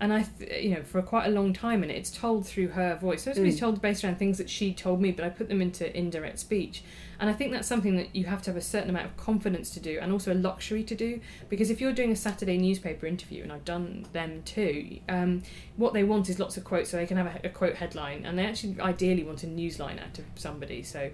And 0.00 0.12
I, 0.12 0.22
th- 0.24 0.64
you 0.64 0.74
know, 0.74 0.82
for 0.82 1.00
quite 1.00 1.26
a 1.26 1.30
long 1.30 1.52
time, 1.52 1.84
and 1.84 1.92
it's 1.92 2.10
told 2.10 2.44
through 2.44 2.70
her 2.70 2.96
voice. 2.96 3.22
So 3.22 3.30
it's 3.30 3.38
Mm. 3.38 3.58
told 3.60 3.80
based 3.80 4.02
around 4.02 4.18
things 4.18 4.36
that 4.38 4.50
she 4.50 4.74
told 4.74 5.00
me, 5.00 5.12
but 5.12 5.24
I 5.24 5.28
put 5.28 5.46
them 5.48 5.62
into 5.62 5.96
indirect 5.96 6.40
speech. 6.40 6.82
And 7.18 7.30
I 7.30 7.32
think 7.32 7.52
that's 7.52 7.68
something 7.68 7.96
that 7.96 8.14
you 8.14 8.24
have 8.26 8.42
to 8.42 8.50
have 8.50 8.56
a 8.56 8.62
certain 8.62 8.90
amount 8.90 9.06
of 9.06 9.16
confidence 9.16 9.70
to 9.70 9.80
do, 9.80 9.98
and 10.00 10.12
also 10.12 10.32
a 10.32 10.34
luxury 10.34 10.82
to 10.84 10.94
do. 10.94 11.20
Because 11.48 11.70
if 11.70 11.80
you're 11.80 11.92
doing 11.92 12.12
a 12.12 12.16
Saturday 12.16 12.58
newspaper 12.58 13.06
interview, 13.06 13.42
and 13.42 13.52
I've 13.52 13.64
done 13.64 14.06
them 14.12 14.42
too, 14.44 14.98
um, 15.08 15.42
what 15.76 15.92
they 15.92 16.04
want 16.04 16.28
is 16.28 16.38
lots 16.38 16.56
of 16.56 16.64
quotes, 16.64 16.90
so 16.90 16.96
they 16.96 17.06
can 17.06 17.16
have 17.16 17.26
a, 17.26 17.46
a 17.46 17.50
quote 17.50 17.76
headline, 17.76 18.26
and 18.26 18.38
they 18.38 18.44
actually 18.46 18.80
ideally 18.80 19.24
want 19.24 19.42
a 19.44 19.46
newsline 19.46 20.02
out 20.02 20.18
of 20.18 20.24
somebody. 20.36 20.82
So 20.82 21.10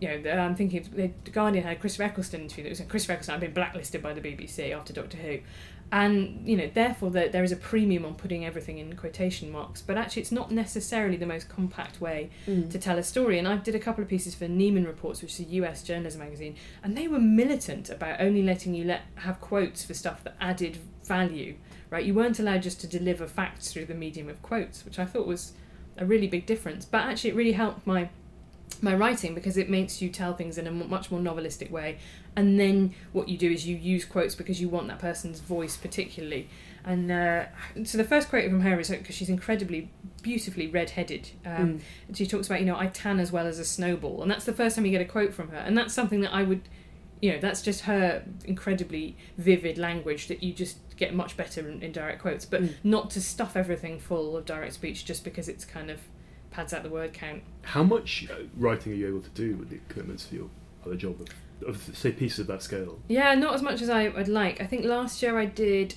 you 0.00 0.08
know, 0.08 0.22
the- 0.22 0.32
I'm 0.32 0.54
thinking 0.54 0.80
of, 0.80 0.94
the 0.94 1.08
Guardian 1.32 1.64
had 1.64 1.76
a 1.76 1.80
Chris 1.80 1.98
Eccleston 1.98 2.42
interview 2.42 2.64
that 2.64 2.70
was 2.70 2.80
Chris 2.82 3.08
Eccleston 3.08 3.32
had 3.32 3.40
been 3.40 3.52
blacklisted 3.52 4.02
by 4.02 4.12
the 4.12 4.20
BBC 4.20 4.72
after 4.72 4.92
Doctor 4.92 5.16
Who. 5.16 5.38
And, 5.90 6.46
you 6.46 6.56
know, 6.56 6.70
therefore 6.72 7.10
there, 7.10 7.28
there 7.28 7.42
is 7.42 7.52
a 7.52 7.56
premium 7.56 8.04
on 8.04 8.14
putting 8.14 8.44
everything 8.44 8.78
in 8.78 8.94
quotation 8.96 9.50
marks. 9.50 9.80
But 9.80 9.96
actually, 9.96 10.22
it's 10.22 10.32
not 10.32 10.50
necessarily 10.50 11.16
the 11.16 11.26
most 11.26 11.48
compact 11.48 12.00
way 12.00 12.30
Mm. 12.46 12.70
to 12.70 12.78
tell 12.78 12.98
a 12.98 13.02
story. 13.02 13.38
And 13.38 13.48
I 13.48 13.56
did 13.56 13.74
a 13.74 13.78
couple 13.78 14.02
of 14.02 14.08
pieces 14.08 14.34
for 14.34 14.46
Nieman 14.46 14.86
Reports, 14.86 15.22
which 15.22 15.40
is 15.40 15.46
a 15.46 15.50
US 15.50 15.82
journalism 15.82 16.20
magazine, 16.20 16.56
and 16.82 16.96
they 16.96 17.08
were 17.08 17.18
militant 17.20 17.88
about 17.90 18.20
only 18.20 18.42
letting 18.42 18.74
you 18.74 18.84
let 18.84 19.02
have 19.16 19.40
quotes 19.40 19.84
for 19.84 19.94
stuff 19.94 20.22
that 20.24 20.36
added 20.40 20.78
value 21.04 21.54
right? 21.90 22.04
You 22.04 22.12
weren't 22.12 22.38
allowed 22.38 22.62
just 22.62 22.80
to 22.82 22.86
deliver 22.86 23.26
facts 23.26 23.72
through 23.72 23.86
the 23.86 23.94
medium 23.94 24.28
of 24.28 24.42
quotes, 24.42 24.84
which 24.84 24.98
I 24.98 25.06
thought 25.06 25.26
was 25.26 25.52
a 25.96 26.04
really 26.04 26.26
big 26.26 26.44
difference. 26.44 26.84
But 26.84 27.02
actually, 27.06 27.30
it 27.30 27.36
really 27.36 27.52
helped 27.52 27.86
my 27.86 28.10
my 28.82 28.94
writing 28.94 29.34
because 29.34 29.56
it 29.56 29.68
makes 29.70 30.00
you 30.02 30.08
tell 30.10 30.34
things 30.34 30.58
in 30.58 30.66
a 30.66 30.70
much 30.70 31.10
more 31.10 31.20
novelistic 31.20 31.70
way. 31.70 31.98
And 32.36 32.58
then 32.60 32.94
what 33.12 33.28
you 33.28 33.36
do 33.38 33.50
is 33.50 33.66
you 33.66 33.76
use 33.76 34.04
quotes 34.04 34.34
because 34.34 34.60
you 34.60 34.68
want 34.68 34.88
that 34.88 34.98
person's 34.98 35.40
voice 35.40 35.76
particularly. 35.76 36.48
And 36.84 37.10
uh, 37.10 37.46
so 37.84 37.98
the 37.98 38.04
first 38.04 38.28
quote 38.28 38.44
from 38.48 38.60
her 38.60 38.78
is 38.78 38.88
because 38.90 39.14
she's 39.14 39.28
incredibly 39.28 39.90
beautifully 40.22 40.66
red-headed 40.68 41.30
um, 41.46 41.80
Mm. 42.10 42.16
she 42.16 42.26
talks 42.26 42.46
about 42.48 42.60
you 42.60 42.66
know 42.66 42.76
i 42.76 42.86
tan 42.88 43.20
as 43.20 43.30
well 43.32 43.46
as 43.46 43.58
a 43.58 43.64
snowball. 43.64 44.22
And 44.22 44.30
that's 44.30 44.44
the 44.44 44.52
first 44.52 44.76
time 44.76 44.84
you 44.86 44.92
get 44.92 45.00
a 45.00 45.04
quote 45.04 45.32
from 45.34 45.48
her. 45.50 45.58
And 45.58 45.76
that's 45.76 45.92
something 45.94 46.20
that 46.20 46.32
i 46.34 46.42
would 46.42 46.62
you 47.20 47.32
know 47.32 47.38
that's 47.40 47.62
just 47.62 47.80
her 47.82 48.22
incredibly 48.44 49.16
vivid 49.38 49.76
language 49.76 50.28
that 50.28 50.40
you 50.42 50.52
just 50.52 50.76
get 50.96 51.12
much 51.14 51.36
better 51.36 51.68
in, 51.68 51.82
in 51.82 51.90
direct 51.92 52.20
quotes. 52.22 52.44
But 52.44 52.62
Mm. 52.62 52.74
not 52.84 53.10
to 53.10 53.20
stuff 53.20 53.56
everything 53.56 53.98
full 53.98 54.36
of 54.36 54.44
direct 54.44 54.74
speech 54.74 55.04
just 55.04 55.24
because 55.24 55.48
it's 55.48 55.64
kind 55.64 55.90
of 55.90 55.98
pads 56.58 56.74
out 56.74 56.82
the 56.82 56.88
word 56.88 57.12
count 57.12 57.40
How 57.62 57.84
much 57.84 58.26
uh, 58.28 58.34
writing 58.56 58.92
are 58.92 58.96
you 58.96 59.06
able 59.06 59.20
to 59.20 59.30
do 59.30 59.54
with 59.54 59.70
the 59.70 59.78
commitments 59.88 60.26
for 60.26 60.34
your 60.34 60.50
other 60.84 60.96
job 60.96 61.20
of, 61.20 61.68
of 61.68 61.96
say 61.96 62.10
pieces 62.10 62.40
of 62.40 62.46
that 62.48 62.64
scale? 62.64 62.98
Yeah, 63.06 63.32
not 63.36 63.54
as 63.54 63.62
much 63.62 63.80
as 63.80 63.88
I 63.88 64.08
would 64.08 64.26
like. 64.26 64.60
I 64.60 64.66
think 64.66 64.84
last 64.84 65.22
year 65.22 65.38
I 65.38 65.44
did 65.44 65.94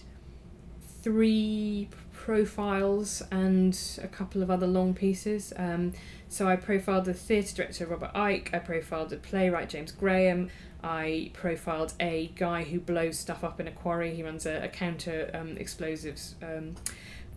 three 1.02 1.90
profiles 2.14 3.24
and 3.32 3.76
a 4.04 4.08
couple 4.08 4.44
of 4.44 4.52
other 4.52 4.68
long 4.68 4.94
pieces. 4.94 5.52
Um, 5.58 5.94
so 6.30 6.48
I 6.48 6.58
profiled 6.58 7.06
the 7.06 7.16
theatre 7.16 7.56
director 7.56 7.88
Robert 7.88 8.14
Icke, 8.14 8.54
I 8.54 8.60
profiled 8.60 9.10
the 9.10 9.18
playwright 9.18 9.68
James 9.68 9.92
Graham, 9.92 10.52
I 10.84 11.32
profiled 11.34 11.94
a 12.00 12.32
guy 12.36 12.66
who 12.66 12.80
blows 12.80 13.18
stuff 13.18 13.44
up 13.44 13.60
in 13.60 13.68
a 13.68 13.72
quarry. 13.72 14.14
He 14.14 14.22
runs 14.22 14.46
a, 14.46 14.64
a 14.64 14.68
counter 14.68 15.32
um, 15.34 15.58
explosives 15.58 16.36
um, 16.44 16.76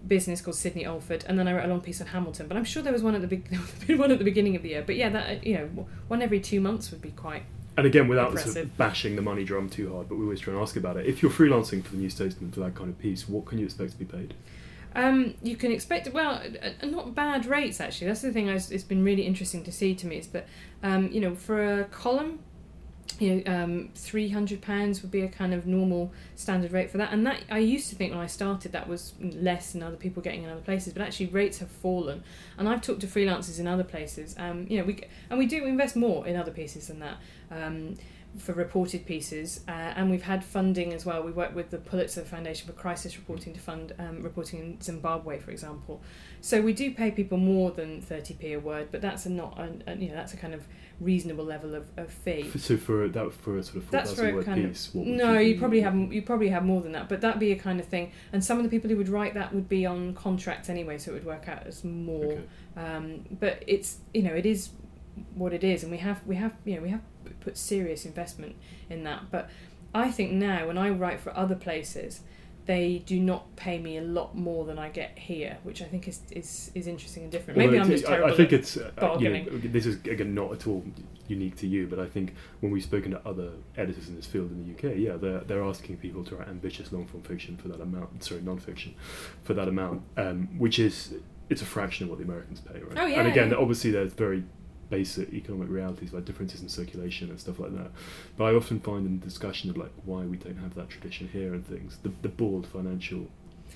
business 0.07 0.40
called 0.40 0.57
Sydney 0.57 0.84
Alford, 0.84 1.24
and 1.26 1.38
then 1.38 1.48
I 1.48 1.52
wrote 1.52 1.64
a 1.64 1.68
long 1.68 1.80
piece 1.80 2.00
on 2.00 2.09
Hamilton. 2.09 2.48
But 2.48 2.57
I'm 2.57 2.64
sure 2.64 2.82
there 2.82 2.92
was 2.92 3.02
one 3.02 3.14
at 3.14 3.20
the 3.20 3.26
big, 3.26 3.57
one 3.98 4.11
at 4.11 4.18
the 4.18 4.24
beginning 4.24 4.57
of 4.57 4.62
the 4.62 4.70
year. 4.70 4.82
But 4.84 4.96
yeah, 4.96 5.09
that 5.11 5.46
you 5.46 5.55
know, 5.55 5.86
one 6.09 6.22
every 6.22 6.40
two 6.40 6.61
months 6.61 6.90
would 6.90 7.02
be 7.02 7.11
quite 7.11 7.42
And 7.76 7.86
again, 7.86 8.09
without 8.09 8.38
sort 8.38 8.57
of 8.57 8.76
bashing 8.76 9.16
the 9.16 9.22
money 9.22 9.44
drum 9.44 9.68
too 9.68 9.92
hard, 9.92 10.09
but 10.09 10.16
we 10.16 10.24
always 10.24 10.40
try 10.40 10.52
and 10.52 10.62
ask 10.62 10.76
about 10.76 10.96
it. 10.96 11.07
If 11.07 11.22
you're 11.22 11.32
freelancing 11.32 11.82
for 11.82 11.92
the 11.92 11.98
New 11.98 12.11
Statesman 12.11 12.52
for 12.52 12.61
that 12.61 12.74
kind 12.74 12.90
of 12.90 12.98
piece, 12.98 13.28
what 13.28 13.46
can 13.46 13.59
you 13.59 13.64
expect 13.64 13.92
to 13.92 13.98
be 13.98 14.05
paid? 14.05 14.34
Um, 14.96 15.34
you 15.42 15.57
can 15.57 15.72
expect 15.72 16.12
well, 16.12 16.40
uh, 16.62 16.86
not 16.86 17.14
bad 17.14 17.46
rates 17.46 17.80
actually. 17.80 18.07
That's 18.07 18.22
the 18.22 18.32
thing. 18.32 18.48
I 18.48 18.55
it's 18.55 18.84
been 18.84 19.02
really 19.02 19.22
interesting 19.22 19.64
to 19.64 19.72
see 19.72 19.94
to 19.96 20.07
me 20.07 20.18
is 20.18 20.28
that 20.28 20.46
um, 20.82 21.11
you 21.11 21.20
know 21.20 21.34
for 21.34 21.80
a 21.80 21.84
column, 21.84 22.40
you 23.20 23.36
know, 23.36 23.55
um, 23.55 23.90
three 23.94 24.28
hundred 24.28 24.61
pounds 24.61 25.02
would 25.02 25.11
be 25.11 25.22
a 25.22 25.28
kind 25.28 25.55
of 25.55 25.66
normal 25.66 26.12
standard 26.34 26.72
rate 26.72 26.90
for 26.90 26.98
that. 26.98 27.12
And 27.12 27.24
that 27.26 27.44
I 27.50 27.59
used 27.59 27.88
to 27.90 27.96
think 27.96 28.12
when 28.12 28.20
I 28.20 28.26
started 28.26 28.72
that 28.72 28.88
was 28.88 29.14
less 29.20 29.72
than 29.72 29.82
other 29.82 29.96
people 29.96 30.22
getting 30.22 30.42
in 30.42 30.50
other 30.50 30.61
places, 30.61 30.92
but 30.92 31.02
actually 31.02 31.26
rates 31.26 31.59
have 31.59 31.70
fallen. 31.70 32.24
And 32.59 32.68
I've 32.68 32.82
talked 32.82 33.00
to 33.02 33.07
freelancers 33.07 33.61
in 33.61 33.66
other 33.66 33.84
places. 33.84 34.34
Um, 34.38 34.66
you 34.68 34.78
know, 34.78 34.84
we 34.84 35.00
and 35.30 35.38
we 35.38 35.46
do 35.46 35.64
invest 35.64 35.94
more 35.96 36.26
in 36.26 36.36
other 36.36 36.50
pieces 36.50 36.88
than 36.88 37.00
that. 37.00 37.16
Um, 37.50 37.96
for 38.36 38.52
reported 38.52 39.07
pieces, 39.07 39.61
uh, 39.68 39.70
and 39.70 40.11
we've 40.11 40.24
had 40.24 40.42
funding 40.42 40.92
as 40.92 41.07
well. 41.07 41.22
We 41.22 41.30
work 41.30 41.55
with 41.55 41.70
the 41.70 41.78
Pulitzer 41.78 42.22
Foundation 42.22 42.66
for 42.66 42.72
Crisis 42.72 43.16
Reporting 43.16 43.55
to 43.55 43.61
fund 43.61 43.94
um, 43.96 44.22
reporting 44.22 44.59
in 44.59 44.80
Zimbabwe, 44.80 45.38
for 45.38 45.52
example. 45.52 46.02
So 46.40 46.61
we 46.61 46.72
do 46.72 46.92
pay 46.92 47.12
people 47.12 47.38
more 47.38 47.70
than 47.70 48.00
thirty 48.00 48.34
p 48.34 48.52
a 48.55 48.59
word, 48.59 48.88
but 48.90 49.00
that's 49.00 49.24
a 49.26 49.30
not 49.30 49.57
a, 49.57 49.68
a, 49.86 49.94
you 49.94 50.09
know 50.09 50.16
that's 50.16 50.34
a 50.34 50.36
kind 50.36 50.52
of 50.52 50.66
reasonable 51.01 51.45
level 51.45 51.74
of, 51.74 51.86
of 51.97 52.11
fee. 52.11 52.51
So 52.57 52.76
for 52.76 53.09
that 53.09 53.32
for 53.32 53.59
a 53.59 53.62
sort 53.62 53.76
of 53.76 53.84
four 53.84 53.90
That's 53.90 54.18
a 54.18 54.32
word 54.32 54.47
piece, 54.47 54.88
of 54.88 54.95
no. 54.95 55.34
you, 55.34 55.55
You 55.55 55.59
probably 55.59 55.80
have 55.80 55.95
you 56.12 56.22
probably 56.22 56.49
have 56.49 56.64
more 56.64 56.80
than 56.80 56.92
that, 56.92 57.09
but 57.09 57.20
that'd 57.20 57.40
be 57.40 57.53
a 57.53 57.57
kind 57.57 57.80
of 57.80 57.86
thing. 57.86 58.12
And 58.32 58.45
some 58.45 58.59
of 58.59 58.64
the 58.64 58.70
people 58.70 58.90
who 58.90 58.97
would 58.97 59.09
write 59.09 59.34
that 59.34 59.55
would 59.55 59.68
be 59.68 59.86
on 59.86 60.14
contract 60.14 60.68
anyway, 60.68 60.99
so 60.99 61.11
it 61.11 61.14
would 61.14 61.26
work 61.26 61.49
out 61.49 61.66
as 61.66 61.84
more. 61.84 62.24
Okay. 62.24 62.45
Um, 62.76 63.24
but 63.30 63.62
it's 63.66 63.99
you 64.12 64.22
know 64.22 64.34
it 64.34 64.47
is 64.47 64.70
what 65.34 65.53
it 65.53 65.64
is, 65.64 65.82
and 65.82 65.92
we 65.92 65.99
have 65.99 66.24
we 66.26 66.36
have 66.36 66.53
you 66.64 66.76
know 66.76 66.82
we 66.82 66.90
have 66.90 67.03
put 67.40 67.57
serious 67.57 68.05
investment 68.05 68.57
in 68.90 69.05
that. 69.05 69.30
But 69.30 69.51
I 69.95 70.11
think 70.11 70.32
now 70.32 70.66
when 70.66 70.78
I 70.78 70.90
write 70.90 71.20
for 71.20 71.36
other 71.36 71.55
places, 71.55 72.20
they 72.66 73.02
do 73.04 73.20
not 73.20 73.54
pay 73.56 73.78
me 73.78 73.98
a 73.98 74.02
lot 74.02 74.34
more 74.34 74.64
than 74.64 74.78
I 74.78 74.88
get 74.88 75.18
here, 75.18 75.58
which 75.64 75.82
I 75.82 75.84
think 75.84 76.08
is 76.08 76.20
is, 76.30 76.70
is 76.74 76.86
interesting 76.86 77.24
and 77.24 77.32
different. 77.32 77.58
Maybe 77.58 77.78
I'm 77.78 77.88
just 77.88 78.06
I- 78.06 78.08
terrible. 78.16 78.32
I, 78.32 78.36
think 78.36 78.52
at- 78.52 78.60
it's 78.60 78.76
uh, 78.76 78.80
you 78.80 78.84
know, 78.86 78.92
bargaining. 79.08 79.72
this 79.72 79.86
is 79.86 79.96
again 80.06 80.34
not 80.34 80.52
at 80.52 80.66
all 80.66 80.82
unique 81.28 81.56
to 81.56 81.66
you, 81.66 81.86
but 81.86 81.98
I 81.98 82.06
think 82.06 82.34
when 82.60 82.72
we've 82.72 82.82
spoken 82.82 83.10
to 83.12 83.20
other 83.26 83.50
editors 83.76 84.08
in 84.08 84.16
this 84.16 84.26
field 84.26 84.50
in 84.50 84.64
the 84.64 84.72
UK, 84.90 84.96
yeah, 84.96 85.16
they're 85.16 85.40
they're 85.40 85.64
asking 85.64 85.98
people 85.98 86.24
to 86.24 86.36
write 86.36 86.48
ambitious 86.48 86.92
long 86.92 87.06
form 87.06 87.22
fiction 87.22 87.56
for 87.56 87.68
that 87.68 87.80
amount. 87.80 88.24
Sorry, 88.24 88.40
non 88.40 88.58
fiction 88.58 88.94
for 89.42 89.54
that 89.54 89.68
amount, 89.68 90.02
um, 90.16 90.58
which 90.58 90.78
is 90.78 91.14
it's 91.50 91.62
a 91.62 91.66
fraction 91.66 92.04
of 92.04 92.10
what 92.10 92.18
the 92.18 92.24
Americans 92.24 92.60
pay, 92.60 92.80
right? 92.80 92.98
Oh, 92.98 93.06
yeah, 93.06 93.20
and 93.20 93.28
again, 93.28 93.50
yeah. 93.50 93.56
obviously, 93.56 93.90
there's 93.90 94.14
very 94.14 94.44
basic 94.91 95.32
economic 95.32 95.68
realities 95.68 96.12
like 96.12 96.24
differences 96.24 96.62
in 96.62 96.68
circulation 96.68 97.30
and 97.30 97.41
stuff 97.41 97.59
like 97.59 97.74
that. 97.74 97.91
But 98.37 98.45
I 98.45 98.55
often 98.55 98.80
find 98.80 99.07
in 99.07 99.18
discussion 99.18 99.70
of 99.70 99.76
like 99.76 99.93
why 100.05 100.22
we 100.22 100.37
don't 100.37 100.59
have 100.59 100.74
that 100.74 100.89
tradition 100.89 101.28
here 101.32 101.55
and 101.55 101.66
things, 101.66 101.99
the 102.03 102.12
the 102.22 102.28
bald 102.28 102.66
financial 102.66 103.28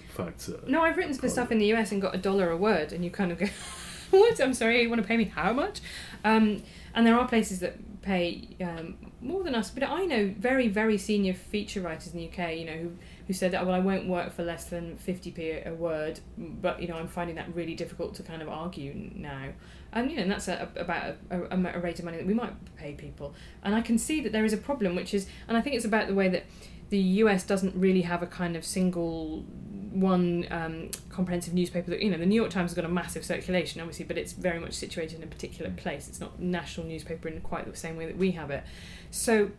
facts. 0.08 0.48
Are, 0.48 0.60
No, 0.66 0.82
I've 0.82 0.96
written 0.96 1.14
for 1.14 1.28
stuff 1.28 1.50
in 1.50 1.58
the 1.58 1.72
US 1.74 1.92
and 1.92 2.02
got 2.02 2.14
a 2.14 2.18
dollar 2.18 2.50
a 2.50 2.56
word, 2.56 2.92
and 2.92 3.04
you 3.04 3.10
kind 3.10 3.32
of 3.32 3.38
go, 3.38 3.46
"What? 4.10 4.40
I'm 4.40 4.54
sorry, 4.54 4.82
you 4.82 4.88
want 4.88 5.02
to 5.02 5.08
pay 5.08 5.16
me 5.16 5.24
how 5.24 5.52
much?" 5.52 5.80
Um, 6.24 6.62
and 6.94 7.06
there 7.06 7.14
are 7.18 7.28
places 7.28 7.60
that 7.60 7.76
pay 8.02 8.48
um, 8.60 8.96
more 9.20 9.42
than 9.42 9.54
us, 9.54 9.70
but 9.70 9.82
I 9.82 10.04
know 10.04 10.34
very, 10.38 10.68
very 10.68 10.98
senior 10.98 11.34
feature 11.34 11.80
writers 11.80 12.12
in 12.12 12.18
the 12.18 12.28
UK, 12.28 12.56
you 12.56 12.64
know, 12.64 12.76
who 12.76 12.92
who 13.26 13.32
said, 13.32 13.54
"Oh, 13.54 13.64
well, 13.64 13.74
I 13.74 13.80
won't 13.80 14.08
work 14.08 14.32
for 14.32 14.42
less 14.42 14.64
than 14.64 14.98
50p 15.06 15.66
a 15.66 15.74
word," 15.74 16.20
but 16.36 16.80
you 16.80 16.88
know, 16.88 16.96
I'm 16.96 17.08
finding 17.08 17.36
that 17.36 17.54
really 17.54 17.74
difficult 17.74 18.14
to 18.16 18.22
kind 18.22 18.42
of 18.42 18.48
argue 18.48 19.10
now. 19.14 19.50
And 19.92 20.10
you 20.10 20.16
know, 20.16 20.22
and 20.22 20.30
that's 20.30 20.48
a, 20.48 20.68
about 20.76 21.16
a, 21.30 21.42
a, 21.50 21.76
a 21.76 21.80
rate 21.80 21.98
of 21.98 22.04
money 22.04 22.18
that 22.18 22.26
we 22.26 22.34
might 22.34 22.52
pay 22.76 22.92
people. 22.92 23.34
And 23.62 23.74
I 23.74 23.80
can 23.80 23.98
see 23.98 24.20
that 24.20 24.32
there 24.32 24.44
is 24.44 24.52
a 24.52 24.58
problem, 24.58 24.94
which 24.94 25.14
is, 25.14 25.26
and 25.48 25.56
I 25.56 25.60
think 25.60 25.76
it's 25.76 25.84
about 25.84 26.08
the 26.08 26.14
way 26.14 26.28
that 26.28 26.44
the 26.90 26.98
US 26.98 27.44
doesn't 27.44 27.74
really 27.74 28.02
have 28.02 28.22
a 28.22 28.26
kind 28.26 28.56
of 28.56 28.64
single 28.64 29.44
one 29.90 30.46
um, 30.50 30.90
comprehensive 31.10 31.54
newspaper 31.54 31.90
that 31.90 32.02
you 32.02 32.10
know 32.10 32.18
the 32.18 32.26
New 32.26 32.34
York 32.34 32.50
Times 32.50 32.70
has 32.70 32.76
got 32.76 32.84
a 32.84 32.88
massive 32.88 33.24
circulation 33.24 33.80
obviously 33.80 34.04
but 34.04 34.16
it's 34.16 34.32
very 34.32 34.60
much 34.60 34.74
situated 34.74 35.18
in 35.18 35.24
a 35.24 35.26
particular 35.26 35.70
place 35.72 36.08
it's 36.08 36.20
not 36.20 36.32
a 36.38 36.44
national 36.44 36.86
newspaper 36.86 37.28
in 37.28 37.40
quite 37.40 37.70
the 37.70 37.76
same 37.76 37.96
way 37.96 38.06
that 38.06 38.16
we 38.16 38.32
have 38.32 38.50
it 38.50 38.64
so 39.10 39.50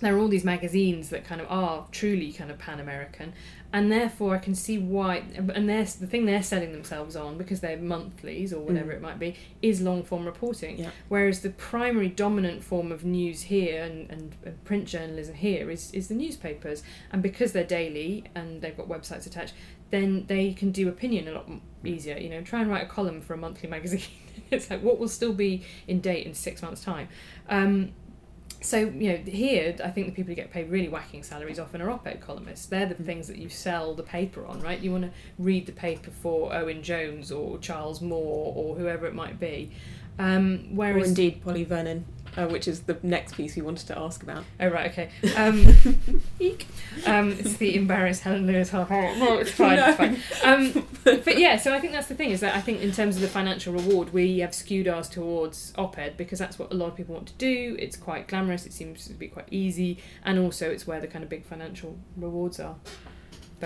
there 0.00 0.14
are 0.14 0.18
all 0.18 0.28
these 0.28 0.44
magazines 0.44 1.08
that 1.10 1.24
kind 1.24 1.40
of 1.40 1.46
are 1.50 1.86
truly 1.90 2.32
kind 2.32 2.50
of 2.50 2.58
pan-American 2.58 3.32
and 3.72 3.90
therefore 3.90 4.34
I 4.34 4.38
can 4.38 4.54
see 4.54 4.78
why 4.78 5.24
and 5.36 5.68
the 5.68 5.84
thing 6.06 6.24
they're 6.26 6.42
selling 6.42 6.72
themselves 6.72 7.16
on 7.16 7.36
because 7.36 7.60
they're 7.60 7.76
monthlies 7.76 8.52
or 8.52 8.60
whatever 8.60 8.92
Mm. 8.92 8.96
it 8.96 9.02
might 9.02 9.18
be 9.18 9.34
is 9.62 9.80
long 9.80 10.02
form 10.02 10.24
reporting. 10.24 10.78
Yeah. 10.78 10.90
whereas 11.08 11.40
the 11.40 11.50
primary 11.50 12.08
dominant 12.08 12.62
form 12.62 12.92
of 12.92 13.04
news 13.04 13.42
here 13.42 13.82
and, 13.82 14.10
and, 14.10 14.36
and 14.44 14.64
print 14.64 14.86
journalism 14.86 15.34
here 15.34 15.70
is, 15.70 15.90
is 15.92 16.08
the 16.08 16.14
newspapers. 16.14 16.82
And 17.12 17.22
because 17.22 17.52
they're 17.52 17.64
daily 17.64 18.24
and 18.34 18.62
they've 18.62 18.76
got 18.76 18.88
websites 18.88 19.26
attached 19.26 19.54
then 19.90 20.24
they 20.26 20.52
can 20.52 20.72
do 20.72 20.88
opinion 20.88 21.28
a 21.28 21.32
lot 21.32 21.48
easier 21.84 22.16
you 22.16 22.28
know 22.28 22.40
try 22.42 22.60
and 22.60 22.68
write 22.68 22.82
a 22.82 22.86
column 22.86 23.20
for 23.20 23.34
a 23.34 23.36
monthly 23.36 23.68
magazine. 23.76 24.02
It's 24.50 24.70
like 24.70 24.82
what 24.82 24.98
will 24.98 25.08
still 25.08 25.32
be 25.32 25.64
in 25.88 26.00
date 26.00 26.26
in 26.26 26.34
six 26.34 26.62
months 26.62 26.82
time? 26.84 27.08
Um, 27.48 27.92
so 28.60 28.78
you 28.78 29.10
know 29.12 29.16
here 29.18 29.74
I 29.84 29.90
think 29.90 30.06
the 30.06 30.12
people 30.12 30.30
who 30.30 30.34
get 30.34 30.50
paid 30.50 30.70
really 30.70 30.88
whacking 30.88 31.22
salaries 31.22 31.58
often 31.58 31.80
are 31.82 31.90
op-ed 31.90 32.20
columnists. 32.20 32.66
They're 32.66 32.86
the 32.86 32.94
Mm. 32.94 33.06
things 33.06 33.28
that 33.28 33.36
you 33.38 33.48
sell 33.48 33.94
the 33.94 34.02
paper 34.02 34.44
on 34.46 34.60
right? 34.60 34.80
You 34.80 34.92
want 34.92 35.04
to 35.04 35.10
read 35.38 35.66
the 35.66 35.72
paper 35.72 36.10
for 36.10 36.54
Owen 36.54 36.82
Jones 36.82 37.30
or 37.30 37.58
Charles 37.58 38.00
Moore 38.00 38.52
or 38.56 38.74
whoever 38.76 39.06
it 39.06 39.14
might 39.14 39.38
be. 39.38 39.70
Um, 40.18 40.70
Or 40.78 40.98
indeed 40.98 41.42
Polly 41.44 41.64
Vernon, 41.64 42.06
uh, 42.36 42.46
which 42.46 42.68
is 42.68 42.82
the 42.82 42.96
next 43.02 43.34
piece 43.34 43.56
we 43.56 43.62
wanted 43.62 43.86
to 43.88 43.98
ask 43.98 44.22
about. 44.22 44.44
Oh 44.60 44.68
right, 44.68 44.90
okay. 44.90 45.10
Um, 45.36 46.22
eek. 46.40 46.66
um, 47.06 47.32
it's 47.32 47.56
the 47.56 47.74
embarrassed 47.76 48.22
Helen 48.22 48.46
Lewis. 48.46 48.72
Oh, 48.72 48.84
no, 48.90 49.38
it's 49.38 49.50
fine, 49.50 49.76
No. 49.76 49.88
it's 49.88 49.96
fine. 49.96 50.18
Um, 50.44 50.86
but 51.04 51.38
yeah, 51.38 51.56
so 51.56 51.72
I 51.72 51.80
think 51.80 51.92
that's 51.92 52.08
the 52.08 52.14
thing 52.14 52.30
is 52.30 52.40
that 52.40 52.54
I 52.54 52.60
think 52.60 52.80
in 52.82 52.92
terms 52.92 53.16
of 53.16 53.22
the 53.22 53.28
financial 53.28 53.72
reward, 53.72 54.12
we 54.12 54.38
have 54.40 54.54
skewed 54.54 54.88
ours 54.88 55.08
towards 55.08 55.72
op-ed 55.76 56.16
because 56.16 56.38
that's 56.38 56.58
what 56.58 56.72
a 56.72 56.74
lot 56.76 56.88
of 56.88 56.96
people 56.96 57.14
want 57.14 57.28
to 57.28 57.34
do. 57.34 57.76
It's 57.78 57.96
quite 57.96 58.28
glamorous. 58.28 58.66
It 58.66 58.72
seems 58.72 59.06
to 59.06 59.14
be 59.14 59.28
quite 59.28 59.48
easy, 59.50 59.98
and 60.24 60.38
also 60.38 60.70
it's 60.70 60.86
where 60.86 61.00
the 61.00 61.06
kind 61.06 61.22
of 61.22 61.28
big 61.30 61.44
financial 61.44 61.96
rewards 62.16 62.60
are. 62.60 62.76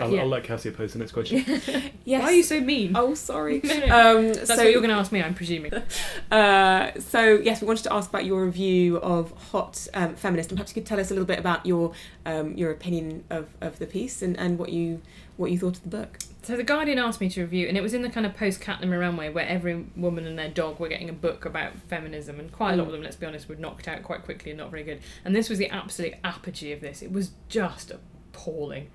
But 0.00 0.06
I'll, 0.06 0.14
yeah. 0.14 0.20
I'll 0.22 0.28
let 0.28 0.44
Cassia 0.44 0.72
pose 0.72 0.92
the 0.94 0.98
next 0.98 1.12
question. 1.12 1.44
Yes. 2.04 2.22
Why 2.22 2.28
are 2.28 2.32
you 2.32 2.42
so 2.42 2.60
mean? 2.60 2.92
Oh, 2.96 3.14
sorry. 3.14 3.60
No, 3.70 3.78
no. 3.78 4.18
Um, 4.18 4.32
That's 4.32 4.48
so, 4.48 4.56
what 4.56 4.72
you're 4.72 4.80
going 4.80 4.90
to 4.90 4.96
ask 4.96 5.12
me, 5.12 5.22
I'm 5.22 5.34
presuming. 5.34 5.72
Uh, 6.30 6.92
so 7.00 7.40
yes, 7.42 7.60
we 7.60 7.66
wanted 7.66 7.82
to 7.82 7.92
ask 7.92 8.08
about 8.08 8.24
your 8.24 8.44
review 8.44 8.98
of 8.98 9.32
Hot 9.50 9.88
um, 9.94 10.14
Feminist, 10.14 10.50
and 10.50 10.58
perhaps 10.58 10.70
you 10.70 10.80
could 10.80 10.86
tell 10.86 11.00
us 11.00 11.10
a 11.10 11.14
little 11.14 11.26
bit 11.26 11.40
about 11.40 11.66
your 11.66 11.92
um, 12.24 12.56
your 12.56 12.70
opinion 12.70 13.24
of, 13.30 13.48
of 13.60 13.78
the 13.80 13.86
piece 13.86 14.22
and, 14.22 14.38
and 14.38 14.58
what 14.58 14.70
you 14.70 15.02
what 15.36 15.50
you 15.50 15.58
thought 15.58 15.76
of 15.76 15.82
the 15.82 15.88
book. 15.88 16.18
So 16.42 16.56
the 16.56 16.62
Guardian 16.62 16.98
asked 16.98 17.20
me 17.20 17.28
to 17.30 17.40
review, 17.40 17.66
and 17.66 17.76
it 17.76 17.80
was 17.80 17.94
in 17.94 18.02
the 18.02 18.10
kind 18.10 18.26
of 18.26 18.36
post 18.36 18.60
Caitlin 18.60 18.88
Moran 18.88 19.16
way, 19.16 19.28
where 19.28 19.46
every 19.46 19.86
woman 19.96 20.26
and 20.26 20.38
their 20.38 20.48
dog 20.48 20.78
were 20.78 20.88
getting 20.88 21.08
a 21.08 21.14
book 21.14 21.44
about 21.44 21.76
feminism, 21.88 22.38
and 22.38 22.52
quite 22.52 22.74
a 22.74 22.76
lot 22.76 22.86
of 22.86 22.92
them, 22.92 23.02
let's 23.02 23.16
be 23.16 23.26
honest, 23.26 23.48
were 23.48 23.56
knocked 23.56 23.88
out 23.88 24.02
quite 24.02 24.22
quickly 24.24 24.52
and 24.52 24.58
not 24.58 24.70
very 24.70 24.84
good. 24.84 25.00
And 25.24 25.34
this 25.34 25.48
was 25.48 25.58
the 25.58 25.68
absolute 25.68 26.14
apogee 26.22 26.72
of 26.72 26.80
this. 26.80 27.02
It 27.02 27.12
was 27.12 27.32
just 27.48 27.90
appalling, 27.90 28.90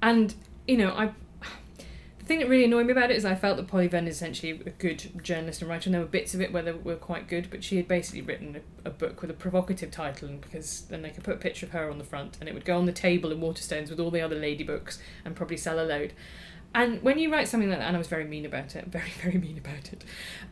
and 0.00 0.34
you 0.68 0.76
know, 0.76 0.90
I 0.90 1.12
the 2.28 2.34
thing 2.34 2.40
that 2.40 2.48
really 2.48 2.64
annoyed 2.64 2.84
me 2.84 2.92
about 2.92 3.10
it 3.10 3.16
is 3.16 3.24
I 3.24 3.34
felt 3.34 3.56
that 3.56 3.68
Polly 3.68 3.88
Vernon 3.88 4.06
is 4.06 4.16
essentially 4.16 4.50
a 4.50 4.70
good 4.70 5.24
journalist 5.24 5.62
and 5.62 5.70
writer, 5.70 5.88
and 5.88 5.94
there 5.94 6.02
were 6.02 6.06
bits 6.06 6.34
of 6.34 6.42
it 6.42 6.52
where 6.52 6.62
they 6.62 6.72
were 6.72 6.96
quite 6.96 7.26
good, 7.26 7.48
but 7.50 7.64
she 7.64 7.78
had 7.78 7.88
basically 7.88 8.20
written 8.20 8.60
a, 8.84 8.88
a 8.88 8.90
book 8.90 9.22
with 9.22 9.30
a 9.30 9.34
provocative 9.34 9.90
title, 9.90 10.28
and 10.28 10.40
because 10.40 10.82
then 10.90 11.00
they 11.00 11.08
could 11.08 11.24
put 11.24 11.36
a 11.36 11.38
picture 11.38 11.64
of 11.64 11.72
her 11.72 11.90
on 11.90 11.96
the 11.96 12.04
front, 12.04 12.36
and 12.38 12.48
it 12.48 12.54
would 12.54 12.66
go 12.66 12.76
on 12.76 12.84
the 12.84 12.92
table 12.92 13.32
in 13.32 13.40
Waterstones 13.40 13.88
with 13.88 13.98
all 13.98 14.10
the 14.10 14.20
other 14.20 14.36
lady 14.36 14.62
books, 14.62 14.98
and 15.24 15.34
probably 15.34 15.56
sell 15.56 15.80
a 15.80 15.86
load. 15.86 16.12
And 16.74 17.02
when 17.02 17.18
you 17.18 17.32
write 17.32 17.48
something 17.48 17.70
like 17.70 17.78
that, 17.78 17.86
and 17.86 17.96
I 17.96 17.98
was 17.98 18.08
very 18.08 18.24
mean 18.24 18.44
about 18.44 18.76
it, 18.76 18.86
very 18.88 19.10
very 19.22 19.38
mean 19.38 19.56
about 19.56 19.90
it, 19.92 20.04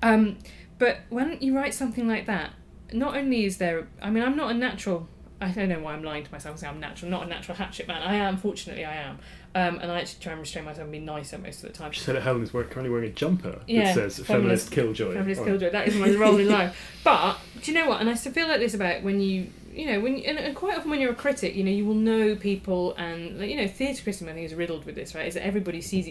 um, 0.02 0.38
but 0.78 1.00
when 1.10 1.36
you 1.40 1.54
write 1.54 1.74
something 1.74 2.08
like 2.08 2.24
that, 2.24 2.52
not 2.92 3.16
only 3.16 3.44
is 3.44 3.58
there, 3.58 3.86
I 4.00 4.10
mean, 4.10 4.22
I'm 4.22 4.36
not 4.36 4.50
a 4.50 4.54
natural. 4.54 5.08
I 5.38 5.50
don't 5.50 5.68
know 5.68 5.80
why 5.80 5.92
I'm 5.92 6.02
lying 6.02 6.24
to 6.24 6.32
myself 6.32 6.58
saying 6.58 6.72
I'm 6.72 6.80
natural, 6.80 7.10
not 7.10 7.26
a 7.26 7.28
natural 7.28 7.58
hatchet 7.58 7.86
man. 7.86 8.00
I 8.00 8.14
am, 8.14 8.38
fortunately, 8.38 8.86
I 8.86 8.94
am. 8.94 9.18
Um, 9.57 9.78
and 9.80 9.90
I 9.90 10.00
actually 10.00 10.22
try 10.22 10.32
and 10.32 10.40
restrain 10.42 10.66
myself 10.66 10.82
and 10.82 10.92
be 10.92 10.98
nicer 10.98 11.38
most 11.38 11.62
of 11.64 11.72
the 11.72 11.76
time. 11.78 11.90
She 11.90 12.00
said 12.00 12.14
that 12.16 12.22
Helen 12.22 12.42
is 12.42 12.50
currently 12.50 12.90
wearing 12.90 13.09
a 13.11 13.12
jumper 13.14 13.61
Yeah, 13.66 13.84
that 13.84 13.94
says 13.94 14.18
feminist- 14.26 14.68
feminist, 14.68 14.70
killjoy. 14.72 15.14
Feminist 15.14 15.44
killjoy. 15.44 15.70
That 15.70 15.88
is 15.88 15.94
my 15.96 16.11
role 16.14 16.36
in 16.38 16.48
life. 16.59 16.76
But 17.02 17.38
do 17.62 17.72
you 17.72 17.78
know 17.78 17.88
what? 17.88 18.02
And 18.02 18.11
I 18.11 18.14
still 18.14 18.32
feel 18.32 18.48
like 18.48 18.61
this 18.61 18.74
about 18.74 19.02
when 19.02 19.18
you, 19.20 19.46
you 19.72 19.86
know, 19.86 20.00
when 20.00 20.16
and, 20.18 20.38
and 20.38 20.54
quite 20.54 20.76
often 20.76 20.90
when 20.90 21.00
you're 21.00 21.12
a 21.12 21.14
critic, 21.14 21.54
you 21.54 21.64
know, 21.64 21.70
you 21.70 21.86
will 21.86 21.94
know 21.94 22.36
people, 22.36 22.94
and 22.96 23.38
like, 23.40 23.48
you 23.48 23.57
know, 23.57 23.66
theatre 23.66 24.02
criticism 24.02 24.28
I 24.28 24.32
think 24.34 24.44
is 24.44 24.54
riddled 24.54 24.84
with 24.84 24.94
this, 24.94 25.14
right? 25.14 25.26
Is 25.26 25.34
that 25.34 25.46
everybody 25.46 25.80
sees 25.80 26.07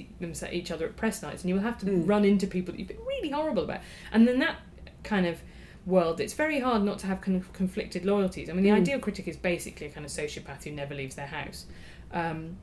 each 0.51 0.71
other 0.71 0.85
at 0.87 0.95
press 0.95 1.21
nights, 1.21 1.43
and 1.43 1.49
you 1.49 1.55
will 1.55 1.61
have 1.63 1.77
to 1.79 1.85
Mm. 1.85 2.07
run 2.09 2.25
into 2.25 2.47
people 2.47 2.71
that 2.73 2.79
you've 2.79 2.87
been 2.87 3.05
really 3.05 3.29
horrible 3.29 3.63
about, 3.65 3.81
and 4.11 4.27
then 4.27 4.39
that 4.39 4.55
kind 5.03 5.27
of 5.27 5.41
world, 5.85 6.19
it's 6.19 6.33
very 6.33 6.59
hard 6.61 6.81
not 6.83 6.97
to 6.99 7.05
have 7.07 7.21
kind 7.21 7.37
of 7.39 7.53
conflicted 7.53 8.05
loyalties. 8.05 8.49
I 8.49 8.53
mean, 8.53 8.63
the 8.63 8.71
Mm. 8.71 8.77
ideal 8.81 8.97
critic 8.99 9.27
is 9.27 9.37
basically 9.37 9.85
a 9.85 9.89
kind 9.91 10.03
of 10.03 10.11
sociopath 10.11 10.63
who 10.63 10.71
never 10.71 10.95
leaves 10.95 11.13
their 11.13 11.27
house. 11.27 11.65
Um, 12.11 12.57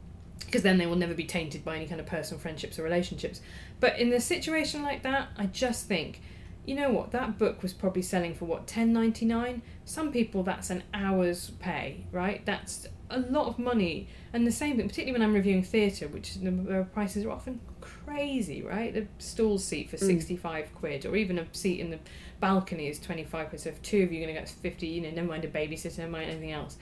because 0.45 0.63
then 0.63 0.79
they 0.79 0.87
will 0.87 0.97
never 0.97 1.15
be 1.15 1.25
tainted 1.25 1.65
by 1.65 1.77
any 1.77 1.87
kind 1.87 2.01
of 2.01 2.07
personal 2.07 2.41
friendships 2.41 2.79
or 2.79 2.83
relationships. 2.83 3.41
But 3.81 3.99
in 3.99 4.13
a 4.13 4.21
situation 4.21 4.83
like 4.83 5.03
that, 5.03 5.29
I 5.37 5.47
just 5.47 5.87
think, 5.87 6.21
you 6.65 6.75
know 6.75 6.91
what, 6.91 7.11
that 7.11 7.39
book 7.39 7.63
was 7.63 7.73
probably 7.73 8.03
selling 8.03 8.35
for 8.35 8.45
what, 8.45 8.67
ten 8.67 8.93
ninety 8.93 9.25
nine? 9.27 9.63
Some 9.85 10.13
people 10.13 10.43
that's 10.45 10.71
an 10.71 10.85
hour's 10.95 11.51
pay, 11.59 12.07
right? 12.13 12.45
That's 12.47 12.87
a 13.11 13.19
lot 13.19 13.47
of 13.47 13.59
money. 13.59 14.09
And 14.33 14.47
the 14.47 14.53
same 14.53 14.77
thing, 14.77 14.89
particularly 14.89 15.19
when 15.19 15.29
I'm 15.29 15.35
reviewing 15.35 15.65
theatre, 15.65 16.09
which 16.09 16.37
the 16.37 16.87
prices 16.95 17.25
are 17.25 17.31
often 17.31 17.61
crazy, 17.81 18.63
right? 18.63 18.97
A 18.97 19.07
stall 19.19 19.59
seat 19.59 19.91
for 19.91 19.97
Mm. 19.97 20.07
sixty 20.07 20.37
five 20.37 20.73
quid, 20.75 21.05
or 21.05 21.17
even 21.17 21.39
a 21.39 21.47
seat 21.53 21.81
in 21.81 21.91
the 21.91 21.99
balcony 22.41 22.87
is 22.87 23.01
twenty 23.01 23.25
five 23.25 23.49
quid. 23.49 23.61
So 23.61 23.71
if 23.71 23.83
two 23.83 24.05
of 24.05 24.13
you 24.13 24.21
are 24.21 24.25
going 24.25 24.35
to 24.35 24.41
get 24.41 24.49
fifty, 24.49 24.87
you 24.87 25.01
know, 25.03 25.11
never 25.11 25.29
mind 25.29 25.45
a 25.45 25.49
babysitter, 25.49 25.99
never 25.99 26.13
mind 26.13 26.31
anything 26.31 26.53
else. 26.53 26.77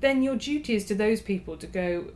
Then 0.00 0.22
your 0.22 0.36
duty 0.36 0.74
is 0.76 0.84
to 0.86 0.94
those 0.94 1.20
people 1.20 1.56
to 1.56 1.66
go. 1.66 2.12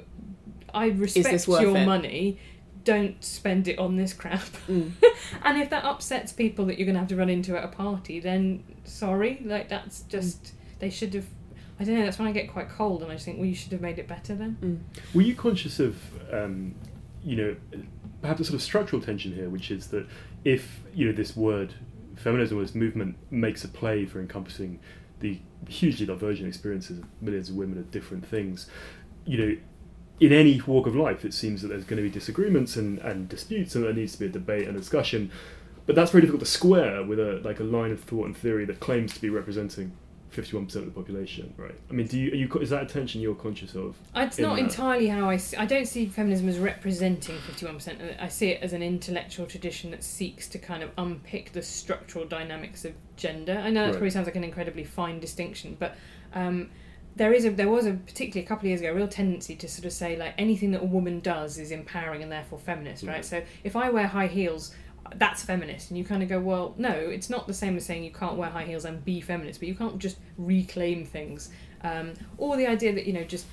I 0.75 0.89
respect 0.89 1.31
this 1.31 1.49
your 1.49 1.77
it? 1.77 1.87
money. 1.87 2.39
Don't 2.85 3.23
spend 3.23 3.69
it 3.69 3.79
on 3.79 3.97
this 3.97 4.13
crap. 4.13 4.41
Mm. 4.69 4.93
and 5.45 5.59
if 5.59 5.71
that 5.71 5.85
upsets 5.85 6.33
people 6.33 6.65
that 6.67 6.79
you're 6.79 6.87
going 6.87 6.95
to 6.95 7.01
have 7.01 7.09
to 7.09 7.17
run 7.17 7.29
into 7.29 7.57
at 7.57 7.65
a 7.65 7.69
party, 7.69 8.21
then 8.21 8.65
sorry. 8.85 9.43
Like 9.45 9.69
that's 9.69 10.03
just 10.03 10.53
they 10.79 10.91
should 10.91 11.15
have. 11.15 11.27
I 11.79 11.85
don't 11.85 11.95
know. 11.95 12.05
That's 12.05 12.19
when 12.19 12.29
I 12.29 12.33
get 12.33 12.51
quite 12.51 12.69
cold, 12.69 13.03
and 13.03 13.11
I 13.11 13.15
just 13.15 13.25
think, 13.25 13.39
well, 13.39 13.47
you 13.47 13.55
should 13.55 13.73
have 13.73 13.81
made 13.81 13.99
it 13.99 14.09
better 14.09 14.35
then. 14.35 14.59
Mm. 14.63 15.15
Were 15.15 15.23
you 15.23 15.35
conscious 15.35 15.81
of, 15.81 15.97
um, 16.33 16.75
you 17.25 17.37
know, 17.37 17.57
perhaps 18.21 18.41
a 18.41 18.45
sort 18.45 18.55
of 18.55 18.63
structural 18.63 19.01
tension 19.01 19.35
here, 19.35 19.49
which 19.49 19.71
is 19.71 19.89
that 19.89 20.07
if 20.45 20.81
you 20.95 21.07
know 21.07 21.13
this 21.13 21.37
word, 21.37 21.75
feminism 22.17 22.59
or 22.59 22.63
this 22.63 22.75
movement 22.75 23.17
makes 23.31 23.65
a 23.65 23.69
play 23.69 24.05
for 24.05 24.21
encompassing 24.21 24.79
the 25.21 25.39
hugely 25.69 26.07
divergent 26.07 26.49
experiences 26.49 26.99
of 26.99 27.05
millions 27.21 27.51
of 27.51 27.57
women 27.57 27.79
of 27.79 27.91
different 27.91 28.27
things, 28.27 28.69
you 29.25 29.39
know, 29.39 29.57
in 30.21 30.33
any 30.33 30.61
walk 30.61 30.87
of 30.87 30.95
life, 30.95 31.25
it 31.25 31.33
seems 31.35 31.63
that 31.63 31.69
there's 31.69 31.85
going 31.85 31.97
to 31.97 32.03
be 32.03 32.11
disagreements 32.11 32.77
and, 32.77 32.99
and 32.99 33.29
disputes, 33.29 33.75
and 33.75 33.85
there 33.85 33.93
needs 33.93 34.13
to 34.13 34.19
be 34.21 34.27
a 34.27 34.29
debate 34.29 34.69
and 34.69 34.77
a 34.77 34.81
discussion. 34.81 35.31
But 35.87 35.97
that's 35.97 36.11
very 36.13 36.21
difficult 36.21 36.41
to 36.45 36.51
square 36.51 37.03
with 37.03 37.19
a 37.19 37.41
like 37.43 37.59
a 37.59 37.65
line 37.65 37.91
of 37.91 38.01
thought 38.01 38.27
and 38.27 38.37
theory 38.37 38.65
that 38.67 38.79
claims 38.81 39.15
to 39.15 39.21
be 39.21 39.31
representing. 39.31 39.93
51% 40.31 40.77
of 40.77 40.85
the 40.85 40.93
population, 40.93 41.53
right? 41.57 41.75
I 41.91 41.93
mean, 41.93 42.07
do 42.07 42.17
you, 42.17 42.31
are 42.31 42.37
you 42.37 42.49
is 42.61 42.71
that 42.71 42.85
a 42.85 42.87
tension 42.87 43.21
you're 43.21 43.35
conscious 43.35 43.75
of? 43.75 43.97
It's 44.15 44.39
not 44.39 44.55
that. 44.55 44.63
entirely 44.63 45.09
how 45.09 45.29
I 45.29 45.37
see. 45.37 45.57
I 45.57 45.67
don't 45.67 45.87
see 45.89 46.07
feminism 46.07 46.49
as 46.49 46.57
representing 46.61 47.37
fifty-one 47.41 47.75
percent. 47.75 48.01
I 48.21 48.29
see 48.29 48.51
it 48.51 48.63
as 48.63 48.73
an 48.73 48.81
intellectual 48.81 49.47
tradition 49.47 49.91
that 49.91 50.05
seeks 50.05 50.47
to 50.51 50.59
kind 50.59 50.85
of 50.85 50.91
unpick 50.99 51.51
the 51.51 51.63
structural 51.63 52.27
dynamics 52.27 52.85
of 52.85 52.93
gender. 53.17 53.55
I 53.61 53.71
know 53.71 53.81
that 53.81 53.87
Right. 53.87 53.93
probably 53.95 54.11
sounds 54.11 54.27
like 54.27 54.37
an 54.37 54.45
incredibly 54.45 54.85
fine 54.85 55.19
distinction, 55.19 55.77
but 55.81 55.97
um, 56.33 56.71
there 57.17 57.33
is 57.33 57.45
a 57.45 57.51
there 57.51 57.69
was 57.69 57.87
a 57.87 57.93
particularly 57.93 58.45
a 58.45 58.49
couple 58.49 58.63
of 58.67 58.69
years 58.69 58.81
ago 58.81 58.91
a 58.93 58.95
real 58.95 59.09
tendency 59.09 59.57
to 59.57 59.69
sort 59.69 59.85
of 59.85 59.93
say 59.93 60.17
like 60.17 60.35
anything 60.39 60.71
that 60.73 60.83
a 60.83 60.87
woman 60.87 61.21
does 61.21 61.59
is 61.59 61.71
empowering 61.71 62.23
and 62.23 62.31
therefore 62.33 62.59
feminist, 62.59 63.03
right? 63.05 63.15
Right. 63.15 63.25
So 63.25 63.43
if 63.65 63.77
I 63.77 63.91
wear 63.91 64.07
high 64.07 64.29
heels. 64.29 64.75
That's 65.17 65.43
feminist, 65.43 65.91
and 65.91 65.99
you 65.99 66.05
kind 66.05 66.23
of 66.23 66.29
go, 66.29 66.39
well, 66.39 66.75
no, 66.77 66.93
it's 66.93 67.29
not 67.29 67.49
the 67.49 67.55
same 67.55 67.77
as 67.77 67.85
saying 67.85 68.05
you 68.05 68.13
can't 68.13 68.37
wear 68.37 68.49
high 68.51 68.65
heels 68.65 68.85
and 68.85 69.05
be 69.05 69.21
feminist, 69.21 69.59
but 69.59 69.67
you 69.67 69.75
can't 69.75 69.99
just 69.99 70.19
reclaim 70.39 71.05
things, 71.05 71.51
um, 71.83 72.13
or 72.39 72.57
the 72.57 72.67
idea 72.69 72.93
that 72.93 73.07
you 73.07 73.13
know 73.15 73.25
just 73.25 73.47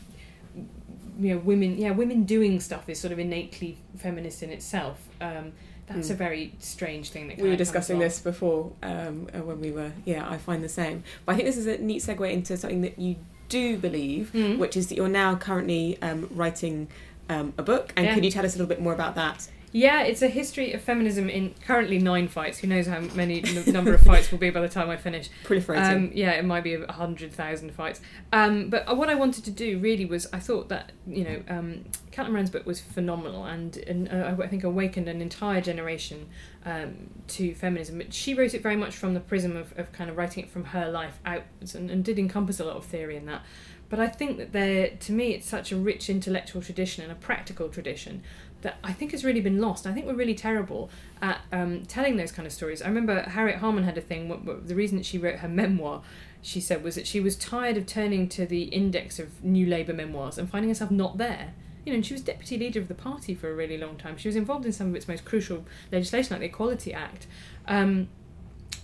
you 1.19 1.33
know 1.33 1.39
women 1.39 1.77
yeah 1.77 1.91
women 1.91 2.25
doing 2.25 2.59
stuff 2.59 2.87
is 2.89 2.99
sort 2.99 3.11
of 3.11 3.17
innately 3.17 3.77
feminist 3.97 4.43
in 4.43 4.51
itself 4.51 5.07
um, 5.19 5.51
that's 5.87 6.09
Mm. 6.09 6.11
a 6.11 6.15
very 6.15 6.53
strange 6.59 7.09
thing 7.09 7.27
that 7.29 7.37
We 7.37 7.43
were 7.43 7.49
kinda 7.51 7.57
discussing 7.57 7.99
comes 7.99 8.15
this 8.15 8.19
before 8.21 8.73
um, 8.83 9.27
when 9.33 9.59
we 9.61 9.71
were, 9.71 9.93
yeah, 10.05 10.29
I 10.29 10.37
find 10.37 10.61
the 10.61 10.69
same. 10.69 11.03
But 11.25 11.31
I 11.31 11.35
think 11.37 11.47
this 11.47 11.57
is 11.57 11.65
a 11.65 11.77
neat 11.77 12.03
segue 12.03 12.29
into 12.31 12.55
something 12.57 12.81
that 12.81 12.99
you 12.99 13.15
do 13.49 13.77
believe, 13.77 14.31
Mm. 14.33 14.57
which 14.57 14.75
is 14.77 14.87
that 14.87 14.95
you're 14.95 15.07
now 15.09 15.35
currently 15.35 15.97
um, 16.01 16.27
writing 16.31 16.87
um, 17.29 17.53
a 17.57 17.63
book. 17.63 17.91
And 17.97 18.05
Yeah. 18.05 18.13
could 18.13 18.23
you 18.25 18.31
tell 18.31 18.45
us 18.45 18.53
a 18.55 18.57
little 18.57 18.67
bit 18.69 18.81
more 18.81 18.93
about 18.93 19.15
that? 19.15 19.47
Yeah 19.71 20.01
it's 20.03 20.21
a 20.21 20.27
history 20.27 20.73
of 20.73 20.81
feminism 20.81 21.29
in 21.29 21.53
currently 21.65 21.99
nine 21.99 22.27
fights 22.27 22.59
who 22.59 22.67
knows 22.67 22.87
how 22.87 22.99
many 22.99 23.43
n- 23.43 23.73
number 23.73 23.93
of 23.93 24.01
fights 24.01 24.31
will 24.31 24.37
be 24.37 24.49
by 24.49 24.61
the 24.61 24.69
time 24.69 24.89
i 24.89 24.97
finish 24.97 25.29
Proliferating. 25.57 25.95
Um, 25.95 26.11
yeah, 26.13 26.31
it 26.31 26.45
might 26.45 26.63
be 26.63 26.73
a 26.73 26.91
hundred 26.91 27.31
thousand 27.31 27.73
fights. 27.73 28.01
Um, 28.33 28.69
but 28.69 28.97
what 28.97 29.09
I 29.09 29.15
wanted 29.15 29.45
to 29.45 29.51
do 29.51 29.79
really 29.79 30.05
was, 30.05 30.27
I 30.33 30.39
thought 30.39 30.69
that 30.69 30.91
you 31.07 31.23
know, 31.23 31.43
um, 31.47 31.85
Caitlin 32.11 32.31
Moran's 32.31 32.49
book 32.49 32.65
was 32.65 32.79
phenomenal, 32.79 33.45
and, 33.45 33.77
and 33.77 34.09
uh, 34.09 34.35
I 34.41 34.47
think 34.47 34.63
awakened 34.63 35.07
an 35.07 35.21
entire 35.21 35.61
generation 35.61 36.27
um, 36.65 37.09
to 37.29 37.53
feminism. 37.53 37.97
But 37.97 38.13
she 38.13 38.33
wrote 38.33 38.53
it 38.53 38.61
very 38.61 38.75
much 38.75 38.95
from 38.95 39.13
the 39.13 39.19
prism 39.19 39.55
of, 39.55 39.77
of 39.77 39.91
kind 39.91 40.09
of 40.09 40.17
writing 40.17 40.43
it 40.43 40.49
from 40.49 40.65
her 40.65 40.89
life 40.89 41.19
outwards, 41.25 41.75
and, 41.75 41.89
and 41.89 42.03
did 42.03 42.19
encompass 42.19 42.59
a 42.59 42.65
lot 42.65 42.75
of 42.75 42.85
theory 42.85 43.15
in 43.15 43.25
that. 43.27 43.43
But 43.89 43.99
I 44.01 44.07
think 44.07 44.37
that 44.37 44.51
there, 44.51 44.89
to 44.89 45.11
me, 45.13 45.33
it's 45.33 45.47
such 45.47 45.71
a 45.71 45.77
rich 45.77 46.09
intellectual 46.09 46.61
tradition 46.61 47.03
and 47.03 47.11
a 47.11 47.15
practical 47.15 47.69
tradition 47.69 48.21
that 48.61 48.77
I 48.83 48.91
think 48.93 49.11
has 49.11 49.23
really 49.23 49.41
been 49.41 49.59
lost. 49.61 49.85
I 49.85 49.93
think 49.93 50.05
we're 50.07 50.15
really 50.15 50.33
terrible 50.35 50.89
at 51.21 51.41
um, 51.51 51.85
telling 51.85 52.17
those 52.17 52.31
kind 52.31 52.45
of 52.45 52.51
stories. 52.51 52.81
I 52.81 52.87
remember 52.87 53.21
Harriet 53.21 53.59
Harman 53.59 53.83
had 53.83 53.97
a 53.97 54.01
thing. 54.01 54.29
wh- 54.29 54.43
wh- 54.47 54.67
The 54.67 54.75
reason 54.75 54.97
that 54.97 55.05
she 55.05 55.17
wrote 55.17 55.37
her 55.39 55.47
memoir, 55.47 56.01
she 56.41 56.59
said, 56.59 56.83
was 56.83 56.95
that 56.95 57.05
she 57.05 57.19
was 57.19 57.35
tired 57.35 57.77
of 57.77 57.85
turning 57.85 58.27
to 58.29 58.45
the 58.45 58.63
index 58.63 59.19
of 59.19 59.43
New 59.43 59.67
Labour 59.67 59.93
memoirs 59.93 60.37
and 60.37 60.49
finding 60.49 60.69
herself 60.69 60.89
not 60.89 61.17
there. 61.17 61.53
You 61.85 61.93
know, 61.93 61.97
and 61.97 62.05
she 62.05 62.13
was 62.13 62.21
deputy 62.21 62.57
leader 62.57 62.79
of 62.81 62.87
the 62.89 62.95
party 62.95 63.33
for 63.35 63.49
a 63.49 63.55
really 63.55 63.77
long 63.77 63.95
time. 63.95 64.17
She 64.17 64.27
was 64.27 64.35
involved 64.35 64.65
in 64.65 64.73
some 64.73 64.87
of 64.89 64.95
its 64.95 65.07
most 65.07 65.23
crucial 65.23 65.63
legislation, 65.91 66.31
like 66.31 66.41
the 66.41 66.47
Equality 66.47 66.93
Act, 66.93 67.27
um, 67.67 68.09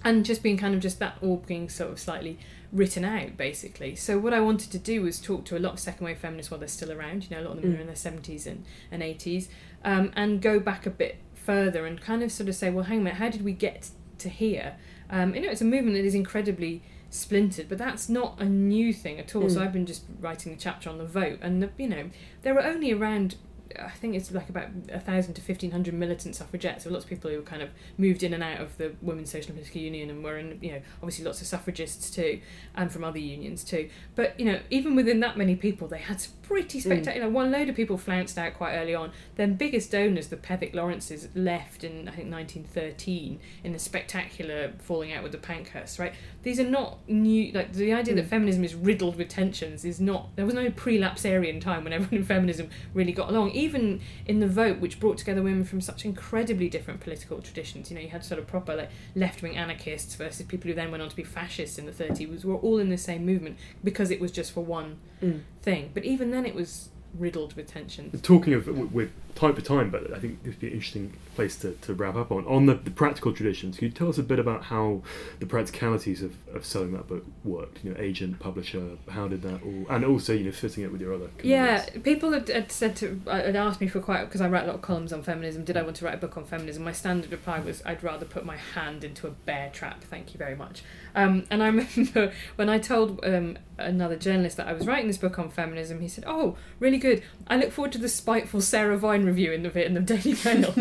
and 0.05 0.23
just 0.23 0.41
being 0.43 0.57
kind 0.57 0.73
of 0.75 0.81
just 0.81 0.99
that 0.99 1.17
all 1.21 1.37
being 1.47 1.67
sort 1.67 1.91
of 1.91 1.99
slightly 1.99 2.37
written 2.73 3.05
out, 3.05 3.37
basically. 3.37 3.95
So 3.95 4.17
what 4.17 4.33
I 4.33 4.39
wanted 4.41 4.71
to 4.71 4.79
do 4.79 5.03
was 5.03 5.21
talk 5.21 5.45
to 5.45 5.57
a 5.57 5.59
lot 5.59 5.73
of 5.73 5.79
second 5.79 6.05
wave 6.05 6.17
feminists 6.17 6.49
while 6.51 6.59
they're 6.59 6.67
still 6.67 6.91
around. 6.91 7.23
You 7.29 7.35
know, 7.37 7.43
a 7.43 7.45
lot 7.47 7.55
of 7.57 7.61
them 7.61 7.73
Mm. 7.73 7.77
are 7.77 7.81
in 7.81 7.87
their 7.87 7.95
seventies 7.95 8.47
and 8.47 8.65
and 8.91 9.01
eighties, 9.03 9.47
um, 9.85 10.11
and 10.15 10.41
go 10.41 10.59
back 10.59 10.85
a 10.85 10.89
bit 10.89 11.17
further 11.35 11.85
and 11.85 12.01
kind 12.01 12.23
of 12.23 12.31
sort 12.31 12.49
of 12.49 12.55
say, 12.55 12.69
well, 12.69 12.85
hang 12.85 12.97
on 12.97 13.01
a 13.01 13.03
minute, 13.05 13.19
how 13.19 13.29
did 13.29 13.43
we 13.43 13.53
get 13.53 13.89
to 14.17 14.29
here? 14.29 14.75
Um, 15.09 15.35
you 15.35 15.41
know, 15.41 15.49
it's 15.49 15.61
a 15.61 15.65
movement 15.65 15.95
that 15.95 16.05
is 16.05 16.15
incredibly 16.15 16.81
splintered, 17.09 17.69
but 17.69 17.77
that's 17.77 18.09
not 18.09 18.41
a 18.41 18.45
new 18.45 18.91
thing 18.91 19.19
at 19.19 19.35
all. 19.35 19.47
So 19.49 19.59
Mm. 19.59 19.63
I've 19.63 19.73
been 19.73 19.85
just 19.85 20.03
writing 20.19 20.51
a 20.53 20.55
chapter 20.57 20.89
on 20.89 20.97
the 20.97 21.05
vote, 21.05 21.39
and 21.41 21.61
the, 21.61 21.69
you 21.77 21.87
know, 21.87 22.09
there 22.41 22.53
were 22.55 22.63
only 22.63 22.91
around. 22.91 23.35
I 23.79 23.89
think 23.89 24.15
it's 24.15 24.31
like 24.31 24.49
about 24.49 24.67
a 24.91 24.99
thousand 24.99 25.33
to 25.35 25.41
fifteen 25.41 25.71
hundred 25.71 25.93
militant 25.93 26.35
suffragettes. 26.35 26.85
Were 26.85 26.91
lots 26.91 27.05
of 27.05 27.09
people 27.09 27.29
who 27.31 27.41
kind 27.41 27.61
of 27.61 27.69
moved 27.97 28.23
in 28.23 28.33
and 28.33 28.43
out 28.43 28.59
of 28.59 28.77
the 28.77 28.93
Women's 29.01 29.31
Social 29.31 29.49
and 29.49 29.55
Political 29.55 29.81
Union, 29.81 30.09
and 30.09 30.23
were 30.23 30.37
in, 30.37 30.59
you 30.61 30.71
know, 30.73 30.81
obviously 30.97 31.25
lots 31.25 31.41
of 31.41 31.47
suffragists 31.47 32.09
too, 32.09 32.39
and 32.75 32.91
from 32.91 33.03
other 33.03 33.19
unions 33.19 33.63
too. 33.63 33.89
But 34.15 34.39
you 34.39 34.45
know, 34.45 34.59
even 34.69 34.95
within 34.95 35.19
that 35.21 35.37
many 35.37 35.55
people, 35.55 35.87
they 35.87 35.99
had 35.99 36.21
some 36.21 36.33
pretty 36.43 36.79
spectacular. 36.79 37.29
One 37.29 37.51
load 37.51 37.69
of 37.69 37.75
people 37.75 37.97
flounced 37.97 38.37
out 38.37 38.53
quite 38.53 38.75
early 38.75 38.93
on. 38.93 39.11
Their 39.35 39.47
biggest 39.47 39.91
donors, 39.91 40.27
the 40.27 40.37
Pethick 40.37 40.73
Lawrences, 40.75 41.29
left 41.33 41.83
in 41.83 42.07
I 42.07 42.11
think 42.11 42.31
1913 42.31 43.39
in 43.63 43.73
a 43.75 43.79
spectacular 43.79 44.73
falling 44.79 45.11
out 45.13 45.23
with 45.23 45.31
the 45.31 45.37
Pankhursts. 45.37 45.99
Right, 45.99 46.13
these 46.43 46.59
are 46.59 46.69
not 46.69 46.99
new. 47.09 47.51
Like 47.51 47.73
the 47.73 47.93
idea 47.93 48.13
that 48.15 48.25
Mm. 48.25 48.29
feminism 48.29 48.63
is 48.63 48.75
riddled 48.75 49.15
with 49.17 49.29
tensions 49.29 49.83
is 49.85 49.99
not. 49.99 50.35
There 50.35 50.45
was 50.45 50.53
no 50.53 50.69
prelapsarian 50.69 51.59
time 51.61 51.83
when 51.83 51.93
everyone 51.97 52.15
in 52.17 52.23
feminism 52.23 52.69
really 52.93 53.11
got 53.11 53.29
along. 53.29 53.51
Even 53.51 54.01
in 54.25 54.39
the 54.39 54.47
vote, 54.47 54.79
which 54.79 54.99
brought 54.99 55.17
together 55.17 55.41
women 55.41 55.63
from 55.63 55.81
such 55.81 56.05
incredibly 56.05 56.69
different 56.69 56.99
political 56.99 57.41
traditions. 57.41 57.89
You 57.89 57.95
know, 57.95 58.01
you 58.03 58.09
had 58.09 58.23
sort 58.23 58.39
of 58.39 58.47
proper 58.47 58.75
like 58.75 58.89
left 59.15 59.41
wing 59.41 59.55
anarchists 59.57 60.15
versus 60.15 60.45
people 60.45 60.67
who 60.69 60.75
then 60.75 60.91
went 60.91 61.01
on 61.01 61.09
to 61.09 61.15
be 61.15 61.23
fascists 61.23 61.77
in 61.77 61.85
the 61.85 61.91
30s. 61.91 62.43
Were 62.45 62.55
all 62.55 62.77
in 62.79 62.89
the 62.89 62.97
same 62.97 63.25
movement 63.25 63.57
because 63.83 64.11
it 64.11 64.19
was 64.19 64.31
just 64.31 64.51
for 64.51 64.61
one 64.63 64.97
Mm. 65.23 65.41
thing. 65.61 65.91
But 65.93 66.03
even 66.03 66.31
then, 66.31 66.45
it 66.45 66.53
was 66.55 66.89
riddled 67.17 67.55
with 67.55 67.67
tensions. 67.67 68.21
Talking 68.21 68.53
of 68.53 68.65
w- 68.65 68.89
with 68.91 69.11
tight 69.35 69.55
for 69.55 69.61
time, 69.61 69.89
but 69.89 70.13
I 70.13 70.19
think 70.19 70.43
this 70.43 70.53
would 70.53 70.59
be 70.59 70.67
an 70.67 70.73
interesting 70.73 71.17
place 71.35 71.55
to, 71.57 71.71
to 71.81 71.93
wrap 71.93 72.15
up 72.15 72.31
on. 72.31 72.45
On 72.45 72.65
the, 72.65 72.75
the 72.75 72.91
practical 72.91 73.33
traditions, 73.33 73.77
can 73.77 73.87
you 73.87 73.93
tell 73.93 74.09
us 74.09 74.17
a 74.17 74.23
bit 74.23 74.39
about 74.39 74.65
how 74.65 75.01
the 75.39 75.45
practicalities 75.45 76.21
of, 76.21 76.35
of 76.53 76.65
selling 76.65 76.91
that 76.93 77.07
book 77.07 77.25
worked? 77.43 77.83
You 77.83 77.91
know, 77.91 77.99
agent, 77.99 78.39
publisher, 78.39 78.97
how 79.09 79.27
did 79.27 79.41
that 79.43 79.61
all, 79.63 79.85
and 79.89 80.05
also 80.05 80.33
you 80.33 80.45
know 80.45 80.51
fitting 80.51 80.83
it 80.83 80.91
with 80.91 81.01
your 81.01 81.13
other. 81.13 81.29
Yeah, 81.41 81.85
people 82.03 82.31
had, 82.31 82.47
had 82.49 82.71
said 82.71 82.95
to, 82.97 83.21
uh, 83.27 83.41
had 83.41 83.55
asked 83.55 83.81
me 83.81 83.87
for 83.87 83.99
quite 83.99 84.25
because 84.25 84.41
I 84.41 84.47
write 84.47 84.63
a 84.63 84.67
lot 84.67 84.75
of 84.75 84.81
columns 84.81 85.11
on 85.11 85.23
feminism. 85.23 85.63
Did 85.63 85.77
I 85.77 85.81
want 85.81 85.95
to 85.97 86.05
write 86.05 86.15
a 86.15 86.17
book 86.17 86.37
on 86.37 86.45
feminism? 86.45 86.83
My 86.83 86.91
standard 86.91 87.31
reply 87.31 87.59
was, 87.59 87.81
I'd 87.85 88.03
rather 88.03 88.25
put 88.25 88.45
my 88.45 88.57
hand 88.57 89.03
into 89.03 89.27
a 89.27 89.31
bear 89.31 89.69
trap. 89.71 90.03
Thank 90.03 90.33
you 90.33 90.37
very 90.37 90.55
much. 90.55 90.83
Um, 91.15 91.45
and 91.49 91.63
I 91.63 91.67
remember 91.67 92.33
when 92.55 92.69
I 92.69 92.79
told 92.79 93.23
um, 93.25 93.57
another 93.77 94.15
journalist 94.15 94.57
that 94.57 94.67
I 94.67 94.73
was 94.73 94.85
writing 94.85 95.07
this 95.07 95.17
book 95.17 95.39
on 95.39 95.49
feminism, 95.49 96.01
he 96.01 96.07
said, 96.07 96.23
"Oh, 96.27 96.57
really 96.79 96.97
good. 96.97 97.23
I 97.47 97.57
look 97.57 97.71
forward 97.71 97.91
to 97.93 97.97
the 97.97 98.09
spiteful 98.09 98.61
Sarah 98.61 98.97
Vine 98.97 99.22
review 99.25 99.51
in 99.51 99.63
the 99.63 99.85
in 99.85 99.93
the 99.93 99.99
Daily 100.15 100.35
Mail." 100.45 100.73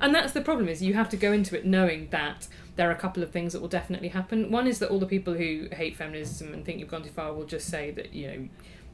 and 0.00 0.14
that's 0.14 0.32
the 0.32 0.40
problem 0.40 0.68
is 0.68 0.82
you 0.82 0.94
have 0.94 1.08
to 1.10 1.16
go 1.16 1.32
into 1.32 1.56
it 1.58 1.64
knowing 1.66 2.08
that 2.10 2.48
there 2.76 2.88
are 2.88 2.92
a 2.92 2.98
couple 2.98 3.22
of 3.22 3.30
things 3.30 3.52
that 3.52 3.60
will 3.60 3.68
definitely 3.68 4.08
happen. 4.08 4.50
One 4.50 4.66
is 4.66 4.78
that 4.78 4.90
all 4.90 4.98
the 4.98 5.06
people 5.06 5.34
who 5.34 5.68
hate 5.72 5.96
feminism 5.96 6.52
and 6.54 6.64
think 6.64 6.78
you've 6.80 6.88
gone 6.88 7.02
too 7.02 7.10
far 7.10 7.32
will 7.32 7.44
just 7.46 7.66
say 7.68 7.90
that 7.92 8.12
you 8.14 8.26
know 8.26 8.48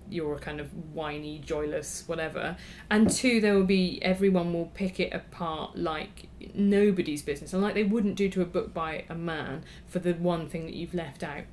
you're 0.09 0.37
a 0.37 0.39
kind 0.39 0.61
of 0.61 0.69
whiny, 0.95 1.41
joyless, 1.41 2.05
whatever. 2.07 2.57
And 2.91 3.11
two, 3.11 3.41
there 3.41 3.55
will 3.55 3.65
be 3.65 4.01
everyone 4.03 4.53
will 4.53 4.67
pick 4.67 5.01
it 5.01 5.13
apart 5.13 5.77
like 5.77 6.29
nobody's 6.55 7.23
business, 7.23 7.53
and 7.53 7.63
like 7.63 7.75
they 7.75 7.85
wouldn't 7.85 8.15
do 8.17 8.29
to 8.31 8.43
a 8.43 8.45
book 8.47 8.73
by 8.73 9.05
a 9.09 9.15
man 9.15 9.65
for 9.87 9.99
the 9.99 10.13
one 10.15 10.49
thing 10.49 10.65
that 10.67 10.75
you've 10.75 10.95
left 10.95 11.23
out 11.25 11.45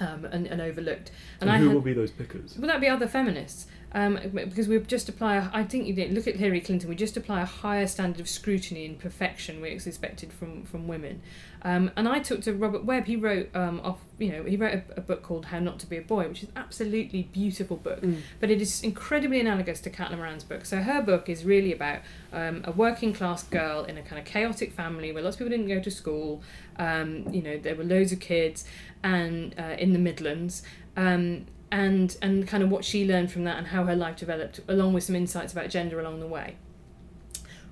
um, 0.00 0.24
and, 0.24 0.46
and 0.46 0.60
overlooked. 0.60 1.10
And, 1.40 1.50
I 1.50 1.58
who 1.58 1.66
had- 1.66 1.74
will 1.74 1.80
be 1.82 1.92
those 1.92 2.10
pickers? 2.10 2.56
Will 2.58 2.68
that 2.68 2.80
be 2.80 2.88
other 2.88 3.06
feminists? 3.06 3.66
Um, 3.96 4.20
because 4.30 4.68
we 4.68 4.78
just 4.80 5.08
apply, 5.08 5.36
a, 5.36 5.48
I 5.54 5.64
think 5.64 5.86
you 5.86 5.94
know, 5.94 6.12
look 6.12 6.26
at 6.26 6.36
Hillary 6.36 6.60
Clinton. 6.60 6.90
We 6.90 6.96
just 6.96 7.16
apply 7.16 7.40
a 7.40 7.46
higher 7.46 7.86
standard 7.86 8.20
of 8.20 8.28
scrutiny 8.28 8.84
and 8.84 8.98
perfection 8.98 9.62
we 9.62 9.70
expected 9.70 10.34
from 10.34 10.64
from 10.64 10.86
women. 10.86 11.22
Um, 11.62 11.90
and 11.96 12.06
I 12.06 12.18
talked 12.18 12.42
to 12.42 12.52
Robert 12.52 12.84
Webb. 12.84 13.06
He 13.06 13.16
wrote 13.16 13.48
um, 13.56 13.80
off, 13.82 13.98
you 14.18 14.30
know, 14.30 14.44
he 14.44 14.58
wrote 14.58 14.74
a, 14.74 14.98
a 14.98 15.00
book 15.00 15.22
called 15.22 15.46
How 15.46 15.60
Not 15.60 15.78
to 15.78 15.86
Be 15.86 15.96
a 15.96 16.02
Boy, 16.02 16.28
which 16.28 16.42
is 16.42 16.50
an 16.50 16.56
absolutely 16.56 17.22
beautiful 17.32 17.78
book. 17.78 18.02
Mm. 18.02 18.20
But 18.38 18.50
it 18.50 18.60
is 18.60 18.82
incredibly 18.82 19.40
analogous 19.40 19.80
to 19.80 19.90
Caitlin 19.90 20.18
Moran's 20.18 20.44
book. 20.44 20.66
So 20.66 20.82
her 20.82 21.00
book 21.00 21.30
is 21.30 21.46
really 21.46 21.72
about 21.72 22.00
um, 22.34 22.64
a 22.66 22.72
working 22.72 23.14
class 23.14 23.44
girl 23.44 23.84
in 23.84 23.96
a 23.96 24.02
kind 24.02 24.18
of 24.18 24.26
chaotic 24.26 24.74
family 24.74 25.10
where 25.10 25.22
lots 25.22 25.36
of 25.36 25.38
people 25.38 25.56
didn't 25.56 25.68
go 25.68 25.80
to 25.80 25.90
school. 25.90 26.42
Um, 26.78 27.26
you 27.32 27.40
know, 27.40 27.56
there 27.56 27.74
were 27.74 27.84
loads 27.84 28.12
of 28.12 28.20
kids, 28.20 28.66
and 29.02 29.54
uh, 29.58 29.74
in 29.78 29.94
the 29.94 29.98
Midlands. 29.98 30.62
Um, 30.98 31.46
and 31.70 32.16
and 32.22 32.46
kind 32.46 32.62
of 32.62 32.70
what 32.70 32.84
she 32.84 33.06
learned 33.06 33.30
from 33.30 33.44
that 33.44 33.58
and 33.58 33.68
how 33.68 33.84
her 33.84 33.96
life 33.96 34.16
developed, 34.16 34.60
along 34.68 34.92
with 34.92 35.04
some 35.04 35.16
insights 35.16 35.52
about 35.52 35.70
gender 35.70 36.00
along 36.00 36.20
the 36.20 36.26
way. 36.26 36.56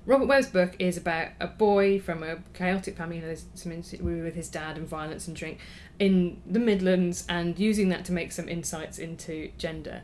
Robert 0.05 0.27
Webb's 0.27 0.47
book 0.47 0.75
is 0.77 0.97
about 0.97 1.29
a 1.39 1.47
boy 1.47 1.99
from 1.99 2.21
a 2.21 2.37
chaotic 2.53 2.95
family, 2.95 3.15
you 3.15 3.21
know, 3.21 3.27
there's 3.27 3.45
some 3.55 3.71
insi- 3.71 3.99
with 3.99 4.35
his 4.35 4.49
dad 4.49 4.77
and 4.77 4.87
violence 4.87 5.27
and 5.27 5.35
drink 5.35 5.59
in 5.97 6.41
the 6.45 6.59
Midlands, 6.59 7.25
and 7.27 7.57
using 7.57 7.89
that 7.89 8.05
to 8.05 8.11
make 8.11 8.31
some 8.31 8.47
insights 8.47 8.99
into 8.99 9.49
gender. 9.57 10.03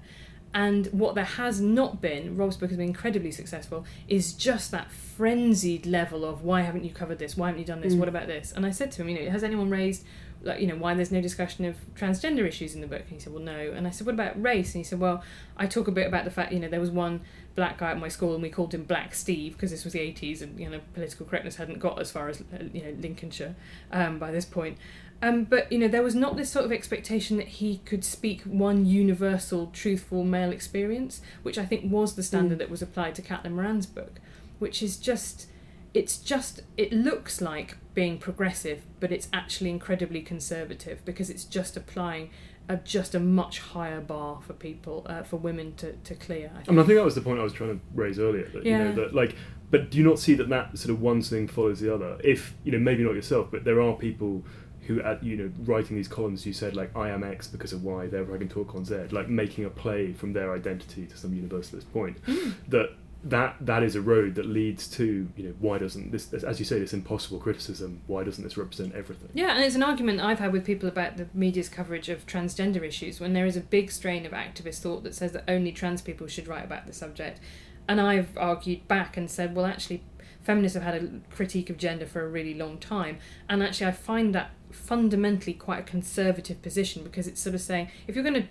And 0.54 0.88
what 0.88 1.16
there 1.16 1.24
has 1.24 1.62
not 1.62 2.02
been, 2.02 2.36
Rob's 2.36 2.58
book 2.58 2.72
has 2.72 2.78
been 2.78 2.88
incredibly 2.88 3.32
successful, 3.32 3.86
is 4.08 4.34
just 4.34 4.72
that 4.72 4.92
frenzied 4.92 5.86
level 5.86 6.26
of 6.26 6.44
why 6.44 6.62
haven't 6.62 6.84
you 6.84 6.92
covered 6.92 7.20
this? 7.20 7.38
Why 7.38 7.48
haven't 7.48 7.60
you 7.60 7.66
done 7.66 7.82
this? 7.82 7.94
Mm. 7.94 8.00
What 8.00 8.10
about 8.10 8.28
this? 8.28 8.52
And 8.52 8.66
I 8.66 8.72
said 8.72 8.92
to 8.94 9.02
him, 9.02 9.10
you 9.10 9.24
know, 9.24 9.32
has 9.32 9.44
anyone 9.44 9.70
raised 9.70 10.04
like 10.44 10.60
you 10.60 10.68
know 10.68 10.76
why 10.76 10.94
there's 10.94 11.12
no 11.12 11.22
discussion 11.22 11.66
of 11.66 11.76
transgender 11.96 12.48
issues 12.48 12.76
in 12.76 12.82
the 12.82 12.88
book? 12.88 13.02
And 13.02 13.10
he 13.12 13.20
said 13.20 13.34
well 13.34 13.44
no. 13.44 13.72
And 13.76 13.88
i 13.88 13.90
said 13.92 14.06
what 14.08 14.14
about 14.14 14.42
race? 14.42 14.74
And 14.74 14.80
he 14.80 14.84
said 14.84 15.00
well 15.00 15.24
i 15.58 15.66
talk 15.68 15.88
a 15.88 15.92
bit 15.92 16.08
about 16.08 16.24
the 16.26 16.32
fact 16.32 16.52
you 16.52 16.60
know 16.60 16.68
there 16.68 16.80
was 16.80 16.92
one 16.92 17.22
black 17.56 17.78
guy 17.78 17.92
at 17.92 18.00
my 18.00 18.08
school 18.08 18.34
and 18.34 18.42
we 18.42 18.50
called 18.50 18.74
him 18.74 18.84
black 18.86 19.14
steve 19.14 19.54
because 19.54 19.72
this 19.72 19.84
was 19.84 19.92
the 19.94 20.00
80s 20.00 20.42
and 20.42 20.58
you 20.60 20.70
know 20.70 20.80
political 20.94 21.26
correctness 21.26 21.58
hadn't 21.58 21.80
got 21.80 22.00
as 22.00 22.10
far 22.10 22.30
as 22.30 22.42
uh, 22.42 22.64
you 22.74 22.82
know 22.84 22.96
lincolnshire 23.00 23.56
um, 23.92 24.18
by 24.20 24.32
this 24.32 24.46
point. 24.46 24.78
Um, 25.24 25.44
but 25.44 25.72
you 25.72 25.78
know 25.78 25.88
there 25.88 26.02
was 26.02 26.16
not 26.16 26.36
this 26.36 26.50
sort 26.50 26.66
of 26.66 26.72
expectation 26.72 27.38
that 27.38 27.48
he 27.48 27.78
could 27.86 28.04
speak 28.04 28.42
one 28.42 28.86
universal 28.88 29.68
truthful 29.72 30.24
male 30.24 30.52
experience 30.52 31.22
which 31.44 31.60
i 31.60 31.66
think 31.66 31.92
was 31.92 32.16
the 32.16 32.24
standard 32.24 32.56
Mm. 32.56 32.60
that 32.60 32.70
was 32.72 32.82
applied 32.82 33.14
to 33.16 33.22
caitlin 33.22 33.52
moran's 33.52 33.86
book 33.86 34.20
which 34.58 34.82
is 34.82 34.98
just 34.98 35.46
it's 35.94 36.18
just 36.18 36.62
it 36.78 36.94
looks 36.94 37.42
like 37.42 37.78
being 37.94 38.18
progressive 38.18 38.84
but 39.00 39.12
it's 39.12 39.28
actually 39.34 39.70
incredibly 39.70 40.22
conservative 40.22 41.04
because 41.04 41.30
it's 41.30 41.44
just 41.44 41.76
applying 41.76 42.30
a, 42.70 42.78
just 42.78 43.14
a 43.16 43.20
much 43.20 43.60
higher 43.60 44.00
bar 44.00 44.40
for 44.46 44.54
people 44.54 45.06
uh, 45.10 45.24
for 45.24 45.36
women 45.38 45.76
to, 45.76 45.94
to 46.04 46.16
clear 46.16 46.50
I 46.56 46.60
I 46.60 46.64
think. 46.64 46.70
mean, 46.70 46.80
I 46.80 46.84
think 46.84 46.98
that 46.98 47.04
was 47.06 47.16
the 47.16 47.22
point 47.22 47.40
I 47.40 47.44
was 47.44 47.52
trying 47.54 47.78
to 47.78 47.86
raise 47.94 48.20
earlier. 48.20 48.48
That 48.54 48.64
you 48.64 48.72
Yeah. 48.72 48.84
know 48.86 48.94
that 48.96 49.14
like, 49.14 49.36
but 49.70 49.90
do 49.92 49.98
you 49.98 50.04
not 50.06 50.20
see 50.20 50.36
that 50.36 50.48
that 50.50 50.78
sort 50.78 50.92
of 50.92 51.02
one 51.02 51.22
thing 51.22 51.48
follows 51.48 51.80
the 51.82 51.94
other? 51.94 52.18
If 52.24 52.54
you 52.64 52.72
know, 52.72 52.80
maybe 52.80 53.04
not 53.04 53.16
yourself, 53.16 53.50
but 53.52 53.64
there 53.66 53.82
are 53.82 53.94
people 53.96 54.46
who, 54.82 55.02
at 55.02 55.22
you 55.24 55.36
know, 55.38 55.52
writing 55.66 55.96
these 55.98 56.08
columns, 56.08 56.46
you 56.46 56.54
said 56.54 56.76
like, 56.76 56.96
I 56.96 57.10
am 57.10 57.24
X 57.24 57.48
because 57.48 57.74
of 57.74 57.84
Y. 57.84 58.08
Therefore, 58.08 58.36
I 58.36 58.38
can 58.38 58.48
talk 58.50 58.74
on 58.76 58.86
Z. 58.86 59.08
Like 59.12 59.28
making 59.28 59.66
a 59.66 59.70
play 59.70 60.14
from 60.14 60.32
their 60.34 60.54
identity 60.56 61.06
to 61.08 61.18
some 61.18 61.34
universalist 61.34 61.92
point. 61.92 62.22
Mm. 62.26 62.54
That 62.70 62.90
that 63.24 63.56
that 63.62 63.84
is 63.84 63.96
a 63.96 64.02
road 64.02 64.36
that 64.36 64.46
leads 64.46 64.88
to 64.88 65.30
you 65.36 65.44
know 65.44 65.54
why 65.60 65.78
doesn't 65.78 66.12
this 66.12 66.34
as 66.34 66.58
you 66.58 66.66
say 66.66 66.80
this 66.80 66.92
impossible 66.94 67.38
criticism 67.38 68.02
why 68.08 68.24
doesn't 68.24 68.44
this 68.44 68.58
represent 68.58 68.94
everything 68.96 69.30
Yeah, 69.34 69.56
and 69.56 69.64
it's 69.64 69.76
an 69.76 69.84
argument 69.84 70.22
I've 70.22 70.40
had 70.40 70.52
with 70.52 70.66
people 70.66 70.90
about 70.90 71.18
the 71.18 71.28
media's 71.34 71.70
coverage 71.70 72.10
of 72.10 72.26
transgender 72.26 72.82
issues 72.82 73.20
when 73.20 73.34
there 73.34 73.46
is 73.46 73.56
a 73.56 73.62
big 73.62 73.92
strain 73.92 74.26
of 74.26 74.32
activist 74.32 74.80
thought 74.80 75.04
that 75.04 75.16
says 75.16 75.32
that 75.34 75.44
only 75.48 75.72
trans 75.72 76.02
people 76.02 76.28
should 76.28 76.48
write 76.48 76.66
about 76.66 76.88
the 76.88 76.94
subject. 76.94 77.40
And 77.88 78.00
I've 78.00 78.38
argued 78.38 78.88
back 78.88 79.18
and 79.18 79.30
said, 79.30 79.56
well, 79.56 79.66
actually, 79.66 80.04
feminists 80.42 80.76
have 80.76 80.84
had 80.84 81.04
a 81.04 81.36
critique 81.36 81.70
of 81.70 81.78
gender 81.78 82.06
for 82.06 82.24
a 82.24 82.28
really 82.28 82.54
long 82.54 82.78
time. 82.78 83.20
And 83.50 83.62
actually, 83.62 83.88
I 83.88 83.92
find 83.92 84.34
that 84.36 84.52
fundamentally 84.72 85.54
quite 85.54 85.80
a 85.80 85.84
conservative 85.84 86.62
position 86.62 87.04
because 87.04 87.28
it's 87.28 87.42
sort 87.42 87.56
of 87.56 87.62
saying 87.62 87.90
if 88.08 88.16
you're 88.16 88.24
going 88.24 88.36
to, 88.36 88.48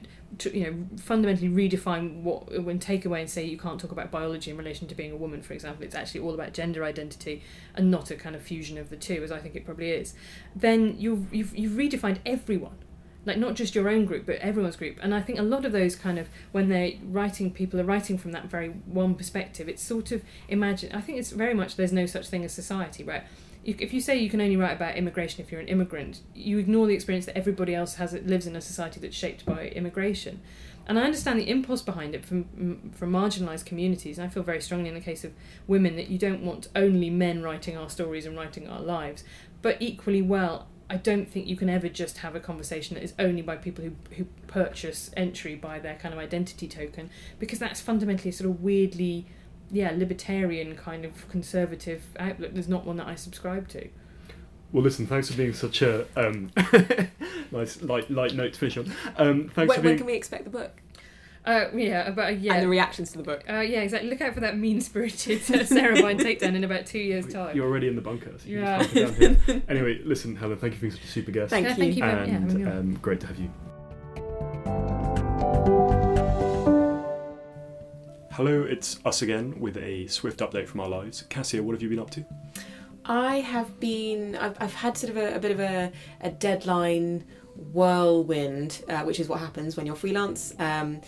you 0.52 0.64
know, 0.64 0.86
fundamentally 0.96 1.48
redefine 1.48 2.22
what, 2.22 2.62
when 2.62 2.78
take 2.78 3.04
away 3.04 3.20
and 3.20 3.28
say 3.28 3.44
you 3.44 3.58
can't 3.58 3.80
talk 3.80 3.92
about 3.92 4.10
biology 4.10 4.50
in 4.50 4.56
relation 4.56 4.86
to 4.88 4.94
being 4.94 5.12
a 5.12 5.16
woman, 5.16 5.42
for 5.42 5.52
example, 5.52 5.84
it's 5.84 5.94
actually 5.94 6.20
all 6.20 6.34
about 6.34 6.52
gender 6.52 6.84
identity 6.84 7.42
and 7.74 7.90
not 7.90 8.10
a 8.10 8.16
kind 8.16 8.36
of 8.36 8.42
fusion 8.42 8.78
of 8.78 8.90
the 8.90 8.96
two, 8.96 9.22
as 9.22 9.32
I 9.32 9.38
think 9.38 9.56
it 9.56 9.64
probably 9.64 9.90
is 9.90 10.14
then 10.54 10.96
you've, 10.98 11.32
you've, 11.32 11.56
you've 11.56 11.72
redefined 11.72 12.18
everyone. 12.26 12.76
Like, 13.26 13.36
not 13.36 13.54
just 13.54 13.74
your 13.74 13.88
own 13.90 14.06
group, 14.06 14.24
but 14.24 14.36
everyone's 14.36 14.76
group. 14.76 14.96
And 15.02 15.14
I 15.14 15.20
think 15.20 15.38
a 15.38 15.42
lot 15.42 15.66
of 15.66 15.72
those 15.72 15.94
kind 15.94 16.18
of, 16.18 16.28
when 16.52 16.70
they're 16.70 16.92
writing, 17.04 17.50
people 17.50 17.78
are 17.78 17.84
writing 17.84 18.16
from 18.16 18.32
that 18.32 18.46
very 18.46 18.68
one 18.68 19.14
perspective, 19.14 19.68
it's 19.68 19.82
sort 19.82 20.10
of 20.10 20.22
imagine, 20.48 20.92
I 20.94 21.02
think 21.02 21.18
it's 21.18 21.30
very 21.30 21.52
much 21.52 21.76
there's 21.76 21.92
no 21.92 22.06
such 22.06 22.28
thing 22.28 22.46
as 22.46 22.52
society, 22.52 23.04
right? 23.04 23.24
If 23.62 23.92
you 23.92 24.00
say 24.00 24.18
you 24.18 24.30
can 24.30 24.40
only 24.40 24.56
write 24.56 24.72
about 24.72 24.96
immigration 24.96 25.44
if 25.44 25.52
you're 25.52 25.60
an 25.60 25.68
immigrant, 25.68 26.22
you 26.34 26.58
ignore 26.58 26.86
the 26.86 26.94
experience 26.94 27.26
that 27.26 27.36
everybody 27.36 27.74
else 27.74 27.96
has 27.96 28.14
lives 28.14 28.46
in 28.46 28.56
a 28.56 28.60
society 28.60 29.00
that's 29.00 29.14
shaped 29.14 29.44
by 29.44 29.66
immigration. 29.68 30.40
And 30.86 30.98
I 30.98 31.02
understand 31.02 31.38
the 31.38 31.48
impulse 31.48 31.82
behind 31.82 32.14
it 32.14 32.24
from 32.24 32.90
from 32.92 33.12
marginalised 33.12 33.66
communities, 33.66 34.18
and 34.18 34.26
I 34.26 34.30
feel 34.30 34.42
very 34.42 34.62
strongly 34.62 34.88
in 34.88 34.94
the 34.94 35.00
case 35.00 35.24
of 35.24 35.32
women 35.66 35.96
that 35.96 36.08
you 36.08 36.18
don't 36.18 36.42
want 36.42 36.68
only 36.74 37.10
men 37.10 37.42
writing 37.42 37.76
our 37.76 37.90
stories 37.90 38.26
and 38.26 38.36
writing 38.36 38.66
our 38.66 38.80
lives, 38.80 39.22
but 39.62 39.76
equally 39.80 40.22
well, 40.22 40.66
I 40.88 40.96
don't 40.96 41.30
think 41.30 41.46
you 41.46 41.54
can 41.54 41.68
ever 41.68 41.88
just 41.88 42.18
have 42.18 42.34
a 42.34 42.40
conversation 42.40 42.94
that 42.94 43.04
is 43.04 43.14
only 43.18 43.42
by 43.42 43.56
people 43.56 43.84
who 43.84 43.92
who 44.16 44.24
purchase 44.46 45.10
entry 45.16 45.54
by 45.54 45.78
their 45.78 45.96
kind 45.96 46.12
of 46.14 46.18
identity 46.18 46.66
token, 46.66 47.10
because 47.38 47.58
that's 47.58 47.80
fundamentally 47.80 48.30
a 48.30 48.32
sort 48.32 48.50
of 48.50 48.62
weirdly, 48.62 49.26
yeah, 49.70 49.90
libertarian 49.96 50.76
kind 50.76 51.04
of 51.04 51.28
conservative 51.28 52.02
outlook. 52.18 52.52
There's 52.54 52.68
not 52.68 52.84
one 52.86 52.96
that 52.96 53.06
I 53.06 53.14
subscribe 53.14 53.68
to. 53.68 53.88
well 54.72 54.82
listen 54.84 55.06
thanks 55.06 55.28
for 55.30 55.36
being 55.36 55.52
such 55.52 55.82
a 55.82 56.06
um, 56.16 56.50
nice 57.52 57.82
light 57.82 58.08
light 58.10 58.34
note 58.34 58.52
to 58.52 58.58
finish 58.58 58.76
on 58.76 58.92
um, 59.16 59.50
thanks 59.54 59.68
When, 59.68 59.80
for 59.80 59.82
when 59.88 59.96
can 59.98 60.06
we 60.06 60.14
expect 60.14 60.44
the 60.44 60.50
book 60.50 60.80
Uh, 61.44 61.68
yeah, 61.74 62.06
about 62.06 62.28
a 62.30 62.34
year. 62.34 62.52
and 62.52 62.62
the 62.62 62.68
reactions 62.68 63.10
to 63.12 63.16
the 63.18 63.24
book? 63.24 63.42
Uh, 63.48 63.60
yeah, 63.60 63.80
exactly. 63.80 64.10
Look 64.10 64.20
out 64.20 64.34
for 64.34 64.40
that 64.40 64.58
mean-spirited 64.58 65.40
uh, 65.50 65.64
Sarah 65.64 65.96
Vine 65.96 66.18
takedown 66.18 66.54
in 66.54 66.64
about 66.64 66.84
two 66.84 66.98
years' 66.98 67.26
time. 67.32 67.56
You're 67.56 67.66
already 67.66 67.88
in 67.88 67.96
the 67.96 68.02
bunker. 68.02 68.32
So 68.38 68.46
you 68.46 68.58
can 68.60 68.64
Yeah. 68.66 68.82
just 68.82 68.94
down 68.94 69.34
here. 69.46 69.62
anyway, 69.68 70.00
listen, 70.04 70.36
Helen, 70.36 70.58
thank 70.58 70.74
you 70.74 70.78
for 70.78 70.82
being 70.82 70.92
such 70.92 71.04
a 71.04 71.06
super 71.08 71.30
guest. 71.32 71.48
Thank 71.50 71.64
Yeah, 71.64 71.70
you. 71.70 71.76
thank 71.82 71.96
you. 71.96 72.02
very- 72.04 72.12
yeah, 72.28 72.34
and 72.36 72.44
having 72.50 72.64
me 72.64 72.70
on. 72.70 72.76
um, 72.78 72.94
great 72.96 73.20
to 73.20 73.26
have 73.26 73.38
you. 73.38 73.50
Hello, 78.42 78.62
it's 78.62 78.98
us 79.04 79.20
again 79.20 79.60
with 79.60 79.76
a 79.76 80.06
swift 80.06 80.40
update 80.40 80.66
from 80.66 80.80
our 80.80 80.88
lives. 80.88 81.24
Cassia, 81.28 81.62
what 81.62 81.72
have 81.74 81.82
you 81.82 81.90
been 81.90 81.98
up 81.98 82.08
to? 82.12 82.24
I 83.04 83.40
have 83.40 83.78
been. 83.78 84.34
I've, 84.34 84.56
I've 84.58 84.72
had 84.72 84.96
sort 84.96 85.10
of 85.10 85.18
a, 85.18 85.34
a 85.34 85.38
bit 85.38 85.50
of 85.50 85.60
a, 85.60 85.92
a 86.22 86.30
deadline 86.30 87.26
whirlwind, 87.54 88.82
uh, 88.88 89.02
which 89.02 89.20
is 89.20 89.28
what 89.28 89.40
happens 89.40 89.76
when 89.76 89.84
you're 89.84 89.94
freelance. 89.94 90.54
Um, 90.58 91.02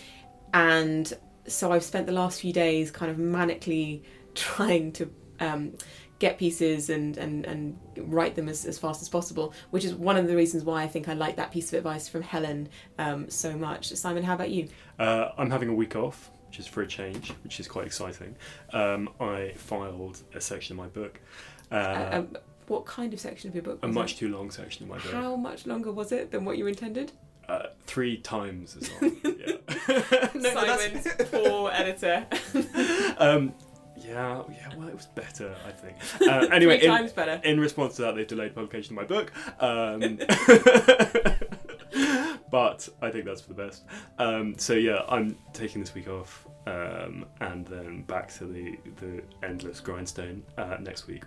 and 0.52 1.10
so 1.46 1.72
I've 1.72 1.84
spent 1.84 2.04
the 2.04 2.12
last 2.12 2.38
few 2.38 2.52
days 2.52 2.90
kind 2.90 3.10
of 3.10 3.16
manically 3.16 4.02
trying 4.34 4.92
to 4.92 5.10
um, 5.40 5.72
get 6.18 6.36
pieces 6.36 6.90
and, 6.90 7.16
and, 7.16 7.46
and 7.46 7.78
write 7.96 8.34
them 8.34 8.50
as, 8.50 8.66
as 8.66 8.78
fast 8.78 9.00
as 9.00 9.08
possible, 9.08 9.54
which 9.70 9.86
is 9.86 9.94
one 9.94 10.18
of 10.18 10.26
the 10.26 10.36
reasons 10.36 10.64
why 10.64 10.82
I 10.82 10.86
think 10.86 11.08
I 11.08 11.14
like 11.14 11.36
that 11.36 11.50
piece 11.50 11.72
of 11.72 11.78
advice 11.78 12.10
from 12.10 12.20
Helen 12.20 12.68
um, 12.98 13.30
so 13.30 13.56
much. 13.56 13.88
Simon, 13.94 14.22
how 14.22 14.34
about 14.34 14.50
you? 14.50 14.68
Uh, 14.98 15.30
I'm 15.38 15.50
having 15.50 15.70
a 15.70 15.74
week 15.74 15.96
off. 15.96 16.30
Which 16.53 16.59
is 16.61 16.66
for 16.66 16.82
a 16.82 16.86
change, 16.86 17.30
which 17.44 17.59
is 17.61 17.66
quite 17.66 17.86
exciting, 17.86 18.36
um, 18.74 19.09
I 19.18 19.55
filed 19.57 20.20
a 20.34 20.40
section 20.40 20.74
of 20.74 20.84
my 20.84 20.88
book. 20.88 21.18
Uh, 21.70 21.74
Uh, 21.76 22.11
um, 22.18 22.36
what 22.66 22.84
kind 22.84 23.14
of 23.14 23.20
section 23.20 23.48
of 23.48 23.55
your 23.55 23.62
book? 23.64 23.78
a 23.82 23.88
much 23.88 24.12
it? 24.12 24.16
too 24.18 24.28
long 24.28 24.50
section 24.50 24.82
of 24.82 24.90
my 24.90 24.98
book. 24.98 25.12
How 25.12 25.34
much 25.34 25.66
longer 25.66 25.90
was 25.90 26.12
it 26.12 26.30
than 26.30 26.44
what 26.44 26.59
you 26.59 26.66
intended? 26.66 27.12
Uh, 27.48 27.68
three 27.86 28.18
times 28.18 28.76
as 28.76 28.90
long. 29.00 29.16
yeah. 29.24 29.57
No, 30.34 30.53
no, 30.53 30.66
that's- 30.66 31.05
Simon's 31.05 31.30
poor 31.30 31.70
editor. 31.72 32.26
um, 33.16 33.55
yeah, 33.96 34.42
yeah. 34.50 34.76
Well, 34.76 34.88
it 34.88 34.94
was 34.94 35.07
better, 35.07 35.57
I 35.66 35.70
think. 35.70 35.96
Uh, 36.20 36.48
anyway, 36.53 36.76
Three 36.80 36.88
in, 36.88 36.94
times 36.94 37.12
better. 37.12 37.40
in 37.44 37.59
response 37.61 37.96
to 37.96 38.03
that, 38.03 38.14
they've 38.14 38.26
delayed 38.26 38.55
publication 38.55 38.98
of 38.98 39.03
my 39.03 39.07
book. 39.09 39.32
Um, 39.59 40.18
but 42.53 42.86
I 43.00 43.11
think 43.11 43.24
that's 43.24 43.40
for 43.40 43.48
the 43.48 43.55
best. 43.55 43.84
Um, 44.18 44.57
so 44.59 44.74
yeah, 44.74 45.03
I'm 45.09 45.36
taking 45.55 45.80
this 45.80 45.94
week 45.94 46.07
off, 46.07 46.46
um, 46.66 47.24
and 47.40 47.66
then 47.66 48.03
back 48.03 48.32
to 48.34 48.44
the 48.44 48.78
the 49.00 49.22
endless 49.42 49.80
grindstone 49.80 50.44
uh, 50.59 50.76
next 50.78 51.09
week. 51.09 51.24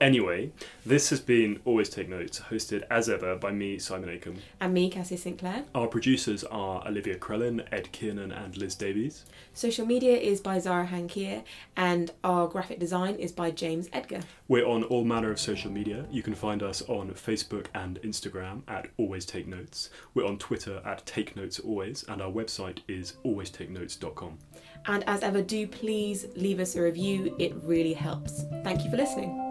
Anyway, 0.00 0.52
this 0.86 1.10
has 1.10 1.18
been 1.20 1.58
Always 1.64 1.88
Take 1.88 2.08
Notes, 2.08 2.40
hosted 2.50 2.84
as 2.88 3.08
ever 3.08 3.34
by 3.34 3.50
me, 3.50 3.78
Simon 3.78 4.08
Akam. 4.08 4.36
And 4.60 4.72
me, 4.72 4.90
Cassie 4.90 5.16
Sinclair. 5.16 5.64
Our 5.74 5.88
producers 5.88 6.44
are 6.44 6.86
Olivia 6.86 7.18
Crellin, 7.18 7.66
Ed 7.72 7.90
Kiernan, 7.90 8.30
and 8.30 8.56
Liz 8.56 8.76
Davies. 8.76 9.24
Social 9.54 9.84
media 9.84 10.16
is 10.16 10.40
by 10.40 10.60
Zara 10.60 10.86
Hankier, 10.86 11.42
and 11.76 12.12
our 12.22 12.46
graphic 12.46 12.78
design 12.78 13.16
is 13.16 13.32
by 13.32 13.50
James 13.50 13.88
Edgar. 13.92 14.20
We're 14.46 14.66
on 14.66 14.84
all 14.84 15.04
manner 15.04 15.32
of 15.32 15.40
social 15.40 15.70
media. 15.70 16.06
You 16.12 16.22
can 16.22 16.34
find 16.34 16.62
us 16.62 16.82
on 16.82 17.10
Facebook 17.10 17.66
and 17.74 18.00
Instagram 18.02 18.62
at 18.68 18.88
Always 18.98 19.26
Take 19.26 19.48
Notes. 19.48 19.90
We're 20.14 20.26
on 20.26 20.38
Twitter 20.38 20.80
at 20.84 21.04
Take 21.06 21.34
Notes 21.34 21.58
Always, 21.58 22.04
and 22.04 22.22
our 22.22 22.30
website 22.30 22.78
is 22.86 23.14
alwaystakenotes.com. 23.24 24.38
And 24.86 25.02
as 25.08 25.22
ever, 25.22 25.42
do 25.42 25.66
please 25.66 26.26
leave 26.36 26.60
us 26.60 26.76
a 26.76 26.82
review, 26.82 27.34
it 27.40 27.52
really 27.64 27.94
helps. 27.94 28.44
Thank 28.62 28.84
you 28.84 28.90
for 28.90 28.96
listening. 28.96 29.47